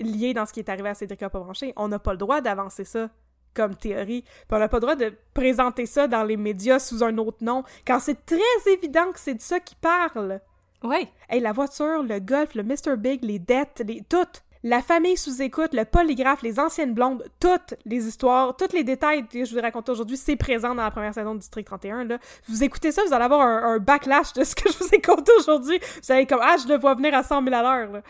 lié 0.00 0.34
dans 0.34 0.44
ce 0.44 0.52
qui 0.52 0.60
est 0.60 0.68
arrivé 0.68 0.88
à 0.88 0.94
Cédric 0.94 1.26
Provencher. 1.28 1.72
On 1.76 1.88
n'a 1.88 2.00
pas 2.00 2.12
le 2.12 2.18
droit 2.18 2.40
d'avancer 2.40 2.84
ça 2.84 3.08
comme 3.56 3.74
théorie. 3.74 4.22
Puis 4.22 4.46
on 4.52 4.58
n'a 4.58 4.68
pas 4.68 4.76
le 4.76 4.82
droit 4.82 4.96
de 4.96 5.12
présenter 5.34 5.86
ça 5.86 6.06
dans 6.06 6.22
les 6.22 6.36
médias 6.36 6.78
sous 6.78 7.02
un 7.02 7.16
autre 7.18 7.42
nom, 7.42 7.64
quand 7.86 7.98
c'est 7.98 8.26
très 8.26 8.72
évident 8.72 9.10
que 9.12 9.18
c'est 9.18 9.34
de 9.34 9.40
ça 9.40 9.58
qu'il 9.58 9.78
parle. 9.78 10.40
Ouais. 10.84 11.08
Hey, 11.28 11.40
la 11.40 11.52
voiture, 11.52 12.02
le 12.02 12.20
golf, 12.20 12.54
le 12.54 12.62
Mr. 12.62 12.96
Big, 12.96 13.24
les 13.24 13.38
dettes, 13.38 13.82
les... 13.86 14.02
toutes. 14.08 14.42
La 14.62 14.82
famille 14.82 15.16
sous 15.16 15.42
écoute, 15.42 15.74
le 15.74 15.84
polygraphe, 15.84 16.42
les 16.42 16.58
anciennes 16.58 16.92
blondes, 16.92 17.24
toutes 17.38 17.74
les 17.84 18.08
histoires, 18.08 18.56
tous 18.56 18.72
les 18.72 18.82
détails 18.82 19.24
que 19.28 19.44
je 19.44 19.52
vous 19.52 19.58
ai 19.58 19.60
racontés 19.60 19.92
aujourd'hui, 19.92 20.16
c'est 20.16 20.34
présent 20.34 20.74
dans 20.74 20.82
la 20.82 20.90
première 20.90 21.14
saison 21.14 21.34
de 21.34 21.38
District 21.38 21.64
31. 21.64 22.04
Là. 22.04 22.18
Vous 22.48 22.64
écoutez 22.64 22.90
ça, 22.90 23.02
vous 23.06 23.12
allez 23.12 23.26
avoir 23.26 23.42
un, 23.42 23.74
un 23.74 23.78
backlash 23.78 24.32
de 24.32 24.42
ce 24.42 24.56
que 24.56 24.68
je 24.68 24.76
vous 24.78 24.88
ai 24.92 25.00
conté 25.00 25.30
aujourd'hui. 25.38 25.78
Vous 26.02 26.12
allez 26.12 26.26
comme, 26.26 26.40
ah, 26.42 26.56
je 26.60 26.66
le 26.66 26.78
vois 26.78 26.94
venir 26.94 27.14
à 27.14 27.22
100 27.22 27.44
000 27.44 27.54
à 27.54 27.62
l'heure. 27.62 28.02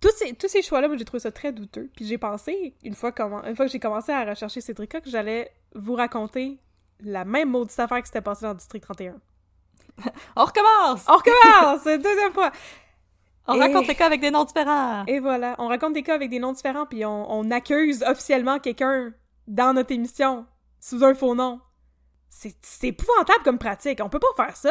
Tous 0.00 0.10
ces, 0.16 0.32
tous 0.34 0.48
ces 0.48 0.62
choix-là, 0.62 0.88
moi, 0.88 0.96
j'ai 0.96 1.04
trouvé 1.04 1.20
ça 1.20 1.30
très 1.30 1.52
douteux. 1.52 1.90
Puis 1.94 2.06
j'ai 2.06 2.16
pensé, 2.18 2.74
une 2.82 2.94
fois, 2.94 3.12
comment, 3.12 3.44
une 3.44 3.54
fois 3.54 3.66
que 3.66 3.72
j'ai 3.72 3.80
commencé 3.80 4.12
à 4.12 4.24
rechercher 4.24 4.60
ces 4.60 4.74
trucs-là, 4.74 5.00
que 5.00 5.10
j'allais 5.10 5.52
vous 5.74 5.94
raconter 5.94 6.58
la 7.00 7.24
même 7.24 7.50
maudite 7.50 7.78
affaire 7.78 7.98
qui 8.00 8.06
s'était 8.06 8.20
passée 8.22 8.46
dans 8.46 8.54
District 8.54 8.80
31. 8.82 9.16
On 10.36 10.44
recommence! 10.44 11.04
On 11.08 11.16
recommence! 11.16 11.84
Deuxième 11.84 12.32
fois! 12.32 12.50
On 13.46 13.54
Et- 13.54 13.60
raconte 13.60 13.88
les 13.88 13.94
cas 13.94 14.06
avec 14.06 14.20
des 14.20 14.30
noms 14.30 14.44
différents. 14.44 15.04
Et 15.06 15.18
voilà, 15.18 15.56
on 15.58 15.68
raconte 15.68 15.94
des 15.94 16.02
cas 16.02 16.14
avec 16.14 16.30
des 16.30 16.38
noms 16.38 16.52
différents, 16.52 16.86
puis 16.86 17.04
on, 17.04 17.30
on 17.32 17.50
accuse 17.50 18.02
officiellement 18.04 18.58
quelqu'un 18.60 19.12
dans 19.48 19.72
notre 19.74 19.92
émission 19.92 20.46
sous 20.78 21.02
un 21.04 21.14
faux 21.14 21.34
nom. 21.34 21.60
C'est 22.28 22.84
épouvantable 22.84 23.42
comme 23.44 23.58
pratique, 23.58 23.98
on 24.02 24.08
peut 24.08 24.20
pas 24.20 24.44
faire 24.46 24.56
ça. 24.56 24.70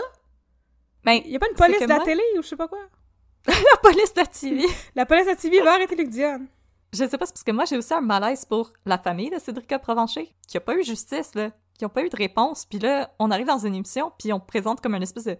Ben, 1.03 1.19
Y 1.25 1.35
a 1.35 1.39
pas 1.39 1.49
une 1.49 1.55
police 1.55 1.81
de 1.81 1.87
la 1.87 1.95
moi- 1.95 2.05
télé 2.05 2.21
ou 2.37 2.41
je 2.41 2.47
sais 2.47 2.55
pas 2.55 2.67
quoi? 2.67 2.79
la 3.71 3.77
police 3.81 4.13
de 4.13 4.23
TV. 4.23 4.65
La 4.95 5.05
police 5.05 5.27
à 5.27 5.35
TV 5.35 5.61
va 5.61 5.73
arrêter 5.73 5.95
Luc 5.95 6.09
Dion. 6.09 6.47
Je 6.91 6.97
sais 7.07 7.17
pas, 7.17 7.25
c'est 7.25 7.33
parce 7.33 7.43
que 7.43 7.51
moi, 7.51 7.65
j'ai 7.65 7.77
aussi 7.77 7.93
un 7.93 8.01
malaise 8.01 8.45
pour 8.45 8.71
la 8.85 8.97
famille 8.97 9.29
de 9.29 9.37
Cédric 9.37 9.77
Provencher, 9.77 10.33
qui 10.47 10.57
a 10.57 10.59
pas 10.59 10.75
eu 10.75 10.83
justice, 10.83 11.35
là, 11.35 11.51
qui 11.77 11.85
ont 11.85 11.89
pas 11.89 12.01
eu 12.03 12.09
de 12.09 12.15
réponse. 12.15 12.65
Puis 12.65 12.79
là, 12.79 13.11
on 13.19 13.29
arrive 13.29 13.45
dans 13.45 13.59
une 13.65 13.75
émission, 13.75 14.11
puis 14.17 14.33
on 14.33 14.39
présente 14.39 14.81
comme 14.81 14.95
une 14.95 15.03
espèce 15.03 15.25
de... 15.25 15.37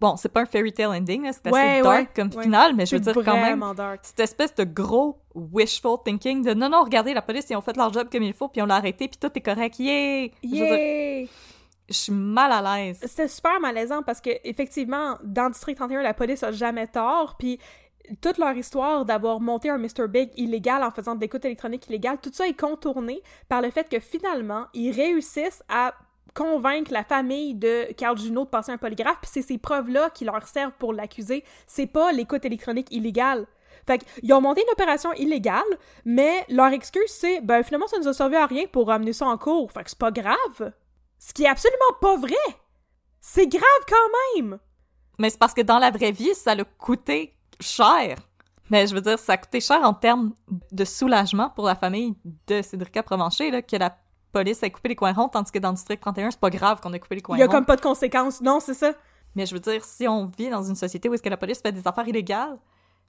Bon, 0.00 0.16
c'est 0.16 0.28
pas 0.28 0.40
un 0.40 0.46
fairy 0.46 0.72
tale 0.72 0.88
ending, 0.88 1.22
c'est 1.30 1.46
assez 1.46 1.54
Ouais, 1.54 1.80
dark 1.80 1.98
ouais, 2.00 2.08
comme 2.16 2.30
ouais. 2.34 2.42
finale, 2.42 2.74
mais 2.74 2.86
je 2.86 2.96
veux 2.96 3.00
dire 3.00 3.14
quand 3.24 3.34
même, 3.34 3.64
dark. 3.76 4.00
cette 4.02 4.18
espèce 4.18 4.52
de 4.56 4.64
gros 4.64 5.20
wishful 5.32 5.98
thinking 6.04 6.42
de 6.44 6.54
non, 6.54 6.68
non, 6.68 6.82
regardez, 6.82 7.14
la 7.14 7.22
police, 7.22 7.46
ils 7.50 7.54
ont 7.54 7.60
fait 7.60 7.76
leur 7.76 7.92
job 7.92 8.08
comme 8.10 8.24
il 8.24 8.34
faut, 8.34 8.48
puis 8.48 8.60
on 8.60 8.66
l'a 8.66 8.74
arrêté, 8.74 9.06
puis 9.06 9.16
tout 9.20 9.30
est 9.32 9.40
correct, 9.40 9.78
yay! 9.78 10.32
Yeah! 10.42 11.28
Je 11.92 11.98
suis 11.98 12.12
mal 12.12 12.50
à 12.50 12.78
l'aise. 12.78 12.98
C'était 13.02 13.28
super 13.28 13.60
malaisant 13.60 14.02
parce 14.02 14.20
que 14.20 14.30
effectivement, 14.44 15.18
dans 15.22 15.50
District 15.50 15.76
31, 15.76 16.02
la 16.02 16.14
police 16.14 16.42
a 16.42 16.50
jamais 16.50 16.86
tort, 16.86 17.36
puis 17.38 17.58
toute 18.20 18.38
leur 18.38 18.56
histoire 18.56 19.04
d'avoir 19.04 19.40
monté 19.40 19.68
un 19.70 19.78
Mr. 19.78 20.08
Big 20.08 20.30
illégal 20.36 20.82
en 20.82 20.90
faisant 20.90 21.14
de 21.14 21.20
l'écoute 21.20 21.44
électronique 21.44 21.86
illégale, 21.88 22.18
tout 22.20 22.30
ça 22.32 22.48
est 22.48 22.58
contourné 22.58 23.22
par 23.48 23.62
le 23.62 23.70
fait 23.70 23.88
que 23.88 24.00
finalement, 24.00 24.66
ils 24.74 24.90
réussissent 24.90 25.62
à 25.68 25.94
convaincre 26.34 26.92
la 26.92 27.04
famille 27.04 27.54
de 27.54 27.92
Carl 27.92 28.18
Juno 28.18 28.44
de 28.44 28.48
passer 28.48 28.72
un 28.72 28.78
polygraphe, 28.78 29.18
puis 29.20 29.30
c'est 29.32 29.42
ces 29.42 29.58
preuves-là 29.58 30.10
qui 30.10 30.24
leur 30.24 30.46
servent 30.48 30.72
pour 30.78 30.94
l'accuser, 30.94 31.44
c'est 31.66 31.86
pas 31.86 32.10
l'écoute 32.10 32.44
électronique 32.44 32.88
illégale. 32.90 33.46
Fait 33.86 33.98
qu'ils 33.98 34.32
ont 34.32 34.40
monté 34.40 34.62
une 34.62 34.72
opération 34.72 35.12
illégale, 35.12 35.62
mais 36.04 36.46
leur 36.48 36.68
excuse 36.68 37.10
c'est 37.10 37.40
ben 37.40 37.62
finalement 37.62 37.86
ça 37.86 37.98
nous 37.98 38.08
a 38.08 38.12
servi 38.14 38.36
à 38.36 38.46
rien 38.46 38.64
pour 38.70 38.86
ramener 38.86 39.12
ça 39.12 39.26
en 39.26 39.36
cours, 39.36 39.70
fait 39.72 39.84
que 39.84 39.90
c'est 39.90 39.98
pas 39.98 40.10
grave. 40.10 40.72
Ce 41.24 41.32
qui 41.32 41.44
est 41.44 41.48
absolument 41.48 41.94
pas 42.00 42.16
vrai. 42.16 42.34
C'est 43.20 43.46
grave 43.46 43.62
quand 43.88 44.40
même. 44.40 44.58
Mais 45.18 45.30
c'est 45.30 45.38
parce 45.38 45.54
que 45.54 45.60
dans 45.60 45.78
la 45.78 45.92
vraie 45.92 46.10
vie, 46.10 46.34
ça 46.34 46.56
l'a 46.56 46.64
coûté 46.64 47.36
cher. 47.60 48.16
Mais 48.70 48.88
je 48.88 48.94
veux 48.94 49.00
dire, 49.00 49.20
ça 49.20 49.34
a 49.34 49.36
coûté 49.36 49.60
cher 49.60 49.80
en 49.84 49.94
termes 49.94 50.32
de 50.72 50.84
soulagement 50.84 51.50
pour 51.50 51.66
la 51.66 51.76
famille 51.76 52.16
de 52.48 52.60
Cédrica 52.60 53.04
Provencher, 53.04 53.52
là, 53.52 53.62
que 53.62 53.76
la 53.76 53.96
police 54.32 54.64
ait 54.64 54.70
coupé 54.72 54.88
les 54.88 54.96
coins 54.96 55.12
ronds, 55.12 55.28
tandis 55.28 55.52
que 55.52 55.60
dans 55.60 55.68
le 55.68 55.76
district 55.76 56.00
31, 56.00 56.32
c'est 56.32 56.40
pas 56.40 56.50
grave 56.50 56.80
qu'on 56.80 56.92
ait 56.92 56.98
coupé 56.98 57.14
les 57.14 57.20
coins 57.20 57.36
Il 57.36 57.40
y 57.40 57.42
a 57.44 57.46
ronds. 57.46 57.52
comme 57.52 57.66
pas 57.66 57.76
de 57.76 57.82
conséquences. 57.82 58.40
Non, 58.40 58.58
c'est 58.58 58.74
ça. 58.74 58.92
Mais 59.36 59.46
je 59.46 59.54
veux 59.54 59.60
dire, 59.60 59.84
si 59.84 60.08
on 60.08 60.26
vit 60.26 60.50
dans 60.50 60.64
une 60.64 60.74
société 60.74 61.08
où 61.08 61.14
est-ce 61.14 61.22
que 61.22 61.28
la 61.28 61.36
police 61.36 61.60
fait 61.60 61.72
des 61.72 61.86
affaires 61.86 62.08
illégales, 62.08 62.58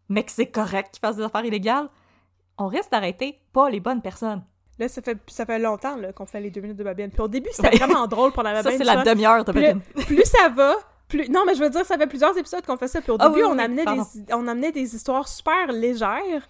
mais 0.07 0.23
que 0.23 0.31
c'est 0.31 0.52
correct 0.52 0.91
qu'ils 0.91 0.99
fassent 1.02 1.18
des 1.18 1.23
affaires 1.23 1.45
illégales, 1.45 1.90
on 2.60 2.68
risque 2.68 2.91
d'arrêter 2.91 3.40
pas 3.53 3.72
les 3.72 3.80
bonnes 3.80 4.02
personnes. 4.03 4.44
Là, 4.80 4.88
ça 4.88 5.02
fait, 5.02 5.18
ça 5.28 5.45
fait 5.45 5.60
longtemps 5.60 5.95
qu'on 6.16 6.26
fait 6.26 6.40
les 6.40 6.50
deux 6.50 6.62
minutes 6.62 6.78
de 6.78 6.84
Babine. 6.84 7.12
Puis 7.12 7.22
au 7.22 7.28
début, 7.28 7.50
c'était 7.52 7.70
Ouais. 7.70 7.78
vraiment 7.78 8.08
drôle 8.08 8.32
pour 8.32 8.41
la 8.44 8.56
Ça, 8.56 8.64
Babine. 8.64 8.78
c'est 8.80 8.84
la 8.95 9.04
demi-heure 9.04 9.45
de 9.45 9.52
Babine. 9.52 9.82
plus 10.08 10.26
ça 10.26 10.50
va, 10.50 10.76
plus... 11.08 11.30
Non, 11.30 11.44
mais 11.45 11.54
je 11.56 11.60
veux 11.64 11.70
dire, 11.70 11.86
ça 11.86 11.98
fait 11.98 12.08
plusieurs 12.08 12.36
épisodes 12.38 12.66
qu'on 12.66 12.78
fait 12.78 12.88
ça. 12.88 13.00
Puis 13.02 13.12
au 13.12 13.18
Ah 13.20 13.30
début, 13.30 13.44
oui, 13.44 13.48
on, 13.52 13.60
amenait 13.60 13.86
des, 13.86 14.34
on 14.34 14.48
amenait 14.48 14.72
des 14.72 14.95
histoires 14.95 15.28
super 15.28 15.72
légères. 15.72 16.50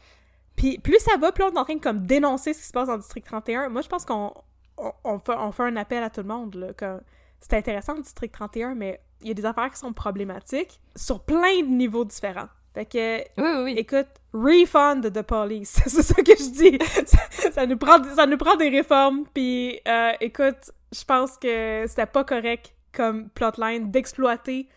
Puis 0.56 0.78
plus 0.78 1.00
ça 1.00 1.18
va, 1.18 1.32
plus 1.32 1.44
on 1.44 1.52
est 1.52 1.58
en 1.60 1.66
train 1.66 1.76
de 1.76 1.82
comme 1.82 2.06
dénoncer 2.06 2.54
ce 2.54 2.60
qui 2.62 2.68
se 2.68 2.72
passe 2.72 2.88
dans 2.88 2.94
le 2.94 3.00
District 3.00 3.26
31. 3.26 3.70
Moi, 3.70 3.82
je 3.82 3.90
pense 3.90 4.06
qu'on 4.06 4.32
on, 4.78 4.92
on 5.04 5.20
fait, 5.20 5.34
on 5.38 5.52
fait 5.52 5.64
un 5.64 5.76
appel 5.76 6.02
à 6.04 6.10
tout 6.10 6.22
le 6.22 6.28
monde. 6.28 6.56
Là, 6.56 6.74
que 6.74 7.00
c'est 7.42 7.54
intéressant 7.58 7.96
le 7.96 8.02
District 8.04 8.32
31, 8.32 8.76
mais 8.76 9.02
il 9.22 9.28
y 9.28 9.32
a 9.32 9.34
des 9.34 9.46
affaires 9.46 9.70
qui 9.72 9.78
sont 9.80 9.92
problématiques 9.94 10.80
sur 10.96 11.20
plein 11.26 11.60
de 11.62 11.68
niveaux 11.68 12.06
différents. 12.06 12.48
Fait 12.74 12.86
que, 12.86 13.20
Oui, 13.20 13.24
oui, 13.58 13.64
oui. 13.66 13.74
écoute, 13.78 14.08
refund 14.34 15.12
the 15.14 15.22
police. 15.22 15.80
c'est 15.86 16.02
ça 16.02 16.16
que 16.24 16.32
je 16.36 16.50
dis. 16.52 16.80
ça, 17.06 17.52
ça 17.52 17.66
nous 17.68 17.78
prend, 17.78 18.04
ça 18.16 18.26
nous 18.26 18.38
prend 18.38 18.56
des 18.56 18.70
réformes. 18.70 19.26
Puis, 19.34 19.80
euh, 19.88 20.12
écoute, 20.22 20.72
je 20.92 21.04
pense 21.06 21.38
que 21.38 21.86
c'était 21.88 22.06
pas 22.08 22.24
correct 22.24 22.74
comme 22.92 23.30
plotline 23.30 23.92
d'exploiter 23.92 24.68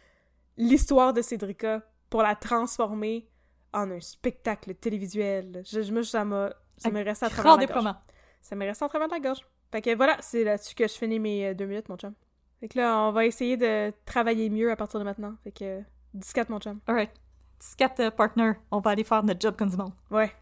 l'histoire 0.57 1.13
de 1.13 1.23
Cédrica 1.23 1.83
pour 2.11 2.23
la 2.23 2.35
transformer 2.35 3.29
en 3.73 3.91
un 3.91 4.01
spectacle 4.01 4.75
télévisuel. 4.75 5.63
Je, 5.71 5.83
je- 5.83 6.03
ça 6.03 6.25
m'a, 6.25 6.51
ça 6.77 6.91
me 6.91 7.03
resté 7.05 7.27
à 7.27 7.31
travers 7.31 7.57
la 7.57 7.67
gorge. 7.67 7.95
Ça 8.43 8.57
me 8.57 8.65
reste 8.65 8.83
en 8.83 8.89
travers 8.89 9.09
de 9.09 9.13
la 9.15 9.21
gorge. 9.21 9.41
Fait 9.73 9.83
que 9.83 9.95
voilà, 9.97 10.17
c'est 10.21 10.45
là-dessus 10.45 10.75
que 10.75 10.87
je 10.87 10.93
finis 10.93 11.19
mes 11.19 11.49
euh, 11.49 11.55
deux 11.55 11.67
minutes, 11.67 11.89
mon 11.89 11.97
chum. 11.97 12.15
Fait 12.61 12.69
que 12.69 12.79
là, 12.79 12.99
on 13.03 13.13
va 13.13 13.27
essayer 13.27 13.57
de 13.57 13.93
travailler 14.05 14.49
mieux 14.49 14.71
à 14.71 14.77
partir 14.77 15.01
de 15.01 15.05
maintenant. 15.05 15.35
Fait 15.45 15.51
que 15.53 15.81
14, 16.35 16.49
mon 16.51 16.61
chum. 16.61 16.79
Alright. 16.87 17.11
14 17.77 18.07
euh, 18.07 18.11
partner, 18.11 18.53
on 18.71 18.81
va 18.81 18.91
aller 18.91 19.05
faire 19.05 19.23
notre 19.23 19.41
job 19.41 19.57
comme 19.57 19.71
du 19.71 19.77
monde. 19.77 19.93
Ouais. 20.11 20.33